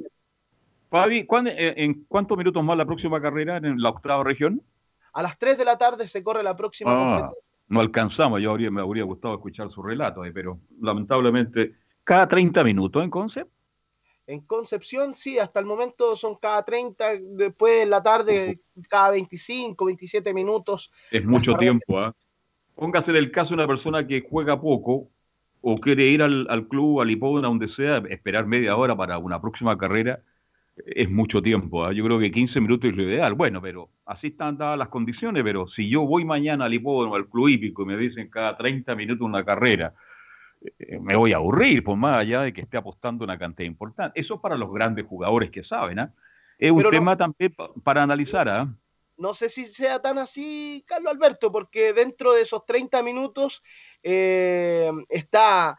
Fabi, 0.91 1.27
eh, 1.47 1.75
¿en 1.77 2.05
cuántos 2.09 2.37
minutos 2.37 2.63
más 2.63 2.77
la 2.77 2.85
próxima 2.85 3.23
carrera 3.23 3.57
en 3.59 3.81
la 3.81 3.89
octava 3.89 4.25
región? 4.25 4.61
A 5.13 5.23
las 5.23 5.39
3 5.39 5.59
de 5.59 5.65
la 5.65 5.79
tarde 5.79 6.09
se 6.09 6.23
corre 6.23 6.43
la 6.43 6.57
próxima 6.57 6.91
ah, 6.93 7.33
No 7.69 7.81
alcanzamos, 7.81 8.41
yo 8.41 8.57
me 8.71 8.81
habría 8.81 9.05
gustado 9.05 9.35
escuchar 9.35 9.71
su 9.71 9.83
relato, 9.83 10.23
pero 10.33 10.59
lamentablemente 10.81 11.75
cada 12.05 12.29
30 12.29 12.65
minutos 12.65 13.03
en 13.03 13.11
Concep. 13.11 13.49
En 14.27 14.41
Concepción, 14.43 15.17
sí, 15.17 15.39
hasta 15.39 15.59
el 15.59 15.67
momento 15.67 16.15
son 16.15 16.37
cada 16.37 16.65
30, 16.65 17.05
después 17.21 17.83
en 17.83 17.91
la 17.91 18.03
tarde 18.03 18.61
cada 18.89 19.11
25, 19.11 19.85
27 19.85 20.33
minutos. 20.33 20.93
Es 21.11 21.25
mucho 21.25 21.55
tiempo, 21.55 21.99
¿ah? 21.99 22.15
Póngase 22.77 23.13
del 23.13 23.31
caso 23.31 23.53
una 23.55 23.67
persona 23.67 24.07
que 24.07 24.25
juega 24.29 24.61
poco 24.61 25.09
o 25.61 25.79
quiere 25.79 26.05
ir 26.07 26.23
al, 26.23 26.67
club, 26.69 27.01
al 27.01 27.11
hipódromo, 27.11 27.49
donde 27.49 27.69
sea, 27.69 27.99
esperar 28.09 28.47
media 28.47 28.77
hora 28.77 28.97
para 28.97 29.19
una 29.19 29.41
próxima 29.41 29.77
carrera, 29.77 30.21
es 30.87 31.11
mucho 31.11 31.43
tiempo. 31.43 31.85
¿ah? 31.85 31.93
Yo 31.93 32.05
creo 32.05 32.19
que 32.19 32.31
15 32.31 32.61
minutos 32.61 32.91
es 32.91 32.97
lo 32.97 33.03
ideal. 33.03 33.35
Bueno, 33.35 33.61
pero 33.61 33.91
así 34.07 34.29
están 34.29 34.59
dadas 34.59 34.79
las 34.79 34.89
condiciones, 34.89 35.43
pero 35.43 35.69
si 35.69 35.89
yo 35.89 36.03
voy 36.03 36.25
mañana 36.25 36.67
al 36.67 36.75
hipódromo, 36.75 37.17
al 37.17 37.29
club 37.29 37.49
hípico, 37.49 37.83
y 37.83 37.87
me 37.87 37.97
dicen 37.97 38.29
cada 38.29 38.57
30 38.57 38.95
minutos 38.95 39.27
una 39.27 39.45
carrera, 39.45 39.95
eh, 40.79 40.99
me 41.01 41.17
voy 41.17 41.33
a 41.33 41.37
aburrir, 41.37 41.83
por 41.83 41.97
más 41.97 42.19
allá 42.19 42.43
de 42.43 42.53
que 42.53 42.63
esté 42.63 42.77
apostando 42.77 43.25
una 43.25 43.39
cantidad 43.39 43.67
importante. 43.67 44.21
Eso 44.21 44.41
para 44.41 44.57
los 44.57 44.73
grandes 44.73 45.07
jugadores 45.07 45.51
que 45.51 45.65
saben, 45.65 45.99
¿ah? 45.99 46.13
Es 46.59 46.71
un 46.71 46.91
tema 46.91 47.17
también 47.17 47.55
para 47.83 48.03
analizar, 48.03 48.49
¿ah? 48.49 48.69
No 49.17 49.35
sé 49.35 49.49
si 49.49 49.65
sea 49.67 50.01
tan 50.01 50.19
así, 50.19 50.85
Carlos 50.87 51.13
Alberto, 51.13 51.51
porque 51.51 51.93
dentro 51.93 52.35
de 52.35 52.43
esos 52.43 52.65
30 52.67 53.03
minutos 53.03 53.63
eh, 54.03 54.91
está 55.09 55.79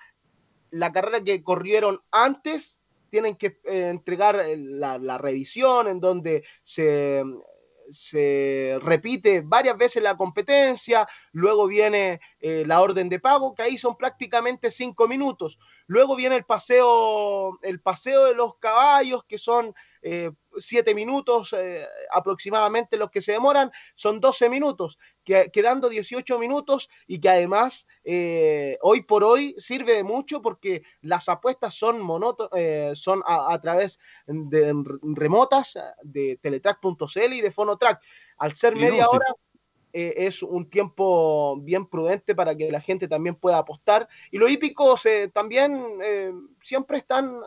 la 0.72 0.92
carrera 0.92 1.24
que 1.24 1.44
corrieron 1.44 2.02
antes, 2.12 2.78
tienen 3.12 3.36
que 3.36 3.60
eh, 3.66 3.90
entregar 3.90 4.44
la, 4.58 4.98
la, 4.98 5.18
revisión 5.20 5.88
en 5.88 6.00
donde 6.00 6.44
se 6.64 7.24
se 7.92 8.80
repite 8.82 9.42
varias 9.42 9.78
veces 9.78 10.02
la 10.02 10.16
competencia, 10.16 11.08
luego 11.32 11.68
viene 11.68 12.22
eh, 12.40 12.64
la 12.66 12.82
orden 12.82 13.10
de 13.10 13.20
pago, 13.20 13.54
que 13.54 13.64
ahí 13.64 13.78
son 13.78 13.98
prácticamente 13.98 14.72
cinco 14.72 15.08
minutos. 15.08 15.60
Luego 15.88 16.16
viene 16.16 16.38
el 16.38 16.46
paseo, 16.46 17.60
el 17.62 17.82
paseo 17.82 18.26
de 18.26 18.34
los 18.34 18.56
caballos, 18.58 19.24
que 19.26 19.38
son 19.38 19.76
eh, 20.04 20.32
siete 20.58 20.96
minutos 20.96 21.54
eh, 21.58 21.86
aproximadamente 22.12 22.98
los 22.98 23.12
que 23.12 23.22
se 23.22 23.34
demoran, 23.34 23.72
son 23.96 24.20
12 24.20 24.50
minutos, 24.50 24.98
quedando 25.24 25.90
18 25.90 26.40
minutos 26.40 26.90
y 27.08 27.20
que 27.20 27.30
además 27.30 27.88
eh, 28.04 28.78
hoy 28.82 29.04
por 29.04 29.24
hoy 29.24 29.56
sirve 29.58 29.94
de 29.94 30.04
mucho 30.04 30.42
porque 30.42 30.82
las 31.02 31.30
apuestas 31.30 31.76
son, 31.76 32.02
son 32.96 33.24
a, 33.26 33.62
través 33.62 34.00
de 34.26 34.74
remotas 35.04 35.78
de 36.02 36.38
teletrack.cl 36.42 37.34
y 37.34 37.42
de 37.42 37.52
Fonotrack. 37.52 38.02
Al 38.38 38.56
ser 38.56 38.76
media 38.76 39.08
hora... 39.10 39.26
es 39.94 40.42
un 40.42 40.70
tiempo 40.70 41.58
bien 41.62 41.86
prudente 41.86 42.34
para 42.34 42.56
que 42.56 42.72
la 42.72 42.80
gente 42.80 43.10
también 43.10 43.36
pueda 43.36 43.58
apostar. 43.58 44.08
Y 44.32 44.38
los 44.38 44.50
hípicos 44.50 45.04
también 45.34 46.00
siempre 46.62 46.98
están 46.98 47.42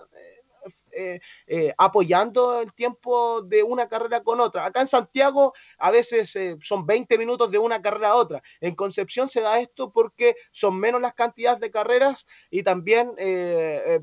eh, 0.96 1.20
eh, 1.46 1.74
apoyando 1.76 2.60
el 2.60 2.72
tiempo 2.72 3.42
de 3.42 3.62
una 3.62 3.88
carrera 3.88 4.22
con 4.22 4.40
otra. 4.40 4.66
Acá 4.66 4.80
en 4.80 4.88
Santiago 4.88 5.54
a 5.78 5.90
veces 5.90 6.34
eh, 6.36 6.56
son 6.60 6.86
20 6.86 7.18
minutos 7.18 7.50
de 7.50 7.58
una 7.58 7.82
carrera 7.82 8.10
a 8.10 8.14
otra. 8.16 8.42
En 8.60 8.74
Concepción 8.74 9.28
se 9.28 9.40
da 9.40 9.58
esto 9.58 9.90
porque 9.90 10.36
son 10.50 10.78
menos 10.78 11.00
las 11.00 11.14
cantidades 11.14 11.60
de 11.60 11.70
carreras 11.70 12.26
y 12.50 12.62
también 12.62 13.12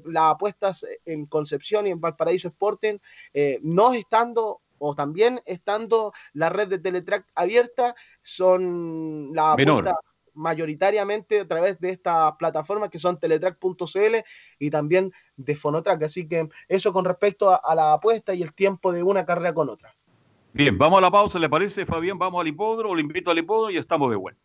las 0.05 0.31
apuestas 0.31 0.85
en 1.05 1.25
Concepción 1.25 1.87
y 1.87 1.91
en 1.91 2.01
Valparaíso 2.01 2.47
Sporting 2.49 2.97
no 3.61 3.93
estando 3.93 4.61
o 4.79 4.95
también 4.95 5.41
estando 5.45 6.11
la 6.33 6.49
red 6.49 6.67
de 6.67 6.79
Teletrack 6.79 7.27
abierta, 7.35 7.95
son 8.23 9.29
la 9.33 9.53
apuesta 9.53 9.95
mayoritariamente 10.33 11.41
a 11.41 11.47
través 11.47 11.79
de 11.79 11.89
estas 11.89 12.33
plataformas 12.37 12.89
que 12.89 12.99
son 12.99 13.19
teletrack.cl 13.19 14.15
y 14.59 14.69
también 14.69 15.11
de 15.35 15.55
Fonotrack. 15.55 16.03
Así 16.03 16.27
que 16.27 16.49
eso 16.67 16.93
con 16.93 17.05
respecto 17.05 17.49
a, 17.49 17.75
la 17.75 17.93
apuesta 17.93 18.33
y 18.33 18.41
el 18.41 18.53
tiempo 18.53 18.91
de 18.91 19.03
una 19.03 19.25
carrera 19.25 19.53
con 19.53 19.69
otra. 19.69 19.95
Bien, 20.53 20.77
vamos 20.77 20.97
a 20.97 21.01
la 21.01 21.11
pausa, 21.11 21.39
¿le 21.39 21.49
parece, 21.49 21.85
Fabián? 21.85 22.17
Vamos 22.17 22.41
al 22.41 22.47
hipódromo, 22.47 22.95
le 22.95 23.01
invito 23.01 23.31
al 23.31 23.37
hipódromo 23.37 23.71
y 23.71 23.77
estamos 23.77 24.09
de 24.09 24.17
vuelta. 24.17 24.41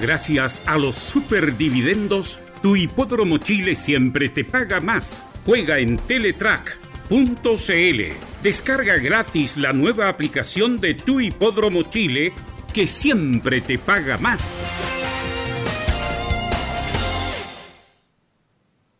Gracias 0.00 0.62
a 0.66 0.76
los 0.76 0.94
superdividendos, 0.94 2.40
tu 2.62 2.76
hipódromo 2.76 3.38
Chile 3.38 3.74
siempre 3.74 4.28
te 4.28 4.44
paga 4.44 4.80
más. 4.80 5.26
Juega 5.46 5.78
en 5.78 5.96
teletrack.cl. 5.96 7.12
Descarga 8.42 8.96
gratis 8.98 9.56
la 9.56 9.72
nueva 9.72 10.08
aplicación 10.08 10.78
de 10.78 10.94
tu 10.94 11.20
hipódromo 11.20 11.84
Chile 11.84 12.32
que 12.76 12.86
siempre 12.86 13.62
te 13.62 13.78
paga 13.78 14.18
más. 14.18 14.62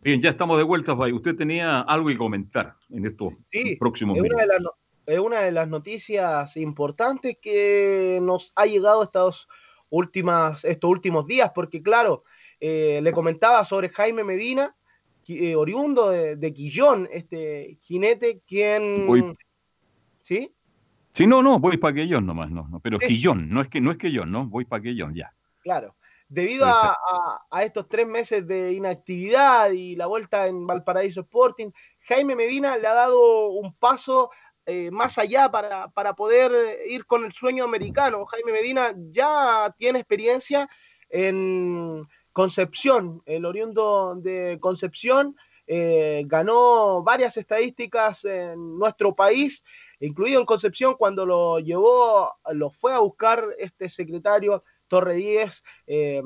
Bien, 0.01 0.19
ya 0.19 0.31
estamos 0.31 0.57
de 0.57 0.63
vuelta, 0.63 0.97
Fay. 0.97 1.13
Usted 1.13 1.35
tenía 1.35 1.81
algo 1.81 2.07
que 2.07 2.17
comentar 2.17 2.73
en 2.89 3.05
estos 3.05 3.35
próximos 3.77 4.17
es 4.17 4.23
una, 4.23 4.41
de 4.41 4.47
las, 4.47 4.61
es 5.05 5.19
una 5.19 5.41
de 5.41 5.51
las 5.51 5.67
noticias 5.67 6.57
importantes 6.57 7.37
que 7.39 8.17
nos 8.19 8.51
ha 8.55 8.65
llegado 8.65 9.07
últimas, 9.91 10.65
estos 10.65 10.89
últimos 10.89 11.27
días, 11.27 11.51
porque 11.53 11.83
claro, 11.83 12.23
eh, 12.59 12.99
le 13.03 13.11
comentaba 13.11 13.63
sobre 13.63 13.89
Jaime 13.89 14.23
Medina, 14.23 14.75
eh, 15.27 15.55
oriundo 15.55 16.09
de, 16.09 16.51
Quillón, 16.51 17.07
este 17.11 17.77
jinete, 17.83 18.41
quien... 18.47 19.37
¿Sí? 20.21 20.51
Sí, 21.17 21.25
no, 21.25 21.41
no, 21.41 21.59
voy 21.59 21.77
para 21.77 21.95
Quillón 21.95 22.27
nomás, 22.27 22.51
no, 22.51 22.67
no 22.69 22.79
pero 22.79 22.99
Quillón, 22.99 23.49
no 23.49 23.61
es 23.61 23.69
que 23.69 23.81
no 23.81 23.89
es 23.89 23.97
Quillón, 23.97 24.31
no, 24.31 24.45
voy 24.45 24.65
para 24.65 24.83
ya. 24.83 25.33
Claro. 25.61 25.95
Debido 26.29 26.65
a, 26.67 27.63
estos 27.63 27.87
tres 27.87 28.05
meses 28.05 28.45
de 28.45 28.73
inactividad 28.73 29.71
y 29.71 29.95
la 29.95 30.07
vuelta 30.07 30.45
en 30.45 30.67
Valparaíso 30.67 31.21
Sporting, 31.21 31.71
Jaime 32.01 32.35
Medina 32.35 32.77
le 32.77 32.85
ha 32.85 32.93
dado 32.93 33.47
un 33.47 33.73
paso 33.73 34.29
eh, 34.65 34.91
más 34.91 35.17
allá 35.17 35.49
para, 35.49 35.87
para, 35.87 36.13
poder 36.13 36.51
ir 36.87 37.05
con 37.05 37.23
el 37.23 37.31
sueño 37.31 37.63
americano. 37.63 38.25
Jaime 38.25 38.51
Medina 38.51 38.93
ya 39.11 39.73
tiene 39.77 39.99
experiencia 39.99 40.69
en 41.09 42.05
Concepción, 42.33 43.23
el 43.25 43.45
oriundo 43.45 44.15
de 44.17 44.57
Concepción. 44.59 45.35
Eh, 45.65 46.23
ganó 46.27 47.03
varias 47.03 47.35
estadísticas 47.37 48.23
en 48.25 48.77
nuestro 48.77 49.15
país, 49.15 49.65
incluido 49.99 50.39
en 50.39 50.45
Concepción, 50.45 50.95
cuando 50.95 51.25
lo 51.25 51.59
llevó, 51.59 52.33
lo 52.51 52.69
fue 52.69 52.93
a 52.93 52.99
buscar 52.99 53.45
este 53.57 53.89
secretario 53.89 54.63
Torre 54.87 55.15
10, 55.15 55.63
eh, 55.87 56.21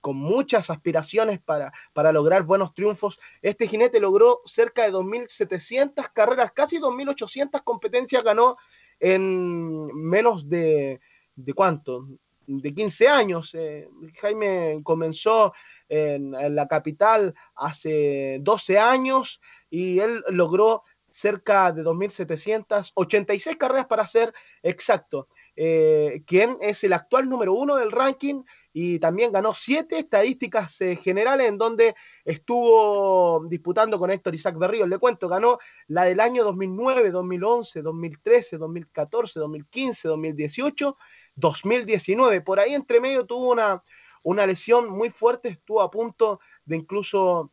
con 0.00 0.16
muchas 0.16 0.70
aspiraciones 0.70 1.40
para, 1.40 1.72
para, 1.92 2.12
lograr 2.12 2.44
buenos 2.44 2.72
triunfos. 2.72 3.18
Este 3.42 3.66
jinete 3.66 4.00
logró 4.00 4.40
cerca 4.44 4.84
de 4.84 4.92
2.700 4.92 6.12
carreras, 6.12 6.52
casi 6.52 6.78
2.800 6.78 7.62
competencias 7.64 8.22
ganó 8.22 8.56
en 9.00 9.86
menos 9.94 10.48
de, 10.48 11.00
¿de 11.34 11.52
cuánto? 11.52 12.08
De 12.46 12.72
15 12.72 13.08
años. 13.08 13.54
Eh, 13.54 13.88
Jaime 14.20 14.80
comenzó 14.82 15.52
en, 15.88 16.34
en, 16.34 16.54
la 16.54 16.68
capital 16.68 17.34
hace 17.54 18.38
12 18.40 18.78
años 18.78 19.40
y 19.68 19.98
él 19.98 20.24
logró 20.28 20.84
cerca 21.10 21.72
de 21.72 21.82
2.786 21.82 23.56
carreras 23.56 23.86
para 23.86 24.06
ser 24.06 24.32
exacto 24.62 25.28
eh, 25.60 26.22
quien 26.24 26.56
es 26.60 26.84
el 26.84 26.92
actual 26.92 27.28
número 27.28 27.52
uno 27.52 27.74
del 27.74 27.90
ranking 27.90 28.44
y 28.72 29.00
también 29.00 29.32
ganó 29.32 29.52
siete 29.54 29.98
estadísticas 29.98 30.80
eh, 30.80 30.94
generales 30.94 31.48
en 31.48 31.58
donde 31.58 31.96
estuvo 32.24 33.44
disputando 33.48 33.98
con 33.98 34.12
Héctor 34.12 34.36
Isaac 34.36 34.56
Berríos. 34.56 34.88
Le 34.88 34.98
cuento, 34.98 35.28
ganó 35.28 35.58
la 35.88 36.04
del 36.04 36.20
año 36.20 36.44
2009, 36.44 37.10
2011, 37.10 37.82
2013, 37.82 38.56
2014, 38.56 39.40
2015, 39.40 40.06
2018, 40.06 40.96
2019. 41.34 42.40
Por 42.42 42.60
ahí 42.60 42.74
entre 42.74 43.00
medio 43.00 43.26
tuvo 43.26 43.50
una, 43.50 43.82
una 44.22 44.46
lesión 44.46 44.88
muy 44.88 45.10
fuerte, 45.10 45.48
estuvo 45.48 45.82
a 45.82 45.90
punto 45.90 46.38
de 46.66 46.76
incluso 46.76 47.50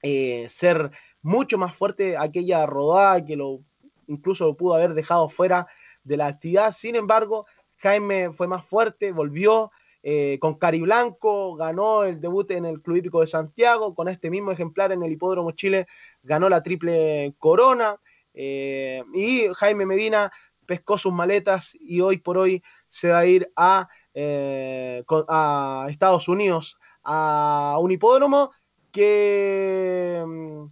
eh, 0.00 0.46
ser 0.48 0.90
mucho 1.22 1.58
más 1.58 1.74
fuerte 1.74 2.16
aquella 2.16 2.66
rodada 2.66 3.24
que 3.24 3.36
lo 3.36 3.60
incluso 4.06 4.46
lo 4.46 4.56
pudo 4.56 4.74
haber 4.74 4.94
dejado 4.94 5.28
fuera 5.28 5.66
de 6.04 6.16
la 6.16 6.26
actividad. 6.26 6.72
Sin 6.72 6.96
embargo, 6.96 7.46
Jaime 7.78 8.32
fue 8.32 8.46
más 8.46 8.64
fuerte, 8.64 9.12
volvió 9.12 9.70
eh, 10.02 10.38
con 10.40 10.54
Cari 10.54 10.80
Blanco, 10.80 11.54
ganó 11.54 12.04
el 12.04 12.20
debut 12.20 12.50
en 12.50 12.64
el 12.64 12.82
Club 12.82 12.96
Hípico 12.96 13.20
de 13.20 13.26
Santiago, 13.26 13.94
con 13.94 14.08
este 14.08 14.30
mismo 14.30 14.50
ejemplar 14.50 14.92
en 14.92 15.02
el 15.02 15.12
Hipódromo 15.12 15.52
Chile 15.52 15.86
ganó 16.22 16.48
la 16.48 16.62
triple 16.62 17.34
corona 17.38 17.96
eh, 18.34 19.02
y 19.14 19.46
Jaime 19.54 19.86
Medina 19.86 20.32
pescó 20.66 20.98
sus 20.98 21.12
maletas 21.12 21.76
y 21.78 22.00
hoy 22.00 22.18
por 22.18 22.38
hoy 22.38 22.62
se 22.88 23.10
va 23.10 23.18
a 23.20 23.26
ir 23.26 23.50
a, 23.56 23.88
eh, 24.14 25.04
a 25.28 25.86
Estados 25.88 26.28
Unidos 26.28 26.78
a 27.04 27.76
un 27.80 27.90
hipódromo 27.90 28.52
que 28.92 30.22
mm, 30.26 30.64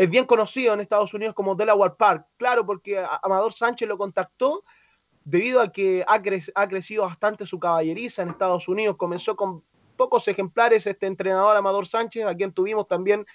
es 0.00 0.08
bien 0.08 0.24
conocido 0.24 0.72
en 0.72 0.80
Estados 0.80 1.12
Unidos 1.12 1.34
como 1.34 1.54
Delaware 1.54 1.92
Park. 1.94 2.24
Claro, 2.38 2.64
porque 2.64 3.04
Amador 3.22 3.52
Sánchez 3.52 3.86
lo 3.86 3.98
contactó 3.98 4.64
debido 5.26 5.60
a 5.60 5.70
que 5.70 6.02
ha, 6.08 6.68
crecido 6.68 7.02
bastante 7.02 7.44
su 7.44 7.58
caballeriza 7.58 8.22
en 8.22 8.30
Estados 8.30 8.66
Unidos. 8.66 8.96
Comenzó 8.96 9.36
con 9.36 9.62
pocos 9.98 10.26
ejemplares 10.26 10.86
este 10.86 11.06
entrenador 11.06 11.54
Amador 11.54 11.86
Sánchez, 11.86 12.24
a 12.24 12.34
quien 12.34 12.50
tuvimos 12.50 12.88
también 12.88 13.26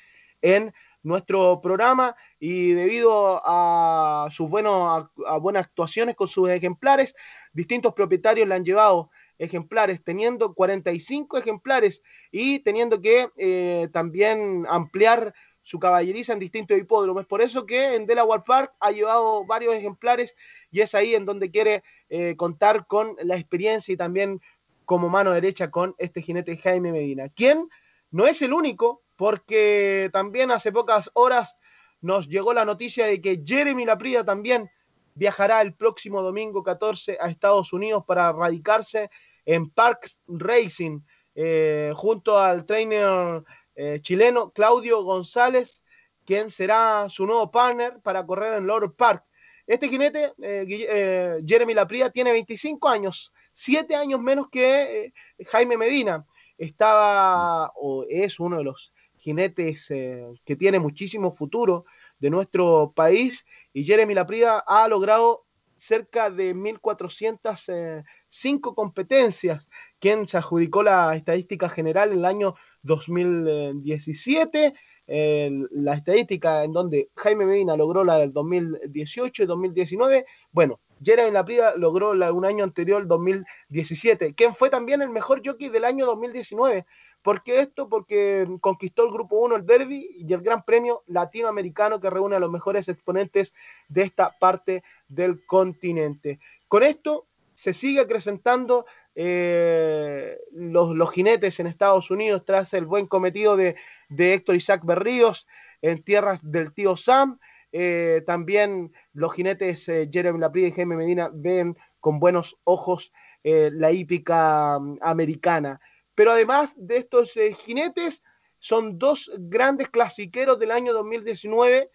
en 0.42 0.74
nuestro 1.04 1.62
programa 1.62 2.16
y 2.40 2.72
debido 2.72 3.44
a 3.46 4.28
sus 4.32 4.50
buenos, 4.50 5.08
a, 5.28 5.38
buenas 5.38 5.68
actuaciones 5.68 6.16
con 6.16 6.28
sus 6.28 6.50
ejemplares, 6.50 7.16
distintos 7.54 7.94
propietarios 7.94 8.48
le 8.48 8.56
han 8.56 8.66
llevado 8.66 9.12
ejemplares, 9.38 10.04
teniendo 10.04 10.56
45 10.56 11.38
ejemplares 11.38 12.02
y 12.32 12.58
teniendo 12.60 13.00
que 13.02 13.30
eh, 13.38 13.88
también 13.94 14.66
ampliar 14.68 15.36
su 15.66 15.80
caballeriza 15.80 16.34
en 16.34 16.40
distintos 16.40 16.78
hipódromos. 16.78 17.26
Por 17.26 17.42
eso 17.42 17.66
que 17.66 17.96
en 17.96 18.06
Delaware 18.06 18.44
Park 18.46 18.74
ha 18.80 18.92
llevado 18.92 19.44
varios 19.48 19.74
ejemplares 19.74 20.36
y 20.70 20.82
es 20.82 20.94
ahí 20.94 21.16
en 21.16 21.26
donde 21.26 21.50
quiere 21.50 21.84
eh, 22.08 22.36
contar 22.38 22.86
con 22.86 23.16
la 23.24 23.36
experiencia 23.36 23.92
y 23.92 23.98
también 23.98 24.40
como 24.86 25.10
mano 25.10 25.32
derecha 25.32 25.72
con 25.72 25.96
este 25.98 26.22
jinete 26.22 26.56
Jaime 26.58 26.92
Medina, 26.92 27.30
quien 27.30 27.68
no 28.12 28.28
es 28.28 28.44
el 28.44 28.54
único, 28.54 29.02
porque 29.16 30.12
también 30.14 30.52
hace 30.52 30.72
pocas 30.72 31.10
horas 31.16 31.58
nos 32.00 32.28
llegó 32.28 32.54
la 32.54 32.64
noticia 32.64 33.08
de 33.08 33.20
que 33.20 33.42
Jeremy 33.44 33.86
Laprida 33.86 34.24
también 34.24 34.70
viajará 35.16 35.64
el 35.64 35.74
próximo 35.74 36.22
domingo 36.22 36.62
14 36.62 37.18
a 37.20 37.28
Estados 37.28 37.74
Unidos 37.74 38.04
para 38.06 38.32
radicarse 38.32 39.10
en 39.46 39.72
Parks 39.72 40.22
Racing 40.28 41.00
eh, 41.34 41.92
junto 41.96 42.38
al 42.38 42.68
trainer 42.68 43.44
eh, 43.76 44.00
chileno 44.02 44.52
Claudio 44.52 45.04
González, 45.04 45.84
quien 46.26 46.50
será 46.50 47.08
su 47.10 47.26
nuevo 47.26 47.52
partner 47.52 48.00
para 48.02 48.26
correr 48.26 48.54
en 48.54 48.68
Lord 48.68 48.96
Park. 48.96 49.24
Este 49.68 49.90
jinete, 49.90 50.34
eh, 50.42 50.66
eh, 50.68 51.42
Jeremy 51.46 51.74
Lapria, 51.74 52.10
tiene 52.10 52.32
25 52.32 52.88
años, 52.88 53.34
7 53.54 53.96
años 53.96 54.20
menos 54.22 54.48
que 54.50 55.14
Jaime 55.48 55.78
Medina. 55.78 56.26
Estaba 56.58 57.72
o 57.76 58.06
es 58.10 58.40
uno 58.40 58.58
de 58.58 58.64
los 58.64 58.94
jinetes 59.18 59.88
que 59.88 60.56
tiene 60.56 60.80
muchísimo 60.80 61.32
futuro 61.32 61.86
de 62.20 62.30
nuestro 62.30 62.94
país 62.96 63.46
y 63.74 63.84
Jeremy 63.84 64.14
Lapria 64.14 64.64
ha 64.66 64.88
logrado 64.88 65.45
cerca 65.76 66.30
de 66.30 66.56
1.405 66.56 68.76
competencias, 68.76 69.68
quien 70.00 70.28
se 70.28 70.38
adjudicó 70.38 70.84
la 70.84 71.16
estadística 71.16 71.70
general 71.70 72.12
en 72.12 72.20
el 72.20 72.26
año 72.26 72.54
2017, 72.84 74.76
la 75.08 75.94
estadística 75.94 76.64
en 76.64 76.74
donde 76.74 77.10
Jaime 77.16 77.46
Medina 77.46 77.78
logró 77.78 78.04
la 78.04 78.18
del 78.18 78.34
2018 78.34 79.44
y 79.44 79.46
2019, 79.46 80.26
bueno, 80.52 80.80
Jeremy 81.04 81.32
Laprida 81.32 81.76
logró 81.76 82.14
la 82.14 82.32
un 82.32 82.46
año 82.46 82.64
anterior, 82.64 83.06
2017, 83.06 84.34
quien 84.34 84.54
fue 84.54 84.70
también 84.70 85.02
el 85.02 85.10
mejor 85.10 85.42
jockey 85.46 85.70
del 85.70 85.86
año 85.86 86.06
2019. 86.06 86.86
¿Por 87.26 87.42
qué 87.42 87.62
esto? 87.62 87.90
Porque 87.90 88.48
conquistó 88.62 89.04
el 89.04 89.12
Grupo 89.12 89.38
1, 89.38 89.56
el 89.56 89.66
Derby 89.66 90.16
y 90.16 90.32
el 90.32 90.42
Gran 90.42 90.62
Premio 90.62 91.02
Latinoamericano 91.08 92.00
que 92.00 92.12
reúne 92.12 92.36
a 92.36 92.40
los 92.40 92.52
mejores 92.52 92.88
exponentes 92.88 93.56
de 93.90 94.04
esta 94.04 94.38
parte 94.38 94.84
del 95.08 95.44
continente. 95.48 96.40
Con 96.68 96.84
esto 96.84 97.26
se 97.56 97.74
sigue 97.74 98.02
acrecentando 98.02 98.86
eh, 99.16 100.38
los, 100.52 101.12
jinetes 101.12 101.60
en 101.60 101.66
Estados 101.66 102.12
Unidos 102.12 102.44
tras 102.46 102.76
el 102.76 102.86
buen 102.86 103.08
cometido 103.08 103.58
de, 103.58 103.76
Héctor 104.16 104.58
Isaac 104.58 104.86
Berríos 104.86 105.48
en 105.82 106.04
tierras 106.04 106.52
del 106.52 106.74
tío 106.74 106.96
Sam. 106.96 107.40
Eh, 107.72 108.22
también 108.28 108.94
los 109.14 109.34
jinetes 109.34 109.90
eh, 109.90 110.08
Jeremy 110.14 110.38
Laprie 110.38 110.68
y 110.68 110.74
Jaime 110.74 110.96
Medina 110.96 111.32
ven 111.34 111.76
con 112.00 112.20
buenos 112.20 112.56
ojos 112.66 113.12
la 113.44 113.92
hípica 113.92 114.78
mm, 114.80 114.98
americana. 115.02 115.80
Pero 116.16 116.32
además 116.32 116.74
de 116.78 116.98
estos 116.98 117.38
jinetes, 117.66 118.24
son 118.60 118.98
dos 118.98 119.32
grandes 119.38 119.90
clasiqueros 119.90 120.58
del 120.58 120.72
año 120.72 120.94
2019, 120.94 121.92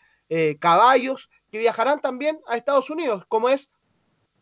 caballos, 0.61 1.29
que 1.51 1.59
viajarán 1.59 2.01
también 2.01 2.39
a 2.47 2.57
Estados 2.57 2.91
Unidos, 2.91 3.25
como 3.27 3.49
es 3.49 3.71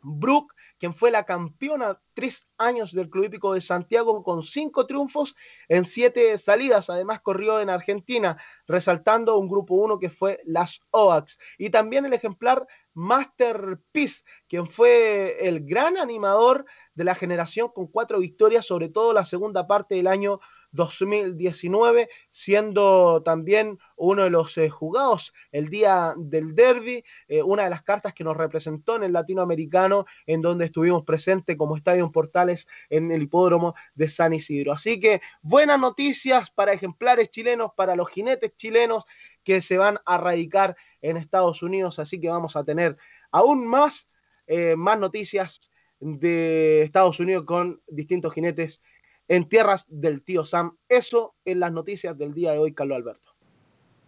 Brooke 0.02 0.52
quien 0.78 0.94
fue 0.94 1.10
la 1.10 1.24
campeona 1.24 2.00
tres 2.14 2.48
años 2.56 2.92
del 2.92 3.10
Club 3.10 3.24
Hípico 3.24 3.54
de 3.54 3.60
Santiago 3.60 4.22
con 4.22 4.42
cinco 4.42 4.86
triunfos 4.86 5.34
en 5.68 5.84
siete 5.84 6.36
salidas. 6.38 6.88
Además 6.88 7.20
corrió 7.20 7.60
en 7.60 7.70
Argentina, 7.70 8.40
resaltando 8.66 9.38
un 9.38 9.48
grupo 9.48 9.74
uno 9.74 9.98
que 9.98 10.10
fue 10.10 10.40
las 10.44 10.80
OAX. 10.90 11.38
Y 11.58 11.70
también 11.70 12.06
el 12.06 12.12
ejemplar 12.12 12.66
Masterpiece, 12.94 14.24
quien 14.48 14.66
fue 14.66 15.48
el 15.48 15.64
gran 15.64 15.98
animador 15.98 16.64
de 16.98 17.04
la 17.04 17.14
generación 17.14 17.70
con 17.72 17.86
cuatro 17.86 18.18
victorias, 18.18 18.66
sobre 18.66 18.88
todo 18.88 19.12
la 19.12 19.24
segunda 19.24 19.68
parte 19.68 19.94
del 19.94 20.08
año 20.08 20.40
2019, 20.72 22.08
siendo 22.32 23.22
también 23.22 23.78
uno 23.94 24.24
de 24.24 24.30
los 24.30 24.58
eh, 24.58 24.68
jugados 24.68 25.32
el 25.52 25.68
día 25.68 26.14
del 26.16 26.56
derby, 26.56 27.04
eh, 27.28 27.40
una 27.40 27.62
de 27.62 27.70
las 27.70 27.84
cartas 27.84 28.14
que 28.14 28.24
nos 28.24 28.36
representó 28.36 28.96
en 28.96 29.04
el 29.04 29.12
latinoamericano, 29.12 30.06
en 30.26 30.42
donde 30.42 30.64
estuvimos 30.64 31.04
presentes 31.04 31.56
como 31.56 31.76
Estadio 31.76 32.10
Portales 32.10 32.66
en 32.90 33.12
el 33.12 33.22
hipódromo 33.22 33.76
de 33.94 34.08
San 34.08 34.34
Isidro. 34.34 34.72
Así 34.72 34.98
que 34.98 35.20
buenas 35.40 35.78
noticias 35.78 36.50
para 36.50 36.72
ejemplares 36.72 37.30
chilenos, 37.30 37.70
para 37.76 37.94
los 37.94 38.08
jinetes 38.10 38.56
chilenos 38.56 39.04
que 39.44 39.60
se 39.60 39.78
van 39.78 40.00
a 40.04 40.18
radicar 40.18 40.76
en 41.00 41.16
Estados 41.16 41.62
Unidos, 41.62 42.00
así 42.00 42.20
que 42.20 42.28
vamos 42.28 42.56
a 42.56 42.64
tener 42.64 42.96
aún 43.30 43.68
más, 43.68 44.08
eh, 44.48 44.74
más 44.74 44.98
noticias 44.98 45.70
de 46.00 46.82
Estados 46.82 47.20
Unidos 47.20 47.44
con 47.44 47.80
distintos 47.88 48.32
jinetes 48.32 48.82
en 49.28 49.48
tierras 49.48 49.86
del 49.88 50.22
tío 50.22 50.44
Sam. 50.44 50.76
Eso 50.88 51.34
en 51.44 51.60
las 51.60 51.72
noticias 51.72 52.16
del 52.16 52.34
día 52.34 52.52
de 52.52 52.58
hoy, 52.58 52.72
Carlos 52.72 52.96
Alberto. 52.96 53.28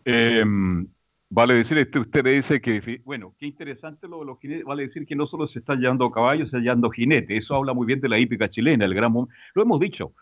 Em, 0.05 0.87
vale 1.29 1.55
decir, 1.55 1.77
este, 1.79 1.99
usted 1.99 2.25
dice 2.25 2.61
que, 2.61 3.01
bueno, 3.05 3.35
qué 3.39 3.47
interesante 3.47 4.09
lo 4.09 4.21
de 4.21 4.27
los 4.27 4.41
jinetes, 4.41 4.65
vale 4.65 4.87
decir 4.87 5.07
que 5.07 5.15
no 5.15 5.27
solo 5.27 5.47
se 5.47 5.59
están 5.59 5.81
llevando 5.81 6.11
caballos, 6.11 6.45
se 6.45 6.57
están 6.57 6.63
llevando 6.63 6.91
jinetes, 6.91 7.45
eso 7.45 7.55
habla 7.55 7.75
muy 7.75 7.87
bien 7.87 8.01
de 8.01 8.09
la 8.09 8.19
hípica 8.19 8.51
chilena, 8.51 8.87
el 8.87 8.95
gran 8.95 9.13
lo 9.13 9.63
hemos 9.63 9.79
dicho, 9.79 10.15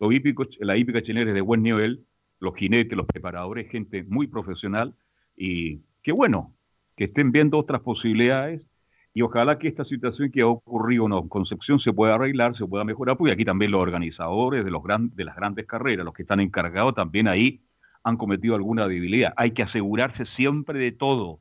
los 0.00 0.12
hípicos, 0.12 0.48
la 0.60 0.76
hípica 0.76 1.02
chilena 1.02 1.30
es 1.30 1.34
de 1.34 1.40
buen 1.40 1.62
nivel, 1.62 2.04
los 2.40 2.54
jinetes, 2.56 2.96
los 2.96 3.06
preparadores, 3.06 3.70
gente 3.70 4.02
muy 4.02 4.26
profesional, 4.26 4.94
y 5.36 5.82
qué 6.02 6.10
bueno 6.12 6.56
que 6.96 7.04
estén 7.04 7.30
viendo 7.30 7.56
otras 7.56 7.80
posibilidades 7.82 8.62
y 9.12 9.22
ojalá 9.22 9.58
que 9.58 9.68
esta 9.68 9.84
situación 9.84 10.30
que 10.30 10.42
ha 10.42 10.46
ocurrido 10.46 11.06
en 11.06 11.28
Concepción 11.28 11.80
se 11.80 11.92
pueda 11.92 12.14
arreglar, 12.14 12.56
se 12.56 12.66
pueda 12.66 12.84
mejorar, 12.84 13.16
porque 13.16 13.32
aquí 13.32 13.44
también 13.44 13.72
los 13.72 13.82
organizadores 13.82 14.64
de, 14.64 14.70
los 14.70 14.82
de 14.84 15.24
las 15.24 15.34
grandes 15.34 15.66
carreras, 15.66 16.04
los 16.04 16.14
que 16.14 16.22
están 16.22 16.40
encargados, 16.40 16.94
también 16.94 17.26
ahí 17.26 17.60
han 18.04 18.16
cometido 18.16 18.54
alguna 18.54 18.86
debilidad. 18.86 19.32
Hay 19.36 19.50
que 19.50 19.62
asegurarse 19.62 20.24
siempre 20.26 20.78
de 20.78 20.92
todo. 20.92 21.40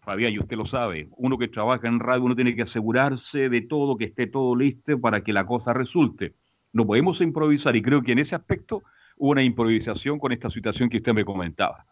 Fabián, 0.00 0.32
y 0.32 0.38
usted 0.38 0.56
lo 0.56 0.66
sabe, 0.66 1.08
uno 1.16 1.36
que 1.38 1.48
trabaja 1.48 1.88
en 1.88 1.98
radio, 1.98 2.24
uno 2.24 2.34
tiene 2.34 2.54
que 2.54 2.62
asegurarse 2.62 3.48
de 3.48 3.60
todo, 3.62 3.96
que 3.96 4.06
esté 4.06 4.26
todo 4.26 4.54
listo 4.54 4.98
para 5.00 5.22
que 5.22 5.32
la 5.32 5.44
cosa 5.44 5.72
resulte. 5.72 6.34
No 6.72 6.86
podemos 6.86 7.20
improvisar 7.20 7.74
y 7.76 7.82
creo 7.82 8.02
que 8.02 8.12
en 8.12 8.20
ese 8.20 8.34
aspecto 8.34 8.82
hubo 9.16 9.32
una 9.32 9.42
improvisación 9.42 10.18
con 10.18 10.32
esta 10.32 10.50
situación 10.50 10.88
que 10.88 10.98
usted 10.98 11.14
me 11.14 11.24
comentaba. 11.24 11.84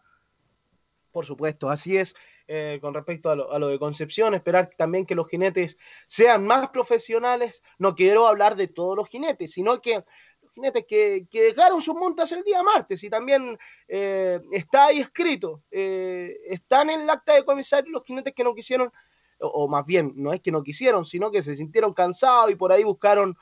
Por 1.17 1.25
supuesto, 1.25 1.71
así 1.71 1.97
es. 1.97 2.13
Eh, 2.47 2.77
con 2.79 2.93
respecto 2.93 3.31
a 3.31 3.35
lo, 3.35 3.69
de 3.69 3.79
Concepción, 3.79 4.35
esperar 4.35 4.69
también 4.77 5.03
que 5.03 5.15
los 5.15 5.27
jinetes 5.27 5.75
sean 6.05 6.45
más 6.45 6.69
profesionales. 6.69 7.63
No 7.79 7.95
quiero 7.95 8.27
hablar 8.27 8.55
de 8.55 8.67
todos 8.67 8.95
los 8.95 9.09
jinetes, 9.09 9.51
sino 9.51 9.81
que 9.81 9.95
los 9.95 10.53
jinetes 10.53 10.85
que, 10.87 11.27
dejaron 11.31 11.81
sus 11.81 11.95
montas 11.95 12.31
el 12.33 12.43
día 12.43 12.61
martes 12.61 13.03
y 13.03 13.09
también 13.09 13.57
eh, 13.87 14.39
está 14.51 14.85
ahí 14.85 14.99
escrito, 14.99 15.63
eh, 15.71 16.37
están 16.45 16.91
en 16.91 17.01
el 17.01 17.09
acta 17.09 17.33
de 17.33 17.43
comisario 17.43 17.91
los 17.91 18.03
jinetes 18.05 18.35
que 18.35 18.43
no 18.43 18.53
quisieron, 18.53 18.93
o, 19.39 19.67
más 19.67 19.87
bien, 19.87 20.13
no 20.15 20.33
es 20.33 20.41
que 20.41 20.51
no 20.51 20.61
quisieron, 20.61 21.03
sino 21.03 21.31
que 21.31 21.41
se 21.41 21.55
sintieron 21.55 21.95
cansados 21.95 22.51
y 22.51 22.55
por 22.55 22.71
ahí 22.71 22.83
buscaron 22.83 23.35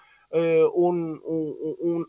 un, 0.74 1.22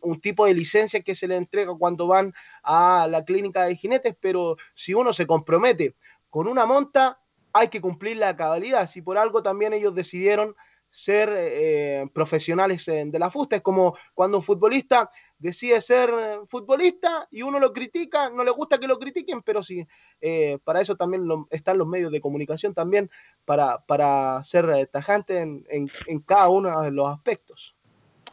un, 0.03 0.20
tipo 0.20 0.47
de 0.47 0.55
licencia 0.55 1.01
que 1.03 1.15
se 1.15 1.28
le 1.28 1.36
entrega 1.36 1.73
cuando 1.78 2.09
van 2.09 2.35
a 2.62 3.07
la 3.09 3.24
clínica 3.24 3.65
de 3.65 3.77
jinetes, 3.77 4.16
pero 4.20 4.57
si 4.74 4.94
uno 4.94 5.12
se 5.12 5.27
compromete 5.27 5.94
con 6.28 6.48
una 6.48 6.66
monta 6.66 7.20
hay 7.57 7.69
que 7.69 7.81
cumplir 7.81 8.19
la 8.19 8.36
cabalidad. 8.36 8.86
Si 8.86 9.01
por 9.01 9.16
algo 9.16 9.43
también 9.43 9.73
ellos 9.73 9.94
decidieron 9.94 10.55
ser 10.90 11.31
eh, 11.32 12.07
profesionales 12.12 12.86
de 12.86 13.19
la 13.19 13.31
fusta, 13.31 13.57
es 13.57 13.62
como 13.62 13.97
cuando 14.15 14.39
un 14.39 14.43
futbolista 14.43 15.11
decide 15.39 15.81
ser 15.81 16.11
futbolista 16.48 17.28
y 17.31 17.43
uno 17.43 17.59
lo 17.59 17.73
critica, 17.73 18.31
no 18.31 18.44
le 18.44 18.51
gusta 18.51 18.78
que 18.78 18.86
lo 18.86 18.98
critiquen, 18.98 19.43
pero 19.43 19.62
sí, 19.62 19.86
eh, 20.20 20.59
para 20.65 20.81
eso 20.81 20.97
también 20.97 21.27
están 21.51 21.77
los 21.77 21.86
medios 21.86 22.11
de 22.12 22.20
comunicación 22.20 22.73
también, 22.73 23.11
para, 23.44 23.85
para 23.85 24.43
ser 24.43 24.89
tajante 24.89 25.39
en, 25.39 25.66
en, 25.69 26.20
cada 26.20 26.48
uno 26.48 26.81
de 26.82 26.90
los 26.90 27.09
aspectos. 27.09 27.76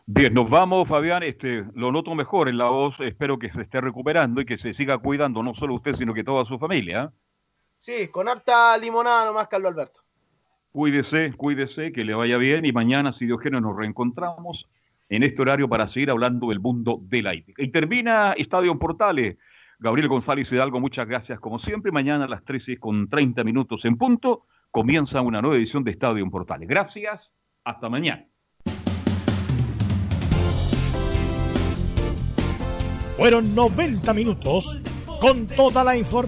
Bien, 0.05 0.33
nos 0.33 0.49
vamos, 0.49 0.87
Fabián. 0.87 1.23
Este, 1.23 1.65
lo 1.75 1.91
noto 1.91 2.13
mejor 2.13 2.49
en 2.49 2.57
la 2.57 2.65
voz. 2.65 2.99
Espero 2.99 3.39
que 3.39 3.49
se 3.51 3.61
esté 3.61 3.79
recuperando 3.79 4.41
y 4.41 4.45
que 4.45 4.57
se 4.57 4.73
siga 4.73 4.97
cuidando, 4.97 5.41
no 5.41 5.55
solo 5.55 5.75
usted, 5.75 5.95
sino 5.95 6.13
que 6.13 6.25
toda 6.25 6.43
su 6.45 6.59
familia. 6.59 7.13
Sí, 7.79 8.09
con 8.09 8.27
harta 8.27 8.77
limonada 8.77 9.25
nomás, 9.25 9.47
Carlos 9.47 9.71
Alberto. 9.71 10.01
Cuídese, 10.71 11.33
cuídese, 11.37 11.91
que 11.93 12.03
le 12.03 12.15
vaya 12.15 12.37
bien 12.37 12.65
y 12.65 12.73
mañana, 12.73 13.13
si 13.13 13.25
Dios 13.25 13.39
quiere, 13.39 13.61
nos 13.61 13.77
reencontramos 13.77 14.67
en 15.07 15.23
este 15.23 15.41
horario 15.41 15.69
para 15.69 15.87
seguir 15.89 16.09
hablando 16.09 16.49
del 16.49 16.59
mundo 16.59 16.99
de 17.03 17.21
la 17.21 17.33
hípica. 17.33 17.61
Y 17.63 17.69
termina 17.69 18.33
Estadio 18.33 18.77
Portales. 18.77 19.37
Gabriel 19.79 20.07
González 20.07 20.51
Hidalgo, 20.51 20.79
muchas 20.79 21.07
gracias 21.07 21.39
como 21.39 21.59
siempre. 21.59 21.91
Mañana 21.91 22.25
a 22.25 22.27
las 22.27 22.43
13 22.43 22.77
con 22.77 23.09
30 23.09 23.43
minutos 23.43 23.83
en 23.85 23.97
punto 23.97 24.45
comienza 24.71 25.21
una 25.21 25.41
nueva 25.41 25.57
edición 25.57 25.83
de 25.83 25.91
Estadio 25.91 26.29
Portales. 26.29 26.67
Gracias, 26.67 27.29
hasta 27.63 27.89
mañana. 27.89 28.25
Fueron 33.17 33.53
90 33.53 34.11
minutos 34.13 34.79
con 35.21 35.45
toda 35.47 35.83
la 35.83 35.95
información 35.95 36.23